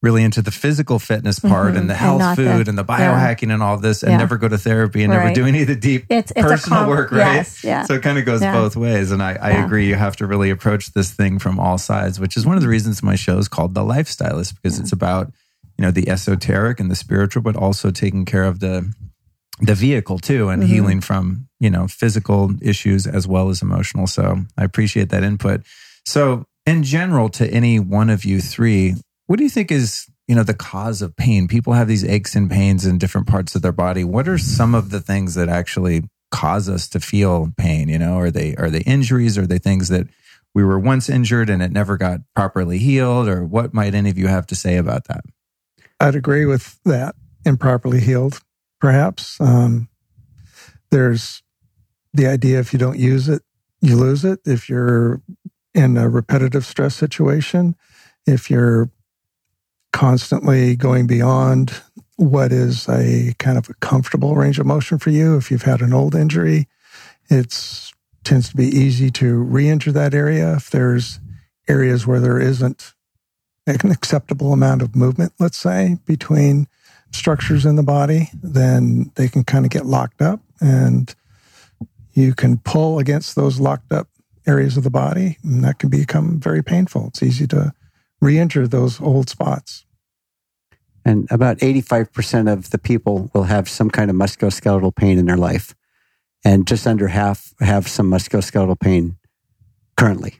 really 0.00 0.22
into 0.22 0.40
the 0.40 0.52
physical 0.52 0.98
fitness 1.00 1.40
part 1.40 1.68
mm-hmm. 1.68 1.78
and 1.78 1.90
the 1.90 1.94
health 1.94 2.22
and 2.22 2.36
food 2.36 2.66
the, 2.66 2.70
and 2.70 2.78
the 2.78 2.84
biohacking 2.84 3.48
yeah. 3.48 3.54
and 3.54 3.62
all 3.62 3.76
this 3.76 4.04
and 4.04 4.12
yeah. 4.12 4.18
never 4.18 4.36
go 4.36 4.46
to 4.48 4.56
therapy 4.56 5.02
and 5.02 5.12
right. 5.12 5.24
never 5.24 5.34
do 5.34 5.44
any 5.44 5.62
of 5.62 5.66
the 5.66 5.74
deep 5.74 6.04
it's, 6.08 6.30
it's 6.36 6.40
personal 6.40 6.80
com- 6.80 6.88
work, 6.88 7.10
right? 7.10 7.34
Yes, 7.34 7.64
yeah. 7.64 7.82
So 7.82 7.94
it 7.94 8.02
kind 8.02 8.16
of 8.16 8.24
goes 8.24 8.40
both 8.40 8.76
ways. 8.76 9.10
And 9.10 9.20
I, 9.22 9.32
I 9.34 9.50
agree, 9.50 9.88
you 9.88 9.96
have 9.96 10.14
to 10.16 10.26
really 10.26 10.50
approach 10.50 10.92
this 10.92 11.10
thing 11.10 11.40
from 11.40 11.58
all 11.58 11.78
sides, 11.78 12.20
which 12.20 12.36
is 12.36 12.46
one 12.46 12.56
of 12.56 12.62
the 12.62 12.68
reasons 12.68 13.02
my 13.02 13.16
show 13.16 13.38
is 13.38 13.48
called 13.48 13.74
The 13.74 13.80
Lifestylist, 13.80 14.54
because 14.54 14.78
it's 14.78 14.92
about, 14.92 15.32
you 15.76 15.84
know, 15.84 15.90
the 15.90 16.08
esoteric 16.08 16.78
and 16.78 16.90
the 16.90 16.96
spiritual, 16.96 17.42
but 17.42 17.56
also 17.56 17.90
taking 17.90 18.24
care 18.24 18.44
of 18.44 18.60
the 18.60 18.92
the 19.60 19.74
vehicle 19.74 20.20
too 20.20 20.48
and 20.48 20.62
mm-hmm. 20.62 20.72
healing 20.72 21.00
from, 21.00 21.48
you 21.58 21.70
know, 21.70 21.88
physical 21.88 22.52
issues 22.62 23.08
as 23.08 23.26
well 23.26 23.48
as 23.48 23.62
emotional. 23.62 24.06
So 24.06 24.44
I 24.56 24.62
appreciate 24.62 25.08
that 25.08 25.24
input. 25.24 25.62
So 26.04 26.44
in 26.64 26.84
general, 26.84 27.28
to 27.30 27.48
any 27.48 27.80
one 27.80 28.10
of 28.10 28.24
you 28.24 28.40
three, 28.40 28.94
what 29.28 29.36
do 29.36 29.44
you 29.44 29.50
think 29.50 29.70
is, 29.70 30.06
you 30.26 30.34
know, 30.34 30.42
the 30.42 30.54
cause 30.54 31.02
of 31.02 31.14
pain? 31.14 31.48
People 31.48 31.74
have 31.74 31.86
these 31.86 32.02
aches 32.02 32.34
and 32.34 32.50
pains 32.50 32.86
in 32.86 32.96
different 32.96 33.26
parts 33.26 33.54
of 33.54 33.60
their 33.60 33.72
body. 33.72 34.02
What 34.02 34.26
are 34.26 34.38
some 34.38 34.74
of 34.74 34.88
the 34.88 35.00
things 35.00 35.34
that 35.34 35.50
actually 35.50 36.04
cause 36.30 36.66
us 36.66 36.88
to 36.88 36.98
feel 36.98 37.52
pain? 37.58 37.90
You 37.90 37.98
know, 37.98 38.16
are 38.16 38.30
they 38.30 38.56
are 38.56 38.70
they 38.70 38.80
injuries? 38.80 39.36
Are 39.36 39.46
they 39.46 39.58
things 39.58 39.88
that 39.88 40.06
we 40.54 40.64
were 40.64 40.78
once 40.78 41.10
injured 41.10 41.50
and 41.50 41.62
it 41.62 41.70
never 41.70 41.98
got 41.98 42.20
properly 42.34 42.78
healed? 42.78 43.28
Or 43.28 43.44
what 43.44 43.74
might 43.74 43.94
any 43.94 44.08
of 44.08 44.16
you 44.16 44.28
have 44.28 44.46
to 44.46 44.54
say 44.54 44.78
about 44.78 45.04
that? 45.08 45.20
I'd 46.00 46.14
agree 46.14 46.46
with 46.46 46.80
that. 46.86 47.14
Improperly 47.44 48.00
healed, 48.00 48.40
perhaps. 48.80 49.38
Um, 49.42 49.90
there's 50.90 51.42
the 52.14 52.26
idea 52.26 52.60
if 52.60 52.72
you 52.72 52.78
don't 52.78 52.98
use 52.98 53.28
it, 53.28 53.42
you 53.82 53.94
lose 53.94 54.24
it. 54.24 54.40
If 54.46 54.70
you're 54.70 55.20
in 55.74 55.98
a 55.98 56.08
repetitive 56.08 56.64
stress 56.64 56.94
situation, 56.94 57.76
if 58.26 58.50
you're 58.50 58.90
constantly 59.98 60.76
going 60.76 61.08
beyond 61.08 61.72
what 62.14 62.52
is 62.52 62.88
a 62.88 63.34
kind 63.40 63.58
of 63.58 63.68
a 63.68 63.74
comfortable 63.80 64.36
range 64.36 64.60
of 64.60 64.64
motion 64.64 64.96
for 64.96 65.10
you. 65.10 65.36
If 65.36 65.50
you've 65.50 65.62
had 65.62 65.80
an 65.80 65.92
old 65.92 66.14
injury, 66.14 66.68
it 67.28 67.92
tends 68.22 68.48
to 68.50 68.56
be 68.56 68.66
easy 68.66 69.10
to 69.10 69.42
re-injure 69.42 69.90
that 69.90 70.14
area. 70.14 70.54
If 70.54 70.70
there's 70.70 71.18
areas 71.66 72.06
where 72.06 72.20
there 72.20 72.38
isn't 72.38 72.94
an 73.66 73.90
acceptable 73.90 74.52
amount 74.52 74.82
of 74.82 74.94
movement, 74.94 75.32
let's 75.40 75.58
say, 75.58 75.96
between 76.06 76.68
structures 77.10 77.66
in 77.66 77.74
the 77.74 77.82
body, 77.82 78.30
then 78.40 79.10
they 79.16 79.26
can 79.26 79.42
kind 79.42 79.64
of 79.64 79.72
get 79.72 79.84
locked 79.84 80.22
up 80.22 80.38
and 80.60 81.12
you 82.12 82.36
can 82.36 82.58
pull 82.58 83.00
against 83.00 83.34
those 83.34 83.58
locked 83.58 83.90
up 83.90 84.06
areas 84.46 84.76
of 84.76 84.84
the 84.84 84.90
body 84.90 85.38
and 85.42 85.64
that 85.64 85.80
can 85.80 85.88
become 85.90 86.38
very 86.38 86.62
painful. 86.62 87.08
It's 87.08 87.22
easy 87.24 87.48
to 87.48 87.72
re 88.20 88.38
injure 88.38 88.68
those 88.68 89.00
old 89.00 89.28
spots. 89.28 89.84
And 91.08 91.26
about 91.30 91.56
85% 91.60 92.52
of 92.52 92.68
the 92.68 92.76
people 92.76 93.30
will 93.32 93.44
have 93.44 93.66
some 93.66 93.88
kind 93.88 94.10
of 94.10 94.16
musculoskeletal 94.16 94.94
pain 94.94 95.18
in 95.18 95.24
their 95.24 95.38
life. 95.38 95.74
And 96.44 96.66
just 96.66 96.86
under 96.86 97.08
half 97.08 97.54
have 97.60 97.88
some 97.88 98.10
musculoskeletal 98.10 98.78
pain 98.78 99.16
currently. 99.96 100.34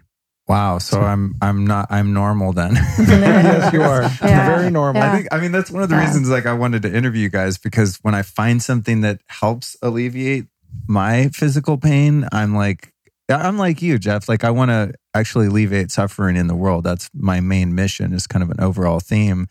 Wow. 0.46 0.76
So, 0.76 0.96
so, 0.96 1.00
I'm 1.00 1.36
I'm 1.40 1.66
not 1.66 1.86
I'm 1.88 2.12
normal 2.12 2.52
then. 2.52 2.74
yes, 2.98 3.72
you 3.72 3.80
are. 3.80 4.02
Yeah. 4.22 4.56
very 4.56 4.70
normal. 4.70 5.00
Yeah. 5.00 5.10
I 5.10 5.16
think 5.16 5.28
I 5.32 5.40
mean 5.40 5.52
that's 5.52 5.70
one 5.70 5.82
of 5.82 5.88
the 5.88 5.94
yeah. 5.94 6.04
reasons 6.04 6.28
like 6.28 6.44
I 6.44 6.52
wanted 6.52 6.82
to 6.82 6.94
interview 6.94 7.22
you 7.22 7.30
guys 7.30 7.56
because 7.56 7.96
when 8.02 8.14
I 8.14 8.20
find 8.20 8.62
something 8.62 9.00
that 9.00 9.20
helps 9.28 9.74
alleviate 9.80 10.48
my 10.86 11.30
physical 11.30 11.78
pain, 11.78 12.28
I'm 12.30 12.54
like 12.54 12.92
I'm 13.30 13.56
like 13.56 13.80
you, 13.80 13.98
Jeff. 13.98 14.28
Like 14.28 14.44
I 14.44 14.50
want 14.50 14.70
to 14.70 14.92
actually 15.14 15.46
alleviate 15.46 15.90
suffering 15.90 16.36
in 16.36 16.46
the 16.46 16.54
world. 16.54 16.84
That's 16.84 17.08
my 17.14 17.40
main 17.40 17.74
mission. 17.74 18.12
Is 18.12 18.26
kind 18.26 18.42
of 18.42 18.50
an 18.50 18.60
overall 18.60 19.00
theme. 19.00 19.48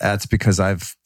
That's 0.00 0.26
because 0.26 0.60
I've 0.60 0.96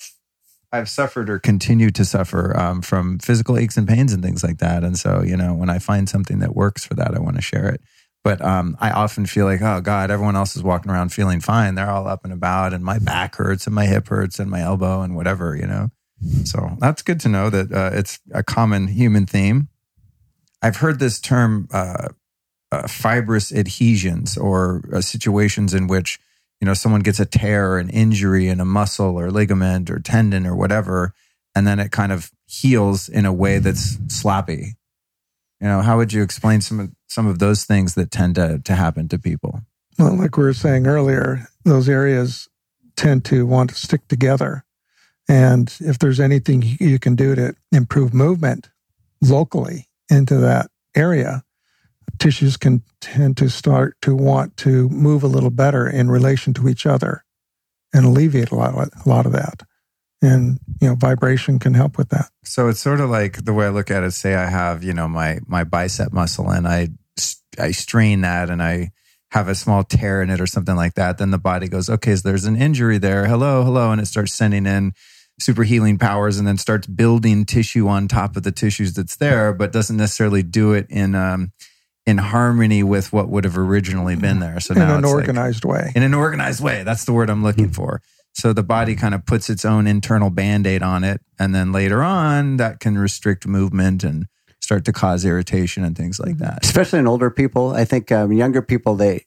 I've 0.73 0.89
suffered 0.89 1.31
or 1.31 1.39
continue 1.39 1.91
to 1.91 2.05
suffer 2.05 2.57
um, 2.59 2.83
from 2.83 3.19
physical 3.21 3.57
aches 3.57 3.77
and 3.77 3.89
pains 3.89 4.13
and 4.13 4.23
things 4.23 4.45
like 4.45 4.59
that. 4.59 4.85
And 4.85 4.99
so, 4.99 5.23
you 5.23 5.37
know, 5.37 5.55
when 5.55 5.71
I 5.71 5.79
find 5.79 6.09
something 6.09 6.41
that 6.41 6.55
works 6.55 6.85
for 6.85 6.95
that, 6.95 7.15
I 7.15 7.21
want 7.21 7.37
to 7.37 7.43
share 7.43 7.69
it. 7.69 7.81
But 8.23 8.45
um, 8.45 8.77
I 8.79 8.91
often 8.91 9.25
feel 9.25 9.47
like, 9.47 9.63
oh 9.63 9.81
God, 9.81 10.11
everyone 10.11 10.37
else 10.37 10.57
is 10.57 10.63
walking 10.63 10.91
around 10.91 11.13
feeling 11.13 11.41
fine. 11.41 11.75
They're 11.75 11.91
all 11.91 12.07
up 12.07 12.25
and 12.25 12.33
about, 12.33 12.75
and 12.75 12.85
my 12.85 12.99
back 12.99 13.37
hurts, 13.37 13.67
and 13.67 13.75
my 13.75 13.87
hip 13.87 14.09
hurts, 14.09 14.39
and 14.39 14.51
my 14.51 14.61
elbow, 14.61 15.01
and 15.01 15.17
whatever, 15.17 15.57
you 15.57 15.67
know. 15.67 15.91
So 16.45 16.77
that's 16.79 17.01
good 17.01 17.21
to 17.21 17.29
know 17.29 17.49
that 17.49 17.73
uh, 17.73 17.91
it's 17.95 18.19
a 18.35 18.43
common 18.43 18.89
human 18.89 19.25
theme. 19.25 19.69
I've 20.61 20.79
heard 20.79 20.99
this 20.99 21.21
term 21.21 21.69
uh, 21.73 22.09
uh, 22.73 22.89
fibrous 22.89 23.53
adhesions 23.53 24.37
or 24.37 24.83
uh, 24.93 25.01
situations 25.01 25.73
in 25.73 25.87
which 25.87 26.19
you 26.61 26.67
know 26.67 26.75
someone 26.75 27.01
gets 27.01 27.21
a 27.21 27.27
tear 27.27 27.73
or 27.73 27.79
an 27.79 27.91
injury 27.91 28.49
in 28.49 28.61
a 28.61 28.65
muscle 28.65 29.19
or 29.19 29.31
ligament 29.31 29.91
or 29.91 29.99
tendon 29.99 30.47
or 30.47 30.57
whatever 30.57 31.15
and 31.55 31.67
then 31.67 31.81
it 31.81 31.91
kind 31.91 32.13
of 32.13 32.31
heals 32.47 33.09
in 33.09 33.27
a 33.27 33.33
way 33.33 33.59
that's 33.59 33.99
sloppy. 34.09 34.77
You 35.61 35.67
know 35.67 35.83
how 35.83 35.97
would 35.97 36.13
you 36.13 36.23
explain 36.23 36.61
some 36.61 36.79
of 36.79 36.91
some 37.09 37.27
of 37.27 37.41
those 37.41 37.65
things 37.65 37.95
that 37.95 38.11
tend 38.11 38.37
to 38.37 38.61
to 38.65 38.75
happen 38.75 39.09
to 39.09 39.19
people? 39.19 39.63
Well 39.99 40.17
like 40.17 40.37
we 40.37 40.45
were 40.45 40.53
saying 40.53 40.87
earlier 40.87 41.49
those 41.65 41.89
areas 41.89 42.49
tend 42.97 43.25
to 43.27 43.45
want 43.47 43.71
to 43.71 43.77
stick 43.77 44.07
together. 44.09 44.65
And 45.29 45.75
if 45.81 45.99
there's 45.99 46.21
anything 46.21 46.63
you 46.81 46.99
can 46.99 47.15
do 47.15 47.35
to 47.35 47.55
improve 47.73 48.15
movement 48.15 48.71
locally 49.21 49.89
into 50.09 50.37
that 50.37 50.71
area 50.95 51.43
tissues 52.19 52.57
can 52.57 52.83
tend 53.01 53.37
to 53.39 53.49
start 53.49 53.97
to 54.03 54.15
want 54.15 54.57
to 54.59 54.89
move 54.89 55.23
a 55.23 55.29
little 55.29 55.51
better 55.51 55.89
in 55.89 56.11
relation 56.11 56.55
to 56.55 56.69
each 56.69 56.87
other 56.87 57.25
and 57.93 58.05
alleviate 58.05 58.51
a 58.51 58.55
lot 58.55 58.75
of, 58.75 58.91
a 59.07 59.09
lot 59.09 59.27
of 59.27 59.33
that. 59.33 59.63
And 60.21 60.59
you 60.81 60.89
know, 60.89 60.95
vibration 60.95 61.59
can 61.59 61.75
help 61.75 61.97
with 61.97 62.09
that. 62.09 62.31
So 62.45 62.69
it's 62.69 62.81
sort 62.81 63.01
of 63.01 63.09
like 63.09 63.45
the 63.45 63.53
way 63.53 63.67
I 63.67 63.71
look 63.71 63.91
at 63.91 64.03
it. 64.03 64.13
Say 64.13 64.35
I 64.35 64.47
have 64.47 64.83
you 64.83 64.93
know 64.93 65.09
my 65.09 65.39
my 65.47 65.65
bicep 65.65 66.13
muscle 66.13 66.51
and 66.51 66.67
I 66.67 66.89
I 67.59 67.71
strain 67.71 68.23
that 68.23 68.51
and 68.51 68.63
I 68.63 68.91
have 69.31 69.49
a 69.49 69.55
small 69.55 69.85
tear 69.85 70.23
in 70.23 70.31
it 70.31 70.41
or 70.41 70.47
something 70.47 70.77
like 70.77 70.95
that. 70.95 71.19
Then 71.19 71.31
the 71.31 71.39
body 71.39 71.69
goes, 71.69 71.91
okay, 71.91 72.17
so 72.17 72.29
there's 72.29 72.47
an 72.47 72.57
injury 72.57 72.99
there. 72.99 73.27
Hello, 73.27 73.63
hello, 73.63 73.93
and 73.93 74.01
it 74.01 74.07
starts 74.07 74.33
sending 74.33 74.67
in 74.67 74.93
super 75.39 75.65
healing 75.65 75.99
powers 75.99 76.39
and 76.39 76.49
then 76.49 76.57
starts 76.57 76.87
building 76.87 77.45
tissue 77.45 77.87
on 77.89 78.09
top 78.09 78.37
of 78.37 78.43
the 78.43 78.51
tissues 78.51 78.95
that's 78.95 79.17
there, 79.17 79.53
but 79.53 79.73
doesn't 79.73 79.97
necessarily 79.97 80.43
do 80.43 80.73
it 80.73 80.87
in 80.89 81.15
um, 81.15 81.53
in 82.09 82.17
harmony 82.19 82.83
with 82.83 83.13
what 83.13 83.29
would 83.29 83.45
have 83.45 83.59
originally 83.59 84.17
been 84.17 84.39
there. 84.41 84.59
So 84.61 84.73
in 84.73 84.79
now 84.81 84.95
an 84.97 85.05
it's 85.05 85.13
like- 85.13 85.29
organized 85.29 85.65
way. 85.65 85.93
in 85.95 86.03
an 86.03 86.15
organized 86.15 86.61
way. 86.63 86.83
That's 86.83 87.05
the 87.05 87.13
word 87.13 87.29
I'm 87.31 87.43
looking 87.43 87.71
for. 87.71 88.01
So 88.33 88.53
the 88.53 88.63
body 88.63 88.95
kind 88.97 89.15
of 89.15 89.27
puts 89.27 89.51
its 89.51 89.65
own 89.65 89.87
internal 89.87 90.31
band 90.31 90.67
aid 90.67 90.83
on 90.83 91.05
it. 91.05 91.21
And 91.39 91.55
then 91.55 91.73
later 91.73 92.03
on, 92.03 92.57
that 92.57 92.81
can 92.81 92.97
restrict 92.97 93.47
movement 93.47 94.05
and 94.05 94.27
start 94.61 94.85
to 94.87 94.93
cause 94.93 95.25
irritation 95.25 95.85
and 95.85 95.97
things 95.97 96.19
like 96.19 96.39
that. 96.39 96.61
especially 96.65 96.99
in 97.01 97.07
older 97.07 97.31
people. 97.31 97.71
I 97.73 97.85
think 97.85 98.11
um, 98.13 98.33
younger 98.33 98.63
people 98.63 98.95
they 98.95 99.25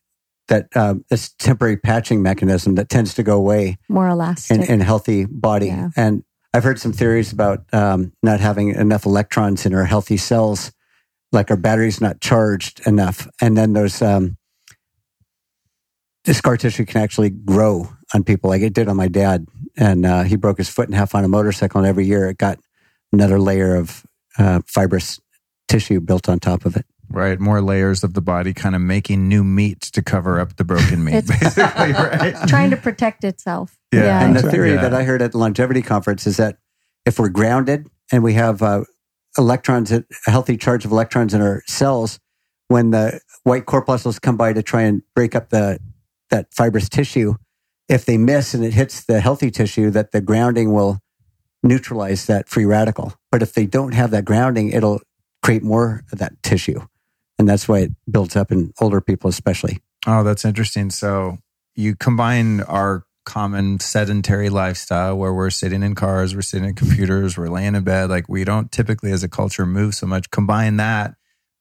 that 0.47 0.67
um, 0.75 1.05
this 1.09 1.33
temporary 1.39 1.77
patching 1.77 2.21
mechanism 2.23 2.75
that 2.75 2.89
tends 2.89 3.13
to 3.13 3.23
go 3.23 3.37
away 3.37 3.77
More 3.89 4.07
elastic. 4.09 4.57
in, 4.57 4.63
in 4.63 4.79
healthy 4.81 5.25
body. 5.25 5.67
Yeah. 5.67 5.89
And 5.95 6.23
I've 6.53 6.63
heard 6.63 6.79
some 6.79 6.93
theories 6.93 7.31
about 7.31 7.63
um, 7.73 8.11
not 8.23 8.39
having 8.39 8.69
enough 8.69 9.05
electrons 9.05 9.65
in 9.65 9.73
our 9.73 9.85
healthy 9.85 10.17
cells, 10.17 10.71
like 11.31 11.49
our 11.51 11.57
battery's 11.57 12.01
not 12.01 12.19
charged 12.21 12.85
enough, 12.87 13.27
and 13.41 13.57
then 13.57 13.73
those 13.73 14.01
um, 14.01 14.37
the 16.25 16.33
scar 16.33 16.57
tissue 16.57 16.85
can 16.85 17.01
actually 17.01 17.29
grow 17.29 17.89
on 18.13 18.23
people, 18.23 18.49
like 18.49 18.61
it 18.61 18.73
did 18.73 18.87
on 18.87 18.95
my 18.97 19.07
dad, 19.07 19.47
and 19.77 20.05
uh, 20.05 20.23
he 20.23 20.35
broke 20.35 20.57
his 20.57 20.69
foot 20.69 20.87
in 20.87 20.93
half 20.93 21.15
on 21.15 21.23
a 21.23 21.27
motorcycle, 21.27 21.79
and 21.79 21.87
every 21.87 22.05
year 22.05 22.29
it 22.29 22.37
got 22.37 22.59
another 23.11 23.39
layer 23.39 23.75
of 23.75 24.05
uh, 24.37 24.61
fibrous 24.67 25.19
tissue 25.67 25.99
built 25.99 26.29
on 26.29 26.39
top 26.39 26.65
of 26.65 26.75
it. 26.75 26.85
Right. 27.09 27.39
More 27.39 27.61
layers 27.61 28.05
of 28.05 28.13
the 28.13 28.21
body 28.21 28.53
kind 28.53 28.73
of 28.73 28.81
making 28.81 29.27
new 29.27 29.43
meat 29.43 29.81
to 29.81 30.01
cover 30.01 30.39
up 30.39 30.55
the 30.55 30.63
broken 30.63 31.03
meat, 31.03 31.15
It's- 31.15 31.39
basically, 31.39 31.91
right? 31.93 32.35
Trying 32.47 32.69
to 32.69 32.77
protect 32.77 33.25
itself. 33.25 33.77
Yeah. 33.91 34.23
And 34.25 34.33
the 34.35 34.49
theory 34.49 34.73
Yeah. 34.73 34.81
that 34.83 34.93
I 34.93 35.03
heard 35.03 35.21
at 35.21 35.33
the 35.33 35.37
longevity 35.37 35.81
conference 35.81 36.25
is 36.25 36.37
that 36.37 36.57
if 37.05 37.19
we're 37.19 37.27
grounded 37.29 37.89
and 38.13 38.23
we 38.23 38.33
have 38.35 38.61
uh, 38.61 38.85
electrons, 39.37 39.91
a 39.91 40.03
healthy 40.25 40.57
charge 40.57 40.85
of 40.85 40.91
electrons 40.91 41.33
in 41.33 41.41
our 41.41 41.63
cells, 41.67 42.19
when 42.67 42.91
the 42.91 43.19
white 43.43 43.65
corpuscles 43.65 44.19
come 44.19 44.37
by 44.37 44.53
to 44.53 44.63
try 44.63 44.81
and 44.83 45.01
break 45.15 45.35
up 45.35 45.49
the 45.49 45.79
that 46.29 46.53
fibrous 46.53 46.87
tissue, 46.87 47.35
if 47.89 48.05
they 48.05 48.17
miss 48.17 48.53
and 48.53 48.63
it 48.63 48.73
hits 48.73 49.03
the 49.03 49.19
healthy 49.19 49.51
tissue, 49.51 49.89
that 49.89 50.11
the 50.11 50.21
grounding 50.21 50.71
will 50.71 50.99
neutralize 51.61 52.25
that 52.27 52.47
free 52.47 52.65
radical. 52.65 53.13
But 53.29 53.41
if 53.41 53.53
they 53.53 53.65
don't 53.65 53.93
have 53.93 54.11
that 54.11 54.23
grounding, 54.23 54.69
it'll 54.69 55.01
create 55.43 55.63
more 55.63 56.03
of 56.11 56.19
that 56.19 56.41
tissue, 56.43 56.81
and 57.37 57.49
that's 57.49 57.67
why 57.67 57.79
it 57.79 57.91
builds 58.09 58.35
up 58.35 58.51
in 58.51 58.71
older 58.79 59.01
people, 59.01 59.29
especially. 59.29 59.79
Oh, 60.07 60.23
that's 60.23 60.45
interesting. 60.45 60.89
So 60.89 61.37
you 61.75 61.95
combine 61.95 62.61
our 62.61 63.03
common 63.25 63.79
sedentary 63.79 64.49
lifestyle 64.49 65.17
where 65.17 65.33
we're 65.33 65.49
sitting 65.49 65.83
in 65.83 65.95
cars, 65.95 66.35
we're 66.35 66.41
sitting 66.41 66.67
in 66.69 66.75
computers, 66.75 67.37
we're 67.37 67.49
laying 67.49 67.75
in 67.75 67.83
bed. 67.83 68.09
Like 68.09 68.27
we 68.27 68.43
don't 68.43 68.71
typically 68.71 69.11
as 69.11 69.23
a 69.23 69.29
culture 69.29 69.65
move 69.65 69.95
so 69.95 70.07
much. 70.07 70.31
Combine 70.31 70.77
that 70.77 71.15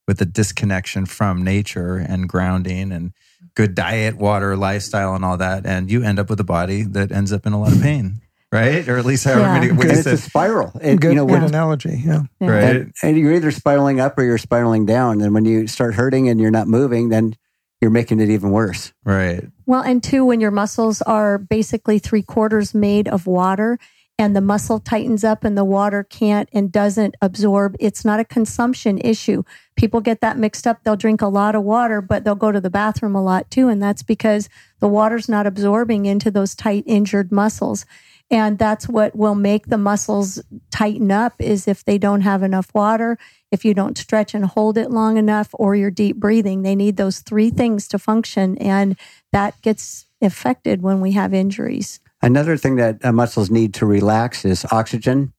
with 0.07 0.17
the 0.17 0.25
disconnection 0.25 1.05
from 1.05 1.43
nature 1.43 1.95
and 1.97 2.27
grounding 2.27 2.91
and 2.91 3.13
good 3.55 3.75
diet, 3.75 4.17
water, 4.17 4.57
lifestyle, 4.57 5.13
and 5.15 5.23
all 5.23 5.37
that. 5.37 5.65
And 5.65 5.91
you 5.91 6.03
end 6.03 6.19
up 6.19 6.29
with 6.29 6.39
a 6.39 6.43
body 6.45 6.83
that 6.83 7.11
ends 7.11 7.31
up 7.31 7.45
in 7.45 7.53
a 7.53 7.59
lot 7.61 7.71
of 7.73 7.81
pain, 7.81 8.21
right? 8.51 8.87
Or 8.89 8.97
at 8.97 9.05
least 9.05 9.25
however 9.25 9.41
Yeah. 9.41 9.53
many, 9.53 9.71
what 9.71 9.85
And 9.85 9.93
you 9.93 9.97
it's 9.99 10.07
a 10.07 10.17
spiral. 10.17 10.71
It- 10.81 10.99
Good, 10.99 11.09
you 11.09 11.15
know, 11.15 11.25
good 11.25 11.33
when- 11.41 11.43
analogy. 11.43 12.01
Yeah. 12.03 12.23
Yeah. 12.39 12.47
right? 12.49 12.75
And, 12.77 12.93
and 13.03 13.17
you're 13.17 13.33
either 13.33 13.51
spiraling 13.51 13.99
up 13.99 14.17
or 14.17 14.23
you're 14.23 14.37
spiraling 14.39 14.85
down. 14.85 15.21
And 15.21 15.33
when 15.33 15.45
you 15.45 15.67
start 15.67 15.93
hurting 15.95 16.27
and 16.29 16.39
you're 16.39 16.51
not 16.51 16.67
moving, 16.67 17.09
then 17.09 17.35
you're 17.81 17.91
making 17.91 18.19
it 18.19 18.29
even 18.29 18.51
worse. 18.51 18.93
Right. 19.03 19.43
Well, 19.65 19.81
and 19.81 20.03
two, 20.03 20.23
when 20.23 20.39
your 20.39 20.51
muscles 20.51 21.01
are 21.01 21.39
basically 21.39 21.99
three 21.99 22.21
quarters 22.21 22.73
made 22.75 23.07
of 23.07 23.25
water 23.25 23.79
and 24.19 24.35
the 24.35 24.41
muscle 24.41 24.79
tightens 24.79 25.23
up 25.23 25.43
and 25.43 25.57
the 25.57 25.65
water 25.65 26.03
can't 26.03 26.47
and 26.53 26.71
doesn't 26.71 27.15
absorb, 27.23 27.75
it's 27.79 28.05
not 28.05 28.19
a 28.19 28.25
consumption 28.25 28.99
issue. 28.99 29.41
People 29.75 29.99
get 29.99 30.21
that 30.21 30.37
mixed 30.37 30.67
up. 30.67 30.83
They'll 30.83 30.95
drink 30.95 31.23
a 31.23 31.27
lot 31.27 31.55
of 31.55 31.63
water, 31.63 32.01
but 32.01 32.23
they'll 32.23 32.35
go 32.35 32.51
to 32.51 32.61
the 32.61 32.69
bathroom 32.69 33.15
a 33.15 33.23
lot 33.23 33.49
too. 33.49 33.67
And 33.67 33.81
that's 33.81 34.03
because 34.03 34.47
the 34.79 34.87
water's 34.87 35.27
not 35.27 35.47
absorbing 35.47 36.05
into 36.05 36.29
those 36.29 36.53
tight, 36.53 36.83
injured 36.85 37.31
muscles. 37.31 37.85
And 38.31 38.57
that's 38.57 38.87
what 38.87 39.13
will 39.13 39.35
make 39.35 39.67
the 39.67 39.77
muscles 39.77 40.41
tighten 40.71 41.11
up 41.11 41.33
is 41.39 41.67
if 41.67 41.83
they 41.83 41.97
don't 41.97 42.21
have 42.21 42.43
enough 42.43 42.73
water, 42.73 43.17
if 43.51 43.65
you 43.65 43.73
don't 43.73 43.97
stretch 43.97 44.33
and 44.33 44.45
hold 44.45 44.77
it 44.77 44.89
long 44.89 45.17
enough, 45.17 45.49
or 45.53 45.75
your 45.75 45.91
deep 45.91 46.15
breathing. 46.15 46.61
They 46.61 46.75
need 46.75 46.95
those 46.95 47.19
three 47.19 47.49
things 47.49 47.89
to 47.89 47.99
function. 47.99 48.57
And 48.57 48.97
that 49.33 49.61
gets 49.61 50.05
affected 50.21 50.81
when 50.81 51.01
we 51.01 51.11
have 51.11 51.33
injuries. 51.33 51.99
Another 52.21 52.55
thing 52.55 52.77
that 52.77 53.03
uh, 53.03 53.11
muscles 53.11 53.51
need 53.51 53.73
to 53.75 53.85
relax 53.85 54.45
is 54.45 54.65
oxygen 54.71 55.33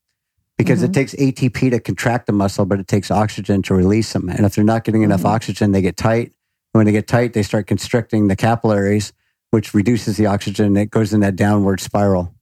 because 0.58 0.82
it 0.82 0.92
takes 0.92 1.14
ATP 1.14 1.70
to 1.70 1.80
contract 1.80 2.26
the 2.26 2.32
muscle, 2.32 2.66
but 2.66 2.78
it 2.78 2.86
takes 2.86 3.10
oxygen 3.10 3.62
to 3.62 3.74
release 3.74 4.12
them. 4.12 4.28
And 4.28 4.44
if 4.44 4.54
they're 4.54 4.64
not 4.64 4.84
getting 4.84 5.02
enough 5.02 5.24
oxygen, 5.24 5.72
they 5.72 5.80
get 5.80 5.96
tight. 5.96 6.32
When 6.72 6.86
they 6.86 6.92
get 6.92 7.08
tight, 7.08 7.32
they 7.32 7.42
start 7.42 7.66
constricting 7.66 8.28
the 8.28 8.36
capillaries, 8.36 9.12
which 9.50 9.74
reduces 9.74 10.18
the 10.18 10.26
oxygen. 10.26 10.66
And 10.66 10.78
it 10.78 10.90
goes 10.90 11.12
in 11.12 11.20
that 11.20 11.36
downward 11.36 11.80
spiral. 11.80 12.34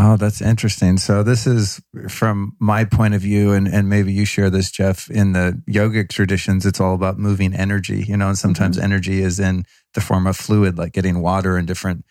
Oh, 0.00 0.16
that's 0.16 0.40
interesting. 0.40 0.96
So 0.96 1.24
this 1.24 1.44
is 1.46 1.80
from 2.08 2.52
my 2.60 2.84
point 2.84 3.14
of 3.14 3.20
view, 3.20 3.52
and, 3.52 3.66
and 3.66 3.88
maybe 3.88 4.12
you 4.12 4.24
share 4.24 4.48
this, 4.48 4.70
Jeff. 4.70 5.10
In 5.10 5.32
the 5.32 5.60
yogic 5.68 6.08
traditions, 6.08 6.64
it's 6.64 6.80
all 6.80 6.94
about 6.94 7.18
moving 7.18 7.52
energy, 7.52 8.04
you 8.04 8.16
know, 8.16 8.28
and 8.28 8.38
sometimes 8.38 8.76
mm-hmm. 8.76 8.84
energy 8.84 9.20
is 9.20 9.40
in 9.40 9.64
the 9.94 10.00
form 10.00 10.28
of 10.28 10.36
fluid, 10.36 10.78
like 10.78 10.92
getting 10.92 11.20
water 11.20 11.56
and 11.56 11.66
different, 11.66 12.04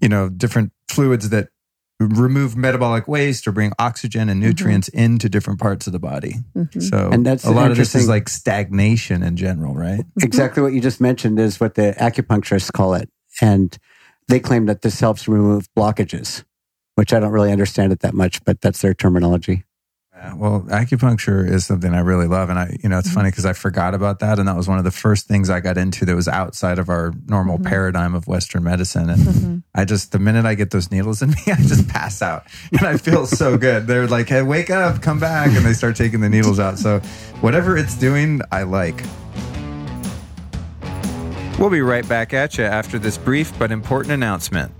you 0.00 0.08
know, 0.08 0.28
different 0.28 0.72
fluids 0.88 1.28
that 1.28 1.48
remove 2.00 2.56
metabolic 2.56 3.06
waste 3.06 3.46
or 3.46 3.52
bring 3.52 3.72
oxygen 3.78 4.28
and 4.28 4.40
mm-hmm. 4.40 4.48
nutrients 4.48 4.88
into 4.88 5.28
different 5.28 5.60
parts 5.60 5.86
of 5.86 5.92
the 5.92 6.00
body. 6.00 6.34
Mhm. 6.56 6.82
So 6.82 7.10
And 7.12 7.24
that's 7.24 7.44
a 7.44 7.52
lot 7.52 7.70
of 7.70 7.76
this 7.76 7.94
is 7.94 8.08
like 8.08 8.28
stagnation 8.28 9.22
in 9.22 9.36
general, 9.36 9.74
right? 9.74 10.00
Mm-hmm. 10.00 10.24
Exactly 10.24 10.62
what 10.62 10.72
you 10.72 10.80
just 10.80 11.00
mentioned 11.00 11.38
is 11.38 11.60
what 11.60 11.74
the 11.74 11.94
acupuncturists 11.98 12.72
call 12.72 12.94
it. 12.94 13.08
And 13.40 13.78
they 14.28 14.40
claim 14.40 14.66
that 14.66 14.82
this 14.82 15.00
helps 15.00 15.28
remove 15.28 15.68
blockages, 15.76 16.44
which 16.94 17.12
I 17.12 17.20
don't 17.20 17.32
really 17.32 17.52
understand 17.52 17.92
it 17.92 18.00
that 18.00 18.14
much, 18.14 18.44
but 18.44 18.60
that's 18.60 18.82
their 18.82 18.94
terminology. 18.94 19.64
Yeah, 20.22 20.34
well, 20.34 20.60
acupuncture 20.68 21.48
is 21.48 21.66
something 21.66 21.92
I 21.92 21.98
really 21.98 22.28
love, 22.28 22.48
and 22.48 22.56
I, 22.56 22.76
you 22.80 22.88
know, 22.88 22.98
it's 22.98 23.08
mm-hmm. 23.08 23.14
funny 23.14 23.30
because 23.30 23.44
I 23.44 23.54
forgot 23.54 23.92
about 23.92 24.20
that, 24.20 24.38
and 24.38 24.46
that 24.46 24.56
was 24.56 24.68
one 24.68 24.78
of 24.78 24.84
the 24.84 24.92
first 24.92 25.26
things 25.26 25.50
I 25.50 25.58
got 25.58 25.76
into 25.76 26.04
that 26.04 26.14
was 26.14 26.28
outside 26.28 26.78
of 26.78 26.88
our 26.88 27.12
normal 27.26 27.56
mm-hmm. 27.56 27.66
paradigm 27.66 28.14
of 28.14 28.28
Western 28.28 28.62
medicine. 28.62 29.10
And 29.10 29.20
mm-hmm. 29.20 29.58
I 29.74 29.84
just, 29.84 30.12
the 30.12 30.20
minute 30.20 30.44
I 30.44 30.54
get 30.54 30.70
those 30.70 30.92
needles 30.92 31.22
in 31.22 31.30
me, 31.30 31.40
I 31.48 31.56
just 31.56 31.88
pass 31.88 32.22
out, 32.22 32.44
and 32.70 32.82
I 32.82 32.98
feel 32.98 33.26
so 33.26 33.58
good. 33.58 33.88
They're 33.88 34.06
like, 34.06 34.28
"Hey, 34.28 34.42
wake 34.42 34.70
up, 34.70 35.02
come 35.02 35.18
back," 35.18 35.48
and 35.56 35.66
they 35.66 35.72
start 35.72 35.96
taking 35.96 36.20
the 36.20 36.28
needles 36.28 36.60
out. 36.60 36.78
So, 36.78 37.00
whatever 37.40 37.76
it's 37.76 37.96
doing, 37.96 38.42
I 38.52 38.62
like. 38.62 39.02
We'll 41.58 41.70
be 41.70 41.82
right 41.82 42.08
back 42.08 42.32
at 42.32 42.58
you 42.58 42.64
after 42.64 42.98
this 42.98 43.18
brief 43.18 43.52
but 43.58 43.72
important 43.72 44.12
announcement. 44.12 44.72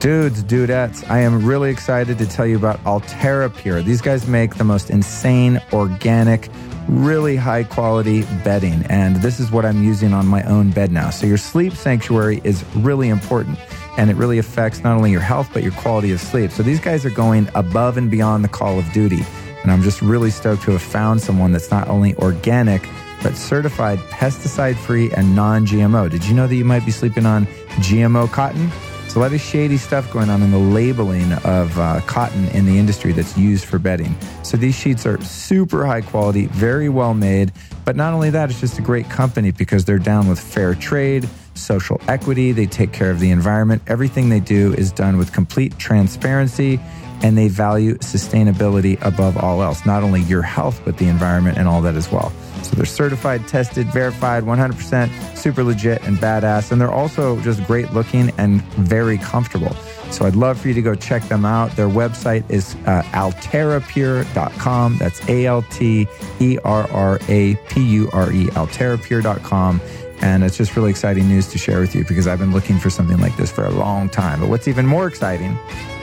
Dudes, 0.00 0.42
dudettes, 0.42 1.06
I 1.10 1.18
am 1.18 1.44
really 1.44 1.70
excited 1.70 2.16
to 2.16 2.26
tell 2.26 2.46
you 2.46 2.56
about 2.56 2.82
Alterra 2.84 3.54
Pure. 3.54 3.82
These 3.82 4.00
guys 4.00 4.26
make 4.26 4.54
the 4.54 4.64
most 4.64 4.88
insane, 4.88 5.60
organic, 5.74 6.48
really 6.88 7.36
high 7.36 7.64
quality 7.64 8.22
bedding. 8.42 8.82
And 8.88 9.16
this 9.16 9.38
is 9.38 9.50
what 9.50 9.66
I'm 9.66 9.82
using 9.82 10.14
on 10.14 10.26
my 10.26 10.42
own 10.44 10.70
bed 10.70 10.90
now. 10.90 11.10
So, 11.10 11.26
your 11.26 11.36
sleep 11.36 11.74
sanctuary 11.74 12.40
is 12.44 12.64
really 12.76 13.10
important. 13.10 13.58
And 13.98 14.08
it 14.08 14.16
really 14.16 14.38
affects 14.38 14.82
not 14.82 14.96
only 14.96 15.10
your 15.10 15.20
health, 15.20 15.50
but 15.52 15.62
your 15.62 15.72
quality 15.72 16.12
of 16.12 16.20
sleep. 16.20 16.50
So, 16.50 16.62
these 16.62 16.80
guys 16.80 17.04
are 17.04 17.10
going 17.10 17.50
above 17.54 17.98
and 17.98 18.10
beyond 18.10 18.42
the 18.42 18.48
call 18.48 18.78
of 18.78 18.90
duty. 18.94 19.20
And 19.60 19.70
I'm 19.70 19.82
just 19.82 20.00
really 20.00 20.30
stoked 20.30 20.62
to 20.62 20.70
have 20.70 20.80
found 20.80 21.20
someone 21.20 21.52
that's 21.52 21.70
not 21.70 21.88
only 21.88 22.14
organic, 22.16 22.88
but 23.22 23.36
certified 23.36 23.98
pesticide 24.08 24.76
free 24.76 25.12
and 25.12 25.36
non 25.36 25.66
GMO. 25.66 26.08
Did 26.08 26.24
you 26.24 26.32
know 26.32 26.46
that 26.46 26.56
you 26.56 26.64
might 26.64 26.86
be 26.86 26.90
sleeping 26.90 27.26
on 27.26 27.44
GMO 27.82 28.32
cotton? 28.32 28.70
There's 29.10 29.16
a 29.16 29.20
lot 29.22 29.32
of 29.32 29.40
shady 29.40 29.76
stuff 29.76 30.12
going 30.12 30.30
on 30.30 30.40
in 30.40 30.52
the 30.52 30.58
labeling 30.58 31.32
of 31.32 31.76
uh, 31.80 32.00
cotton 32.02 32.46
in 32.50 32.64
the 32.64 32.78
industry 32.78 33.10
that's 33.10 33.36
used 33.36 33.64
for 33.64 33.80
bedding. 33.80 34.14
So 34.44 34.56
these 34.56 34.76
sheets 34.76 35.04
are 35.04 35.20
super 35.20 35.84
high 35.84 36.02
quality, 36.02 36.46
very 36.46 36.88
well 36.88 37.12
made. 37.12 37.50
But 37.84 37.96
not 37.96 38.14
only 38.14 38.30
that, 38.30 38.50
it's 38.50 38.60
just 38.60 38.78
a 38.78 38.82
great 38.82 39.10
company 39.10 39.50
because 39.50 39.84
they're 39.84 39.98
down 39.98 40.28
with 40.28 40.38
fair 40.38 40.76
trade, 40.76 41.28
social 41.54 42.00
equity, 42.06 42.52
they 42.52 42.66
take 42.66 42.92
care 42.92 43.10
of 43.10 43.18
the 43.18 43.32
environment. 43.32 43.82
Everything 43.88 44.28
they 44.28 44.38
do 44.38 44.74
is 44.74 44.92
done 44.92 45.16
with 45.16 45.32
complete 45.32 45.76
transparency 45.76 46.78
and 47.24 47.36
they 47.36 47.48
value 47.48 47.96
sustainability 47.96 48.96
above 49.04 49.36
all 49.36 49.60
else, 49.60 49.84
not 49.84 50.04
only 50.04 50.20
your 50.20 50.42
health, 50.42 50.80
but 50.84 50.98
the 50.98 51.08
environment 51.08 51.58
and 51.58 51.66
all 51.66 51.82
that 51.82 51.96
as 51.96 52.12
well. 52.12 52.32
So 52.62 52.76
they're 52.76 52.84
certified, 52.84 53.46
tested, 53.48 53.86
verified, 53.88 54.44
100% 54.44 55.36
super 55.36 55.62
legit 55.64 56.02
and 56.02 56.16
badass. 56.18 56.72
And 56.72 56.80
they're 56.80 56.90
also 56.90 57.40
just 57.40 57.64
great 57.64 57.92
looking 57.92 58.30
and 58.38 58.62
very 58.74 59.18
comfortable. 59.18 59.74
So 60.10 60.26
I'd 60.26 60.36
love 60.36 60.60
for 60.60 60.68
you 60.68 60.74
to 60.74 60.82
go 60.82 60.94
check 60.94 61.22
them 61.24 61.44
out. 61.44 61.74
Their 61.76 61.88
website 61.88 62.48
is 62.50 62.74
uh, 62.86 63.02
alterrapure.com. 63.12 64.98
That's 64.98 65.28
A 65.28 65.46
L 65.46 65.62
T 65.70 66.06
E 66.40 66.58
R 66.64 66.90
R 66.90 67.20
A 67.28 67.54
P 67.68 67.80
U 67.80 68.10
R 68.12 68.32
E, 68.32 68.46
alterrapure.com. 68.46 69.80
And 70.22 70.44
it's 70.44 70.56
just 70.56 70.76
really 70.76 70.90
exciting 70.90 71.28
news 71.28 71.46
to 71.48 71.58
share 71.58 71.80
with 71.80 71.94
you 71.94 72.04
because 72.04 72.26
I've 72.26 72.38
been 72.38 72.52
looking 72.52 72.78
for 72.78 72.90
something 72.90 73.18
like 73.18 73.36
this 73.36 73.50
for 73.50 73.64
a 73.64 73.70
long 73.70 74.08
time. 74.10 74.40
But 74.40 74.50
what's 74.50 74.68
even 74.68 74.86
more 74.86 75.06
exciting 75.06 75.58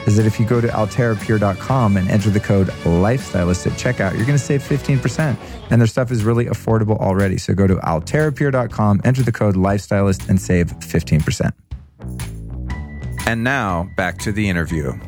is 0.08 0.16
that 0.16 0.24
if 0.24 0.40
you 0.40 0.46
go 0.46 0.58
to 0.58 0.68
alterrapure.com 0.68 1.98
and 1.98 2.10
enter 2.10 2.30
the 2.30 2.40
code 2.40 2.68
lifestylist 2.84 3.66
at 3.66 3.74
checkout, 3.74 4.16
you're 4.16 4.24
going 4.24 4.38
to 4.38 4.44
save 4.44 4.62
15%. 4.62 5.36
And 5.70 5.80
their 5.80 5.86
stuff 5.86 6.10
is 6.10 6.24
really 6.24 6.46
affordable 6.46 6.98
already. 6.98 7.36
So 7.36 7.52
go 7.54 7.66
to 7.66 7.74
alterrapure.com, 7.76 9.02
enter 9.04 9.22
the 9.22 9.32
code 9.32 9.54
lifestylist, 9.54 10.28
and 10.30 10.40
save 10.40 10.68
15%. 10.68 11.52
And 13.26 13.44
now 13.44 13.90
back 13.96 14.16
to 14.20 14.32
the 14.32 14.48
interview. 14.48 14.98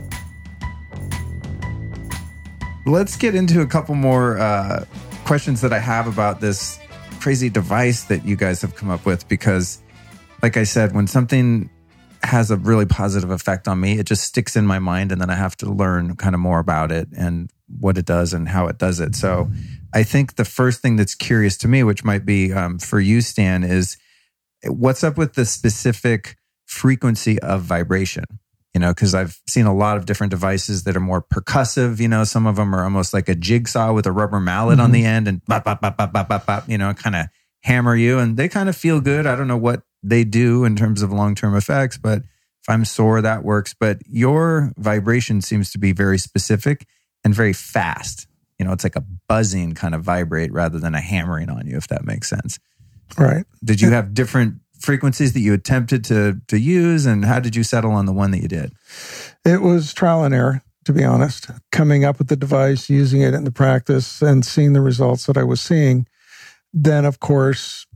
Let's 2.85 3.17
get 3.17 3.35
into 3.35 3.63
a 3.63 3.67
couple 3.67 3.95
more 3.95 4.39
uh, 4.39 4.85
questions 5.25 5.63
that 5.63 5.73
I 5.73 5.79
have 5.79 6.07
about 6.07 6.43
this 6.43 6.79
crazy 7.21 7.49
device 7.49 8.05
that 8.05 8.27
you 8.27 8.37
guys 8.37 8.61
have 8.61 8.75
come 8.75 8.91
up 8.91 9.07
with 9.07 9.27
because, 9.29 9.81
like 10.43 10.59
I 10.59 10.65
said, 10.65 10.95
when 10.95 11.07
something 11.07 11.71
has 12.23 12.51
a 12.51 12.57
really 12.57 12.87
positive 12.87 13.31
effect 13.31 13.69
on 13.69 13.81
me, 13.81 13.99
it 13.99 14.07
just 14.07 14.25
sticks 14.25 14.57
in 14.57 14.67
my 14.67 14.79
mind, 14.79 15.13
and 15.13 15.21
then 15.21 15.31
I 15.31 15.35
have 15.35 15.57
to 15.59 15.71
learn 15.71 16.17
kind 16.17 16.35
of 16.35 16.41
more 16.41 16.59
about 16.59 16.93
it 16.93 17.09
and 17.17 17.51
what 17.79 17.99
it 17.99 18.05
does 18.07 18.33
and 18.33 18.49
how 18.49 18.67
it 18.67 18.79
does 18.79 19.01
it. 19.01 19.15
So, 19.15 19.51
I 19.93 20.05
think 20.05 20.37
the 20.37 20.45
first 20.45 20.83
thing 20.83 20.97
that's 20.97 21.17
curious 21.17 21.57
to 21.59 21.69
me, 21.69 21.83
which 21.83 22.05
might 22.05 22.25
be 22.25 22.53
um, 22.53 22.79
for 22.79 23.01
you, 23.01 23.21
Stan, 23.21 23.65
is 23.65 23.97
what's 24.65 25.03
up 25.03 25.19
with 25.19 25.35
the 25.35 25.45
specific 25.45 26.37
frequency 26.67 27.41
of 27.41 27.63
vibration? 27.63 28.25
you 28.75 28.81
know, 28.81 28.95
because 28.95 29.15
I've 29.15 29.41
seen 29.49 29.67
a 29.67 29.75
lot 29.75 29.97
of 29.97 30.07
different 30.07 30.31
devices 30.31 30.85
that 30.85 30.97
are 30.97 31.01
more 31.01 31.23
percussive. 31.23 31.99
You 31.99 32.09
know, 32.09 32.25
some 32.25 32.47
of 32.47 32.57
them 32.57 32.75
are 32.75 32.85
almost 32.85 33.13
like 33.13 33.29
a 33.29 33.35
jigsaw 33.35 33.93
with 33.93 34.07
a 34.07 34.13
rubber 34.13 34.39
mallet 34.39 34.75
mm-hmm. 34.77 34.85
on 34.85 34.93
the 34.93 35.05
end 35.05 35.27
and 35.27 35.45
bop, 35.47 35.65
bop, 35.65 35.81
bop, 35.81 35.97
bop, 35.97 36.13
bop, 36.13 36.29
bop, 36.29 36.47
bop, 36.47 36.69
you 36.69 36.79
know, 36.79 36.95
kind 36.95 37.17
of 37.17 37.27
hammer 37.63 37.97
you. 37.97 38.19
And 38.19 38.37
they 38.37 38.49
kind 38.49 38.69
of 38.69 38.77
feel 38.77 39.01
good. 39.01 39.27
I 39.27 39.35
don't 39.35 39.49
know 39.49 39.57
what 39.57 39.83
they 40.03 40.25
do 40.25 40.65
in 40.65 40.77
terms 40.77 41.03
of 41.03 41.13
long 41.13 41.35
term 41.35 41.55
effects, 41.55 41.99
but 41.99 42.19
if 42.19 42.69
I'm 42.69 42.85
sore, 42.85 43.21
that 43.23 43.45
works. 43.45 43.75
But 43.79 43.99
your 44.07 44.73
vibration 44.77 45.41
seems 45.43 45.71
to 45.73 45.79
be 45.79 45.93
very 45.93 46.19
specific 46.19 46.87
and 47.25 47.35
very 47.35 47.53
fast. 47.53 48.27
You 48.59 48.67
know, 48.67 48.73
it's 48.73 48.85
like 48.85 48.97
a 48.97 49.05
buzzing 49.29 49.75
kind 49.75 49.95
of 49.95 50.03
vibrate 50.03 50.53
rather 50.53 50.79
than 50.79 50.95
a 50.95 51.01
hammering 51.01 51.49
on 51.49 51.67
you, 51.67 51.77
if 51.77 51.89
that 51.89 52.05
makes 52.05 52.29
sense. 52.29 52.59
Right. 53.19 53.45
Did 53.65 53.81
you 53.81 53.91
have 53.91 54.15
different 54.15 54.61
frequencies 54.79 55.33
that 55.33 55.41
you 55.41 55.53
attempted 55.53 56.05
to 56.05 56.41
to 56.49 56.59
use, 56.59 57.07
and 57.07 57.25
how 57.25 57.41
did 57.41 57.57
you 57.57 57.63
settle 57.63 57.93
on 57.93 58.07
the 58.07 58.13
one 58.13 58.31
that 58.33 58.43
you 58.43 58.49
did? 58.49 58.73
It 59.45 59.63
was 59.63 59.93
trial 59.95 60.25
and 60.25 60.35
error, 60.35 60.63
to 60.85 60.93
be 60.93 61.05
honest. 61.05 61.51
Coming 61.73 62.05
up 62.05 62.19
with 62.19 62.29
the 62.29 62.37
device, 62.37 62.91
using 62.91 63.23
it 63.23 63.35
in 63.35 63.45
the 63.45 63.53
practice, 63.53 64.23
and 64.23 64.45
seeing 64.45 64.73
the 64.73 64.81
results 64.81 65.27
that 65.27 65.37
I 65.37 65.45
was 65.45 65.61
seeing. 65.61 66.07
Then, 66.73 67.05
of 67.05 67.19
course, 67.19 67.87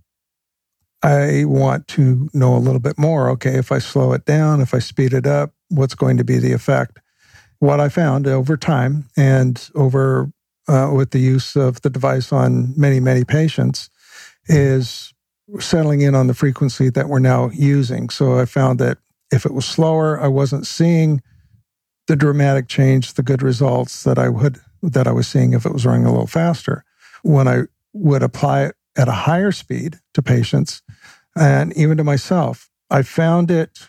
I 1.04 1.44
want 1.44 1.86
to 1.88 2.30
know 2.32 2.56
a 2.56 2.58
little 2.58 2.80
bit 2.80 2.98
more. 2.98 3.28
Okay, 3.30 3.58
if 3.58 3.70
I 3.70 3.78
slow 3.78 4.14
it 4.14 4.24
down, 4.24 4.62
if 4.62 4.72
I 4.72 4.78
speed 4.78 5.12
it 5.12 5.26
up, 5.26 5.52
what's 5.68 5.94
going 5.94 6.16
to 6.16 6.24
be 6.24 6.38
the 6.38 6.52
effect? 6.52 6.98
What 7.58 7.78
I 7.78 7.90
found 7.90 8.26
over 8.26 8.56
time 8.56 9.04
and 9.14 9.68
over 9.74 10.32
uh, 10.66 10.92
with 10.94 11.10
the 11.10 11.18
use 11.18 11.56
of 11.56 11.82
the 11.82 11.90
device 11.90 12.32
on 12.32 12.72
many, 12.74 13.00
many 13.00 13.22
patients 13.22 13.90
is 14.46 15.12
settling 15.60 16.00
in 16.00 16.14
on 16.14 16.26
the 16.26 16.34
frequency 16.34 16.88
that 16.88 17.10
we're 17.10 17.18
now 17.18 17.50
using. 17.50 18.08
So 18.08 18.38
I 18.38 18.46
found 18.46 18.78
that 18.78 18.96
if 19.30 19.44
it 19.44 19.52
was 19.52 19.66
slower, 19.66 20.18
I 20.18 20.28
wasn't 20.28 20.66
seeing 20.66 21.20
the 22.06 22.16
dramatic 22.16 22.66
change, 22.66 23.12
the 23.12 23.22
good 23.22 23.42
results 23.42 24.04
that 24.04 24.18
I 24.18 24.30
would 24.30 24.58
that 24.82 25.06
I 25.06 25.12
was 25.12 25.28
seeing 25.28 25.52
if 25.52 25.66
it 25.66 25.72
was 25.72 25.84
running 25.84 26.06
a 26.06 26.10
little 26.10 26.26
faster. 26.26 26.82
When 27.22 27.46
I 27.46 27.64
would 27.92 28.22
apply 28.22 28.64
it 28.64 28.76
at 28.96 29.08
a 29.08 29.12
higher 29.12 29.52
speed 29.52 29.98
to 30.14 30.22
patients 30.22 30.82
and 31.36 31.76
even 31.76 31.96
to 31.96 32.04
myself, 32.04 32.70
I 32.90 33.02
found 33.02 33.50
it 33.50 33.88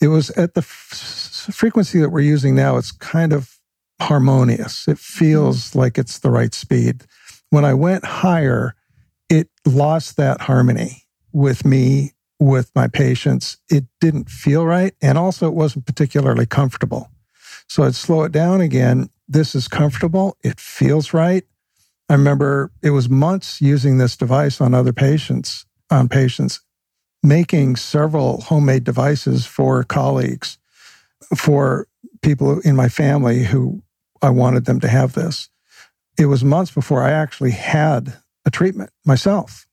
it 0.00 0.08
was 0.08 0.30
at 0.30 0.54
the 0.54 0.60
f- 0.60 1.50
frequency 1.52 1.98
that 2.00 2.10
we're 2.10 2.20
using 2.20 2.54
now 2.54 2.76
it's 2.76 2.92
kind 2.92 3.32
of 3.32 3.58
harmonious. 4.00 4.86
It 4.86 4.98
feels 4.98 5.70
mm-hmm. 5.70 5.78
like 5.80 5.98
it's 5.98 6.20
the 6.20 6.30
right 6.30 6.54
speed. 6.54 7.04
When 7.50 7.64
I 7.64 7.74
went 7.74 8.04
higher, 8.04 8.74
it 9.28 9.48
lost 9.66 10.16
that 10.16 10.42
harmony 10.42 11.04
with 11.32 11.64
me, 11.64 12.12
with 12.38 12.70
my 12.74 12.86
patients. 12.86 13.58
It 13.68 13.84
didn't 14.00 14.30
feel 14.30 14.64
right. 14.64 14.94
And 15.02 15.18
also, 15.18 15.48
it 15.48 15.54
wasn't 15.54 15.86
particularly 15.86 16.46
comfortable. 16.46 17.10
So 17.68 17.82
I'd 17.82 17.94
slow 17.94 18.22
it 18.22 18.32
down 18.32 18.60
again. 18.60 19.10
This 19.26 19.54
is 19.54 19.68
comfortable. 19.68 20.36
It 20.42 20.60
feels 20.60 21.12
right. 21.12 21.44
I 22.08 22.14
remember 22.14 22.72
it 22.82 22.90
was 22.90 23.08
months 23.08 23.60
using 23.60 23.98
this 23.98 24.16
device 24.16 24.60
on 24.60 24.74
other 24.74 24.92
patients, 24.92 25.66
on 25.90 26.08
patients, 26.08 26.60
making 27.22 27.76
several 27.76 28.40
homemade 28.40 28.84
devices 28.84 29.44
for 29.44 29.84
colleagues, 29.84 30.58
for 31.36 31.86
people 32.22 32.60
in 32.60 32.76
my 32.76 32.88
family 32.88 33.44
who 33.44 33.82
I 34.22 34.30
wanted 34.30 34.64
them 34.64 34.80
to 34.80 34.88
have 34.88 35.12
this. 35.12 35.48
It 36.18 36.26
was 36.26 36.42
months 36.42 36.70
before 36.70 37.02
I 37.02 37.12
actually 37.12 37.52
had 37.52 38.16
a 38.44 38.50
treatment 38.50 38.90
myself. 39.04 39.66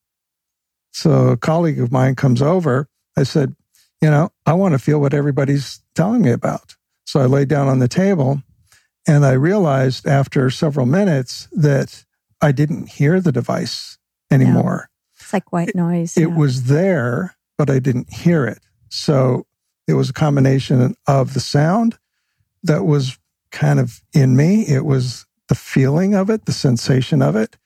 So 0.91 1.29
a 1.29 1.38
colleague 1.38 1.79
of 1.79 1.91
mine 1.91 2.15
comes 2.15 2.41
over. 2.41 2.88
I 3.17 3.23
said, 3.23 3.55
you 4.01 4.09
know, 4.09 4.31
I 4.45 4.53
want 4.53 4.73
to 4.73 4.79
feel 4.79 4.99
what 4.99 5.13
everybody's 5.13 5.81
telling 5.95 6.21
me 6.21 6.31
about. 6.31 6.75
So 7.05 7.19
I 7.19 7.25
laid 7.25 7.47
down 7.47 7.67
on 7.67 7.79
the 7.79 7.88
table 7.88 8.41
and 9.07 9.25
I 9.25 9.33
realized 9.33 10.07
after 10.07 10.49
several 10.49 10.86
minutes 10.86 11.47
that 11.53 12.05
I 12.41 12.51
didn't 12.51 12.89
hear 12.89 13.21
the 13.21 13.31
device 13.31 13.97
anymore. 14.31 14.89
It's 15.19 15.33
like 15.33 15.51
white 15.51 15.75
noise. 15.75 16.17
It, 16.17 16.21
yeah. 16.21 16.27
it 16.27 16.31
was 16.36 16.63
there, 16.63 17.36
but 17.57 17.69
I 17.69 17.79
didn't 17.79 18.11
hear 18.13 18.45
it. 18.45 18.59
So 18.89 19.45
it 19.88 19.93
was 19.93 20.09
a 20.09 20.13
combination 20.13 20.95
of 21.07 21.33
the 21.33 21.39
sound 21.39 21.97
that 22.63 22.86
was 22.86 23.17
kind 23.51 23.79
of 23.79 24.01
in 24.13 24.36
me. 24.36 24.63
It 24.67 24.86
was 24.86 25.25
the 25.47 25.55
feeling 25.55 26.13
of 26.15 26.29
it, 26.29 26.45
the 26.45 26.51
sensation 26.51 27.21
of 27.21 27.36
it. 27.36 27.57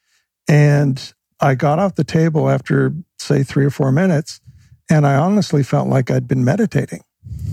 And 0.47 1.13
I 1.39 1.55
got 1.55 1.79
off 1.79 1.95
the 1.95 2.03
table 2.03 2.49
after, 2.49 2.93
say, 3.17 3.43
three 3.43 3.65
or 3.65 3.69
four 3.69 3.91
minutes, 3.91 4.41
and 4.89 5.05
I 5.07 5.15
honestly 5.15 5.63
felt 5.63 5.87
like 5.87 6.11
I'd 6.11 6.27
been 6.27 6.43
meditating 6.43 7.01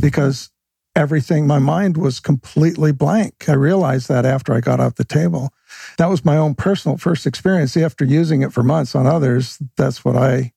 because 0.01 0.51
everything, 0.97 1.47
my 1.47 1.59
mind 1.59 1.97
was 1.97 2.19
completely 2.19 2.91
blank. 2.91 3.49
I 3.49 3.53
realized 3.53 4.09
that 4.09 4.25
after 4.25 4.55
I 4.55 4.61
got 4.61 4.81
off 4.81 4.97
the 4.97 5.05
table. 5.05 5.53
That 5.99 6.07
was 6.07 6.25
my 6.25 6.37
own 6.37 6.55
personal 6.55 6.97
first 6.97 7.27
experience. 7.27 7.77
After 7.77 8.05
using 8.05 8.43
it 8.43 8.53
for 8.53 8.63
months 8.63 8.95
on 8.95 9.07
others, 9.07 9.59
that's 9.77 10.05
what 10.05 10.17
I 10.17 10.53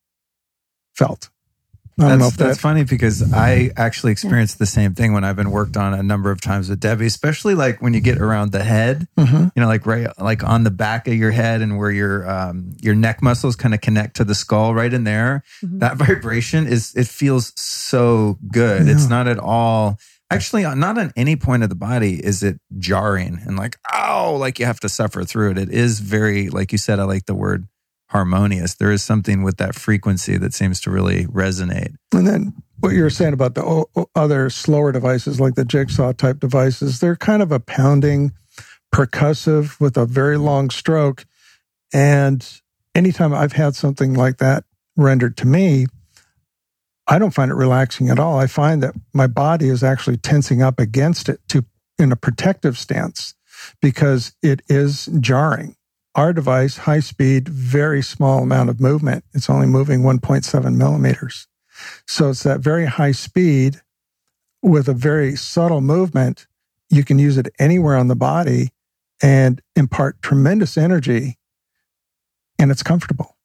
felt. 0.94 1.30
I 2.02 2.16
that's, 2.16 2.38
that's 2.38 2.58
that, 2.58 2.62
funny 2.62 2.84
because 2.84 3.34
I 3.34 3.72
actually 3.76 4.14
experienced 4.14 4.58
the 4.58 4.66
same 4.66 4.94
thing 4.94 5.12
when 5.12 5.24
I've 5.24 5.36
been 5.36 5.52
worked 5.52 5.76
on 5.76 5.94
a 5.94 6.02
number 6.02 6.32
of 6.32 6.40
times 6.40 6.70
with 6.70 6.80
Debbie, 6.80 7.06
especially 7.06 7.56
like 7.56 7.82
when 7.82 7.94
you 7.94 8.00
get 8.00 8.20
around 8.20 8.52
the 8.52 8.64
head, 8.64 9.08
mm-hmm. 9.18 9.48
you 9.54 9.62
know, 9.62 9.68
like 9.68 9.86
right, 9.86 10.08
like 10.18 10.44
on 10.44 10.64
the 10.64 10.72
back 10.72 11.08
of 11.08 11.14
your 11.16 11.32
head 11.32 11.62
and 11.62 11.78
where 11.78 11.92
your, 11.92 12.30
um, 12.30 12.76
your 12.82 12.96
neck 12.96 13.22
muscles 13.22 13.56
kind 13.56 13.74
of 13.74 13.82
connect 13.82 14.16
to 14.16 14.24
the 14.24 14.36
skull 14.36 14.74
right 14.74 14.94
in 14.94 15.04
there. 15.04 15.44
Mm-hmm. 15.62 15.80
That 15.80 15.98
vibration 15.98 16.68
is, 16.68 16.96
it 16.96 17.08
feels 17.08 17.52
so 17.60 18.38
good. 18.50 18.88
Yeah. 18.88 18.94
It's 18.94 19.10
not 19.10 19.28
at 19.28 19.40
all, 19.40 20.00
actually 20.32 20.66
uh, 20.66 20.76
not 20.76 20.98
on 20.98 21.12
any 21.16 21.36
point 21.36 21.64
of 21.64 21.70
the 21.70 21.76
body 21.76 22.24
is 22.24 22.44
it 22.44 22.60
jarring 22.78 23.42
and 23.46 23.58
like, 23.58 23.78
oh, 23.94 24.38
like 24.40 24.60
you 24.60 24.66
have 24.66 24.80
to 24.82 24.90
suffer 24.90 25.24
through 25.24 25.52
it. 25.52 25.58
It 25.58 25.70
is 25.70 26.00
very, 26.00 26.50
like 26.50 26.72
you 26.72 26.78
said, 26.78 27.00
I 27.00 27.04
like 27.04 27.26
the 27.26 27.36
word 27.36 27.68
harmonious. 28.10 28.76
There 28.76 28.92
is 28.92 29.04
something 29.04 29.44
with 29.44 29.58
that 29.58 29.76
frequency 29.76 30.38
that 30.38 30.54
seems 30.54 30.82
to 30.82 30.92
really 30.92 31.26
resonate. 31.26 31.96
And 32.14 32.28
then 32.28 32.54
what 32.80 32.94
you 32.94 33.02
were 33.02 33.08
mm-hmm. 33.10 33.16
saying 33.16 33.34
about 33.34 33.56
the 33.56 34.08
other 34.16 34.50
slower 34.50 34.92
devices, 34.92 35.40
like 35.40 35.56
the 35.56 35.66
jigsaw 35.66 36.14
type 36.14 36.40
devices, 36.40 37.00
they're 37.00 37.16
kind 37.16 37.42
of 37.42 37.52
a 37.52 37.60
pounding, 37.60 38.32
percussive 38.94 39.80
with 39.80 39.98
a 39.98 40.06
very 40.06 40.38
long 40.38 40.70
stroke. 40.70 41.26
And 41.94 42.48
anytime 42.96 43.34
I've 43.34 43.54
had 43.54 43.76
something 43.76 44.14
like 44.14 44.38
that 44.38 44.64
rendered 44.96 45.38
to 45.38 45.48
me, 45.48 45.86
I 47.10 47.18
don't 47.18 47.34
find 47.34 47.50
it 47.50 47.56
relaxing 47.56 48.10
at 48.10 48.20
all. 48.20 48.38
I 48.38 48.46
find 48.46 48.84
that 48.84 48.94
my 49.14 49.26
body 49.26 49.68
is 49.68 49.84
actually 49.84 50.18
tensing 50.18 50.62
up 50.62 50.80
against 50.80 51.28
it 51.28 51.42
to 51.50 51.66
in 51.98 52.12
a 52.12 52.16
protective 52.16 52.78
stance 52.78 53.34
because 53.82 54.34
it 54.42 54.62
is 54.70 55.10
jarring 55.20 55.76
our 56.16 56.34
device, 56.34 56.78
high 56.78 57.00
speed, 57.00 57.50
very 57.50 58.02
small 58.02 58.44
amount 58.44 58.70
of 58.70 58.80
movement. 58.80 59.24
It's 59.34 59.50
only 59.50 59.68
moving 59.68 60.02
1.7 60.02 60.76
millimeters. 60.76 61.48
So 62.08 62.30
it's 62.30 62.44
that 62.44 62.60
very 62.60 62.86
high 62.86 63.12
speed 63.12 63.82
with 64.62 64.88
a 64.88 64.94
very 64.94 65.36
subtle 65.36 65.82
movement. 65.82 66.46
You 66.90 67.04
can 67.04 67.20
use 67.20 67.38
it 67.38 67.48
anywhere 67.58 67.96
on 67.96 68.08
the 68.08 68.16
body 68.16 68.70
and 69.22 69.62
impart 69.76 70.22
tremendous 70.22 70.78
energy, 70.78 71.38
and 72.58 72.72
it's 72.72 72.84
comfortable. 72.84 73.36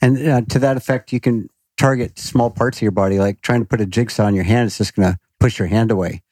And 0.00 0.28
uh, 0.28 0.42
to 0.50 0.58
that 0.58 0.76
effect, 0.76 1.12
you 1.12 1.20
can 1.20 1.48
target 1.76 2.18
small 2.18 2.50
parts 2.50 2.78
of 2.78 2.82
your 2.82 2.90
body, 2.90 3.18
like 3.18 3.40
trying 3.40 3.60
to 3.60 3.66
put 3.66 3.80
a 3.80 3.86
jigsaw 3.86 4.26
in 4.26 4.34
your 4.34 4.44
hand. 4.44 4.66
It's 4.66 4.78
just 4.78 4.94
going 4.94 5.12
to 5.12 5.18
push 5.40 5.58
your 5.58 5.68
hand 5.68 5.90
away. 5.90 6.22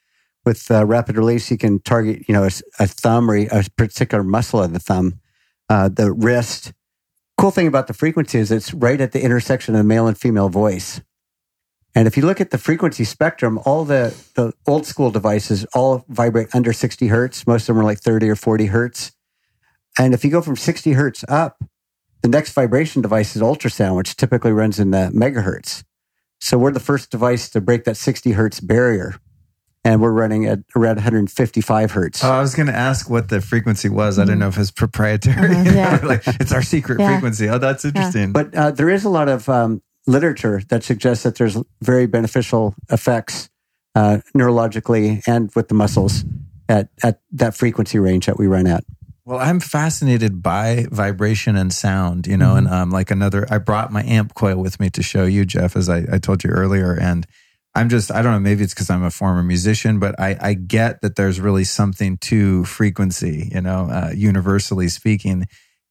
with 0.45 0.69
uh, 0.71 0.85
rapid 0.85 1.17
release, 1.17 1.49
you 1.51 1.57
can 1.57 1.79
target, 1.79 2.27
you 2.27 2.33
know, 2.33 2.43
a, 2.43 2.51
a, 2.79 2.87
thumb 2.87 3.29
or 3.29 3.35
a 3.35 3.63
particular 3.77 4.23
muscle 4.23 4.61
of 4.61 4.73
the 4.73 4.79
thumb, 4.79 5.19
uh, 5.69 5.89
the 5.89 6.11
wrist. 6.11 6.73
Cool 7.37 7.51
thing 7.51 7.67
about 7.67 7.87
the 7.87 7.93
frequency 7.93 8.39
is 8.39 8.51
it's 8.51 8.73
right 8.73 8.99
at 8.99 9.11
the 9.11 9.23
intersection 9.23 9.73
of 9.73 9.79
the 9.79 9.83
male 9.83 10.07
and 10.07 10.17
female 10.17 10.49
voice. 10.49 11.01
And 11.95 12.07
if 12.07 12.17
you 12.17 12.25
look 12.25 12.41
at 12.41 12.49
the 12.49 12.57
frequency 12.57 13.03
spectrum, 13.03 13.59
all 13.65 13.85
the, 13.85 14.15
the 14.35 14.53
old 14.67 14.85
school 14.85 15.11
devices 15.11 15.65
all 15.73 16.05
vibrate 16.09 16.53
under 16.53 16.73
60 16.73 17.07
hertz. 17.07 17.45
Most 17.45 17.69
of 17.69 17.75
them 17.75 17.81
are 17.81 17.85
like 17.85 17.99
30 17.99 18.29
or 18.29 18.35
40 18.35 18.65
hertz. 18.67 19.11
And 19.97 20.13
if 20.13 20.25
you 20.25 20.31
go 20.31 20.41
from 20.41 20.55
60 20.55 20.93
hertz 20.93 21.23
up, 21.27 21.63
the 22.23 22.29
next 22.29 22.53
vibration 22.53 23.01
device 23.01 23.35
is 23.35 23.41
ultrasound, 23.41 23.97
which 23.97 24.15
typically 24.15 24.51
runs 24.51 24.79
in 24.79 24.91
the 24.91 25.11
megahertz. 25.13 25.83
So 26.39 26.57
we're 26.57 26.71
the 26.71 26.79
first 26.79 27.11
device 27.11 27.49
to 27.51 27.61
break 27.61 27.83
that 27.83 27.95
60 27.95 28.31
hertz 28.31 28.59
barrier. 28.59 29.15
And 29.85 30.01
we're 30.01 30.13
running 30.13 30.45
at 30.45 30.59
around 30.77 30.95
155 30.95 31.91
hertz. 31.91 32.23
Oh, 32.23 32.31
I 32.31 32.39
was 32.39 32.55
going 32.55 32.67
to 32.67 32.75
ask 32.75 33.09
what 33.09 33.27
the 33.27 33.41
frequency 33.41 33.89
was. 33.89 34.15
Mm-hmm. 34.15 34.21
I 34.21 34.25
didn't 34.25 34.39
know 34.39 34.47
if 34.47 34.57
it's 34.57 34.71
proprietary. 34.71 35.49
Mm-hmm. 35.53 35.75
Yeah. 35.75 35.99
like 36.03 36.23
it's 36.25 36.53
our 36.53 36.61
secret 36.61 36.99
yeah. 36.99 37.09
frequency. 37.09 37.49
Oh, 37.49 37.57
that's 37.57 37.83
interesting. 37.83 38.21
Yeah. 38.21 38.27
But 38.27 38.55
uh, 38.55 38.71
there 38.71 38.89
is 38.89 39.03
a 39.03 39.09
lot 39.09 39.27
of 39.27 39.49
um, 39.49 39.81
literature 40.07 40.61
that 40.69 40.83
suggests 40.83 41.23
that 41.23 41.35
there's 41.35 41.57
very 41.81 42.05
beneficial 42.05 42.75
effects 42.89 43.49
uh, 43.95 44.19
neurologically 44.35 45.21
and 45.27 45.51
with 45.55 45.67
the 45.67 45.75
muscles 45.75 46.23
at, 46.69 46.87
at 47.03 47.19
that 47.33 47.55
frequency 47.55 47.99
range 47.99 48.25
that 48.25 48.37
we 48.37 48.47
run 48.47 48.67
at. 48.67 48.85
Well, 49.25 49.39
I'm 49.39 49.61
fascinated 49.61 50.43
by 50.43 50.85
vibration 50.91 51.55
and 51.55 51.71
sound, 51.71 52.27
you 52.27 52.35
know, 52.35 52.55
mm-hmm. 52.55 52.65
and 52.65 52.67
um, 52.67 52.91
like 52.91 53.09
another, 53.09 53.47
I 53.49 53.57
brought 53.57 53.89
my 53.89 54.03
AmpCoil 54.03 54.57
with 54.57 54.81
me 54.81 54.89
to 54.91 55.01
show 55.01 55.23
you, 55.23 55.45
Jeff, 55.45 55.77
as 55.77 55.87
I, 55.87 56.05
I 56.11 56.17
told 56.17 56.43
you 56.43 56.49
earlier. 56.49 56.93
And 56.93 57.25
I'm 57.73 57.87
just, 57.87 58.11
I 58.11 58.21
don't 58.21 58.33
know, 58.33 58.39
maybe 58.39 58.63
it's 58.63 58.73
because 58.73 58.89
I'm 58.89 59.03
a 59.03 59.09
former 59.09 59.41
musician, 59.41 59.97
but 59.97 60.19
I, 60.19 60.37
I 60.41 60.53
get 60.55 61.01
that 61.01 61.15
there's 61.15 61.39
really 61.39 61.63
something 61.63 62.17
to 62.17 62.65
frequency, 62.65 63.49
you 63.53 63.61
know, 63.61 63.89
uh, 63.89 64.11
universally 64.13 64.89
speaking. 64.89 65.45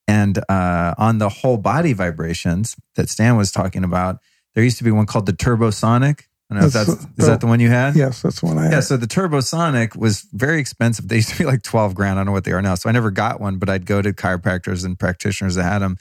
And 0.06 0.38
uh, 0.50 0.94
on 0.98 1.16
the 1.16 1.30
whole 1.30 1.56
body 1.56 1.94
vibrations 1.94 2.76
that 2.96 3.08
Stan 3.08 3.36
was 3.38 3.50
talking 3.50 3.82
about, 3.82 4.18
there 4.54 4.62
used 4.62 4.78
to 4.78 4.84
be 4.84 4.90
one 4.90 5.06
called 5.06 5.24
the 5.24 5.32
Turbosonic. 5.32 6.24
I 6.56 6.60
don't 6.60 6.62
know 6.62 6.68
that's, 6.68 6.88
if 6.88 6.98
that's 7.00 7.18
is 7.18 7.26
that 7.26 7.40
the 7.40 7.46
one 7.46 7.60
you 7.60 7.68
had? 7.68 7.96
Yes, 7.96 8.22
that's 8.22 8.40
the 8.40 8.46
one 8.46 8.58
I 8.58 8.64
had. 8.64 8.72
Yeah, 8.72 8.80
so 8.80 8.96
the 8.96 9.06
Turbosonic 9.06 9.96
was 9.96 10.26
very 10.32 10.60
expensive. 10.60 11.08
They 11.08 11.16
used 11.16 11.30
to 11.30 11.38
be 11.38 11.44
like 11.44 11.62
12 11.62 11.94
grand. 11.94 12.14
I 12.14 12.20
don't 12.20 12.26
know 12.26 12.32
what 12.32 12.44
they 12.44 12.52
are 12.52 12.62
now. 12.62 12.74
So 12.74 12.88
I 12.88 12.92
never 12.92 13.10
got 13.10 13.40
one, 13.40 13.58
but 13.58 13.68
I'd 13.68 13.86
go 13.86 14.02
to 14.02 14.12
chiropractors 14.12 14.84
and 14.84 14.98
practitioners 14.98 15.54
that 15.54 15.64
had 15.64 15.78
them. 15.80 15.96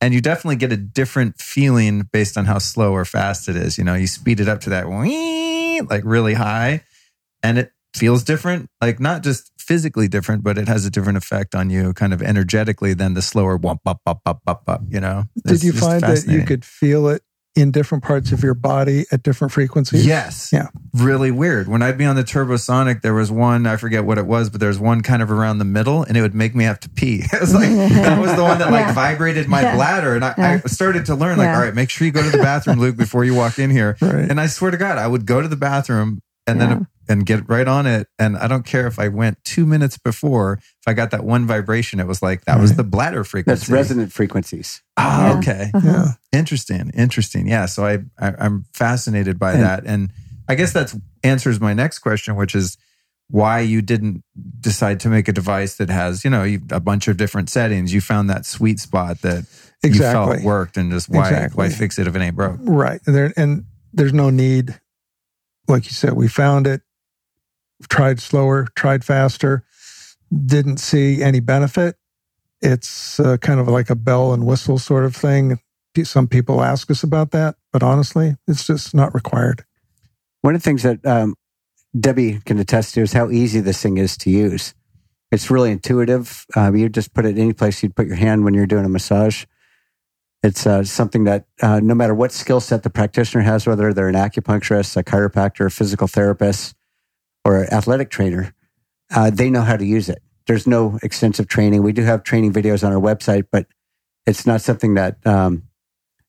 And 0.00 0.12
you 0.12 0.20
definitely 0.20 0.56
get 0.56 0.72
a 0.72 0.76
different 0.76 1.38
feeling 1.38 2.08
based 2.12 2.36
on 2.36 2.44
how 2.44 2.58
slow 2.58 2.92
or 2.92 3.04
fast 3.04 3.48
it 3.48 3.54
is. 3.54 3.78
You 3.78 3.84
know, 3.84 3.94
you 3.94 4.08
speed 4.08 4.40
it 4.40 4.48
up 4.48 4.60
to 4.62 4.70
that 4.70 4.88
like 5.88 6.02
really 6.04 6.34
high, 6.34 6.82
and 7.42 7.58
it 7.58 7.72
feels 7.94 8.24
different. 8.24 8.68
Like 8.80 8.98
not 8.98 9.22
just 9.22 9.52
physically 9.58 10.08
different, 10.08 10.42
but 10.42 10.58
it 10.58 10.66
has 10.66 10.84
a 10.84 10.90
different 10.90 11.18
effect 11.18 11.54
on 11.54 11.70
you 11.70 11.92
kind 11.94 12.12
of 12.12 12.20
energetically 12.20 12.94
than 12.94 13.14
the 13.14 13.22
slower 13.22 13.58
bump, 13.58 13.80
bump, 13.84 14.00
bump, 14.04 14.20
bump, 14.24 14.40
bump, 14.44 14.64
bump, 14.64 14.82
you 14.90 15.00
know? 15.00 15.24
Did 15.46 15.62
you 15.62 15.72
find 15.72 16.00
that 16.02 16.26
you 16.26 16.44
could 16.44 16.64
feel 16.64 17.08
it 17.08 17.22
in 17.54 17.70
different 17.70 18.02
parts 18.02 18.32
of 18.32 18.42
your 18.42 18.54
body 18.54 19.04
at 19.12 19.22
different 19.22 19.52
frequencies? 19.52 20.06
Yes. 20.06 20.50
Yeah. 20.52 20.68
Really 20.94 21.30
weird. 21.30 21.68
When 21.68 21.82
I'd 21.82 21.98
be 21.98 22.04
on 22.04 22.16
the 22.16 22.24
Turbosonic, 22.24 23.02
there 23.02 23.14
was 23.14 23.30
one, 23.30 23.66
I 23.66 23.76
forget 23.76 24.04
what 24.04 24.18
it 24.18 24.26
was, 24.26 24.50
but 24.50 24.60
there 24.60 24.68
was 24.68 24.78
one 24.78 25.02
kind 25.02 25.22
of 25.22 25.30
around 25.30 25.58
the 25.58 25.64
middle 25.64 26.02
and 26.02 26.16
it 26.16 26.22
would 26.22 26.34
make 26.34 26.54
me 26.54 26.64
have 26.64 26.80
to 26.80 26.88
pee. 26.88 27.22
it 27.32 27.40
was 27.40 27.54
like, 27.54 27.68
that 27.68 28.20
was 28.20 28.34
the 28.34 28.42
one 28.42 28.58
that 28.58 28.70
like 28.70 28.86
yeah. 28.86 28.92
vibrated 28.92 29.48
my 29.48 29.62
yeah. 29.62 29.74
bladder. 29.74 30.14
And 30.14 30.24
I, 30.24 30.34
yeah. 30.38 30.60
I, 30.64 30.68
started 30.68 31.06
to 31.06 31.14
learn 31.14 31.38
like, 31.38 31.48
all 31.48 31.60
right, 31.60 31.74
make 31.74 31.90
sure 31.90 32.06
you 32.06 32.12
go 32.12 32.22
to 32.22 32.30
the 32.30 32.42
bathroom, 32.42 32.78
Luke, 32.78 32.96
before 32.96 33.24
you 33.24 33.34
walk 33.34 33.58
in 33.58 33.70
here. 33.70 33.96
Right. 34.00 34.30
And 34.30 34.40
I 34.40 34.46
swear 34.46 34.70
to 34.70 34.76
God, 34.76 34.98
I 34.98 35.06
would 35.06 35.26
go 35.26 35.40
to 35.40 35.48
the 35.48 35.56
bathroom 35.56 36.20
and 36.46 36.60
then 36.60 36.86
and 37.08 37.26
get 37.26 37.48
right 37.48 37.66
on 37.66 37.86
it. 37.86 38.08
And 38.18 38.36
I 38.36 38.46
don't 38.46 38.64
care 38.64 38.86
if 38.86 38.98
I 38.98 39.08
went 39.08 39.42
two 39.44 39.66
minutes 39.66 39.98
before, 39.98 40.54
if 40.54 40.86
I 40.86 40.94
got 40.94 41.10
that 41.10 41.24
one 41.24 41.46
vibration, 41.46 42.00
it 42.00 42.06
was 42.06 42.22
like 42.22 42.44
that 42.44 42.54
right. 42.54 42.60
was 42.60 42.76
the 42.76 42.84
bladder 42.84 43.24
frequency. 43.24 43.60
That's 43.60 43.70
resonant 43.70 44.12
frequencies. 44.12 44.82
Oh, 44.96 45.02
yeah. 45.02 45.38
okay. 45.38 45.70
Uh-huh. 45.74 45.88
Yeah. 45.88 46.38
Interesting. 46.38 46.90
Interesting. 46.94 47.48
Yeah. 47.48 47.66
So 47.66 47.84
I, 47.84 47.98
I 48.18 48.44
am 48.44 48.64
fascinated 48.72 49.38
by 49.38 49.52
and, 49.52 49.62
that. 49.62 49.84
And 49.86 50.10
I 50.48 50.54
guess 50.54 50.72
that 50.72 50.94
answers 51.22 51.60
my 51.60 51.74
next 51.74 52.00
question, 52.00 52.36
which 52.36 52.54
is 52.54 52.76
why 53.28 53.60
you 53.60 53.80
didn't 53.80 54.22
decide 54.60 55.00
to 55.00 55.08
make 55.08 55.26
a 55.26 55.32
device 55.32 55.76
that 55.76 55.88
has, 55.88 56.24
you 56.24 56.30
know, 56.30 56.44
a 56.70 56.80
bunch 56.80 57.08
of 57.08 57.16
different 57.16 57.48
settings. 57.48 57.92
You 57.92 58.00
found 58.00 58.28
that 58.30 58.44
sweet 58.44 58.78
spot 58.78 59.22
that 59.22 59.46
exactly. 59.82 59.90
you 59.92 60.00
felt 60.00 60.42
worked 60.44 60.76
and 60.76 60.90
just 60.90 61.08
why, 61.08 61.28
exactly. 61.28 61.56
why 61.56 61.68
fix 61.70 61.98
it 61.98 62.06
if 62.06 62.14
it 62.14 62.20
ain't 62.20 62.36
broke. 62.36 62.58
Right. 62.60 63.00
And 63.06 63.16
there, 63.16 63.32
and 63.36 63.64
there's 63.92 64.12
no 64.12 64.30
need 64.30 64.78
like 65.68 65.84
you 65.84 65.92
said, 65.92 66.12
we 66.14 66.28
found 66.28 66.66
it 66.66 66.82
tried 67.88 68.20
slower, 68.20 68.68
tried 68.74 69.04
faster, 69.04 69.64
didn't 70.46 70.78
see 70.78 71.22
any 71.22 71.40
benefit. 71.40 71.96
It's 72.60 73.18
uh, 73.18 73.36
kind 73.38 73.60
of 73.60 73.68
like 73.68 73.90
a 73.90 73.96
bell 73.96 74.32
and 74.32 74.46
whistle 74.46 74.78
sort 74.78 75.04
of 75.04 75.16
thing. 75.16 75.58
Some 76.04 76.28
people 76.28 76.62
ask 76.62 76.90
us 76.90 77.02
about 77.02 77.32
that, 77.32 77.56
but 77.72 77.82
honestly, 77.82 78.36
it's 78.46 78.66
just 78.66 78.94
not 78.94 79.14
required. 79.14 79.64
One 80.40 80.54
of 80.54 80.62
the 80.62 80.64
things 80.64 80.82
that 80.84 81.04
um, 81.04 81.34
Debbie 81.98 82.40
can 82.46 82.58
attest 82.58 82.94
to 82.94 83.02
is 83.02 83.12
how 83.12 83.30
easy 83.30 83.60
this 83.60 83.82
thing 83.82 83.98
is 83.98 84.16
to 84.18 84.30
use. 84.30 84.74
It's 85.30 85.50
really 85.50 85.70
intuitive. 85.70 86.46
Uh, 86.56 86.72
you 86.72 86.88
just 86.88 87.14
put 87.14 87.24
it 87.24 87.38
any 87.38 87.52
place 87.52 87.82
you'd 87.82 87.96
put 87.96 88.06
your 88.06 88.16
hand 88.16 88.44
when 88.44 88.54
you're 88.54 88.66
doing 88.66 88.84
a 88.84 88.88
massage. 88.88 89.44
It's 90.42 90.66
uh, 90.66 90.84
something 90.84 91.24
that 91.24 91.46
uh, 91.62 91.80
no 91.80 91.94
matter 91.94 92.14
what 92.14 92.32
skill 92.32 92.60
set 92.60 92.82
the 92.82 92.90
practitioner 92.90 93.42
has, 93.42 93.66
whether 93.66 93.92
they're 93.92 94.08
an 94.08 94.14
acupuncturist, 94.14 94.96
a 94.96 95.04
chiropractor, 95.04 95.66
a 95.66 95.70
physical 95.70 96.08
therapist, 96.08 96.74
or 97.44 97.72
athletic 97.72 98.10
trainer, 98.10 98.54
uh, 99.14 99.30
they 99.30 99.50
know 99.50 99.62
how 99.62 99.76
to 99.76 99.84
use 99.84 100.08
it. 100.08 100.22
There's 100.46 100.66
no 100.66 100.98
extensive 101.02 101.48
training. 101.48 101.82
We 101.82 101.92
do 101.92 102.02
have 102.02 102.22
training 102.22 102.52
videos 102.52 102.84
on 102.84 102.92
our 102.92 103.00
website, 103.00 103.44
but 103.50 103.66
it's 104.26 104.46
not 104.46 104.60
something 104.60 104.94
that 104.94 105.24
um, 105.26 105.64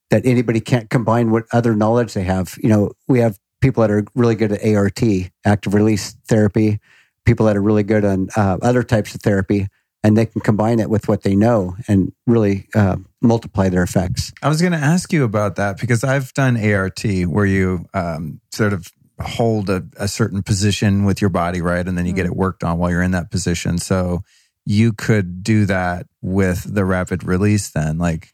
that 0.09 0.25
anybody 0.25 0.59
can't 0.59 0.89
combine 0.89 1.31
with 1.31 1.47
other 1.53 1.75
knowledge 1.75 2.13
they 2.13 2.23
have. 2.23 2.57
You 2.61 2.69
know, 2.69 2.91
we 3.07 3.19
have 3.19 3.39
people 3.61 3.81
that 3.81 3.89
are 3.89 4.05
really 4.13 4.35
good 4.35 4.51
at 4.51 4.75
ART, 4.75 5.01
active 5.45 5.73
release 5.73 6.13
therapy, 6.27 6.79
people 7.25 7.45
that 7.47 7.55
are 7.57 7.61
really 7.61 7.83
good 7.83 8.05
on 8.05 8.29
uh, 8.35 8.57
other 8.61 8.83
types 8.83 9.15
of 9.15 9.21
therapy, 9.21 9.67
and 10.03 10.17
they 10.17 10.25
can 10.25 10.41
combine 10.41 10.79
it 10.79 10.89
with 10.89 11.07
what 11.07 11.23
they 11.23 11.35
know 11.35 11.75
and 11.87 12.11
really 12.27 12.67
uh, 12.75 12.97
multiply 13.21 13.69
their 13.69 13.83
effects. 13.83 14.31
I 14.43 14.49
was 14.49 14.61
going 14.61 14.73
to 14.73 14.77
ask 14.77 15.13
you 15.13 15.23
about 15.23 15.55
that 15.55 15.79
because 15.79 16.03
I've 16.03 16.33
done 16.33 16.57
ART 16.57 17.03
where 17.03 17.45
you 17.45 17.85
um, 17.93 18.41
sort 18.51 18.73
of 18.73 18.91
hold 19.23 19.69
a, 19.69 19.83
a, 19.97 20.07
certain 20.07 20.43
position 20.43 21.05
with 21.05 21.21
your 21.21 21.29
body, 21.29 21.61
right? 21.61 21.87
And 21.87 21.97
then 21.97 22.05
you 22.05 22.11
mm-hmm. 22.11 22.17
get 22.17 22.25
it 22.25 22.35
worked 22.35 22.63
on 22.63 22.77
while 22.77 22.91
you're 22.91 23.01
in 23.01 23.11
that 23.11 23.31
position. 23.31 23.77
So 23.77 24.23
you 24.65 24.93
could 24.93 25.43
do 25.43 25.65
that 25.65 26.07
with 26.21 26.73
the 26.73 26.85
rapid 26.85 27.23
release 27.23 27.69
then, 27.69 27.97
like. 27.97 28.33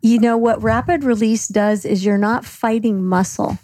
You 0.00 0.20
know, 0.20 0.36
what 0.36 0.62
rapid 0.62 1.02
release 1.02 1.48
does 1.48 1.84
is 1.84 2.04
you're 2.04 2.18
not 2.18 2.44
fighting 2.44 3.04
muscle. 3.04 3.58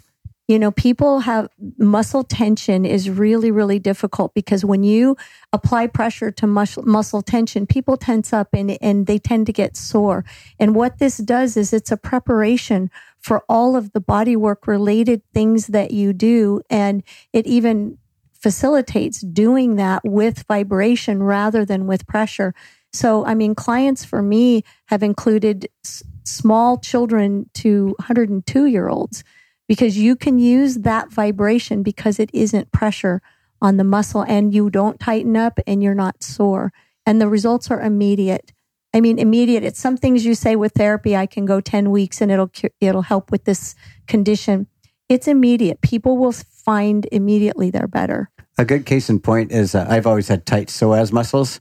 You 0.47 0.59
know, 0.59 0.69
people 0.69 1.21
have 1.21 1.49
muscle 1.79 2.23
tension 2.23 2.85
is 2.85 3.09
really, 3.09 3.49
really 3.49 3.79
difficult 3.79 4.35
because 4.35 4.63
when 4.63 4.83
you 4.83 5.17
apply 5.51 5.87
pressure 5.87 6.29
to 6.31 6.45
muscle, 6.45 6.83
muscle 6.83 7.23
tension, 7.23 7.65
people 7.65 7.97
tense 7.97 8.31
up 8.31 8.49
and, 8.53 8.77
and 8.79 9.07
they 9.07 9.17
tend 9.17 9.47
to 9.47 9.53
get 9.53 9.75
sore. 9.75 10.23
And 10.59 10.75
what 10.75 10.99
this 10.99 11.17
does 11.17 11.57
is 11.57 11.73
it's 11.73 11.91
a 11.91 11.97
preparation 11.97 12.91
for 13.25 13.43
all 13.49 13.75
of 13.75 13.91
the 13.93 13.99
body 13.99 14.35
work 14.35 14.67
related 14.67 15.19
things 15.33 15.65
that 15.65 15.89
you 15.89 16.13
do. 16.13 16.61
And 16.69 17.01
it 17.33 17.47
even 17.47 17.97
facilitates 18.31 19.21
doing 19.21 19.77
that 19.77 20.03
with 20.05 20.45
vibration 20.47 21.23
rather 21.23 21.65
than 21.65 21.87
with 21.87 22.05
pressure. 22.05 22.53
So, 22.93 23.25
I 23.25 23.33
mean, 23.33 23.55
clients 23.55 24.05
for 24.05 24.21
me 24.21 24.63
have 24.89 25.01
included 25.01 25.67
s- 25.83 26.03
small 26.23 26.77
children 26.77 27.49
to 27.55 27.95
102 27.97 28.65
year 28.67 28.89
olds 28.89 29.23
because 29.67 29.97
you 29.97 30.15
can 30.15 30.37
use 30.37 30.75
that 30.75 31.11
vibration 31.11 31.81
because 31.81 32.19
it 32.19 32.29
isn't 32.31 32.71
pressure 32.71 33.23
on 33.59 33.77
the 33.77 33.83
muscle 33.83 34.21
and 34.21 34.53
you 34.53 34.69
don't 34.69 34.99
tighten 34.99 35.35
up 35.35 35.59
and 35.65 35.81
you're 35.81 35.95
not 35.95 36.21
sore. 36.21 36.71
And 37.07 37.19
the 37.19 37.27
results 37.27 37.71
are 37.71 37.81
immediate. 37.81 38.51
I 38.95 39.01
mean, 39.01 39.19
immediate. 39.19 39.63
It's 39.63 39.79
some 39.79 39.97
things 39.97 40.25
you 40.25 40.33
say 40.33 40.55
with 40.55 40.71
therapy. 40.71 41.17
I 41.17 41.25
can 41.25 41.45
go 41.45 41.59
10 41.59 41.91
weeks 41.91 42.21
and 42.21 42.31
it'll, 42.31 42.49
it'll 42.79 43.01
help 43.01 43.29
with 43.29 43.43
this 43.43 43.75
condition. 44.07 44.67
It's 45.09 45.27
immediate. 45.27 45.81
People 45.81 46.17
will 46.17 46.31
find 46.31 47.05
immediately 47.11 47.69
they're 47.69 47.87
better. 47.87 48.31
A 48.57 48.63
good 48.63 48.85
case 48.85 49.09
in 49.09 49.19
point 49.19 49.51
is 49.51 49.75
uh, 49.75 49.85
I've 49.89 50.07
always 50.07 50.29
had 50.29 50.45
tight 50.45 50.69
psoas 50.69 51.11
muscles. 51.11 51.59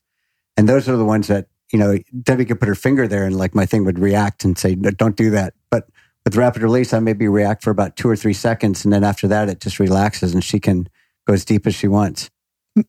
And 0.56 0.68
those 0.68 0.88
are 0.88 0.96
the 0.96 1.04
ones 1.04 1.26
that, 1.26 1.48
you 1.72 1.78
know, 1.78 1.98
Debbie 2.22 2.44
could 2.44 2.60
put 2.60 2.68
her 2.68 2.76
finger 2.76 3.08
there 3.08 3.26
and 3.26 3.36
like 3.36 3.52
my 3.52 3.66
thing 3.66 3.84
would 3.84 3.98
react 3.98 4.44
and 4.44 4.56
say, 4.56 4.76
don't 4.76 5.16
do 5.16 5.30
that. 5.30 5.54
But 5.70 5.88
with 6.24 6.36
rapid 6.36 6.62
release, 6.62 6.92
I 6.92 7.00
maybe 7.00 7.26
react 7.26 7.64
for 7.64 7.70
about 7.70 7.96
two 7.96 8.08
or 8.08 8.16
three 8.16 8.32
seconds, 8.32 8.84
and 8.84 8.92
then 8.92 9.04
after 9.04 9.28
that, 9.28 9.48
it 9.50 9.60
just 9.60 9.78
relaxes, 9.78 10.32
and 10.32 10.42
she 10.42 10.58
can 10.58 10.88
go 11.26 11.34
as 11.34 11.44
deep 11.44 11.66
as 11.66 11.74
she 11.74 11.86
wants. 11.86 12.30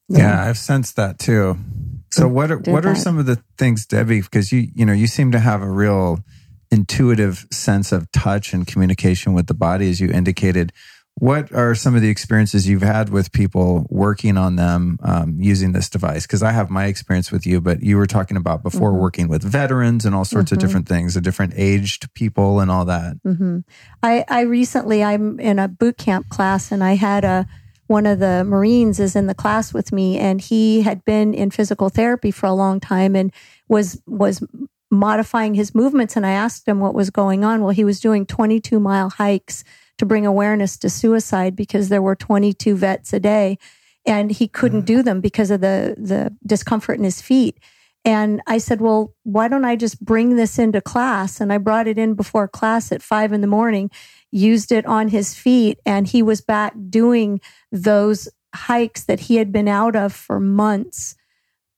Yeah, 0.08 0.48
I've 0.48 0.58
sensed 0.58 0.96
that 0.96 1.20
too. 1.20 1.58
So 2.12 2.28
what 2.28 2.52
are, 2.52 2.58
what 2.60 2.86
are 2.86 2.96
some 2.96 3.18
of 3.18 3.26
the 3.26 3.42
things, 3.58 3.86
Debbie? 3.86 4.22
Because 4.22 4.52
you 4.52 4.68
you 4.74 4.86
know 4.86 4.94
you 4.94 5.08
seem 5.08 5.32
to 5.32 5.40
have 5.40 5.62
a 5.62 5.70
real 5.70 6.20
intuitive 6.72 7.46
sense 7.52 7.92
of 7.92 8.12
touch 8.12 8.54
and 8.54 8.66
communication 8.66 9.34
with 9.34 9.48
the 9.48 9.54
body, 9.54 9.90
as 9.90 10.00
you 10.00 10.10
indicated. 10.10 10.72
What 11.18 11.54
are 11.54 11.76
some 11.76 11.96
of 11.96 12.02
the 12.02 12.10
experiences 12.10 12.68
you've 12.68 12.82
had 12.82 13.08
with 13.10 13.32
people 13.32 13.88
working 13.90 14.36
on 14.36 14.58
them 14.58 14.98
um, 15.02 15.38
using 15.40 15.72
this 15.72 15.90
device? 15.90 16.28
Because 16.28 16.44
I 16.44 16.52
have 16.52 16.70
my 16.70 16.86
experience 16.88 17.32
with 17.32 17.46
you, 17.46 17.62
but 17.62 17.82
you 17.82 17.96
were 17.96 18.06
talking 18.08 18.36
about 18.36 18.64
before 18.64 18.92
Mhm. 18.92 19.00
working 19.00 19.28
with 19.30 19.42
veterans 19.42 20.04
and 20.06 20.14
all 20.14 20.26
sorts 20.26 20.52
Mhm. 20.52 20.56
of 20.56 20.60
different 20.60 20.90
things, 20.90 21.14
the 21.14 21.22
different 21.22 21.54
aged 21.56 22.14
people 22.16 22.60
and 22.60 22.70
all 22.70 22.84
that. 22.86 23.16
hmm 23.24 23.60
I, 24.04 24.26
I 24.28 24.42
recently 24.42 25.06
I'm 25.06 25.40
in 25.40 25.58
a 25.58 25.70
boot 25.70 25.98
camp 25.98 26.28
class 26.28 26.70
and 26.70 26.84
I 26.84 26.96
had 26.96 27.24
a 27.24 27.48
one 27.88 28.06
of 28.06 28.20
the 28.20 28.44
Marines 28.44 29.00
is 29.00 29.16
in 29.16 29.28
the 29.28 29.36
class 29.36 29.74
with 29.74 29.92
me 29.92 30.18
and 30.18 30.42
he 30.42 30.82
had 30.82 31.06
been 31.06 31.34
in 31.34 31.52
physical 31.52 31.90
therapy 31.90 32.32
for 32.32 32.48
a 32.48 32.54
long 32.54 32.80
time 32.80 33.16
and 33.16 33.32
was 33.68 34.02
was 34.08 34.44
modifying 34.92 35.54
his 35.54 35.76
movements 35.76 36.16
and 36.16 36.26
I 36.26 36.32
asked 36.32 36.68
him 36.68 36.80
what 36.80 36.96
was 36.96 37.10
going 37.10 37.44
on. 37.44 37.62
Well, 37.62 37.72
he 37.72 37.84
was 37.84 38.00
doing 38.00 38.26
22 38.26 38.80
mile 38.80 39.10
hikes 39.10 39.64
to 39.98 40.06
bring 40.06 40.26
awareness 40.26 40.78
to 40.78 40.90
suicide 40.90 41.56
because 41.56 41.90
there 41.90 42.02
were 42.02 42.16
22 42.16 42.76
vets 42.76 43.14
a 43.14 43.20
day 43.20 43.58
and 44.06 44.32
he 44.32 44.48
couldn't 44.48 44.84
mm. 44.84 44.88
do 44.88 45.04
them 45.04 45.22
because 45.22 45.52
of 45.52 45.62
the 45.62 45.96
the 45.98 46.36
discomfort 46.46 46.98
in 46.98 47.04
his 47.04 47.22
feet. 47.22 47.60
And 48.04 48.40
I 48.46 48.60
said, 48.60 48.82
well, 48.82 49.16
why 49.24 49.48
don't 49.48 49.66
I 49.66 49.76
just 49.76 50.00
bring 50.04 50.36
this 50.36 50.60
into 50.60 50.80
class? 50.80 51.42
And 51.42 51.52
I 51.52 51.58
brought 51.58 51.88
it 51.88 51.98
in 51.98 52.14
before 52.14 52.48
class 52.48 52.92
at 52.92 53.02
five 53.02 53.34
in 53.34 53.42
the 53.42 53.48
morning, 53.48 53.90
used 54.36 54.72
it 54.72 54.86
on 54.86 55.08
his 55.08 55.34
feet, 55.34 55.80
and 55.86 56.08
he 56.08 56.22
was 56.22 56.42
back 56.42 56.74
doing 56.90 57.40
those 57.72 58.28
hikes 58.54 59.04
that 59.06 59.22
he 59.22 59.38
had 59.38 59.52
been 59.52 59.68
out 59.68 59.96
of 59.96 60.14
for 60.14 60.40
months. 60.40 61.16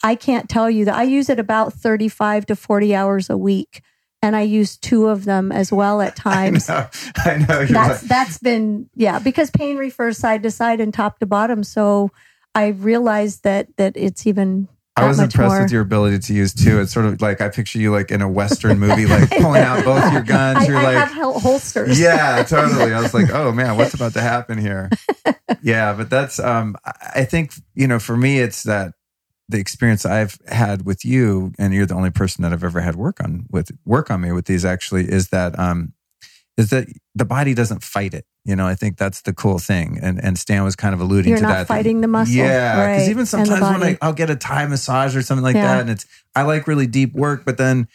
I 0.03 0.15
can't 0.15 0.49
tell 0.49 0.69
you 0.69 0.85
that 0.85 0.95
I 0.95 1.03
use 1.03 1.29
it 1.29 1.39
about 1.39 1.73
35 1.73 2.47
to 2.47 2.55
40 2.55 2.95
hours 2.95 3.29
a 3.29 3.37
week. 3.37 3.81
And 4.23 4.35
I 4.35 4.41
use 4.41 4.77
two 4.77 5.07
of 5.07 5.25
them 5.25 5.51
as 5.51 5.71
well 5.71 6.01
at 6.01 6.15
times. 6.15 6.67
I 6.69 6.75
know. 6.77 6.87
I 7.25 7.37
know. 7.37 7.65
That's 7.65 8.01
that's 8.01 8.37
been 8.39 8.89
yeah, 8.95 9.19
because 9.19 9.51
pain 9.51 9.77
refers 9.77 10.17
side 10.17 10.41
to 10.43 10.49
side 10.51 10.81
and 10.81 10.91
top 10.91 11.19
to 11.19 11.27
bottom. 11.27 11.63
So 11.63 12.09
I 12.55 12.69
realized 12.69 13.43
that 13.43 13.67
that 13.77 13.93
it's 13.95 14.25
even 14.25 14.67
I 14.97 15.07
was 15.07 15.19
impressed 15.19 15.53
more. 15.53 15.61
with 15.63 15.71
your 15.71 15.81
ability 15.81 16.19
to 16.19 16.33
use 16.33 16.53
two. 16.53 16.79
It's 16.81 16.91
sort 16.91 17.05
of 17.05 17.21
like 17.21 17.39
I 17.41 17.49
picture 17.49 17.79
you 17.79 17.91
like 17.91 18.11
in 18.11 18.21
a 18.21 18.29
Western 18.29 18.79
movie, 18.79 19.05
like 19.07 19.29
pulling 19.29 19.61
out 19.61 19.85
both 19.85 20.11
your 20.11 20.23
guns. 20.23 20.59
I, 20.59 20.65
You're 20.67 20.77
I 20.77 20.83
like, 20.83 20.97
have 20.97 21.11
hol- 21.13 21.39
holsters. 21.39 21.99
yeah, 21.99 22.43
totally. 22.43 22.93
I 22.93 22.99
was 23.01 23.13
like, 23.13 23.29
oh 23.33 23.51
man, 23.51 23.77
what's 23.77 23.93
about 23.93 24.13
to 24.13 24.21
happen 24.21 24.57
here? 24.57 24.89
Yeah, 25.61 25.93
but 25.93 26.09
that's 26.09 26.39
um 26.39 26.75
I 26.85 26.91
I 27.21 27.25
think, 27.25 27.53
you 27.73 27.87
know, 27.87 27.99
for 27.99 28.15
me 28.17 28.39
it's 28.39 28.63
that 28.63 28.93
the 29.49 29.59
experience 29.59 30.05
I've 30.05 30.37
had 30.47 30.85
with 30.85 31.05
you, 31.05 31.53
and 31.57 31.73
you're 31.73 31.85
the 31.85 31.95
only 31.95 32.11
person 32.11 32.43
that 32.43 32.51
I've 32.53 32.63
ever 32.65 32.81
had 32.81 32.95
work 32.95 33.21
on 33.23 33.45
with 33.49 33.71
work 33.85 34.11
on 34.11 34.21
me 34.21 34.31
with 34.33 34.45
these 34.45 34.65
actually, 34.65 35.09
is 35.09 35.29
that 35.29 35.57
um 35.57 35.93
is 36.57 36.71
that 36.71 36.87
the 37.15 37.25
body 37.25 37.53
doesn't 37.53 37.83
fight 37.83 38.13
it. 38.13 38.25
You 38.43 38.55
know, 38.55 38.65
I 38.65 38.75
think 38.75 38.97
that's 38.97 39.21
the 39.21 39.33
cool 39.33 39.59
thing. 39.59 39.99
And 40.01 40.23
and 40.23 40.37
Stan 40.39 40.63
was 40.63 40.75
kind 40.75 40.93
of 40.93 41.01
alluding 41.01 41.29
You're 41.29 41.37
to 41.39 41.43
not 41.43 41.53
that. 41.57 41.67
fighting 41.67 42.01
the 42.01 42.07
muscle, 42.07 42.33
Yeah. 42.35 42.75
Because 42.87 43.01
right, 43.03 43.09
even 43.11 43.25
sometimes 43.25 43.61
when. 43.61 43.83
I, 43.83 43.97
I'll 44.01 44.13
get 44.13 44.29
a 44.29 44.35
Thai 44.35 44.65
massage 44.67 45.15
or 45.15 45.21
something 45.21 45.43
like 45.43 45.55
Yeah. 45.55 45.67
that, 45.75 45.81
and 45.81 45.89
it's 45.89 46.05
I 46.35 46.43
like 46.43 46.67
really 46.67 46.87
deep 46.87 47.13
work, 47.13 47.43
but 47.45 47.57
then 47.57 47.87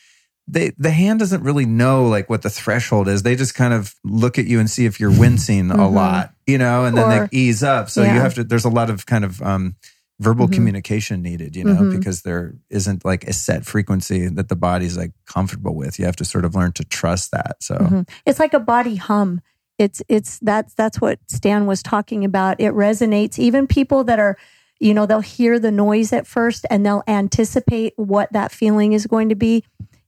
they 0.48 0.72
the 0.76 0.90
hand 0.90 1.20
doesn't 1.20 1.42
really 1.42 1.64
know 1.66 2.06
like 2.06 2.28
what 2.28 2.42
the 2.42 2.50
threshold 2.50 3.08
is. 3.08 3.22
They 3.22 3.34
just 3.36 3.54
kind 3.54 3.72
of 3.72 3.94
look 4.04 4.38
at 4.38 4.46
you 4.46 4.60
and 4.60 4.68
see 4.68 4.84
if 4.84 5.00
you're 5.00 5.16
wincing 5.16 5.70
a 5.70 5.76
Mhm. 5.76 5.92
lot, 5.94 6.34
you 6.46 6.58
know, 6.58 6.84
and 6.84 6.96
then 6.96 7.04
Or- 7.10 7.28
they 7.30 7.36
ease 7.36 7.62
up. 7.62 7.88
So 7.90 8.02
you 8.02 8.08
have 8.20 8.34
to. 8.34 8.44
There's 8.44 8.64
a 8.64 8.68
lot 8.70 8.90
of 8.90 9.06
kind 9.06 9.24
of 9.24 9.40
um, 9.42 9.76
verbal 10.20 10.46
Mhm. 10.46 10.52
communication 10.52 11.22
needed, 11.22 11.56
you 11.56 11.64
know, 11.64 11.74
Mhm. 11.82 11.96
because 11.96 12.22
there 12.22 12.54
isn't 12.70 13.04
like 13.04 13.24
a 13.24 13.32
set 13.32 13.64
frequency 13.66 14.28
that 14.28 14.48
the 14.48 14.56
body's 14.56 14.96
like 14.96 15.12
comfortable 15.26 15.74
with. 15.74 15.98
You 15.98 16.04
have 16.04 16.16
to 16.16 16.24
sort 16.24 16.44
of 16.44 16.54
learn 16.54 16.72
to 16.72 16.84
trust 16.84 17.30
that. 17.32 17.56
So 17.60 17.76
Mhm. 17.76 18.08
It's 18.26 18.38
like 18.38 18.54
a 18.54 18.60
body 18.60 18.96
hum. 18.96 19.40
It's 19.78 20.02
it's 20.08 20.38
that's 20.40 20.74
that's 20.74 21.00
what 21.00 21.18
Stan 21.26 21.66
was 21.66 21.82
talking 21.82 22.24
about. 22.24 22.60
It 22.60 22.72
resonates. 22.74 23.38
Even 23.38 23.66
people 23.66 24.04
that 24.04 24.20
are, 24.20 24.36
you 24.78 24.94
know, 24.94 25.06
they'll 25.06 25.20
hear 25.20 25.58
the 25.58 25.72
noise 25.72 26.12
at 26.12 26.26
first 26.26 26.66
and 26.70 26.84
they'll 26.86 27.02
anticipate 27.08 27.94
what 27.96 28.32
that 28.32 28.52
feeling 28.52 28.92
is 28.92 29.06
going 29.06 29.28
to 29.30 29.34
be. 29.34 29.64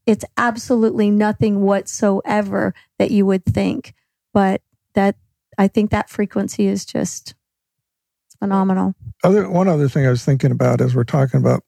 It's 0.06 0.24
absolutely 0.36 1.10
nothing 1.10 1.62
whatsoever 1.62 2.74
that 2.98 3.10
you 3.10 3.24
would 3.26 3.44
think. 3.46 3.94
But 4.32 4.60
that 4.94 5.16
I 5.58 5.66
think 5.66 5.90
that 5.90 6.10
frequency 6.10 6.66
is 6.66 6.84
just 6.84 7.34
phenomenal. 8.44 8.94
other 9.22 9.48
one 9.48 9.68
other 9.68 9.88
thing 9.88 10.06
I 10.06 10.10
was 10.10 10.24
thinking 10.24 10.50
about 10.50 10.80
as 10.80 10.94
we're 10.94 11.04
talking 11.04 11.40
about 11.40 11.62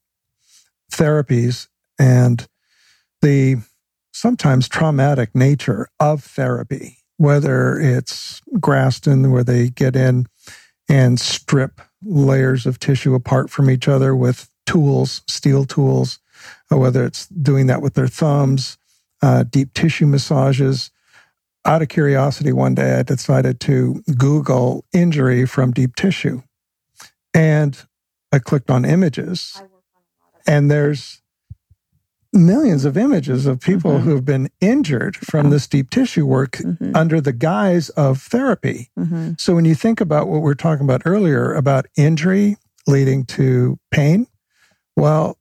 therapies 0.92 1.68
and 1.98 2.46
the 3.22 3.56
sometimes 4.12 4.68
traumatic 4.68 5.34
nature 5.34 5.88
of 5.98 6.22
therapy, 6.22 6.98
whether 7.16 7.80
it's 7.80 8.42
Graston, 8.56 9.32
where 9.32 9.44
they 9.44 9.70
get 9.70 9.96
in 9.96 10.26
and 10.88 11.18
strip 11.18 11.80
layers 12.02 12.66
of 12.66 12.78
tissue 12.78 13.14
apart 13.14 13.48
from 13.50 13.70
each 13.70 13.88
other 13.88 14.14
with 14.14 14.50
tools, 14.66 15.22
steel 15.26 15.64
tools, 15.64 16.18
or 16.70 16.78
whether 16.78 17.04
it's 17.04 17.26
doing 17.26 17.66
that 17.68 17.80
with 17.80 17.94
their 17.94 18.06
thumbs, 18.06 18.76
uh, 19.22 19.44
deep 19.44 19.72
tissue 19.72 20.06
massages. 20.06 20.90
Out 21.64 21.82
of 21.82 21.88
curiosity, 21.88 22.52
one 22.52 22.74
day 22.74 22.98
I 22.98 23.02
decided 23.02 23.60
to 23.60 24.02
Google 24.16 24.84
injury 24.92 25.46
from 25.46 25.72
deep 25.72 25.96
tissue. 25.96 26.42
And 27.36 27.78
I 28.32 28.38
clicked 28.38 28.70
on 28.70 28.84
images, 28.86 29.62
and 30.46 30.70
there's 30.70 31.20
millions 32.32 32.84
of 32.84 32.96
images 32.96 33.46
of 33.46 33.60
people 33.60 33.98
Mhm. 33.98 34.00
who 34.00 34.14
have 34.14 34.24
been 34.24 34.48
injured 34.60 35.16
from 35.16 35.50
this 35.50 35.66
deep 35.66 35.90
tissue 35.90 36.26
work 36.26 36.52
Mhm. 36.52 36.94
under 36.96 37.20
the 37.20 37.32
guise 37.32 37.88
of 37.90 38.20
therapy. 38.20 38.90
Mhm. 38.98 39.40
So 39.40 39.54
when 39.54 39.64
you 39.64 39.74
think 39.74 40.00
about 40.00 40.28
what 40.28 40.36
we 40.40 40.44
were 40.44 40.54
talking 40.54 40.84
about 40.84 41.02
earlier 41.04 41.52
about 41.54 41.86
injury 41.96 42.56
leading 42.86 43.24
to 43.26 43.78
pain, 43.90 44.26
well, 44.96 45.38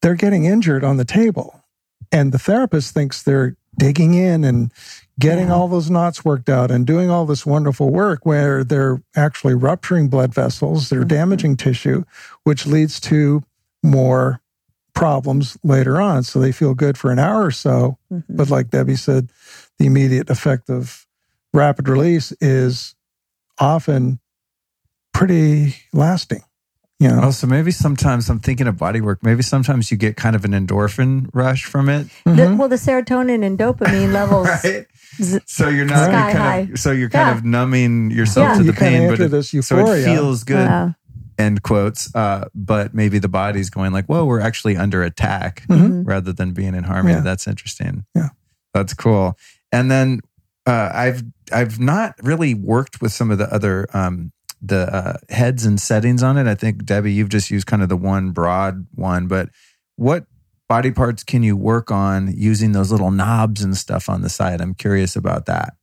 they're 0.00 0.14
getting 0.14 0.44
injured 0.44 0.84
on 0.84 0.96
the 0.96 1.04
table. 1.04 1.62
And 2.10 2.32
the 2.32 2.38
therapist 2.38 2.92
thinks 2.94 3.22
they're 3.22 3.56
digging 3.78 4.14
in 4.14 4.44
and 4.44 4.72
getting 5.22 5.50
all 5.50 5.68
those 5.68 5.88
knots 5.90 6.24
worked 6.24 6.48
out 6.48 6.70
and 6.70 6.86
doing 6.86 7.08
all 7.08 7.24
this 7.24 7.46
wonderful 7.46 7.90
work 7.90 8.26
where 8.26 8.64
they're 8.64 9.00
actually 9.16 9.54
rupturing 9.54 10.08
blood 10.08 10.34
vessels, 10.34 10.88
they're 10.88 11.04
Mhm. 11.04 11.08
damaging 11.08 11.56
tissue, 11.56 12.04
which 12.44 12.66
leads 12.66 12.98
to 13.00 13.42
more 13.82 14.40
problems 14.94 15.56
later 15.62 16.00
on. 16.00 16.22
So 16.22 16.38
they 16.38 16.52
feel 16.52 16.74
good 16.74 16.98
for 16.98 17.10
an 17.10 17.18
hour 17.18 17.44
or 17.46 17.50
so, 17.50 17.98
Mhm. 18.12 18.24
but 18.28 18.50
like 18.50 18.70
Debbie 18.70 18.96
said, 18.96 19.30
the 19.78 19.86
immediate 19.86 20.28
effect 20.28 20.68
of 20.68 21.06
rapid 21.54 21.88
release 21.88 22.32
is 22.40 22.94
often 23.58 24.18
pretty 25.14 25.76
lasting. 25.92 26.42
You 27.02 27.08
know, 27.08 27.20
Oh, 27.24 27.30
so 27.30 27.46
maybe 27.46 27.70
sometimes 27.70 28.28
I'm 28.30 28.38
thinking 28.38 28.66
of 28.66 28.76
body 28.78 29.00
work. 29.00 29.18
Maybe 29.22 29.42
sometimes 29.42 29.90
you 29.90 29.96
get 29.96 30.16
kind 30.16 30.36
of 30.36 30.44
an 30.44 30.52
endorphin 30.52 31.28
rush 31.34 31.64
from 31.64 31.88
it, 31.88 32.08
The- 32.24 32.30
Mhm. 32.32 32.56
well, 32.58 32.68
the 32.68 32.76
serotonin 32.76 33.44
and 33.44 33.58
dopamine 33.58 34.12
levels. 34.20 34.46
right? 34.48 34.86
z- 35.20 35.40
So 35.46 35.68
you're 35.68 35.84
not 35.84 36.04
Sky 36.04 36.12
you're 36.12 36.32
kind 36.32 36.38
high. 36.38 36.72
of 36.72 36.78
so 36.78 36.90
you're 36.92 37.08
kind 37.10 37.28
Yeah. 37.28 37.36
of 37.38 37.44
numbing 37.44 38.10
yourself 38.10 38.48
Yeah. 38.48 38.54
to 38.54 38.60
the 38.60 38.66
You 38.66 38.72
pain, 38.72 39.08
but 39.10 39.20
it, 39.20 39.30
this 39.30 39.50
so 39.50 39.78
it 39.86 40.04
feels 40.04 40.44
good. 40.44 40.94
End 41.38 41.62
quotes. 41.62 42.14
Uh, 42.14 42.44
but 42.54 42.94
maybe 42.94 43.18
the 43.18 43.28
body's 43.28 43.68
going 43.70 43.92
like, 43.92 44.04
"Whoa, 44.06 44.24
we're 44.24 44.40
actually 44.40 44.76
under 44.76 45.02
attack," 45.02 45.64
Mhm. 45.68 46.06
rather 46.06 46.32
than 46.32 46.52
being 46.52 46.74
in 46.74 46.84
harmony. 46.84 47.14
Yeah. 47.14 47.20
That's 47.22 47.46
interesting. 47.46 48.04
Yeah. 48.14 48.28
that's 48.74 48.94
cool. 48.94 49.36
And 49.72 49.90
then 49.90 50.20
uh, 50.66 50.90
I've 50.94 51.22
I've 51.52 51.78
not 51.80 52.14
really 52.22 52.54
worked 52.54 53.00
with 53.02 53.12
some 53.12 53.30
of 53.30 53.36
the 53.38 53.52
other 53.52 53.86
um, 53.92 54.30
the 54.64 54.94
uh, 54.94 55.14
heads 55.28 55.66
and 55.66 55.80
settings 55.80 56.22
on 56.22 56.38
it. 56.38 56.46
I 56.46 56.54
think 56.54 56.84
Debbie, 56.84 57.12
you've 57.12 57.28
just 57.28 57.50
used 57.50 57.66
kind 57.66 57.82
of 57.82 57.88
the 57.88 57.96
one 57.96 58.30
broad 58.30 58.86
one, 58.94 59.26
but 59.26 59.48
what 59.96 60.26
body 60.68 60.90
parts 60.92 61.24
can 61.24 61.42
you 61.42 61.56
work 61.56 61.90
on 61.90 62.32
using 62.36 62.72
those 62.72 62.90
little 62.92 63.10
knobs 63.10 63.62
and 63.62 63.76
stuff 63.76 64.08
on 64.08 64.22
the 64.22 64.28
side? 64.28 64.60
I'm 64.60 64.74
curious 64.74 65.16
about 65.16 65.46
that. 65.46 65.74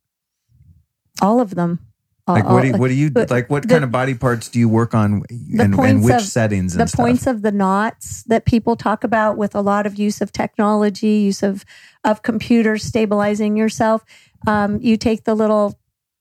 all 1.22 1.40
of 1.40 1.54
them. 1.54 1.78
All- 2.26 2.34
Like 2.36 2.44
what 2.44 2.62
do 2.62 2.68
you, 2.68 2.76
what 2.76 2.88
do 2.88 2.94
you 2.94 3.10
like? 3.10 3.50
What 3.50 3.62
the- 3.62 3.68
kind 3.68 3.84
of 3.84 3.90
body 3.90 4.14
parts 4.14 4.48
do 4.48 4.58
you 4.58 4.68
work 4.68 4.94
on, 4.94 5.22
and, 5.58 5.74
and 5.74 6.04
which 6.04 6.14
of- 6.14 6.20
settings 6.22 6.74
and 6.74 6.80
the 6.82 6.86
stuff? 6.88 6.98
points 6.98 7.26
of 7.26 7.42
the 7.42 7.50
knots 7.52 8.22
that 8.24 8.44
people 8.44 8.76
talk 8.76 9.04
about 9.04 9.36
with 9.36 9.54
a 9.54 9.60
lot 9.60 9.86
of 9.86 9.98
use 9.98 10.20
of 10.20 10.30
technology, 10.32 11.08
use 11.08 11.42
of 11.42 11.64
of 12.04 12.22
computers 12.22 12.82
stabilizing 12.84 13.56
yourself. 13.56 14.04
Um, 14.46 14.78
you 14.80 14.96
take 14.96 15.24
the 15.24 15.34
little 15.34 15.78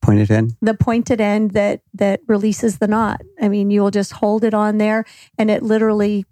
Point 0.09 0.29
it 0.29 0.33
in. 0.33 0.57
the 0.61 0.73
pointed 0.73 1.21
end 1.21 1.51
that 1.51 1.81
that 1.93 2.21
releases 2.27 2.79
the 2.79 2.87
knot. 2.87 3.21
I 3.41 3.47
mean, 3.47 3.69
you 3.69 3.81
will 3.81 3.91
just 3.91 4.13
hold 4.13 4.43
it 4.43 4.53
on 4.53 4.77
there, 4.77 5.05
and 5.37 5.51
it 5.51 5.63
literally 5.63 6.25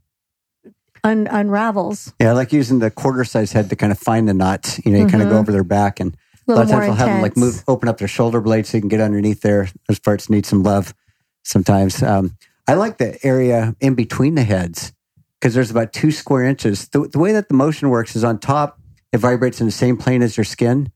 un- 1.03 1.27
unravels. 1.29 2.13
Yeah, 2.19 2.29
I 2.29 2.33
like 2.33 2.51
using 2.53 2.79
the 2.79 2.91
quarter 2.91 3.23
size 3.23 3.51
head 3.51 3.69
to 3.69 3.75
kind 3.75 3.91
of 3.91 3.99
find 3.99 4.27
the 4.27 4.33
knots. 4.33 4.79
You 4.85 4.91
know, 4.91 4.99
you 4.99 5.07
kind 5.07 5.23
of 5.23 5.29
go 5.29 5.37
over 5.37 5.51
their 5.51 5.63
back 5.63 5.99
and 5.99 6.15
A 6.47 6.51
a 6.51 6.53
lot 6.53 6.63
of 6.63 6.69
times 6.69 6.89
I'll 6.89 6.95
have 6.95 7.07
them 7.07 7.21
like 7.21 7.37
move, 7.37 7.63
open 7.67 7.89
up 7.89 7.97
their 7.97 8.07
shoulder 8.07 8.41
blades 8.41 8.69
so 8.69 8.77
you 8.77 8.81
can 8.81 8.89
get 8.89 9.01
underneath 9.01 9.41
there. 9.41 9.69
Those 9.87 9.99
parts 9.99 10.29
need 10.29 10.45
some 10.45 10.63
love 10.63 10.93
sometimes. 11.43 12.01
Um, 12.01 12.37
I 12.67 12.73
like 12.73 12.97
the 12.97 13.17
area 13.25 13.75
in 13.79 13.95
between 13.95 14.35
the 14.35 14.43
heads 14.43 14.93
because 15.39 15.53
there's 15.53 15.71
about 15.71 15.93
two 15.93 16.11
square 16.11 16.43
inches. 16.43 16.89
The, 16.89 17.07
the 17.07 17.19
way 17.19 17.31
that 17.31 17.47
the 17.47 17.53
motion 17.53 17.89
works 17.89 18.15
is 18.15 18.23
on 18.23 18.39
top, 18.39 18.79
it 19.13 19.19
vibrates 19.19 19.61
in 19.61 19.67
the 19.67 19.71
same 19.71 19.97
plane 19.97 20.21
as 20.21 20.35
your 20.35 20.43
skin, 20.43 20.91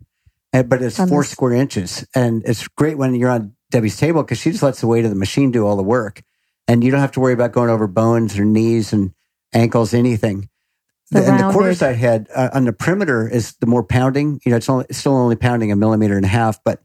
and- 0.53 0.69
but 0.69 0.81
it's 0.81 0.97
four 0.97 1.21
this- 1.23 1.29
square 1.29 1.53
inches. 1.53 2.05
And 2.15 2.43
it's 2.45 2.67
great 2.67 2.97
when 2.97 3.15
you're 3.15 3.29
on 3.29 3.53
Debbie's 3.71 3.97
table 3.97 4.23
because 4.23 4.39
she 4.39 4.51
just 4.51 4.63
lets 4.63 4.81
the 4.81 4.87
weight 4.87 5.05
of 5.05 5.11
the 5.11 5.15
machine 5.17 5.51
do 5.51 5.65
all 5.65 5.75
the 5.75 5.83
work. 5.83 6.21
And 6.67 6.83
you 6.83 6.91
don't 6.91 6.99
have 6.99 7.11
to 7.13 7.19
worry 7.19 7.33
about 7.33 7.51
going 7.51 7.69
over 7.69 7.87
bones 7.87 8.37
or 8.37 8.45
knees 8.45 8.93
and 8.93 9.11
ankles, 9.53 9.93
anything. 9.93 10.49
The 11.09 11.19
and 11.25 11.39
the 11.39 11.43
quarter 11.43 11.59
rounded- 11.59 11.77
side 11.77 11.95
head 11.97 12.27
uh, 12.33 12.49
on 12.53 12.63
the 12.65 12.71
perimeter 12.73 13.27
is 13.27 13.53
the 13.59 13.65
more 13.65 13.83
pounding. 13.83 14.39
You 14.45 14.51
know, 14.51 14.57
it's, 14.57 14.69
only, 14.69 14.85
it's 14.89 14.97
still 14.99 15.15
only 15.15 15.35
pounding 15.35 15.71
a 15.71 15.75
millimeter 15.75 16.15
and 16.15 16.23
a 16.25 16.29
half, 16.29 16.59
but 16.63 16.81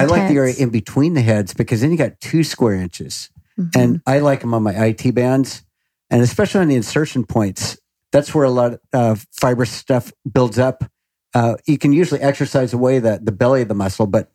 I 0.00 0.04
like 0.06 0.28
the 0.28 0.34
area 0.34 0.54
in 0.58 0.70
between 0.70 1.14
the 1.14 1.20
heads 1.20 1.52
because 1.54 1.82
then 1.82 1.90
you 1.90 1.98
got 1.98 2.20
two 2.20 2.42
square 2.42 2.74
inches. 2.74 3.28
Mhm. 3.58 3.70
And 3.76 4.02
I 4.06 4.20
like 4.20 4.40
them 4.40 4.54
on 4.54 4.62
my 4.62 4.72
IT 4.86 5.10
bands 5.14 5.62
and 6.10 6.22
especially 6.22 6.60
on 6.62 6.68
the 6.68 6.74
insertion 6.76 7.24
points. 7.24 7.76
That's 8.12 8.34
where 8.34 8.44
a 8.44 8.50
lot 8.50 8.78
of 8.94 9.26
fibrous 9.32 9.70
stuff 9.70 10.10
builds 10.30 10.58
up. 10.58 10.84
Uh, 11.34 11.56
you 11.66 11.78
can 11.78 11.92
usually 11.92 12.20
exercise 12.20 12.72
away 12.72 12.98
the, 12.98 13.20
the 13.22 13.32
belly 13.32 13.62
of 13.62 13.68
the 13.68 13.74
muscle, 13.74 14.06
but 14.06 14.32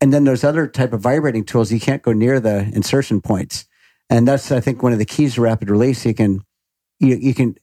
and 0.00 0.12
then 0.12 0.24
there's 0.24 0.44
other 0.44 0.66
type 0.66 0.92
of 0.92 1.00
vibrating 1.00 1.44
tools, 1.44 1.72
you 1.72 1.80
can't 1.80 2.02
go 2.02 2.12
near 2.12 2.38
the 2.38 2.70
insertion 2.74 3.20
points. 3.20 3.64
And 4.10 4.28
that's, 4.28 4.52
I 4.52 4.60
think, 4.60 4.82
one 4.82 4.92
of 4.92 4.98
the 4.98 5.06
keys 5.06 5.34
to 5.34 5.40
rapid 5.40 5.70
release. 5.70 6.04
You 6.04 6.14
can, 6.14 6.42
you, 7.00 7.16
you 7.16 7.34
can 7.34 7.56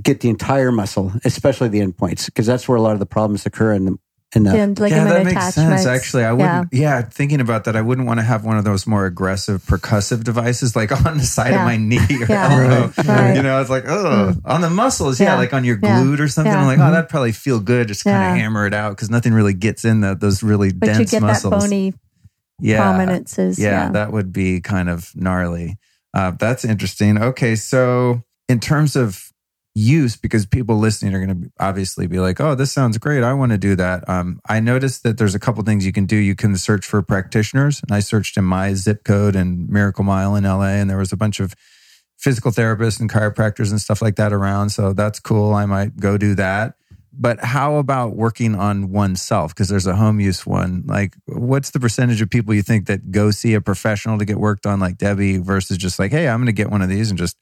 get 0.00 0.20
the 0.20 0.28
entire 0.28 0.70
muscle, 0.70 1.12
especially 1.24 1.68
the 1.68 1.80
endpoints, 1.80 2.26
because 2.26 2.46
that's 2.46 2.68
where 2.68 2.76
a 2.76 2.82
lot 2.82 2.92
of 2.92 2.98
the 2.98 3.06
problems 3.06 3.46
occur 3.46 3.72
in 3.72 3.84
the, 3.86 3.98
in 4.34 4.42
the, 4.42 4.50
and 4.50 4.78
yeah, 4.78 5.04
that 5.04 5.24
makes 5.24 5.54
sense. 5.54 5.86
Actually, 5.86 6.24
I 6.24 6.32
wouldn't. 6.32 6.68
Yeah. 6.72 7.00
thinking 7.02 7.40
about 7.40 7.64
that, 7.64 7.76
I 7.76 7.80
wouldn't 7.80 8.06
want 8.06 8.20
to 8.20 8.24
have 8.24 8.44
one 8.44 8.58
of 8.58 8.64
those 8.64 8.86
more 8.86 9.06
aggressive 9.06 9.62
percussive 9.62 10.22
devices, 10.22 10.76
like 10.76 10.92
on 11.06 11.16
the 11.16 11.24
side 11.24 11.52
Yeah. 11.52 11.60
of 11.62 11.66
my 11.66 11.76
knee 11.78 11.98
or 12.10 12.26
Yeah. 12.28 12.48
elbow. 12.52 12.92
Right, 12.98 13.06
right. 13.08 13.36
You 13.36 13.42
know, 13.42 13.58
it's 13.60 13.70
like, 13.70 13.84
oh, 13.88 14.34
on 14.44 14.60
the 14.60 14.68
muscles, 14.68 15.18
yeah, 15.18 15.28
Yeah. 15.32 15.36
like 15.38 15.54
on 15.54 15.64
your 15.64 15.78
Yeah. 15.82 16.02
glute 16.02 16.20
or 16.20 16.28
something. 16.28 16.52
Yeah. 16.52 16.60
I'm 16.60 16.66
like, 16.66 16.78
oh, 16.78 16.90
that'd 16.92 17.08
probably 17.08 17.32
feel 17.32 17.58
good. 17.58 17.88
Just 17.88 18.04
kind 18.04 18.14
Yeah. 18.16 18.32
of 18.32 18.38
hammer 18.38 18.66
it 18.66 18.74
out 18.74 18.90
because 18.96 19.08
nothing 19.10 19.32
really 19.32 19.54
gets 19.54 19.84
in 19.86 20.02
the, 20.02 20.14
those 20.14 20.42
really 20.42 20.72
But 20.74 20.88
you 20.90 20.94
dense 20.96 21.10
get 21.10 21.22
muscles. 21.22 21.52
that 21.54 21.60
bony 21.60 21.94
yeah, 22.60 22.82
prominences. 22.82 23.58
yeah, 23.58 23.70
Yeah. 23.86 23.90
that 23.92 24.12
would 24.12 24.32
be 24.32 24.60
kind 24.60 24.90
of 24.90 25.10
gnarly. 25.14 25.78
Uh, 26.12 26.32
that's 26.38 26.64
interesting. 26.66 27.16
Okay, 27.18 27.54
so 27.56 28.22
in 28.48 28.60
terms 28.60 28.94
of 28.94 29.27
use, 29.74 30.16
because 30.16 30.46
people 30.46 30.76
listening 30.76 31.14
are 31.14 31.24
going 31.24 31.42
to 31.42 31.50
obviously 31.60 32.06
be 32.06 32.18
like, 32.18 32.40
"Oh, 32.40 32.54
this 32.54 32.72
sounds 32.72 32.98
great. 32.98 33.22
I 33.22 33.32
want 33.34 33.52
to 33.52 33.58
do 33.58 33.76
that." 33.76 34.08
Um, 34.08 34.40
I 34.48 34.60
noticed 34.60 35.02
that 35.04 35.18
there's 35.18 35.34
a 35.34 35.38
couple 35.38 35.62
things 35.64 35.86
you 35.86 35.92
can 35.92 36.06
do. 36.06 36.16
You 36.16 36.34
can 36.34 36.56
search 36.56 36.84
for 36.84 37.02
practitioners, 37.02 37.80
and 37.82 37.94
I 37.94 38.00
searched 38.00 38.36
in 38.36 38.44
my 38.44 38.74
zip 38.74 39.04
code 39.04 39.36
and 39.36 39.68
Miracle 39.68 40.04
Mile 40.04 40.34
in 40.36 40.44
LA, 40.44 40.78
and 40.80 40.90
there 40.90 40.98
was 40.98 41.12
a 41.12 41.16
bunch 41.16 41.40
of 41.40 41.54
physical 42.18 42.50
therapists 42.50 43.00
and 43.00 43.10
chiropractors 43.10 43.70
and 43.70 43.80
stuff 43.80 44.02
like 44.02 44.16
that 44.16 44.32
around. 44.32 44.70
So 44.70 44.92
that's 44.92 45.20
cool. 45.20 45.54
I 45.54 45.66
might 45.66 45.96
go 45.96 46.18
do 46.18 46.34
that. 46.34 46.74
But 47.12 47.42
how 47.42 47.76
about 47.76 48.14
working 48.14 48.54
on 48.54 48.92
oneself? 48.92 49.52
Because 49.52 49.68
there's 49.68 49.86
a 49.86 49.96
home 49.96 50.20
use 50.20 50.46
one. 50.46 50.84
Like, 50.86 51.16
what's 51.26 51.70
the 51.70 51.80
percentage 51.80 52.20
of 52.20 52.30
people 52.30 52.54
you 52.54 52.62
think 52.62 52.86
that 52.86 53.10
go 53.10 53.32
see 53.32 53.54
a 53.54 53.60
professional 53.60 54.18
to 54.18 54.24
get 54.24 54.38
worked 54.38 54.66
on, 54.66 54.78
like 54.78 54.98
Debbie, 54.98 55.38
versus 55.38 55.78
just 55.78 55.98
like, 55.98 56.12
hey, 56.12 56.28
I'm 56.28 56.38
going 56.38 56.46
to 56.46 56.52
get 56.52 56.70
one 56.70 56.82
of 56.82 56.88
these 56.88 57.10
and 57.10 57.18
just 57.18 57.36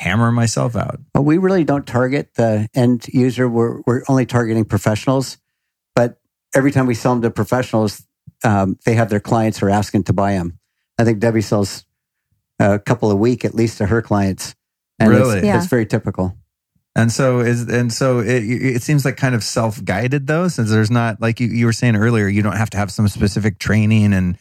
hammer 0.00 0.32
myself 0.32 0.74
out? 0.76 0.98
Well, 1.14 1.24
we 1.24 1.36
really 1.36 1.62
don't 1.64 1.86
target 1.86 2.34
the 2.34 2.68
end 2.74 3.06
user. 3.08 3.48
We're, 3.48 3.82
we're 3.86 4.02
only 4.08 4.24
targeting 4.24 4.64
professionals. 4.64 5.36
But 5.94 6.18
every 6.54 6.72
time 6.72 6.86
we 6.86 6.94
sell 6.94 7.12
them 7.12 7.22
to 7.22 7.30
professionals, 7.30 8.02
um, 8.42 8.78
they 8.86 8.94
have 8.94 9.10
their 9.10 9.20
clients 9.20 9.58
who 9.58 9.66
are 9.66 9.70
asking 9.70 10.04
to 10.04 10.14
buy 10.14 10.32
them. 10.32 10.58
I 10.98 11.04
think 11.04 11.18
Debbie 11.18 11.42
sells 11.42 11.84
a 12.58 12.78
couple 12.78 13.10
a 13.10 13.16
week 13.16 13.44
at 13.44 13.54
least 13.54 13.78
to 13.78 13.86
her 13.86 14.00
clients. 14.00 14.54
And 14.98 15.10
Really? 15.10 15.38
It's, 15.38 15.46
Yeah. 15.46 15.58
it's 15.58 15.66
very 15.66 15.84
typical. 15.86 16.34
And 16.96 17.12
so 17.12 17.38
is 17.40 17.68
and 17.68 17.92
so 17.92 18.18
it 18.18 18.42
it 18.42 18.82
seems 18.82 19.04
like 19.04 19.16
kind 19.16 19.34
of 19.34 19.44
self 19.44 19.82
guided 19.84 20.26
though, 20.26 20.48
since 20.48 20.70
there's 20.70 20.90
not 20.90 21.20
like 21.20 21.38
you, 21.38 21.46
you 21.46 21.66
were 21.66 21.72
saying 21.72 21.94
earlier, 21.94 22.26
you 22.26 22.42
don't 22.42 22.56
have 22.56 22.70
to 22.70 22.78
have 22.78 22.90
some 22.90 23.06
specific 23.06 23.58
training, 23.60 24.12
and 24.12 24.36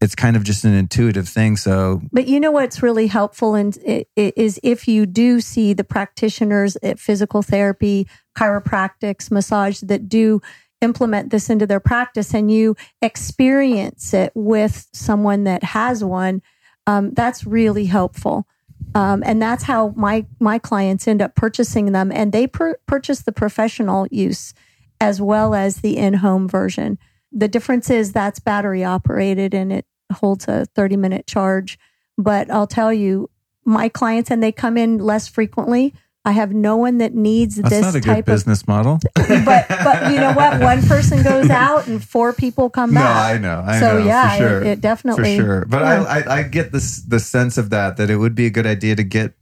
it's 0.00 0.14
kind 0.14 0.36
of 0.36 0.44
just 0.44 0.64
an 0.64 0.72
intuitive 0.72 1.28
thing. 1.28 1.56
So 1.56 2.00
But 2.10 2.26
you 2.26 2.40
know 2.40 2.50
what's 2.50 2.82
really 2.82 3.06
helpful 3.06 3.54
and 3.54 3.76
is 4.16 4.58
if 4.62 4.88
you 4.88 5.06
do 5.06 5.40
see 5.40 5.72
the 5.72 5.84
practitioners 5.84 6.76
at 6.82 6.98
physical 6.98 7.42
therapy, 7.42 8.08
chiropractics, 8.36 9.30
massage 9.30 9.80
that 9.80 10.08
do 10.08 10.40
implement 10.80 11.30
this 11.30 11.50
into 11.50 11.66
their 11.66 11.80
practice 11.80 12.32
and 12.34 12.50
you 12.50 12.74
experience 13.02 14.14
it 14.14 14.32
with 14.34 14.88
someone 14.92 15.44
that 15.44 15.62
has 15.62 16.02
one, 16.02 16.40
um, 16.86 17.12
that's 17.12 17.46
really 17.46 17.84
helpful. 17.84 18.46
Um, 18.94 19.22
and 19.24 19.40
that's 19.40 19.64
how 19.64 19.92
my 19.96 20.26
my 20.40 20.58
clients 20.58 21.06
end 21.06 21.22
up 21.22 21.36
purchasing 21.36 21.92
them, 21.92 22.10
and 22.10 22.32
they 22.32 22.46
pur- 22.46 22.78
purchase 22.86 23.20
the 23.20 23.30
professional 23.30 24.08
use 24.10 24.52
as 25.00 25.20
well 25.20 25.54
as 25.54 25.76
the 25.76 25.96
in-home 25.96 26.48
version. 26.48 26.98
The 27.32 27.48
difference 27.48 27.90
is 27.90 28.12
that's 28.12 28.38
battery 28.38 28.84
operated 28.84 29.54
and 29.54 29.72
it 29.72 29.86
holds 30.12 30.48
a 30.48 30.66
30 30.74 30.96
minute 30.96 31.26
charge. 31.26 31.78
But 32.18 32.50
I'll 32.50 32.66
tell 32.66 32.92
you, 32.92 33.30
my 33.64 33.88
clients 33.88 34.30
and 34.30 34.42
they 34.42 34.52
come 34.52 34.76
in 34.76 34.98
less 34.98 35.28
frequently. 35.28 35.94
I 36.22 36.32
have 36.32 36.52
no 36.52 36.76
one 36.76 36.98
that 36.98 37.14
needs 37.14 37.56
that's 37.56 37.70
this 37.70 37.82
not 37.82 37.94
a 37.94 38.00
good 38.00 38.06
type 38.06 38.18
of. 38.28 38.34
business 38.34 38.68
model. 38.68 38.98
But 39.16 39.68
but 39.68 40.12
you 40.12 40.20
know 40.20 40.32
what? 40.32 40.60
One 40.60 40.82
person 40.82 41.22
goes 41.22 41.48
out 41.48 41.86
and 41.86 42.04
four 42.04 42.34
people 42.34 42.68
come 42.68 42.92
no, 42.92 43.00
back. 43.00 43.34
I 43.34 43.38
know, 43.38 43.64
I 43.66 43.80
so 43.80 43.98
know, 43.98 44.04
yeah, 44.04 44.30
for 44.32 44.38
sure. 44.38 44.60
it, 44.60 44.66
it 44.66 44.80
definitely 44.82 45.38
for 45.38 45.42
sure. 45.42 45.64
But 45.64 45.80
yeah. 45.80 46.02
I, 46.02 46.18
I 46.18 46.38
I 46.38 46.42
get 46.42 46.72
this 46.72 47.00
the 47.02 47.20
sense 47.20 47.56
of 47.56 47.70
that 47.70 47.96
that 47.96 48.10
it 48.10 48.16
would 48.16 48.34
be 48.34 48.44
a 48.44 48.50
good 48.50 48.66
idea 48.66 48.96
to 48.96 49.02
get 49.02 49.34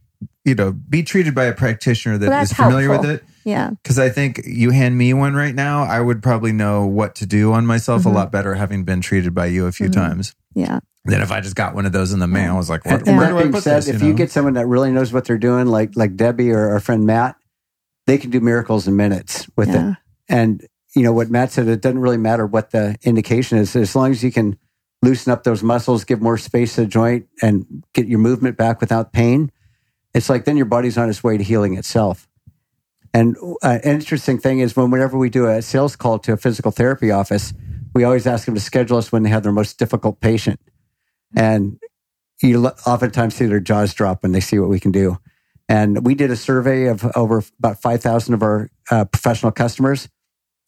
you 0.49 0.55
know 0.55 0.71
be 0.71 1.03
treated 1.03 1.33
by 1.33 1.45
a 1.45 1.53
practitioner 1.53 2.17
that 2.17 2.25
is 2.25 2.29
Well, 2.29 2.39
that's 2.39 2.53
familiar 2.53 2.87
helpful. 2.89 3.11
with 3.11 3.21
it. 3.21 3.27
yeah. 3.45 3.69
Because 3.81 3.97
I 3.99 4.09
think 4.09 4.41
you 4.45 4.71
hand 4.71 4.97
me 4.97 5.13
one 5.13 5.33
right 5.35 5.55
now, 5.55 5.83
I 5.83 6.01
would 6.01 6.21
probably 6.21 6.51
know 6.51 6.85
what 6.85 7.15
to 7.15 7.25
do 7.25 7.53
on 7.53 7.65
myself 7.65 8.03
Mhm. 8.03 8.07
a 8.07 8.09
lot 8.09 8.31
better 8.31 8.55
having 8.55 8.83
been 8.83 9.01
treated 9.01 9.33
by 9.33 9.45
you 9.47 9.65
a 9.65 9.71
few 9.71 9.87
Mhm. 9.89 9.93
times 9.93 10.35
Yeah. 10.53 10.79
than 11.05 11.21
if 11.21 11.31
I 11.31 11.39
just 11.41 11.55
got 11.55 11.73
one 11.75 11.85
of 11.85 11.91
those 11.91 12.11
in 12.11 12.19
the 12.19 12.27
mail. 12.27 12.53
I 12.55 12.57
was 12.57 12.69
like, 12.69 12.85
where, 12.85 12.97
And, 12.97 13.07
and 13.07 13.17
where 13.17 13.33
that 13.33 13.43
do 13.43 13.49
I 13.49 13.51
put 13.51 13.63
said, 13.63 13.77
this? 13.77 13.87
if 13.87 14.01
know? 14.01 14.07
you 14.07 14.13
get 14.13 14.31
someone 14.31 14.53
that 14.53 14.67
really 14.67 14.91
knows 14.91 15.13
what 15.13 15.25
they're 15.25 15.37
doing, 15.37 15.67
like 15.67 15.91
like 15.95 16.15
Debbie 16.17 16.51
or 16.51 16.69
our 16.69 16.79
friend 16.79 17.05
Matt, 17.05 17.35
they 18.07 18.17
can 18.17 18.29
do 18.31 18.39
miracles 18.39 18.87
in 18.87 18.95
minutes 18.95 19.47
with 19.55 19.69
Yeah. 19.69 19.91
it. 19.91 19.97
And 20.27 20.65
you 20.95 21.03
know 21.03 21.13
what 21.13 21.29
Matt 21.29 21.51
said, 21.51 21.67
it 21.67 21.81
doesn't 21.81 21.99
really 21.99 22.17
matter 22.17 22.45
what 22.45 22.71
the 22.71 22.95
indication 23.03 23.57
is, 23.59 23.75
as 23.75 23.95
long 23.95 24.11
as 24.11 24.23
you 24.23 24.31
can 24.31 24.57
loosen 25.01 25.31
up 25.31 25.43
those 25.45 25.63
muscles, 25.63 26.03
give 26.03 26.21
more 26.21 26.37
space 26.37 26.75
to 26.75 26.81
the 26.81 26.87
joint, 26.87 27.25
and 27.41 27.65
get 27.93 28.07
your 28.07 28.19
movement 28.19 28.57
back 28.57 28.81
without 28.81 29.13
pain. 29.13 29.49
It's 30.13 30.29
like 30.29 30.45
then 30.45 30.57
your 30.57 30.65
body's 30.65 30.97
on 30.97 31.09
its 31.09 31.23
way 31.23 31.37
to 31.37 31.43
healing 31.43 31.77
itself. 31.77 32.27
And 33.13 33.35
uh, 33.63 33.79
an 33.83 33.95
interesting 33.95 34.37
thing 34.37 34.59
is 34.59 34.75
when 34.75 34.91
whenever 34.91 35.17
we 35.17 35.29
do 35.29 35.47
a 35.47 35.61
sales 35.61 35.95
call 35.95 36.19
to 36.19 36.33
a 36.33 36.37
physical 36.37 36.71
therapy 36.71 37.11
office, 37.11 37.53
we 37.93 38.03
always 38.03 38.27
ask 38.27 38.45
them 38.45 38.55
to 38.55 38.61
schedule 38.61 38.97
us 38.97 39.11
when 39.11 39.23
they 39.23 39.29
have 39.29 39.43
their 39.43 39.51
most 39.51 39.79
difficult 39.79 40.19
patient. 40.19 40.59
And 41.35 41.79
you 42.41 42.67
oftentimes 42.67 43.35
see 43.35 43.45
their 43.45 43.59
jaws 43.59 43.93
drop 43.93 44.23
when 44.23 44.31
they 44.31 44.39
see 44.39 44.59
what 44.59 44.69
we 44.69 44.79
can 44.79 44.91
do. 44.91 45.17
And 45.67 46.05
we 46.05 46.15
did 46.15 46.31
a 46.31 46.35
survey 46.35 46.85
of 46.85 47.05
over 47.15 47.43
about 47.59 47.81
5,000 47.81 48.33
of 48.33 48.41
our 48.41 48.69
uh, 48.89 49.05
professional 49.05 49.51
customers. 49.51 50.09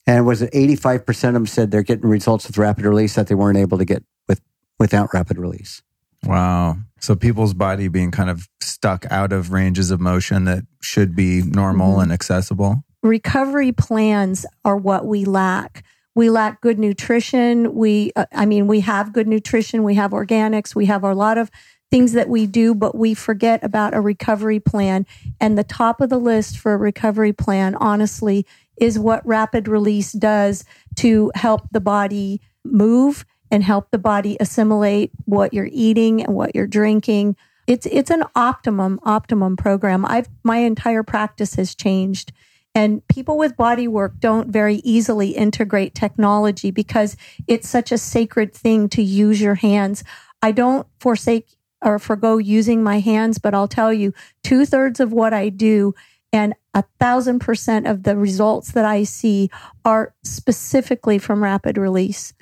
And 0.06 0.26
was 0.26 0.42
it 0.42 0.52
85% 0.54 1.28
of 1.30 1.34
them 1.34 1.46
said 1.46 1.72
they're 1.72 1.84
getting 1.84 2.10
results 2.10 2.48
with 2.48 2.58
rapid 2.58 2.86
release 2.86 3.16
that 3.16 3.28
they 3.28 3.36
weren't 3.36 3.58
able 3.58 3.78
to 3.78 3.86
get 3.86 4.04
with 4.28 4.42
without 4.80 5.14
rapid 5.14 5.38
release. 5.38 5.82
Wow. 6.24 6.78
So 7.02 7.16
people's 7.16 7.54
body 7.54 7.88
being 7.88 8.12
kind 8.12 8.30
of 8.30 8.48
stuck 8.62 9.06
out 9.12 9.34
of 9.34 9.52
ranges 9.52 9.92
of 9.92 10.00
motion 10.00 10.46
that 10.46 10.64
should 10.82 11.16
be 11.16 11.42
normal 11.42 11.98
Mhm. 11.98 12.04
and 12.04 12.12
accessible. 12.14 12.84
recovery 13.04 13.72
plans 13.72 14.46
are 14.64 14.78
what 14.78 15.08
we 15.08 15.26
lack. 15.26 15.84
We 16.14 16.30
lack 16.30 16.62
good 16.62 16.78
nutrition. 16.78 17.74
We, 17.74 18.12
uh, 18.16 18.26
I 18.32 18.46
mean, 18.46 18.68
we 18.68 18.82
have 18.82 19.12
good 19.12 19.28
nutrition. 19.28 19.84
We 19.84 19.96
have 19.96 20.12
organics. 20.12 20.76
We 20.76 20.86
have 20.86 21.04
a 21.04 21.16
lot 21.16 21.40
of 21.40 21.50
things 21.90 22.12
that 22.12 22.30
we 22.30 22.46
do, 22.46 22.76
but 22.76 22.96
we 22.96 23.16
forget 23.16 23.64
about 23.64 23.96
a 23.96 24.02
recovery 24.02 24.60
plan. 24.60 25.08
And 25.40 25.58
the 25.58 25.64
top 25.64 26.00
of 26.00 26.12
the 26.12 26.20
list 26.20 26.60
for 26.60 26.74
a 26.74 26.78
recovery 26.78 27.34
plan, 27.34 27.74
honestly, 27.74 28.46
is 28.80 29.00
what 29.00 29.26
rapid 29.26 29.68
release 29.68 30.12
does 30.12 30.64
to 30.98 31.32
help 31.34 31.70
the 31.72 31.82
body 31.82 32.40
move 32.64 33.26
and 33.52 33.64
help 33.64 33.92
the 33.92 33.98
body 33.98 34.38
assimilate 34.40 35.12
what 35.26 35.54
you're 35.54 35.70
eating 35.72 36.24
and 36.24 36.34
what 36.34 36.56
you're 36.56 36.66
drinking. 36.66 37.36
It's 37.68 37.86
it's 37.86 38.10
an 38.10 38.24
optimum 38.36 39.00
optimum 39.04 39.58
program. 39.58 40.06
I've 40.06 40.30
my 40.44 40.60
entire 40.60 41.04
practice 41.04 41.56
has 41.56 41.76
changed. 41.76 42.32
And 42.74 43.06
people 43.10 43.38
with 43.38 43.58
body 43.58 43.88
work 43.88 44.14
don't 44.20 44.50
very 44.50 44.76
easily 44.76 45.32
integrate 45.32 45.94
technology 45.94 46.72
because 46.72 47.18
it's 47.46 47.68
such 47.68 47.92
a 47.92 47.98
sacred 47.98 48.54
thing 48.54 48.88
to 48.90 49.04
use 49.04 49.42
your 49.42 49.56
hands. 49.56 50.06
I 50.42 50.54
don't 50.54 50.88
forsake 51.02 51.50
or 51.82 52.00
forego 52.00 52.38
using 52.38 52.82
my 52.82 53.00
hands, 53.00 53.40
but 53.40 53.54
I'll 53.54 53.68
tell 53.68 53.92
you, 53.92 54.14
two 54.44 54.66
thirds 54.66 55.02
of 55.02 55.12
what 55.12 55.34
I 55.34 55.50
do 55.50 55.94
and 56.32 56.54
a 56.74 56.84
thousand 57.00 57.40
percent 57.40 57.88
of 57.88 58.04
the 58.04 58.16
results 58.16 58.72
that 58.72 58.86
I 58.86 59.04
see 59.04 59.50
are 59.84 60.14
specifically 60.24 61.18
from 61.18 61.44
rapid 61.44 61.78
release. 61.78 62.34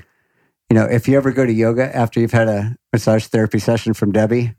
You 0.69 0.75
know, 0.75 0.85
if 0.85 1.07
you 1.07 1.17
ever 1.17 1.31
go 1.31 1.45
to 1.45 1.51
yoga 1.51 1.95
after 1.95 2.19
you've 2.19 2.31
had 2.31 2.47
a 2.47 2.75
massage 2.93 3.25
therapy 3.25 3.59
session 3.59 3.93
from 3.93 4.11
Debbie, 4.11 4.53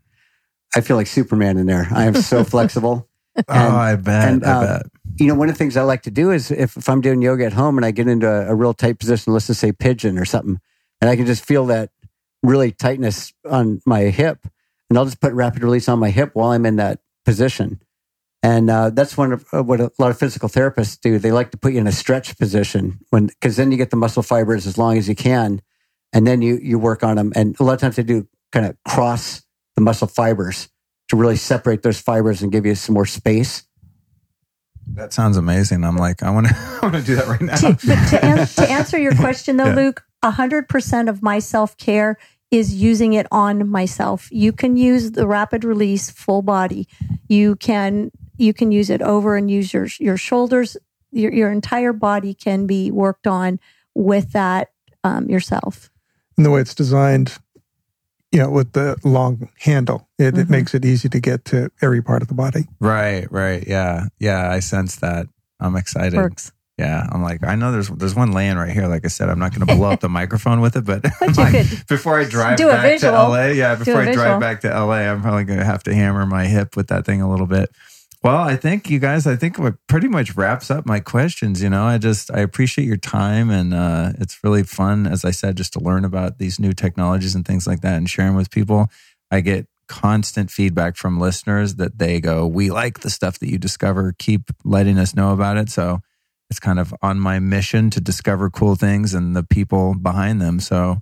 I 0.75 0.81
feel 0.81 0.97
like 0.97 1.07
Superman 1.07 1.57
in 1.57 1.67
there. 1.67 1.87
I 1.91 2.05
am 2.05 2.15
so 2.15 2.43
flexible. 2.43 3.07
oh, 3.37 3.43
I 3.47 3.95
bet. 3.95 4.27
and, 4.27 4.45
I 4.45 4.51
uh, 4.51 4.77
bet. 4.77 4.91
You 5.17 5.27
know, 5.27 5.35
one 5.35 5.47
of 5.47 5.55
the 5.55 5.59
things 5.59 5.77
I 5.77 5.83
like 5.83 6.03
to 6.03 6.11
do 6.11 6.31
is 6.31 6.51
if, 6.51 6.75
if 6.75 6.89
I'm 6.89 7.01
doing 7.01 7.21
yoga 7.21 7.45
at 7.45 7.53
home 7.53 7.77
and 7.77 7.85
I 7.85 7.91
get 7.91 8.07
into 8.07 8.27
a, 8.27 8.51
a 8.51 8.55
real 8.55 8.73
tight 8.73 8.99
position, 8.99 9.31
let's 9.31 9.47
just 9.47 9.61
say 9.61 9.71
pigeon 9.71 10.17
or 10.17 10.25
something, 10.25 10.59
and 10.99 11.09
I 11.09 11.15
can 11.15 11.25
just 11.25 11.45
feel 11.45 11.65
that 11.67 11.91
really 12.43 12.71
tightness 12.71 13.33
on 13.49 13.81
my 13.85 14.01
hip, 14.01 14.45
and 14.89 14.97
I'll 14.97 15.05
just 15.05 15.21
put 15.21 15.33
rapid 15.33 15.63
release 15.63 15.87
on 15.87 15.99
my 15.99 16.09
hip 16.09 16.31
while 16.33 16.51
I'm 16.51 16.65
in 16.65 16.75
that 16.77 16.99
position. 17.25 17.81
And 18.43 18.69
uh, 18.69 18.89
that's 18.89 19.15
one 19.15 19.33
of 19.33 19.45
uh, 19.53 19.63
what 19.63 19.79
a 19.79 19.91
lot 19.99 20.09
of 20.09 20.17
physical 20.17 20.49
therapists 20.49 20.99
do. 20.99 21.19
They 21.19 21.31
like 21.31 21.51
to 21.51 21.57
put 21.57 21.73
you 21.73 21.79
in 21.79 21.87
a 21.87 21.91
stretch 21.91 22.37
position 22.37 22.99
when, 23.11 23.27
because 23.27 23.55
then 23.55 23.71
you 23.71 23.77
get 23.77 23.91
the 23.91 23.97
muscle 23.97 24.23
fibers 24.23 24.65
as 24.65 24.77
long 24.77 24.97
as 24.97 25.07
you 25.07 25.15
can, 25.15 25.61
and 26.13 26.25
then 26.27 26.41
you 26.41 26.57
you 26.61 26.77
work 26.79 27.03
on 27.03 27.15
them. 27.17 27.31
And 27.35 27.55
a 27.59 27.63
lot 27.63 27.73
of 27.73 27.79
times 27.79 27.95
they 27.95 28.03
do 28.03 28.27
kind 28.51 28.65
of 28.65 28.75
cross 28.87 29.43
the 29.75 29.81
muscle 29.81 30.07
fibers 30.07 30.69
to 31.09 31.15
really 31.15 31.35
separate 31.37 31.83
those 31.83 31.99
fibers 31.99 32.41
and 32.41 32.51
give 32.51 32.65
you 32.65 32.75
some 32.75 32.93
more 32.93 33.05
space. 33.05 33.63
That 34.93 35.13
sounds 35.13 35.37
amazing. 35.37 35.83
I'm 35.83 35.97
like, 35.97 36.23
I 36.23 36.29
want 36.31 36.47
to, 36.47 36.55
I 36.81 36.85
want 36.85 36.95
to 36.95 37.01
do 37.01 37.15
that 37.15 37.27
right 37.27 37.41
now. 37.41 37.55
to, 37.55 37.73
but 37.85 38.09
to, 38.09 38.25
an- 38.25 38.47
to 38.55 38.69
answer 38.69 38.97
your 38.97 39.15
question 39.15 39.57
though, 39.57 39.65
Yeah. 39.67 39.75
Luke, 39.75 40.03
hundred 40.23 40.67
percent 40.67 41.09
of 41.09 41.21
my 41.21 41.39
self 41.39 41.77
care 41.77 42.17
is 42.49 42.73
using 42.75 43.13
it 43.13 43.27
on 43.31 43.69
myself. 43.69 44.27
You 44.31 44.51
can 44.51 44.75
use 44.75 45.11
the 45.11 45.25
rapid 45.27 45.63
release 45.63 46.09
full 46.09 46.41
body. 46.41 46.87
You 47.29 47.55
can 47.55 48.11
you 48.37 48.53
can 48.53 48.71
use 48.71 48.89
it 48.89 49.01
over 49.01 49.37
and 49.37 49.49
use 49.49 49.73
your 49.73 49.87
your 49.99 50.17
shoulders. 50.17 50.75
Your 51.11 51.31
your 51.31 51.51
entire 51.51 51.93
body 51.93 52.33
can 52.33 52.65
be 52.67 52.91
worked 52.91 53.27
on 53.27 53.59
with 53.95 54.31
that 54.33 54.69
um, 55.03 55.29
yourself. 55.29 55.90
And 56.41 56.45
the 56.47 56.49
way 56.49 56.61
it's 56.61 56.73
designed, 56.73 57.37
you 58.31 58.39
know, 58.39 58.49
with 58.49 58.71
the 58.73 58.97
long 59.03 59.47
handle, 59.59 60.09
it, 60.17 60.35
it 60.35 60.47
Mhm. 60.47 60.49
makes 60.49 60.73
it 60.73 60.83
easy 60.83 61.07
to 61.07 61.19
get 61.19 61.45
to 61.45 61.69
every 61.83 62.01
part 62.01 62.23
of 62.23 62.29
the 62.29 62.33
body. 62.33 62.67
Right, 62.79 63.31
right. 63.31 63.63
Yeah. 63.67 64.05
Yeah. 64.17 64.49
I 64.49 64.59
sense 64.59 64.95
that. 64.95 65.27
I'm 65.59 65.75
excited. 65.75 66.17
Works. 66.17 66.51
Yeah. 66.79 67.05
I'm 67.11 67.21
like, 67.21 67.45
I 67.45 67.53
know 67.53 67.71
there's 67.71 67.89
there's 67.89 68.15
one 68.15 68.31
laying 68.31 68.57
right 68.57 68.71
here. 68.71 68.87
Like 68.87 69.05
I 69.05 69.09
said, 69.09 69.29
I'm 69.29 69.37
not 69.37 69.53
going 69.53 69.67
to 69.67 69.75
blow 69.75 69.91
up 69.91 69.99
the 69.99 70.09
microphone 70.21 70.61
with 70.61 70.75
it, 70.75 70.83
but, 70.83 71.03
But 71.19 71.37
like, 71.37 71.85
before 71.87 72.19
I 72.19 72.23
drive 72.23 72.57
do 72.57 72.69
a 72.69 72.71
back 72.71 72.99
to. 73.01 73.11
LA, 73.11 73.45
yeah, 73.49 73.75
before 73.75 73.97
I 74.01 74.11
drive 74.11 74.39
back 74.39 74.61
to 74.61 74.69
LA, 74.69 75.01
I'm 75.11 75.21
probably 75.21 75.43
going 75.43 75.59
to 75.59 75.65
have 75.65 75.83
to 75.83 75.93
hammer 75.93 76.25
my 76.25 76.47
hip 76.47 76.75
with 76.75 76.87
that 76.87 77.05
thing 77.05 77.21
a 77.21 77.29
little 77.29 77.45
bit. 77.45 77.69
Well, 78.23 78.37
I 78.37 78.55
think 78.55 78.87
you 78.89 78.99
guys, 78.99 79.25
I 79.25 79.35
think 79.35 79.57
what 79.57 79.75
pretty 79.87 80.07
much 80.07 80.35
wraps 80.35 80.69
up 80.69 80.85
my 80.85 80.99
questions. 80.99 81.63
You 81.63 81.71
know, 81.71 81.85
I 81.85 81.97
just, 81.97 82.29
I 82.31 82.39
appreciate 82.41 82.85
your 82.85 82.97
time 82.97 83.49
and 83.49 83.73
uh, 83.73 84.11
it's 84.19 84.43
really 84.43 84.61
fun, 84.61 85.07
as 85.07 85.25
I 85.25 85.31
said, 85.31 85.57
just 85.57 85.73
to 85.73 85.79
learn 85.79 86.05
about 86.05 86.37
these 86.37 86.59
new 86.59 86.71
technologies 86.71 87.33
and 87.33 87.43
things 87.45 87.65
like 87.65 87.81
that 87.81 87.95
and 87.97 88.07
sharing 88.07 88.35
with 88.35 88.51
people. 88.51 88.89
I 89.31 89.41
get 89.41 89.67
constant 89.87 90.51
feedback 90.51 90.97
from 90.97 91.19
listeners 91.19 91.75
that 91.75 91.97
they 91.97 92.21
go, 92.21 92.45
We 92.45 92.69
like 92.69 92.99
the 92.99 93.09
stuff 93.09 93.39
that 93.39 93.49
you 93.49 93.57
discover. 93.57 94.13
Keep 94.19 94.51
letting 94.63 94.99
us 94.99 95.15
know 95.15 95.33
about 95.33 95.57
it. 95.57 95.69
So 95.71 96.01
it's 96.51 96.59
kind 96.59 96.79
of 96.79 96.93
on 97.01 97.19
my 97.19 97.39
mission 97.39 97.89
to 97.89 97.99
discover 97.99 98.51
cool 98.51 98.75
things 98.75 99.15
and 99.15 99.35
the 99.35 99.43
people 99.43 99.95
behind 99.95 100.39
them. 100.39 100.59
So 100.59 101.01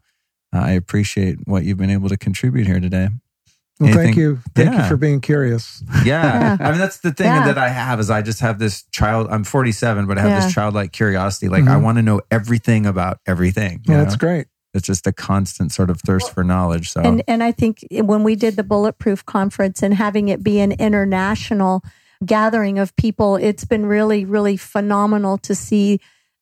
uh, 0.56 0.60
I 0.60 0.72
appreciate 0.72 1.40
what 1.48 1.66
you've 1.66 1.78
been 1.78 1.90
able 1.90 2.08
to 2.10 2.18
contribute 2.18 2.66
here 2.66 2.80
today. 2.80 3.10
Well, 3.80 3.94
thank 3.94 4.18
you. 4.18 4.40
Thank 4.56 4.74
Yeah. 4.74 4.84
you 4.84 4.90
for 4.90 4.98
being 4.98 5.22
curious. 5.22 5.82
Yeah. 6.06 6.20
Yeah. 6.58 6.58
I 6.60 6.70
mean, 6.72 6.80
that's 6.80 6.98
the 7.00 7.12
thing 7.14 7.28
Yeah. 7.28 7.46
that 7.46 7.58
I 7.58 7.70
have 7.70 8.00
is 8.00 8.10
I 8.10 8.22
just 8.22 8.42
have 8.42 8.60
this 8.60 8.84
child. 8.92 9.28
I'm 9.32 9.44
47, 9.44 10.06
but 10.06 10.18
I 10.18 10.22
have 10.22 10.30
Yeah. 10.32 10.40
this 10.46 10.54
childlike 10.54 10.92
curiosity. 10.92 11.48
Like 11.50 11.64
I 11.64 11.76
Mhm. 11.76 11.82
want 11.84 11.98
to 11.98 12.02
know 12.02 12.20
everything 12.30 12.86
about 12.86 13.20
everything. 13.26 13.82
you 13.86 13.94
Yeah, 13.94 13.98
know? 13.98 14.04
that's 14.04 14.16
great. 14.18 14.48
It's 14.74 14.86
just 14.86 15.08
a 15.08 15.12
constant 15.14 15.72
sort 15.72 15.90
of 15.90 16.02
thirst 16.02 16.32
for 16.34 16.44
knowledge. 16.44 16.92
So 16.92 17.02
And 17.02 17.24
and 17.28 17.42
I 17.42 17.52
think 17.52 17.86
when 17.92 18.24
we 18.24 18.36
did 18.36 18.56
the 18.58 18.64
bulletproof 18.64 19.26
conference 19.26 19.82
and 19.82 19.94
having 19.94 20.28
it 20.28 20.44
be 20.44 20.60
an 20.60 20.74
international 20.74 21.82
gathering 22.26 22.78
of 22.80 22.94
people, 22.98 23.38
it's 23.38 23.64
been 23.66 23.86
really 23.86 24.26
really 24.26 24.58
phenomenal 24.58 25.38
to 25.40 25.56
see 25.56 26.00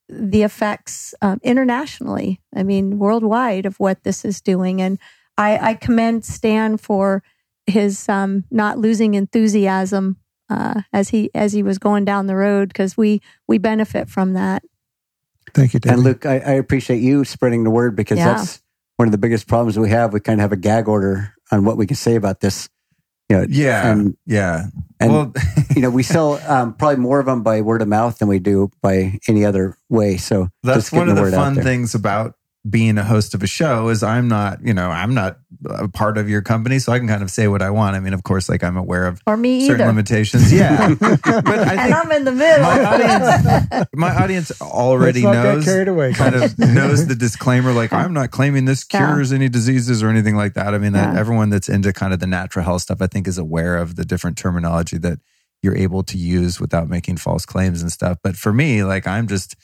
the 0.09 0.41
effects 0.43 1.13
um, 1.21 1.39
internationally. 1.43 2.41
I 2.55 2.63
mean, 2.63 2.97
worldwide 2.97 3.65
of 3.65 3.79
what 3.79 4.03
this 4.03 4.25
is 4.25 4.41
doing, 4.41 4.81
and 4.81 4.97
I, 5.37 5.69
I 5.69 5.73
commend 5.75 6.25
Stan 6.25 6.77
for 6.77 7.23
his 7.65 8.07
um, 8.09 8.45
not 8.49 8.77
losing 8.77 9.13
enthusiasm 9.13 10.17
uh, 10.49 10.81
as 10.93 11.09
he 11.09 11.29
as 11.35 11.53
he 11.53 11.61
was 11.61 11.77
going 11.77 12.05
down 12.05 12.27
the 12.27 12.35
road 12.35 12.69
because 12.69 12.95
we 12.95 13.21
we 13.47 13.57
benefit 13.57 14.09
from 14.09 14.33
that. 14.33 14.63
Thank 15.53 15.73
you, 15.73 15.79
David. 15.79 15.95
And 15.95 16.03
Luke, 16.03 16.25
I, 16.25 16.39
I 16.39 16.51
appreciate 16.53 17.01
you 17.01 17.23
spreading 17.23 17.63
the 17.63 17.69
word 17.69 17.95
because 17.95 18.17
Yeah. 18.17 18.35
that's 18.35 18.61
one 18.97 19.07
of 19.07 19.11
the 19.11 19.17
biggest 19.17 19.47
problems 19.47 19.77
we 19.77 19.89
have. 19.89 20.13
We 20.13 20.19
kind 20.19 20.39
of 20.39 20.43
have 20.43 20.51
a 20.51 20.57
gag 20.57 20.87
order 20.87 21.33
on 21.51 21.63
what 21.63 21.77
we 21.77 21.85
can 21.85 21.95
say 21.95 22.15
about 22.15 22.39
this. 22.39 22.69
You 23.29 23.37
know, 23.37 23.45
yeah, 23.49 23.91
and 23.91 24.15
yeah. 24.25 24.67
and 25.01 25.11
well, 25.11 25.33
you 25.75 25.81
know, 25.81 25.89
we 25.89 26.01
sell 26.01 26.35
um, 26.49 26.73
probably 26.73 26.97
more 26.97 27.19
of 27.19 27.25
them 27.25 27.43
by 27.43 27.59
word 27.59 27.81
of 27.81 27.89
mouth 27.89 28.19
than 28.19 28.29
we 28.29 28.39
do 28.39 28.71
by 28.81 29.19
any 29.27 29.43
other 29.43 29.77
way. 29.89 30.15
So 30.15 30.47
that's 30.63 30.93
one 30.93 31.09
of 31.09 31.17
the 31.17 31.21
word 31.21 31.33
out 31.33 31.55
fun 31.55 31.61
things 31.61 31.93
about 31.93 32.35
being 32.69 32.97
a 32.97 33.03
host 33.03 33.33
of 33.33 33.43
a 33.43 33.47
show 33.47 33.89
is 33.89 34.03
I'm 34.03 34.27
not, 34.27 34.59
you 34.65 34.73
know, 34.73 34.89
I'm 34.89 35.13
not 35.13 35.37
a 35.69 35.87
part 35.87 36.17
of 36.17 36.27
your 36.29 36.41
company, 36.41 36.79
so 36.79 36.91
I 36.91 36.99
can 36.99 37.07
kind 37.07 37.21
of 37.23 37.29
say 37.31 37.47
what 37.47 37.61
I 37.61 37.69
want. 37.69 37.95
I 37.95 37.99
mean, 37.99 38.13
of 38.13 38.23
course, 38.23 38.49
like 38.49 38.63
I'm 38.63 38.75
aware 38.77 39.05
of 39.07 39.21
Or 39.27 39.37
me 39.37 39.65
certain 39.67 39.81
either. 39.81 39.91
limitations. 39.91 40.51
Yeah, 40.51 40.95
but 40.99 41.25
I 41.25 41.37
and 41.37 41.79
think 41.81 41.95
I'm 42.05 42.11
in 42.11 42.25
the 42.25 42.31
middle. 42.31 42.63
my 42.63 42.83
audience, 42.83 43.87
my 43.95 44.15
audience 44.15 44.61
already 44.61 45.21
Let's 45.21 45.35
not 45.35 45.43
get 45.43 45.53
knows 45.55 45.65
carried 45.65 45.87
away. 45.87 46.13
kind 46.13 46.35
of 46.35 46.57
knows 46.59 47.07
the 47.07 47.15
disclaimer 47.15 47.71
like 47.73 47.93
i'm 47.93 48.13
not 48.13 48.31
claiming 48.31 48.65
this 48.65 48.85
Yeah. 48.93 49.07
cures 49.07 49.31
any 49.31 49.49
diseases 49.49 50.01
or 50.03 50.09
anything 50.09 50.35
like 50.35 50.53
that 50.55 50.73
i 50.73 50.77
mean 50.77 50.93
that 50.93 51.13
Yeah. 51.13 51.19
everyone 51.19 51.49
that's 51.49 51.69
into 51.69 51.93
kind 51.93 52.13
of 52.13 52.19
the 52.19 52.27
natural 52.27 52.65
health 52.65 52.81
stuff 52.83 53.01
i 53.01 53.07
think 53.07 53.27
is 53.27 53.37
aware 53.37 53.77
of 53.77 53.95
the 53.95 54.05
different 54.05 54.37
terminology 54.37 54.97
that 54.99 55.19
you're 55.61 55.75
able 55.75 56.03
to 56.03 56.17
use 56.17 56.59
without 56.59 56.89
making 56.89 57.17
false 57.17 57.45
claims 57.45 57.81
and 57.81 57.91
stuff 57.91 58.17
but 58.23 58.35
for 58.35 58.51
me 58.53 58.83
like 58.83 59.07
i'm 59.07 59.27
just 59.27 59.55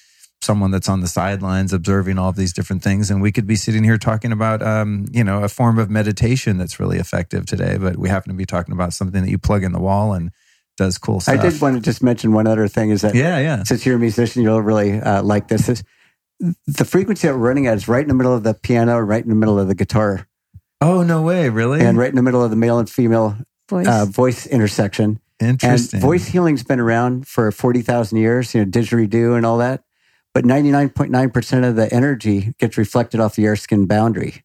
someone 0.43 0.71
that's 0.71 0.89
on 0.89 1.01
the 1.01 1.07
sidelines 1.07 1.73
observing 1.73 2.17
all 2.17 2.29
of 2.29 2.35
these 2.35 2.53
different 2.53 2.83
things 2.83 3.09
and 3.09 3.21
we 3.21 3.31
could 3.31 3.47
be 3.47 3.55
sitting 3.55 3.83
here 3.83 3.97
talking 3.97 4.31
about 4.31 4.61
um, 4.61 5.05
you 5.11 5.23
know 5.23 5.43
a 5.43 5.49
form 5.49 5.79
of 5.79 5.89
meditation 5.89 6.57
that's 6.57 6.79
really 6.79 6.97
effective 6.97 7.45
today 7.45 7.77
but 7.77 7.97
we 7.97 8.09
happen 8.09 8.29
to 8.29 8.35
be 8.35 8.45
talking 8.45 8.73
about 8.73 8.93
something 8.93 9.23
that 9.23 9.29
you 9.29 9.37
plug 9.37 9.63
in 9.63 9.71
the 9.71 9.79
wall 9.79 10.13
and 10.13 10.31
does 10.77 10.97
cool 10.97 11.19
stuff. 11.19 11.39
I 11.39 11.49
did 11.49 11.61
want 11.61 11.75
to 11.75 11.81
just 11.81 12.01
mention 12.01 12.33
one 12.33 12.47
other 12.47 12.67
thing 12.67 12.89
is 12.89 13.01
that 13.01 13.15
yeah 13.15 13.39
yeah 13.39 13.63
since 13.63 13.85
you're 13.85 13.95
a 13.95 13.99
musician, 13.99 14.41
you'll 14.41 14.61
really 14.61 14.99
uh, 14.99 15.23
like 15.23 15.47
this. 15.47 15.69
Is 15.69 15.83
the 16.39 16.85
frequency 16.85 17.27
that 17.27 17.33
we're 17.33 17.47
running 17.47 17.67
at 17.67 17.77
is 17.77 17.87
right 17.87 18.01
in 18.01 18.07
the 18.07 18.13
middle 18.13 18.33
of 18.33 18.43
the 18.43 18.53
piano, 18.53 18.99
right 18.99 19.23
in 19.23 19.29
the 19.29 19.35
middle 19.35 19.59
of 19.59 19.67
the 19.67 19.75
guitar, 19.75 20.27
oh 20.81 21.03
no 21.03 21.21
way 21.21 21.49
really 21.49 21.81
and 21.81 21.97
right 21.97 22.09
in 22.09 22.15
the 22.15 22.23
middle 22.23 22.43
of 22.43 22.49
the 22.49 22.55
male 22.55 22.79
and 22.79 22.89
female 22.89 23.37
Voice. 23.69 23.87
uh, 23.87 24.05
voice 24.05 24.45
intersection. 24.47 25.19
And 25.39 25.61
interesting 25.63 25.99
voice 25.99 26.27
healing's 26.27 26.63
been 26.63 26.79
around 26.79 27.27
for 27.27 27.51
40,000 27.51 28.17
years, 28.17 28.53
you 28.53 28.63
know, 28.63 28.69
didgeridoo 28.69 29.35
and 29.35 29.45
all 29.45 29.57
that. 29.57 29.83
But 30.33 30.45
99.9% 30.45 31.67
of 31.69 31.75
the 31.75 31.93
energy 31.93 32.53
gets 32.59 32.77
reflected 32.77 33.19
off 33.19 33.35
the 33.35 33.45
air 33.45 33.55
skin 33.55 33.85
boundary. 33.85 34.43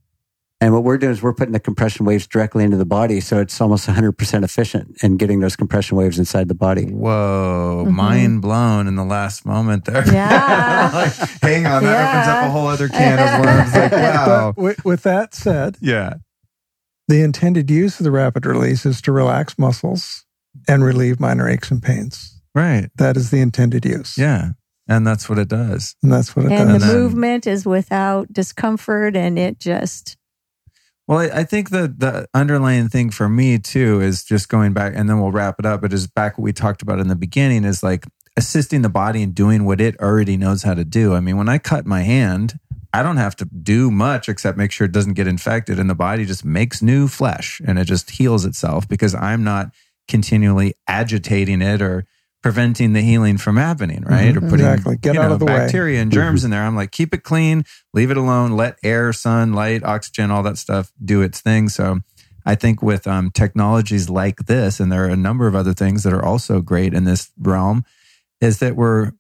And 0.61 0.75
what 0.75 0.83
we're 0.83 0.99
doing 0.99 1.13
is 1.13 1.23
we're 1.23 1.33
putting 1.35 1.53
the 1.53 1.61
compression 1.61 2.05
waves 2.05 2.27
directly 2.27 2.65
into 2.65 2.77
the 2.77 2.85
body. 2.85 3.21
So 3.21 3.41
it's 3.41 3.61
almost 3.61 3.87
100% 3.89 4.43
efficient 4.43 4.97
in 5.05 5.17
getting 5.17 5.39
those 5.39 5.55
compression 5.55 5.97
waves 5.97 6.19
inside 6.19 6.49
the 6.49 6.55
body. 6.55 6.87
Whoa, 6.87 7.85
Mhm. 7.87 7.93
mind 7.93 8.43
blown 8.43 8.89
in 8.89 8.97
the 8.97 9.05
last 9.05 9.47
moment 9.47 9.85
there. 9.85 10.05
Yeah. 10.13 10.91
Like, 10.95 11.13
hang 11.43 11.65
on, 11.67 11.85
that 11.85 11.93
Yeah. 11.93 12.11
opens 12.11 12.29
up 12.29 12.45
a 12.47 12.51
whole 12.51 12.67
other 12.67 12.89
can 12.89 13.19
of 13.21 13.45
worms. 13.47 13.73
Like, 13.75 13.93
wow. 14.27 14.55
With, 14.57 14.85
with 14.85 15.03
that 15.05 15.33
said, 15.35 15.77
Yeah. 15.81 16.15
the 17.07 17.23
intended 17.23 17.71
use 17.71 18.01
of 18.01 18.05
the 18.05 18.11
rapid 18.11 18.45
release 18.45 18.85
is 18.85 19.01
to 19.03 19.13
relax 19.13 19.57
muscles 19.59 20.25
and 20.67 20.83
relieve 20.83 21.21
minor 21.21 21.49
aches 21.49 21.71
and 21.71 21.81
pains. 21.81 22.41
Right. 22.55 22.91
That 22.97 23.17
is 23.17 23.31
the 23.31 23.41
intended 23.41 23.85
use. 23.85 24.19
Yeah. 24.19 24.51
And 24.89 25.07
that's 25.07 25.29
what 25.29 25.39
it 25.39 25.49
does. 25.49 25.95
And 26.03 26.11
that's 26.11 26.35
what 26.35 26.47
it 26.47 26.49
does. 26.49 26.61
and 26.61 26.81
the 26.81 26.87
movement 26.87 27.47
is 27.47 27.67
without 27.67 28.33
discomfort 28.33 29.17
and 29.17 29.39
it 29.39 29.61
just 29.61 30.17
Well, 31.07 31.19
I, 31.19 31.41
I 31.41 31.45
think 31.45 31.71
the 31.71 31.95
the 31.97 32.27
underlying 32.35 32.89
thing 32.89 33.11
for 33.11 33.29
me 33.29 33.59
too 33.59 34.01
is 34.01 34.25
just 34.25 34.49
going 34.49 34.73
back, 34.73 34.95
and 34.97 35.09
then 35.09 35.21
we'll 35.21 35.33
wrap 35.33 35.57
it 35.59 35.67
up. 35.67 35.83
But 35.83 35.93
is 35.93 36.07
back 36.07 36.39
what 36.39 36.45
we 36.45 36.53
talked 36.53 36.83
about 36.83 37.01
in 37.01 37.09
the 37.09 37.17
beginning 37.17 37.65
is 37.65 37.83
like 37.83 38.07
assisting 38.37 38.83
the 38.83 38.89
body 38.89 39.23
in 39.23 39.33
doing 39.33 39.65
what 39.65 39.81
it 39.81 39.99
already 40.01 40.37
knows 40.37 40.63
how 40.63 40.75
to 40.75 40.85
do. 40.85 41.15
I 41.15 41.21
mean, 41.21 41.37
when 41.37 41.49
I 41.49 41.59
cut 41.59 41.87
my 41.87 42.03
hand, 42.03 42.59
I 42.93 43.03
don't 43.03 43.17
have 43.17 43.37
to 43.37 43.45
do 43.45 43.91
much 43.91 44.29
except 44.29 44.57
make 44.57 44.73
sure 44.73 44.87
it 44.87 44.93
doesn't 44.93 45.15
get 45.15 45.27
infected, 45.27 45.79
and 45.79 45.91
the 45.91 45.95
body 45.95 46.25
just 46.25 46.45
makes 46.45 46.81
new 46.81 47.09
flesh 47.09 47.61
and 47.67 47.79
it 47.79 47.85
just 47.85 48.11
heals 48.11 48.47
itself 48.47 48.89
because 48.89 49.15
I'm 49.15 49.45
not 49.45 49.71
continually 50.09 50.75
agitating 50.87 51.61
it 51.61 51.83
or 51.83 52.07
preventing 52.43 52.93
the 52.93 53.01
healing 53.03 53.37
from 53.37 53.57
happening, 53.57 54.03
right? 54.05 54.35
Mhm, 54.35 54.37
or 54.37 54.41
putting 54.49 54.67
exactly. 54.67 54.97
Get 54.97 55.17
out 55.17 55.29
know, 55.29 55.33
of 55.35 55.39
the 55.41 55.45
way. 55.47 55.53
Mm-hmm. 55.53 55.65
bacteria 55.65 56.01
and 56.01 56.13
germs 56.13 56.45
in 56.45 56.51
there. 56.51 56.63
I'm 56.63 56.77
like, 56.77 56.93
keep 56.93 57.13
it 57.13 57.25
clean, 57.25 57.65
leave 57.93 58.11
it 58.11 58.17
alone, 58.17 58.53
let 58.53 58.79
air, 58.83 59.13
sun, 59.13 59.53
light, 59.53 59.83
oxygen, 59.83 60.31
all 60.31 60.43
that 60.45 60.59
stuff 60.59 60.93
do 61.05 61.21
its 61.23 61.41
thing. 61.41 61.69
So 61.69 61.99
I 62.47 62.55
think 62.55 62.83
with 62.83 63.07
um, 63.07 63.31
technologies 63.31 64.09
like 64.09 64.47
this, 64.47 64.81
and 64.81 64.91
there 64.91 65.05
are 65.05 65.11
a 65.11 65.17
number 65.17 65.47
of 65.47 65.55
other 65.55 65.75
things 65.75 66.05
that 66.05 66.13
are 66.13 66.25
also 66.25 66.61
great 66.61 66.95
in 66.95 67.05
this 67.05 67.31
realm, 67.39 67.85
is 68.41 68.61
that 68.61 68.77
we're 68.77 69.13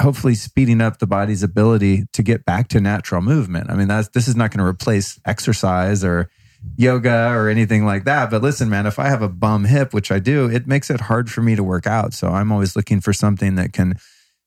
hopefully 0.00 0.34
speeding 0.34 0.80
up 0.80 0.98
the 0.98 1.06
body's 1.06 1.42
ability 1.42 2.04
to 2.12 2.22
get 2.22 2.44
back 2.44 2.68
to 2.68 2.80
natural 2.80 3.20
movement. 3.20 3.68
I 3.68 3.74
mean, 3.74 3.88
that's 3.88 4.08
this 4.08 4.28
is 4.28 4.36
not 4.36 4.50
going 4.50 4.64
to 4.64 4.64
replace 4.64 5.20
exercise 5.26 6.04
or 6.04 6.30
yoga 6.76 7.30
or 7.30 7.48
anything 7.48 7.84
like 7.84 8.04
that. 8.04 8.30
But 8.30 8.42
listen, 8.42 8.68
man, 8.68 8.86
if 8.86 8.98
I 8.98 9.08
have 9.08 9.22
a 9.22 9.28
bum 9.28 9.64
hip, 9.64 9.94
which 9.94 10.10
I 10.10 10.18
do, 10.18 10.50
it 10.50 10.66
makes 10.66 10.90
it 10.90 11.02
hard 11.02 11.30
for 11.30 11.42
me 11.42 11.56
to 11.56 11.64
work 11.64 11.86
out. 11.86 12.14
So 12.14 12.28
I'm 12.28 12.52
always 12.52 12.76
looking 12.76 13.00
for 13.00 13.12
something 13.12 13.54
that 13.56 13.72
can 13.72 13.94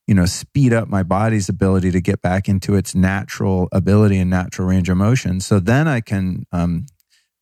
you 0.08 0.14
know, 0.14 0.26
speed 0.26 0.74
up 0.74 0.90
my 0.90 1.04
body's 1.04 1.48
ability 1.48 1.92
to 1.92 2.02
get 2.02 2.22
back 2.22 2.50
into 2.50 2.76
its 2.76 2.94
natural 2.94 3.70
ability 3.72 4.18
and 4.18 4.30
natural 4.30 4.68
range 4.68 4.90
of 4.90 4.98
motion. 4.98 5.40
So 5.40 5.60
then 5.60 5.88
I 5.88 6.02
can 6.02 6.46
um, 6.52 6.88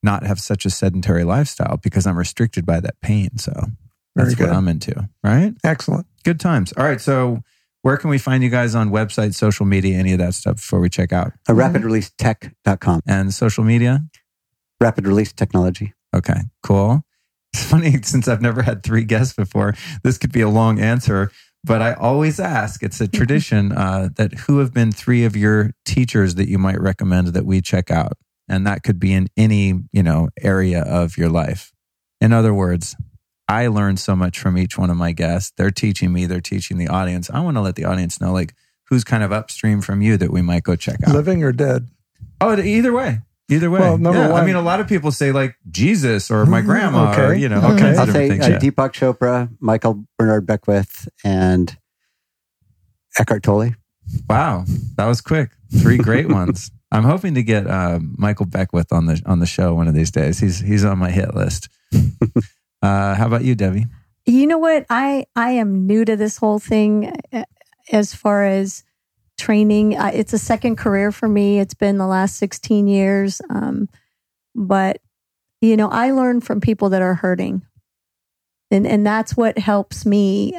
not 0.04 0.24
have 0.24 0.40
such 0.40 0.66
a 0.66 0.70
sedentary 0.70 1.24
lifestyle 1.24 1.78
because 1.78 2.06
I'm 2.06 2.18
restricted 2.18 2.66
by 2.66 2.80
that 2.80 3.00
pain. 3.02 3.38
So 3.38 3.52
Very 4.16 4.28
that's 4.30 4.36
good. 4.36 4.48
what 4.48 4.56
I'm 4.56 4.68
into, 4.68 5.10
right? 5.24 5.54
Excellent. 5.64 6.06
Good 6.24 6.40
times. 6.40 6.72
All 6.78 6.84
right. 6.84 7.02
So 7.02 7.42
where 7.82 7.98
can 7.98 8.12
we 8.12 8.20
find 8.20 8.44
you 8.44 8.50
guys 8.50 8.76
on 8.76 8.92
website, 8.92 9.34
social 9.34 9.66
media, 9.66 9.98
any 9.98 10.14
of 10.14 10.20
that 10.20 10.36
stuff 10.36 10.58
before 10.58 10.80
we 10.80 10.90
check 10.90 11.12
out? 11.12 11.34
Uh, 11.50 11.54
rapidreleasetech.com. 11.54 13.02
And 13.08 13.34
social 13.34 13.64
media? 13.64 14.04
Rapid 14.82 15.06
release 15.06 15.32
technology. 15.32 15.94
Okay, 16.14 16.42
cool. 16.64 17.04
It's 17.54 17.64
funny 17.64 18.02
since 18.02 18.28
I've 18.28 18.42
never 18.42 18.64
had 18.64 18.82
three 18.82 19.04
guests 19.04 19.36
before. 19.36 19.76
This 20.04 20.18
could 20.18 20.32
be 20.32 20.42
a 20.42 20.50
long 20.50 20.80
answer, 20.80 21.32
but 21.64 21.84
I 21.84 21.94
always 21.94 22.40
ask. 22.40 22.82
It's 22.82 23.00
a 23.00 23.08
tradition 23.20 23.72
uh, 23.72 24.10
that 24.16 24.34
who 24.34 24.58
have 24.58 24.74
been 24.74 24.92
three 24.92 25.24
of 25.24 25.36
your 25.36 25.72
teachers 25.86 26.34
that 26.36 26.50
you 26.50 26.58
might 26.58 26.82
recommend 26.82 27.28
that 27.28 27.46
we 27.46 27.62
check 27.62 27.92
out, 27.92 28.14
and 28.50 28.66
that 28.66 28.82
could 28.82 29.00
be 29.00 29.14
in 29.14 29.28
any 29.38 29.76
you 29.92 30.02
know 30.02 30.30
area 30.42 30.82
of 30.82 31.16
your 31.16 31.30
life. 31.30 31.72
In 32.20 32.34
other 32.34 32.54
words, 32.54 32.96
I 33.48 33.68
learn 33.68 33.98
so 33.98 34.16
much 34.16 34.40
from 34.40 34.58
each 34.58 34.80
one 34.80 34.90
of 34.90 34.98
my 34.98 35.12
guests. 35.12 35.54
They're 35.56 35.70
teaching 35.70 36.12
me. 36.12 36.26
They're 36.26 36.42
teaching 36.42 36.80
the 36.80 36.88
audience. 36.88 37.30
I 37.30 37.42
want 37.42 37.56
to 37.58 37.62
let 37.62 37.76
the 37.76 37.86
audience 37.86 38.20
know 38.20 38.34
like 38.34 38.56
who's 38.86 39.04
kind 39.04 39.22
of 39.24 39.32
upstream 39.32 39.82
from 39.82 40.02
you 40.02 40.18
that 40.18 40.32
we 40.32 40.42
might 40.42 40.64
go 40.64 40.76
check 40.76 40.98
out. 41.06 41.14
Living 41.14 41.44
or 41.44 41.52
dead? 41.52 41.90
Oh, 42.40 42.58
either 42.58 42.92
way. 42.92 43.20
Either 43.50 43.70
way. 43.70 43.80
Well, 43.82 43.98
number 43.98 44.20
Yeah, 44.20 44.34
I 44.34 44.46
mean, 44.46 44.56
a 44.56 44.62
lot 44.62 44.80
of 44.80 44.88
people 44.88 45.12
say 45.12 45.32
like 45.32 45.56
Jesus 45.70 46.32
or 46.32 46.46
my 46.46 46.62
Mhm, 46.62 46.66
grandma 46.66 47.12
or, 47.20 47.26
okay. 47.32 47.40
you 47.42 47.50
know, 47.50 47.62
all 47.62 47.72
Okay. 47.72 47.80
kinds 47.82 47.98
I'll 47.98 48.04
of 48.08 48.12
say 48.14 48.30
different 48.30 48.44
uh, 48.54 48.56
yeah. 48.56 48.60
Deepak 48.72 48.94
Chopra, 48.94 49.50
Michael 49.60 50.06
Bernard 50.18 50.46
Beckwith, 50.46 51.10
and 51.26 51.76
Eckhart 53.18 53.44
Tolle. 53.44 53.72
Wow. 54.30 54.66
That 54.98 55.08
was 55.08 55.22
quick. 55.22 55.52
Three 55.72 55.98
great 55.98 56.30
ones. 56.40 56.72
I'm 56.92 57.04
hoping 57.04 57.36
to 57.36 57.44
get 57.44 57.68
uh, 57.68 58.00
Michael 58.18 58.46
Beckwith 58.46 58.92
on 58.92 59.06
the 59.06 59.22
on 59.26 59.40
the 59.40 59.46
show 59.46 59.74
one 59.74 59.88
of 59.88 59.94
these 59.94 60.12
days. 60.12 60.40
He's 60.40 60.60
he's 60.60 60.84
on 60.86 60.98
my 60.98 61.10
hit 61.12 61.34
list. 61.36 61.70
uh, 62.82 63.16
how 63.16 63.28
about 63.28 63.44
you, 63.44 63.56
Debbie? 63.56 63.86
You 64.26 64.48
know 64.48 64.58
what? 64.58 64.86
I 64.90 65.26
I 65.36 65.52
am 65.52 65.86
new 65.88 66.04
to 66.06 66.16
this 66.16 66.38
whole 66.38 66.60
thing 66.60 67.14
uh, 67.34 67.44
as 67.92 68.14
far 68.14 68.44
as 68.46 68.84
training. 69.42 69.98
Uh, 69.98 70.12
It's 70.14 70.34
a 70.34 70.38
second 70.38 70.78
career 70.78 71.12
for 71.12 71.28
me. 71.28 71.60
It's 71.60 71.74
been 71.74 71.98
the 71.98 72.08
last 72.08 72.38
16 72.38 72.88
years. 72.88 73.42
Um, 73.50 73.90
but 74.56 75.02
you 75.62 75.78
know, 75.78 75.90
I 75.90 76.12
learn 76.12 76.42
from 76.42 76.60
people 76.62 76.90
that 76.90 77.02
are 77.02 77.14
hurting. 77.16 77.62
And 78.72 78.88
and 78.88 79.06
that's 79.06 79.36
what 79.36 79.58
helps 79.58 80.06
me. 80.06 80.58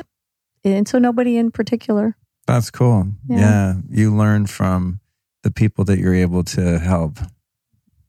And 0.64 0.86
so 0.86 0.98
nobody 0.98 1.36
in 1.36 1.50
particular. 1.50 2.16
That's 2.46 2.70
cool. 2.70 3.08
Yeah. 3.28 3.38
Yeah. 3.38 3.74
You 3.90 4.14
learn 4.14 4.46
from 4.46 5.00
the 5.42 5.50
people 5.50 5.84
that 5.86 5.98
you're 5.98 6.14
able 6.14 6.44
to 6.44 6.78
help. 6.78 7.18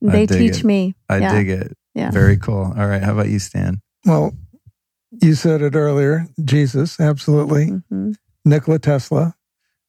They 0.01 0.25
teach 0.27 0.59
it. 0.59 0.63
me. 0.65 0.95
I 1.09 1.17
yeah. 1.19 1.33
dig 1.33 1.49
it. 1.49 1.77
Yeah. 1.95 2.11
Very 2.11 2.37
cool. 2.37 2.73
All 2.77 2.87
right. 2.87 3.01
How 3.01 3.13
about 3.13 3.29
you, 3.29 3.39
Stan? 3.39 3.81
Well, 4.05 4.33
you 5.21 5.35
said 5.35 5.61
it 5.61 5.75
earlier. 5.75 6.27
Jesus, 6.43 6.99
absolutely. 6.99 7.67
Mhm. 7.91 8.15
Nikola 8.45 8.79
Tesla, 8.79 9.35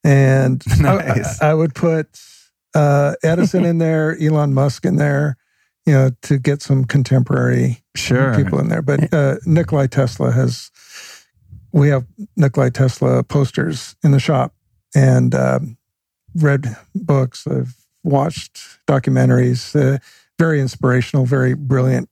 and 0.04 0.62
I- 0.80 0.82
Nice. 0.82 1.40
I, 1.42 1.50
I 1.50 1.54
would 1.54 1.74
put 1.74 2.20
uh, 2.74 3.14
Edison 3.22 3.64
in 3.64 3.78
there, 3.78 4.16
Elon 4.20 4.52
Musk 4.54 4.84
in 4.84 4.96
there, 4.96 5.36
you 5.86 5.92
know, 5.94 6.10
to 6.22 6.38
get 6.38 6.62
some 6.62 6.84
contemporary 6.84 7.82
Sure. 7.96 8.34
people 8.34 8.58
in 8.58 8.68
there. 8.68 8.82
But 8.82 9.12
uh, 9.14 9.36
Nikolai 9.46 9.86
Tesla 9.86 10.32
has, 10.32 10.70
we 11.72 11.88
have 11.88 12.04
Nikolai 12.36 12.70
Tesla 12.70 13.22
posters 13.22 13.94
in 14.02 14.10
the 14.10 14.18
shop 14.20 14.54
and 14.94 15.34
um, 15.34 15.76
read 16.34 16.76
books. 16.94 17.46
I've 17.46 17.76
watched 18.02 18.58
documentaries. 18.88 19.74
Uh, 19.74 19.98
very 20.38 20.60
inspirational, 20.60 21.24
very 21.26 21.54
brilliant 21.54 22.08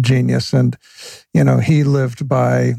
genius. 0.00 0.54
And, 0.54 0.76
you 1.34 1.44
know, 1.44 1.58
he 1.58 1.84
lived 1.84 2.26
by 2.26 2.74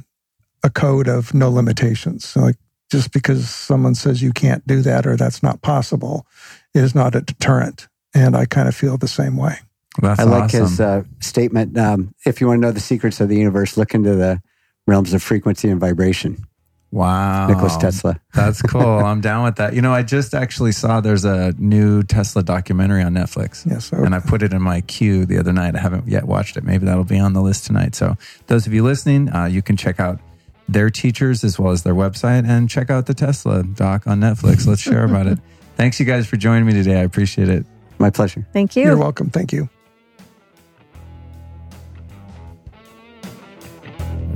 a 0.64 0.70
code 0.72 1.08
of 1.08 1.34
no 1.36 1.50
limitations. 1.52 2.36
Like 2.36 2.56
just 2.90 3.12
because 3.12 3.50
someone 3.50 3.96
says 3.96 4.22
you 4.22 4.32
can't 4.32 4.66
do 4.68 4.82
that 4.82 5.06
or 5.06 5.16
that's 5.16 5.44
not 5.44 5.62
possible 5.62 6.26
is 6.74 6.96
not 6.96 7.16
a 7.16 7.22
deterrent. 7.22 7.88
And 8.14 8.36
I 8.36 8.46
kind 8.46 8.68
of 8.68 8.76
feel 8.76 8.98
the 8.98 9.08
same 9.08 9.38
way. 9.38 9.58
That's 10.02 10.20
I 10.20 10.24
like 10.24 10.44
awesome. 10.46 10.62
his 10.62 10.80
uh, 10.80 11.04
statement. 11.20 11.78
Um, 11.78 12.14
if 12.26 12.40
you 12.40 12.48
want 12.48 12.58
to 12.58 12.62
know 12.62 12.72
the 12.72 12.80
secrets 12.80 13.20
of 13.20 13.30
the 13.30 13.38
universe, 13.38 13.78
look 13.78 13.94
into 13.94 14.16
the 14.16 14.42
realms 14.86 15.14
of 15.14 15.22
frequency 15.24 15.70
and 15.70 15.80
vibration. 15.80 16.46
wow. 16.92 17.48
Nicholas 17.48 17.76
Tesla. 17.78 18.20
That's 18.34 18.62
cool. 18.62 18.82
I'm 18.82 19.22
down 19.22 19.44
with 19.44 19.56
that. 19.56 19.74
You 19.74 19.82
know, 19.82 19.94
I 19.94 20.04
just 20.04 20.34
actually 20.34 20.72
saw 20.72 21.02
there's 21.02 21.26
a 21.26 21.54
new 21.58 22.04
Tesla 22.04 22.44
documentary 22.44 23.02
on 23.04 23.14
Netflix. 23.14 23.70
Yeah, 23.70 23.80
so 23.80 23.98
And 23.98 24.14
I 24.16 24.20
put 24.20 24.44
it 24.44 24.54
in 24.54 24.62
my 24.62 24.82
queue 24.82 25.26
the 25.26 25.40
other 25.40 25.52
night. 25.52 25.76
I 25.76 25.80
haven't 25.80 26.08
yet 26.08 26.26
watched 26.26 26.58
it. 26.58 26.64
Maybe 26.64 26.86
that'll 26.86 27.04
be 27.04 27.20
on 27.20 27.34
the 27.34 27.42
list 27.42 27.66
tonight. 27.66 27.96
So, 27.96 28.16
those 28.46 28.68
of 28.68 28.74
you 28.74 28.84
listening, 28.84 29.34
uh, 29.34 29.46
you 29.46 29.62
can 29.62 29.76
check 29.78 30.00
out 30.00 30.20
their 30.70 30.90
teachers 30.90 31.44
as 31.44 31.60
well 31.60 31.72
as 31.72 31.84
their 31.84 31.96
website 31.96 32.48
and 32.48 32.70
check 32.70 32.90
out 32.90 33.06
the 33.06 33.14
Tesla 33.14 33.64
doc 33.64 34.08
on 34.08 34.20
Netflix. 34.20 34.68
Let's 34.68 34.82
share 34.82 35.06
about 35.06 35.28
it. 35.28 35.40
Thanks, 35.76 36.00
you 36.00 36.06
guys, 36.06 36.28
for 36.28 36.38
joining 36.38 36.66
me 36.66 36.74
today. 36.74 37.00
I 37.00 37.04
appreciate 37.04 37.50
it. 37.50 37.66
My 38.00 38.10
pleasure. 38.10 38.48
Thank 38.54 38.76
you. 38.76 38.84
you're 38.84 38.98
welcome. 38.98 39.30
Thank 39.30 39.54
you. 39.54 39.70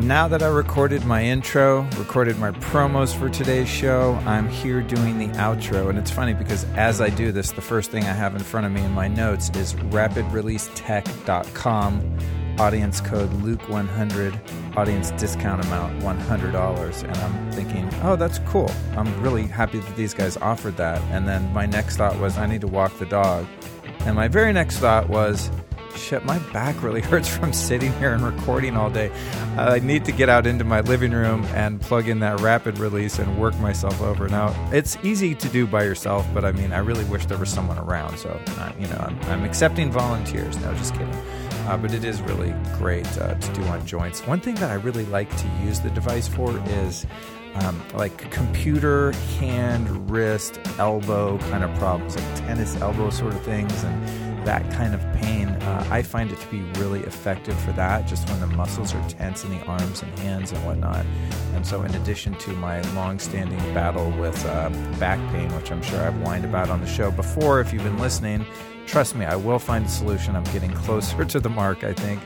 Now 0.01 0.27
that 0.29 0.41
I 0.41 0.47
recorded 0.47 1.05
my 1.05 1.23
intro, 1.23 1.83
recorded 1.97 2.39
my 2.39 2.49
promos 2.51 3.15
for 3.15 3.29
today's 3.29 3.69
show, 3.69 4.15
I'm 4.25 4.49
here 4.49 4.81
doing 4.81 5.19
the 5.19 5.27
outro. 5.37 5.89
And 5.89 5.99
it's 5.99 6.09
funny 6.09 6.33
because 6.33 6.63
as 6.75 7.01
I 7.01 7.11
do 7.11 7.31
this, 7.31 7.51
the 7.51 7.61
first 7.61 7.91
thing 7.91 8.05
I 8.05 8.13
have 8.13 8.33
in 8.33 8.41
front 8.41 8.65
of 8.65 8.71
me 8.71 8.81
in 8.81 8.93
my 8.93 9.07
notes 9.07 9.51
is 9.51 9.75
rapidreleasetech.com, 9.75 12.17
audience 12.61 13.01
code 13.01 13.27
Luke100, 13.41 14.77
audience 14.77 15.09
discount 15.11 15.65
amount 15.65 15.99
$100. 16.03 17.03
And 17.03 17.17
I'm 17.17 17.51
thinking, 17.51 17.89
oh, 18.03 18.15
that's 18.15 18.37
cool. 18.45 18.71
I'm 18.95 19.19
really 19.19 19.47
happy 19.47 19.79
that 19.79 19.95
these 19.95 20.13
guys 20.13 20.37
offered 20.37 20.77
that. 20.77 21.01
And 21.09 21.27
then 21.27 21.51
my 21.53 21.65
next 21.65 21.97
thought 21.97 22.19
was, 22.19 22.37
I 22.37 22.45
need 22.45 22.61
to 22.61 22.67
walk 22.67 22.95
the 22.99 23.07
dog. 23.07 23.47
And 24.01 24.15
my 24.15 24.27
very 24.27 24.53
next 24.53 24.77
thought 24.77 25.09
was, 25.09 25.49
shit, 25.95 26.23
my 26.23 26.37
back 26.53 26.83
really 26.83 27.01
hurts 27.11 27.27
from 27.27 27.51
sitting 27.51 27.91
here 27.93 28.13
and 28.13 28.21
recording 28.21 28.77
all 28.77 28.91
day. 28.91 29.11
I 29.57 29.79
need 29.79 30.05
to 30.05 30.11
get 30.11 30.29
out 30.29 30.45
into 30.45 30.63
my 30.63 30.81
living 30.81 31.13
room 31.13 31.43
and 31.55 31.81
plug 31.81 32.07
in 32.07 32.19
that 32.19 32.41
rapid 32.41 32.77
release 32.77 33.17
and 33.17 33.39
work 33.39 33.57
myself 33.57 33.99
over. 34.03 34.29
Now, 34.29 34.53
it's 34.71 34.99
easy 35.01 35.33
to 35.33 35.49
do 35.49 35.65
by 35.65 35.83
yourself, 35.83 36.27
but 36.31 36.45
I 36.45 36.51
mean, 36.51 36.73
I 36.73 36.77
really 36.77 37.05
wish 37.05 37.25
there 37.25 37.39
was 37.39 37.49
someone 37.49 37.79
around. 37.79 38.19
So, 38.19 38.39
uh, 38.59 38.71
you 38.79 38.85
know, 38.85 38.97
I'm, 38.99 39.19
I'm 39.23 39.43
accepting 39.43 39.91
volunteers. 39.91 40.57
No, 40.59 40.71
just 40.75 40.93
kidding. 40.93 41.11
Uh, 41.67 41.77
but 41.77 41.93
it 41.93 42.03
is 42.03 42.21
really 42.21 42.53
great 42.77 43.07
uh, 43.17 43.35
to 43.35 43.53
do 43.53 43.63
on 43.63 43.85
joints. 43.85 44.25
One 44.27 44.39
thing 44.39 44.55
that 44.55 44.71
I 44.71 44.75
really 44.75 45.05
like 45.05 45.35
to 45.37 45.47
use 45.63 45.79
the 45.79 45.89
device 45.91 46.27
for 46.27 46.57
is 46.69 47.05
um, 47.55 47.81
like 47.93 48.31
computer, 48.31 49.11
hand, 49.39 50.09
wrist, 50.09 50.59
elbow 50.77 51.37
kind 51.49 51.63
of 51.63 51.73
problems, 51.77 52.15
like 52.15 52.35
tennis 52.35 52.75
elbow 52.77 53.09
sort 53.09 53.33
of 53.33 53.41
things, 53.43 53.83
and 53.83 54.47
that 54.47 54.69
kind 54.71 54.95
of 54.95 55.01
pain. 55.21 55.49
Uh, 55.49 55.87
I 55.91 56.01
find 56.01 56.31
it 56.31 56.39
to 56.39 56.47
be 56.47 56.61
really 56.79 57.01
effective 57.01 57.59
for 57.59 57.71
that, 57.73 58.07
just 58.07 58.27
when 58.29 58.39
the 58.39 58.47
muscles 58.47 58.93
are 58.95 59.09
tense 59.09 59.43
in 59.43 59.51
the 59.51 59.63
arms 59.65 60.01
and 60.01 60.17
hands 60.19 60.51
and 60.51 60.65
whatnot. 60.65 61.05
And 61.53 61.65
so, 61.65 61.83
in 61.83 61.93
addition 61.95 62.35
to 62.35 62.51
my 62.53 62.81
long-standing 62.93 63.59
battle 63.73 64.09
with 64.11 64.43
uh, 64.45 64.69
back 64.99 65.19
pain, 65.31 65.53
which 65.55 65.71
I'm 65.71 65.81
sure 65.83 66.01
I've 66.01 66.19
whined 66.21 66.45
about 66.45 66.69
on 66.69 66.81
the 66.81 66.87
show 66.87 67.11
before, 67.11 67.59
if 67.61 67.71
you've 67.71 67.83
been 67.83 67.99
listening, 67.99 68.45
trust 68.85 69.15
me, 69.15 69.25
I 69.25 69.35
will 69.35 69.59
find 69.59 69.85
a 69.85 69.89
solution. 69.89 70.35
I'm 70.35 70.43
getting 70.45 70.71
closer 70.85 71.25
to 71.25 71.39
the 71.39 71.49
mark, 71.49 71.83
I 71.83 71.93
think. 71.93 72.21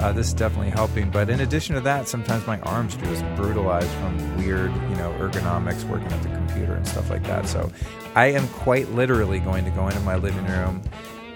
Uh, 0.00 0.12
this 0.12 0.28
is 0.28 0.34
definitely 0.34 0.70
helping. 0.70 1.10
But 1.10 1.28
in 1.28 1.40
addition 1.40 1.74
to 1.74 1.80
that, 1.82 2.08
sometimes 2.08 2.46
my 2.46 2.60
arms 2.60 2.96
just 2.96 3.24
brutalized 3.34 3.90
from 3.90 4.36
weird, 4.36 4.72
you 4.72 4.96
know, 4.96 5.12
ergonomics 5.18 5.82
working 5.84 6.10
at 6.12 6.22
the 6.22 6.28
computer 6.28 6.74
and 6.74 6.86
stuff 6.86 7.10
like 7.10 7.24
that. 7.24 7.48
So 7.48 7.70
I 8.14 8.26
am 8.26 8.46
quite 8.48 8.88
literally 8.92 9.40
going 9.40 9.64
to 9.64 9.70
go 9.72 9.88
into 9.88 10.00
my 10.00 10.16
living 10.16 10.46
room, 10.46 10.82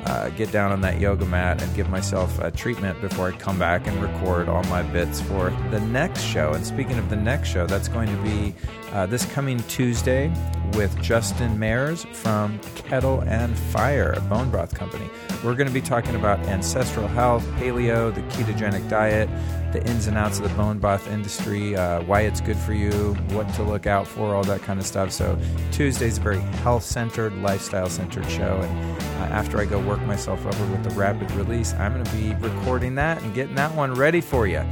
uh, 0.05 0.31
get 0.31 0.51
down 0.51 0.73
on 0.73 0.81
that 0.83 1.01
yoga 1.01 1.25
mat, 1.27 1.63
and 1.63 1.75
give 1.75 1.89
myself 1.89 2.39
a 2.41 2.51
treatment 2.51 3.01
before 3.01 3.29
I 3.29 3.33
come 3.33 3.59
back 3.59 3.87
and 3.87 4.03
record 4.03 4.49
all 4.49 4.63
my 4.65 4.83
bits 4.83 5.21
for 5.21 5.51
the 5.71 5.81
next 5.81 6.23
show. 6.23 6.53
And 6.53 6.67
speaking 6.67 6.99
of 6.99 7.09
the 7.09 7.17
next 7.17 7.49
show, 7.49 7.67
that's 7.67 7.89
going 7.89 8.09
to 8.09 8.23
be 8.23 8.55
uh, 8.93 9.07
this 9.07 9.25
coming 9.27 9.59
Tuesday 9.65 10.33
with 10.75 10.99
Justin 11.03 11.59
Mares 11.59 12.05
from 12.13 12.59
Kettle 12.75 13.21
and 13.23 13.57
Fire, 13.59 14.13
a 14.17 14.21
bone 14.23 14.51
broth 14.51 14.75
company. 14.75 15.09
We're 15.45 15.55
going 15.55 15.67
to 15.67 15.73
be 15.73 15.83
talking 15.83 16.15
about 16.15 16.39
ancestral 16.41 17.09
health, 17.09 17.45
paleo, 17.59 18.15
the 18.15 18.23
ketogenic 18.23 18.89
diet, 18.89 19.29
the 19.73 19.85
ins 19.87 20.07
and 20.07 20.17
outs 20.17 20.39
of 20.39 20.49
the 20.49 20.55
bone 20.57 20.79
broth 20.79 21.09
industry, 21.09 21.77
uh, 21.77 22.03
why 22.05 22.23
it's 22.23 22.41
good 22.41 22.57
for 22.57 22.73
you, 22.73 22.91
what 23.31 23.53
to 23.55 23.63
look 23.63 23.87
out 23.87 24.07
for, 24.07 24.35
all 24.35 24.45
that 24.45 24.63
kind 24.63 24.79
of 24.79 24.87
stuff. 24.87 25.11
So 25.13 25.39
Tuesday's 25.73 26.19
a 26.19 26.21
very 26.21 26.41
health 26.63 26.85
centered, 26.85 27.35
lifestyle 27.43 27.89
centered 27.89 28.29
show. 28.31 28.61
And 28.63 29.01
uh, 29.01 29.35
after 29.35 29.59
I 29.59 29.65
go 29.65 29.81
work 29.81 29.92
myself 30.01 30.45
over 30.47 30.73
with 30.73 30.83
the 30.83 30.91
rapid 30.91 31.31
release, 31.33 31.75
I'm 31.75 31.93
going 31.93 32.05
to 32.05 32.17
be 32.17 32.35
recording 32.47 32.95
that 32.97 33.23
and 33.23 33.33
getting 33.35 33.55
that 33.57 33.75
one 33.75 33.95
ready 33.95 34.21
for 34.21 34.47
you. 34.47 34.63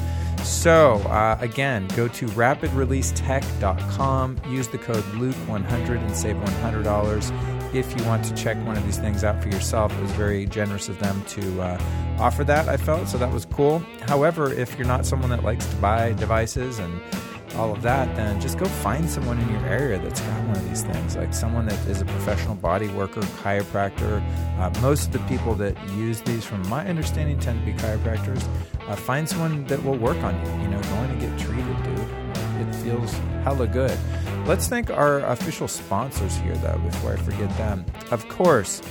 So, 0.43 0.95
uh, 1.09 1.37
again, 1.41 1.89
go 1.89 2.09
to 2.09 2.27
rapidreleasetech.com, 2.27 4.41
use 4.49 4.69
the 4.69 4.79
code 4.79 5.05
Luke100 5.05 5.99
and 5.99 6.17
save 6.17 6.37
$100 6.37 7.75
if 7.75 7.97
you 7.97 8.05
want 8.05 8.25
to 8.25 8.35
check 8.35 8.57
one 8.67 8.77
of 8.77 8.85
these 8.85 8.99
things 8.99 9.23
out 9.23 9.43
for 9.43 9.49
yourself. 9.49 9.93
It 9.93 10.03
was 10.03 10.11
very 10.13 10.47
generous 10.47 10.89
of 10.89 10.99
them 10.99 11.23
to 11.27 11.63
uh, 11.63 11.81
offer 12.19 12.43
that, 12.45 12.69
I 12.69 12.77
felt, 12.77 13.09
so 13.09 13.19
that 13.19 13.33
was 13.33 13.45
cool. 13.45 13.81
However, 14.03 14.53
if 14.53 14.77
you're 14.79 14.87
not 14.87 15.07
someone 15.07 15.31
that 15.31 15.45
likes 15.45 15.67
to 15.67 15.77
buy 15.77 16.13
devices 16.15 16.79
and 16.79 17.01
all 17.56 17.72
of 17.72 17.82
that, 17.82 18.14
then 18.16 18.40
just 18.40 18.59
go 18.59 18.64
find 18.64 19.09
someone 19.09 19.39
in 19.39 19.48
your 19.51 19.64
area 19.66 19.98
that's 19.98 20.20
got 20.20 20.47
one 20.47 20.56
of 20.56 20.68
these 20.68 20.82
things, 20.82 21.16
like 21.16 21.35
someone 21.35 21.66
that 21.66 21.78
is 21.86 22.01
a 22.01 22.05
professional 22.05 22.55
body 22.55 22.89
worker, 22.89 23.20
chiropractor. 23.43 24.22
Uh, 24.59 24.70
most 24.81 25.06
of 25.06 25.12
the 25.12 25.18
people 25.20 25.55
that 25.55 25.77
use 25.90 26.20
these, 26.22 26.44
from 26.44 26.66
my 26.68 26.86
understanding, 26.86 27.39
tend 27.39 27.60
to 27.60 27.72
be 27.72 27.77
chiropractors. 27.78 28.47
Uh, 28.89 28.97
find 28.97 29.28
someone 29.28 29.64
that 29.66 29.82
will 29.82 29.97
work 29.97 30.18
on 30.22 30.35
you. 30.44 30.62
You 30.62 30.68
know, 30.68 30.81
going 30.82 31.18
to 31.18 31.27
get 31.27 31.39
treated, 31.39 31.82
dude. 31.82 32.09
It 32.60 32.74
feels 32.77 33.12
hella 33.43 33.66
good. 33.66 33.97
Let's 34.47 34.68
thank 34.68 34.90
our 34.90 35.20
official 35.20 35.68
sponsors 35.68 36.36
here, 36.36 36.55
though, 36.56 36.78
before 36.78 37.12
I 37.12 37.16
forget 37.16 37.48
them. 37.56 37.85
Of 38.10 38.28
course, 38.28 38.82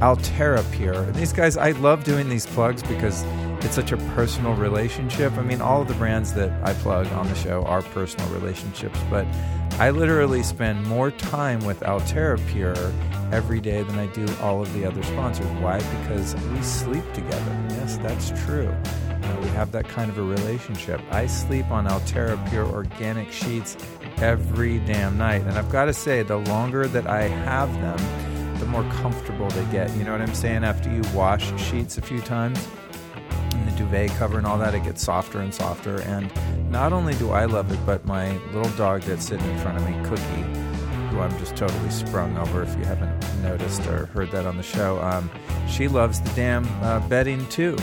Alterra 0.00 0.70
Pure. 0.72 1.12
These 1.12 1.32
guys, 1.32 1.56
I 1.56 1.72
love 1.72 2.04
doing 2.04 2.28
these 2.28 2.46
plugs 2.46 2.82
because 2.82 3.22
it's 3.64 3.74
such 3.74 3.92
a 3.92 3.96
personal 4.14 4.54
relationship. 4.54 5.32
I 5.36 5.42
mean, 5.42 5.60
all 5.60 5.82
of 5.82 5.88
the 5.88 5.94
brands 5.94 6.32
that 6.34 6.50
I 6.66 6.72
plug 6.74 7.06
on 7.08 7.28
the 7.28 7.34
show 7.34 7.64
are 7.64 7.82
personal 7.82 8.28
relationships, 8.30 8.98
but 9.10 9.26
I 9.78 9.90
literally 9.90 10.42
spend 10.42 10.86
more 10.86 11.10
time 11.10 11.60
with 11.64 11.80
Alterra 11.80 12.38
Pure 12.48 12.92
every 13.32 13.60
day 13.60 13.82
than 13.82 13.98
I 13.98 14.06
do 14.08 14.26
all 14.40 14.60
of 14.60 14.72
the 14.74 14.84
other 14.84 15.02
sponsors. 15.02 15.46
Why? 15.60 15.78
Because 15.78 16.34
we 16.34 16.62
sleep 16.62 17.04
together. 17.12 17.66
Yes, 17.70 17.96
that's 17.98 18.30
true. 18.44 18.68
Uh, 19.08 19.40
we 19.42 19.48
have 19.48 19.72
that 19.72 19.88
kind 19.88 20.10
of 20.10 20.18
a 20.18 20.22
relationship. 20.22 21.00
I 21.10 21.26
sleep 21.26 21.70
on 21.70 21.86
Alterra 21.86 22.36
Pure 22.50 22.66
organic 22.66 23.30
sheets 23.30 23.76
every 24.18 24.78
damn 24.80 25.16
night. 25.18 25.42
And 25.42 25.52
I've 25.52 25.70
got 25.70 25.84
to 25.86 25.94
say, 25.94 26.22
the 26.22 26.38
longer 26.38 26.86
that 26.86 27.06
I 27.06 27.22
have 27.28 27.72
them, 27.74 27.98
the 27.98 28.29
more 28.70 28.84
comfortable 28.84 29.48
they 29.48 29.64
get. 29.66 29.94
You 29.96 30.04
know 30.04 30.12
what 30.12 30.20
I'm 30.20 30.34
saying? 30.34 30.64
After 30.64 30.90
you 30.90 31.02
wash 31.14 31.58
sheets 31.60 31.98
a 31.98 32.02
few 32.02 32.20
times, 32.20 32.66
and 33.52 33.66
the 33.68 33.76
duvet 33.76 34.10
cover 34.10 34.38
and 34.38 34.46
all 34.46 34.58
that, 34.58 34.74
it 34.74 34.84
gets 34.84 35.02
softer 35.02 35.40
and 35.40 35.52
softer. 35.52 36.00
And 36.02 36.30
not 36.70 36.92
only 36.92 37.14
do 37.14 37.30
I 37.30 37.44
love 37.44 37.70
it, 37.72 37.78
but 37.84 38.04
my 38.06 38.36
little 38.52 38.70
dog 38.76 39.02
that's 39.02 39.26
sitting 39.26 39.48
in 39.48 39.58
front 39.58 39.78
of 39.78 39.88
me, 39.88 39.92
Cookie, 40.08 40.60
who 41.10 41.20
I'm 41.20 41.36
just 41.38 41.56
totally 41.56 41.90
sprung 41.90 42.36
over 42.38 42.62
if 42.62 42.76
you 42.78 42.84
haven't 42.84 43.42
noticed 43.42 43.86
or 43.86 44.06
heard 44.06 44.30
that 44.30 44.46
on 44.46 44.56
the 44.56 44.62
show, 44.62 45.00
um, 45.02 45.30
she 45.68 45.88
loves 45.88 46.20
the 46.20 46.30
damn 46.30 46.66
uh, 46.82 47.00
bedding 47.08 47.46
too. 47.48 47.76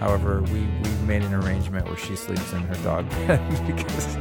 However, 0.00 0.42
we, 0.42 0.60
we 0.60 0.90
made 1.06 1.22
an 1.22 1.34
arrangement 1.34 1.86
where 1.86 1.96
she 1.96 2.16
sleeps 2.16 2.52
in 2.52 2.62
her 2.62 2.74
dog 2.82 3.08
bed 3.26 3.66
because 3.66 4.16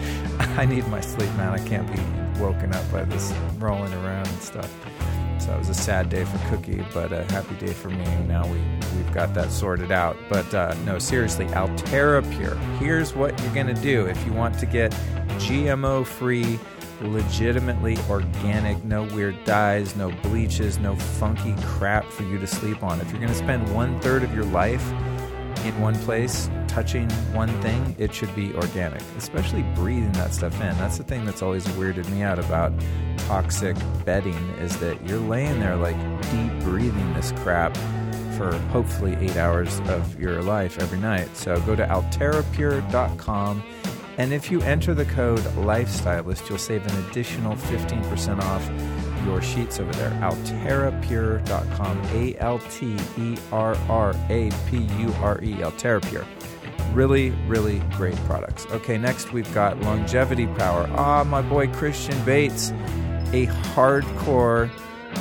I 0.57 0.65
need 0.65 0.87
my 0.87 1.01
sleep, 1.01 1.33
man. 1.35 1.53
I 1.53 1.65
can't 1.65 1.91
be 1.91 2.39
woken 2.39 2.73
up 2.73 2.91
by 2.91 3.03
this 3.05 3.33
rolling 3.57 3.93
around 3.93 4.27
and 4.27 4.41
stuff. 4.41 4.71
So 5.39 5.53
it 5.53 5.57
was 5.57 5.69
a 5.69 5.73
sad 5.73 6.09
day 6.09 6.25
for 6.25 6.37
Cookie, 6.49 6.83
but 6.93 7.11
a 7.11 7.23
happy 7.25 7.55
day 7.55 7.73
for 7.73 7.89
me. 7.89 8.05
Now 8.27 8.45
we, 8.45 8.59
we've 8.95 9.11
got 9.13 9.33
that 9.33 9.51
sorted 9.51 9.91
out. 9.91 10.15
But 10.29 10.53
uh, 10.53 10.75
no, 10.85 10.99
seriously, 10.99 11.45
Alterra 11.47 12.23
Pure. 12.37 12.55
Here's 12.79 13.13
what 13.13 13.39
you're 13.41 13.53
going 13.53 13.67
to 13.67 13.73
do 13.73 14.05
if 14.05 14.25
you 14.25 14.33
want 14.33 14.57
to 14.59 14.65
get 14.65 14.91
GMO 15.39 16.05
free, 16.05 16.59
legitimately 17.01 17.97
organic, 18.09 18.83
no 18.83 19.03
weird 19.03 19.43
dyes, 19.43 19.95
no 19.95 20.11
bleaches, 20.23 20.79
no 20.79 20.95
funky 20.95 21.55
crap 21.63 22.05
for 22.05 22.23
you 22.23 22.39
to 22.39 22.47
sleep 22.47 22.83
on. 22.83 23.01
If 23.01 23.09
you're 23.11 23.19
going 23.19 23.33
to 23.33 23.37
spend 23.37 23.73
one 23.73 23.99
third 24.01 24.23
of 24.23 24.33
your 24.33 24.45
life 24.45 24.87
in 25.65 25.79
one 25.81 25.95
place, 25.99 26.49
touching 26.73 27.07
one 27.33 27.49
thing, 27.61 27.95
it 27.99 28.11
should 28.11 28.33
be 28.35 28.51
organic, 28.55 29.01
especially 29.15 29.61
breathing 29.75 30.11
that 30.13 30.33
stuff 30.33 30.53
in. 30.55 30.75
That's 30.77 30.97
the 30.97 31.03
thing 31.03 31.23
that's 31.23 31.43
always 31.43 31.65
weirded 31.67 32.09
me 32.09 32.23
out 32.23 32.39
about 32.39 32.73
toxic 33.17 33.77
bedding 34.05 34.49
is 34.59 34.75
that 34.79 35.07
you're 35.07 35.19
laying 35.19 35.59
there 35.59 35.75
like 35.75 35.95
deep 36.31 36.63
breathing 36.63 37.13
this 37.13 37.31
crap 37.43 37.77
for 38.37 38.57
hopefully 38.71 39.15
eight 39.19 39.37
hours 39.37 39.79
of 39.81 40.19
your 40.19 40.41
life 40.41 40.79
every 40.79 40.97
night. 40.97 41.37
So 41.37 41.59
go 41.61 41.75
to 41.75 41.85
alterrapure.com. 41.85 43.63
And 44.17 44.33
if 44.33 44.49
you 44.49 44.59
enter 44.61 44.95
the 44.95 45.05
code 45.05 45.41
LifeStylist, 45.55 46.49
you'll 46.49 46.57
save 46.57 46.85
an 46.87 47.05
additional 47.05 47.55
15% 47.55 48.41
off 48.41 48.67
your 49.27 49.43
sheets 49.43 49.79
over 49.79 49.91
there. 49.93 50.11
Alterrapure.com. 50.21 52.01
A 52.13 52.35
L 52.39 52.59
T 52.71 52.97
E 53.19 53.37
R 53.51 53.75
R 53.89 54.15
A 54.29 54.51
P 54.69 54.77
U 54.77 55.13
R 55.21 55.39
E. 55.43 55.53
Alterrapure. 55.57 56.25
Really, 56.93 57.31
really 57.47 57.79
great 57.97 58.15
products. 58.27 58.67
Okay, 58.67 58.97
next 58.97 59.33
we've 59.33 59.51
got 59.53 59.79
Longevity 59.81 60.45
Power. 60.45 60.87
Ah, 60.91 61.23
my 61.23 61.41
boy 61.41 61.67
Christian 61.67 62.23
Bates, 62.23 62.69
a 63.31 63.47
hardcore 63.73 64.69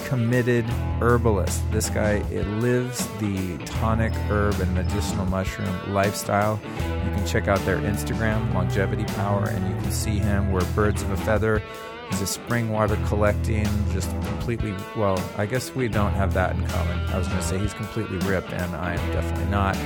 committed 0.05 0.67
herbalist. 1.01 1.63
This 1.71 1.89
guy 1.89 2.17
it 2.31 2.47
lives 2.47 3.07
the 3.19 3.57
tonic 3.65 4.13
herb 4.29 4.61
and 4.61 4.75
medicinal 4.75 5.25
mushroom 5.27 5.95
lifestyle. 5.95 6.61
You 6.77 7.11
can 7.15 7.27
check 7.27 7.49
out 7.49 7.59
their 7.65 7.79
Instagram, 7.79 8.53
Longevity 8.53 9.05
Power, 9.15 9.49
and 9.49 9.67
you 9.67 9.75
can 9.81 9.91
see 9.91 10.19
him. 10.19 10.53
We're 10.53 10.65
birds 10.75 11.03
of 11.03 11.11
a 11.11 11.17
feather. 11.19 11.63
He's 12.11 12.21
a 12.21 12.27
spring 12.27 12.71
water 12.71 12.99
collecting, 13.07 13.67
just 13.93 14.11
completely. 14.11 14.75
Well, 14.97 15.19
I 15.39 15.47
guess 15.47 15.75
we 15.75 15.89
don't 15.89 16.13
have 16.13 16.35
that 16.35 16.55
in 16.55 16.67
common. 16.67 16.99
I 17.09 17.17
was 17.17 17.27
going 17.27 17.41
to 17.41 17.47
say 17.47 17.59
he's 17.59 17.73
completely 17.73 18.19
ripped, 18.29 18.53
and 18.53 18.77
I 18.77 18.95
am 18.97 19.13
definitely 19.13 19.51
not. 19.51 19.77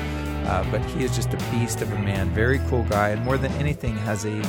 Uh, 0.47 0.64
but 0.70 0.81
he 0.85 1.05
is 1.05 1.14
just 1.14 1.35
a 1.35 1.36
beast 1.51 1.82
of 1.82 1.93
a 1.93 1.98
man, 1.98 2.31
very 2.31 2.60
cool 2.68 2.85
guy, 2.85 3.10
and 3.10 3.24
more 3.24 3.36
than 3.36 3.52
anything, 3.52 3.97
has 3.97 4.24
a 4.24 4.43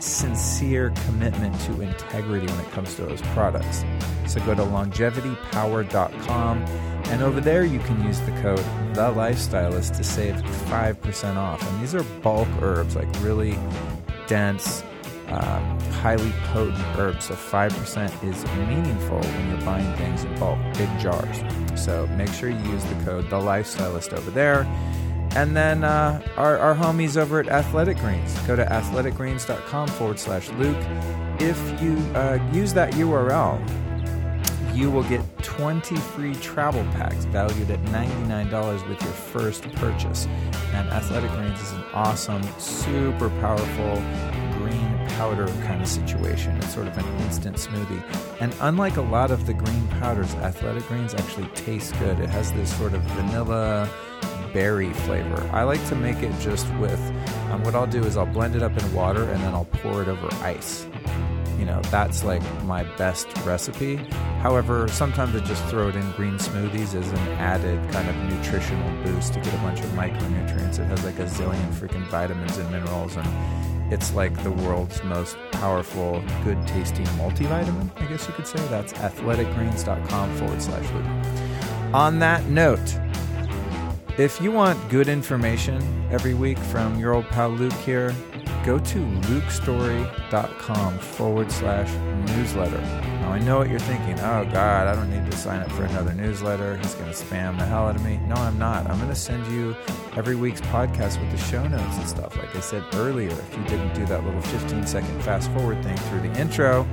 sincere 0.00 0.92
commitment 1.06 1.58
to 1.60 1.80
integrity 1.80 2.46
when 2.46 2.60
it 2.60 2.70
comes 2.72 2.94
to 2.96 3.02
those 3.02 3.22
products. 3.22 3.84
So 4.26 4.40
go 4.40 4.54
to 4.54 4.62
longevitypower.com, 4.62 6.58
and 6.58 7.22
over 7.22 7.40
there 7.40 7.64
you 7.64 7.78
can 7.80 8.02
use 8.04 8.20
the 8.20 8.32
code 8.42 8.58
The 8.94 9.12
Lifestylist 9.12 9.96
to 9.96 10.04
save 10.04 10.34
5% 10.34 11.36
off. 11.36 11.62
And 11.70 11.80
these 11.80 11.94
are 11.94 12.02
bulk 12.20 12.48
herbs, 12.60 12.96
like 12.96 13.08
really 13.22 13.56
dense, 14.26 14.82
um, 15.28 15.80
highly 16.02 16.32
potent 16.52 16.78
herbs. 16.98 17.26
So 17.26 17.34
5% 17.34 18.24
is 18.24 18.44
meaningful 18.68 19.20
when 19.20 19.48
you're 19.50 19.64
buying 19.64 19.96
things 19.96 20.24
in 20.24 20.34
bulk, 20.38 20.58
big 20.74 20.88
jars. 20.98 21.42
So 21.80 22.06
make 22.08 22.32
sure 22.32 22.48
you 22.50 22.58
use 22.70 22.84
the 22.84 23.04
code 23.04 23.30
The 23.30 23.36
Lifestylist 23.36 24.12
over 24.12 24.30
there. 24.30 24.66
And 25.36 25.54
then 25.54 25.84
uh, 25.84 26.26
our, 26.38 26.56
our 26.56 26.74
homies 26.74 27.18
over 27.18 27.38
at 27.38 27.48
Athletic 27.48 27.98
Greens. 27.98 28.32
Go 28.46 28.56
to 28.56 28.64
athleticgreens.com 28.64 29.88
forward 29.88 30.18
slash 30.18 30.48
Luke. 30.52 30.78
If 31.38 31.58
you 31.82 31.92
uh, 32.14 32.38
use 32.54 32.72
that 32.72 32.94
URL, 32.94 33.60
you 34.74 34.90
will 34.90 35.02
get 35.02 35.20
20 35.42 35.94
free 35.96 36.34
travel 36.36 36.84
packs 36.92 37.26
valued 37.26 37.70
at 37.70 37.82
$99 37.84 38.88
with 38.88 38.98
your 39.02 39.12
first 39.12 39.64
purchase. 39.72 40.26
And 40.72 40.88
Athletic 40.88 41.30
Greens 41.32 41.60
is 41.60 41.72
an 41.72 41.84
awesome, 41.92 42.42
super 42.58 43.28
powerful 43.40 43.96
green 44.56 45.06
powder 45.18 45.48
kind 45.64 45.82
of 45.82 45.86
situation. 45.86 46.56
It's 46.56 46.72
sort 46.72 46.86
of 46.86 46.96
an 46.96 47.06
instant 47.26 47.56
smoothie. 47.56 48.02
And 48.40 48.56
unlike 48.60 48.96
a 48.96 49.02
lot 49.02 49.30
of 49.30 49.44
the 49.44 49.52
green 49.52 49.86
powders, 50.00 50.34
Athletic 50.36 50.84
Greens 50.84 51.12
actually 51.12 51.48
tastes 51.48 51.92
good. 51.92 52.20
It 52.20 52.30
has 52.30 52.54
this 52.54 52.74
sort 52.78 52.94
of 52.94 53.02
vanilla 53.02 53.86
berry 54.56 54.90
flavor. 54.90 55.46
I 55.52 55.64
like 55.64 55.86
to 55.88 55.94
make 55.94 56.22
it 56.22 56.32
just 56.40 56.66
with 56.76 56.98
um, 57.50 57.62
what 57.62 57.74
I'll 57.74 57.86
do 57.86 58.02
is 58.04 58.16
I'll 58.16 58.24
blend 58.24 58.56
it 58.56 58.62
up 58.62 58.74
in 58.74 58.94
water 58.94 59.24
and 59.24 59.42
then 59.42 59.52
I'll 59.52 59.66
pour 59.66 60.00
it 60.00 60.08
over 60.08 60.34
ice. 60.36 60.86
You 61.58 61.66
know, 61.66 61.82
that's 61.90 62.24
like 62.24 62.40
my 62.64 62.84
best 62.96 63.28
recipe. 63.44 63.96
However, 64.40 64.88
sometimes 64.88 65.36
I 65.36 65.40
just 65.40 65.62
throw 65.66 65.88
it 65.90 65.94
in 65.94 66.10
green 66.12 66.38
smoothies 66.38 66.94
as 66.94 67.06
an 67.06 67.18
added 67.36 67.78
kind 67.92 68.08
of 68.08 68.16
nutritional 68.32 69.04
boost 69.04 69.34
to 69.34 69.40
get 69.40 69.52
a 69.52 69.58
bunch 69.58 69.80
of 69.80 69.90
micronutrients. 69.90 70.78
It 70.78 70.86
has 70.86 71.04
like 71.04 71.18
a 71.18 71.24
zillion 71.24 71.70
freaking 71.74 72.06
vitamins 72.06 72.56
and 72.56 72.70
minerals, 72.70 73.14
and 73.14 73.92
it's 73.92 74.14
like 74.14 74.42
the 74.42 74.52
world's 74.52 75.04
most 75.04 75.36
powerful, 75.52 76.24
good 76.44 76.66
tasting 76.66 77.04
multivitamin, 77.18 77.90
I 78.00 78.06
guess 78.06 78.26
you 78.26 78.32
could 78.32 78.46
say. 78.46 78.66
That's 78.68 78.94
athleticgreens.com 78.94 80.36
forward 80.36 80.62
slash 80.62 80.90
Luke. 80.92 81.94
On 81.94 82.18
that 82.20 82.46
note, 82.46 82.98
if 84.18 84.40
you 84.40 84.50
want 84.50 84.88
good 84.88 85.08
information 85.08 85.82
every 86.10 86.34
week 86.34 86.58
from 86.58 86.98
your 86.98 87.12
old 87.12 87.26
pal 87.26 87.50
Luke 87.50 87.72
here, 87.84 88.14
go 88.64 88.78
to 88.78 88.98
lukestory.com 88.98 90.98
forward 90.98 91.52
slash 91.52 91.92
newsletter. 92.30 92.80
Now, 92.80 93.32
I 93.32 93.38
know 93.38 93.58
what 93.58 93.68
you're 93.68 93.78
thinking. 93.78 94.18
Oh, 94.20 94.48
God, 94.52 94.86
I 94.86 94.94
don't 94.94 95.10
need 95.10 95.30
to 95.30 95.36
sign 95.36 95.60
up 95.60 95.70
for 95.72 95.84
another 95.84 96.14
newsletter. 96.14 96.76
He's 96.78 96.94
going 96.94 97.12
to 97.12 97.16
spam 97.16 97.58
the 97.58 97.66
hell 97.66 97.86
out 97.86 97.96
of 97.96 98.04
me. 98.04 98.18
No, 98.26 98.36
I'm 98.36 98.58
not. 98.58 98.88
I'm 98.88 98.96
going 98.96 99.10
to 99.10 99.14
send 99.14 99.46
you 99.52 99.76
every 100.16 100.34
week's 100.34 100.62
podcast 100.62 101.20
with 101.20 101.30
the 101.30 101.38
show 101.38 101.66
notes 101.68 101.96
and 101.96 102.08
stuff. 102.08 102.36
Like 102.36 102.56
I 102.56 102.60
said 102.60 102.82
earlier, 102.94 103.30
if 103.30 103.56
you 103.56 103.64
didn't 103.64 103.94
do 103.94 104.06
that 104.06 104.24
little 104.24 104.40
15 104.40 104.86
second 104.86 105.22
fast 105.22 105.52
forward 105.52 105.82
thing 105.82 105.96
through 105.96 106.28
the 106.28 106.40
intro, 106.40 106.86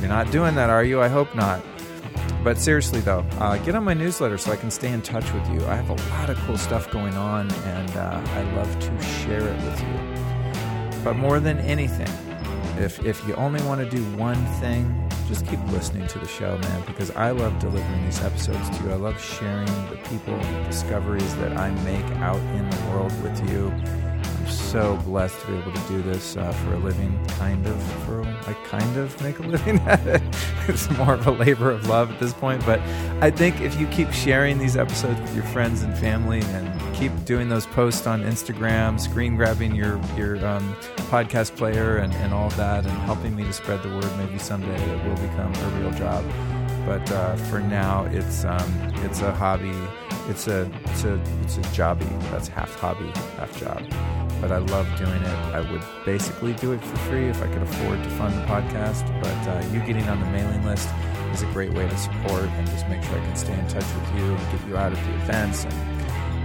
you're 0.00 0.08
not 0.08 0.30
doing 0.30 0.54
that, 0.54 0.70
are 0.70 0.84
you? 0.84 1.02
I 1.02 1.08
hope 1.08 1.34
not. 1.34 1.62
But 2.46 2.58
seriously, 2.58 3.00
though, 3.00 3.26
uh, 3.40 3.58
get 3.58 3.74
on 3.74 3.82
my 3.82 3.92
newsletter 3.92 4.38
so 4.38 4.52
I 4.52 4.56
can 4.56 4.70
stay 4.70 4.92
in 4.92 5.02
touch 5.02 5.32
with 5.32 5.50
you. 5.50 5.66
I 5.66 5.74
have 5.74 5.90
a 5.90 5.96
lot 6.10 6.30
of 6.30 6.38
cool 6.46 6.56
stuff 6.56 6.88
going 6.92 7.14
on, 7.14 7.50
and 7.50 7.96
uh, 7.96 8.22
I 8.24 8.42
love 8.54 8.78
to 8.78 9.02
share 9.02 9.40
it 9.40 9.56
with 9.64 9.80
you. 9.80 11.02
But 11.02 11.16
more 11.16 11.40
than 11.40 11.58
anything, 11.58 12.06
if 12.78 13.04
if 13.04 13.26
you 13.26 13.34
only 13.34 13.60
want 13.64 13.80
to 13.80 13.90
do 13.90 14.00
one 14.16 14.36
thing, 14.60 15.10
just 15.26 15.44
keep 15.48 15.58
listening 15.72 16.06
to 16.06 16.20
the 16.20 16.28
show, 16.28 16.56
man, 16.58 16.84
because 16.86 17.10
I 17.16 17.32
love 17.32 17.58
delivering 17.58 18.04
these 18.04 18.22
episodes 18.22 18.78
to 18.78 18.84
you. 18.84 18.92
I 18.92 18.94
love 18.94 19.20
sharing 19.20 19.66
the 19.90 19.98
people 20.08 20.34
and 20.34 20.70
discoveries 20.70 21.34
that 21.38 21.56
I 21.56 21.70
make 21.82 22.06
out 22.18 22.38
in 22.54 22.70
the 22.70 22.80
world 22.92 23.12
with 23.24 23.50
you. 23.50 23.72
So 24.48 24.96
blessed 25.04 25.40
to 25.40 25.46
be 25.48 25.58
able 25.58 25.72
to 25.72 25.88
do 25.88 26.02
this 26.02 26.36
uh, 26.36 26.52
for 26.52 26.74
a 26.74 26.78
living, 26.78 27.24
kind 27.30 27.66
of. 27.66 27.82
For 28.04 28.22
I 28.22 28.52
kind 28.64 28.96
of 28.96 29.20
make 29.22 29.38
a 29.38 29.42
living 29.46 29.78
at 29.80 30.06
it. 30.06 30.22
it's 30.68 30.88
more 30.90 31.14
of 31.14 31.26
a 31.26 31.30
labor 31.30 31.70
of 31.70 31.88
love 31.88 32.10
at 32.10 32.20
this 32.20 32.32
point, 32.32 32.64
but 32.64 32.80
I 33.20 33.30
think 33.30 33.60
if 33.60 33.78
you 33.80 33.86
keep 33.88 34.12
sharing 34.12 34.58
these 34.58 34.76
episodes 34.76 35.20
with 35.20 35.34
your 35.34 35.44
friends 35.44 35.82
and 35.82 35.96
family, 35.98 36.40
and 36.40 36.94
keep 36.94 37.12
doing 37.24 37.48
those 37.48 37.66
posts 37.66 38.06
on 38.06 38.22
Instagram, 38.22 39.00
screen 39.00 39.36
grabbing 39.36 39.74
your 39.74 40.00
your 40.16 40.44
um, 40.46 40.74
podcast 41.10 41.56
player, 41.56 41.98
and, 41.98 42.12
and 42.14 42.32
all 42.32 42.50
that, 42.50 42.86
and 42.86 42.98
helping 43.00 43.34
me 43.34 43.44
to 43.44 43.52
spread 43.52 43.82
the 43.82 43.88
word, 43.88 44.16
maybe 44.16 44.38
someday 44.38 44.74
it 44.74 45.04
will 45.04 45.28
become 45.28 45.54
a 45.54 45.80
real 45.80 45.92
job. 45.92 46.24
But 46.86 47.10
uh, 47.10 47.36
for 47.36 47.58
now, 47.60 48.04
it's 48.06 48.44
um, 48.44 48.72
it's 49.04 49.20
a 49.20 49.32
hobby. 49.32 49.74
It's 50.28 50.48
a 50.48 50.70
it's 50.86 51.04
a 51.04 51.14
it's 51.42 51.58
a 51.58 51.62
jobby. 51.72 52.08
That's 52.30 52.48
half 52.48 52.74
hobby, 52.76 53.10
half 53.36 53.58
job 53.58 53.82
but 54.40 54.52
I 54.52 54.58
love 54.58 54.86
doing 54.98 55.22
it. 55.22 55.36
I 55.54 55.60
would 55.72 55.82
basically 56.04 56.52
do 56.54 56.72
it 56.72 56.82
for 56.82 56.96
free 56.98 57.28
if 57.28 57.42
I 57.42 57.46
could 57.48 57.62
afford 57.62 58.02
to 58.02 58.10
fund 58.10 58.34
the 58.34 58.46
podcast. 58.46 59.06
But 59.22 59.48
uh, 59.48 59.66
you 59.72 59.80
getting 59.80 60.08
on 60.08 60.20
the 60.20 60.26
mailing 60.26 60.64
list 60.64 60.88
is 61.32 61.42
a 61.42 61.46
great 61.46 61.72
way 61.72 61.88
to 61.88 61.96
support 61.96 62.44
and 62.44 62.66
just 62.68 62.88
make 62.88 63.02
sure 63.02 63.18
I 63.18 63.24
can 63.24 63.36
stay 63.36 63.58
in 63.58 63.66
touch 63.68 63.84
with 63.84 64.16
you 64.16 64.34
and 64.34 64.52
get 64.52 64.68
you 64.68 64.76
out 64.76 64.92
at 64.92 65.04
the 65.04 65.14
events 65.22 65.64
and 65.64 65.72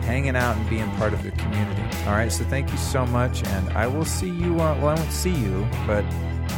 hanging 0.06 0.36
out 0.36 0.56
and 0.58 0.70
being 0.70 0.90
part 0.92 1.14
of 1.14 1.24
the 1.24 1.32
community. 1.32 1.82
All 2.06 2.14
right, 2.14 2.32
so 2.32 2.44
thank 2.46 2.72
you 2.72 2.78
so 2.78 3.06
much, 3.06 3.46
and 3.46 3.70
I 3.72 3.88
will 3.88 4.06
see 4.06 4.30
you. 4.30 4.56
Uh, 4.56 4.76
well, 4.80 4.90
I 4.90 4.96
won't 4.96 5.12
see 5.12 5.34
you, 5.34 5.68
but 5.86 6.06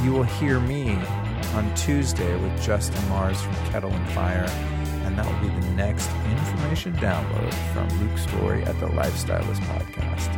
you 0.03 0.11
will 0.13 0.23
hear 0.23 0.59
me 0.59 0.95
on 1.55 1.73
Tuesday 1.75 2.35
with 2.41 2.61
Justin 2.61 3.07
Mares 3.09 3.41
from 3.41 3.55
Kettle 3.71 3.91
and 3.91 4.09
Fire. 4.11 4.72
And 5.13 5.19
that 5.19 5.31
will 5.31 5.39
be 5.47 5.53
the 5.59 5.71
next 5.73 6.09
information 6.25 6.91
download 6.93 7.53
from 7.71 7.87
Luke 7.99 8.17
Story 8.17 8.63
at 8.63 8.79
the 8.79 8.87
Lifestylist 8.87 9.59
Podcast. 9.59 10.31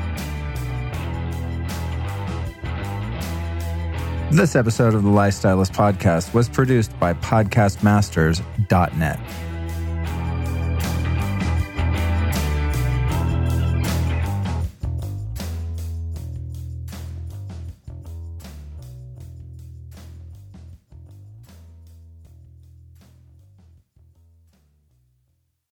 This 4.31 4.57
episode 4.57 4.93
of 4.93 5.03
the 5.03 5.09
Lifestylist 5.09 5.71
Podcast 5.71 6.33
was 6.33 6.49
produced 6.49 6.99
by 6.99 7.13
PodcastMasters.net. 7.13 9.19